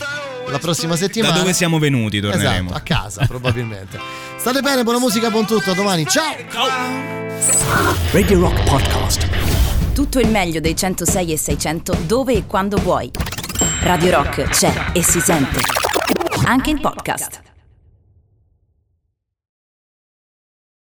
la 0.49 0.59
prossima 0.59 0.97
settimana. 0.97 1.33
Da 1.35 1.41
dove 1.41 1.53
siamo 1.53 1.79
venuti 1.79 2.21
torneremo. 2.21 2.71
Esatto, 2.71 2.75
a 2.75 2.81
casa 2.81 3.27
probabilmente. 3.27 3.99
State 4.37 4.61
bene, 4.61 4.83
buona 4.83 4.99
musica, 4.99 5.31
buon 5.31 5.47
tutto, 5.47 5.71
a 5.71 5.75
domani. 5.75 6.07
Ciao! 6.07 6.35
Radio 8.13 8.41
Rock 8.41 8.63
Podcast. 8.65 9.29
Tutto 9.93 10.19
il 10.21 10.29
meglio 10.29 10.61
dei 10.61 10.77
106 10.77 11.33
e 11.33 11.37
600 11.37 11.97
dove 12.07 12.35
e 12.35 12.47
quando 12.47 12.77
vuoi. 12.77 13.11
Radio 13.83 14.11
Rock 14.11 14.49
c'è 14.49 14.91
e 14.93 15.03
si 15.03 15.21
sente. 15.21 15.61
Anche 16.45 16.71
in 16.71 16.81
podcast. 16.81 17.52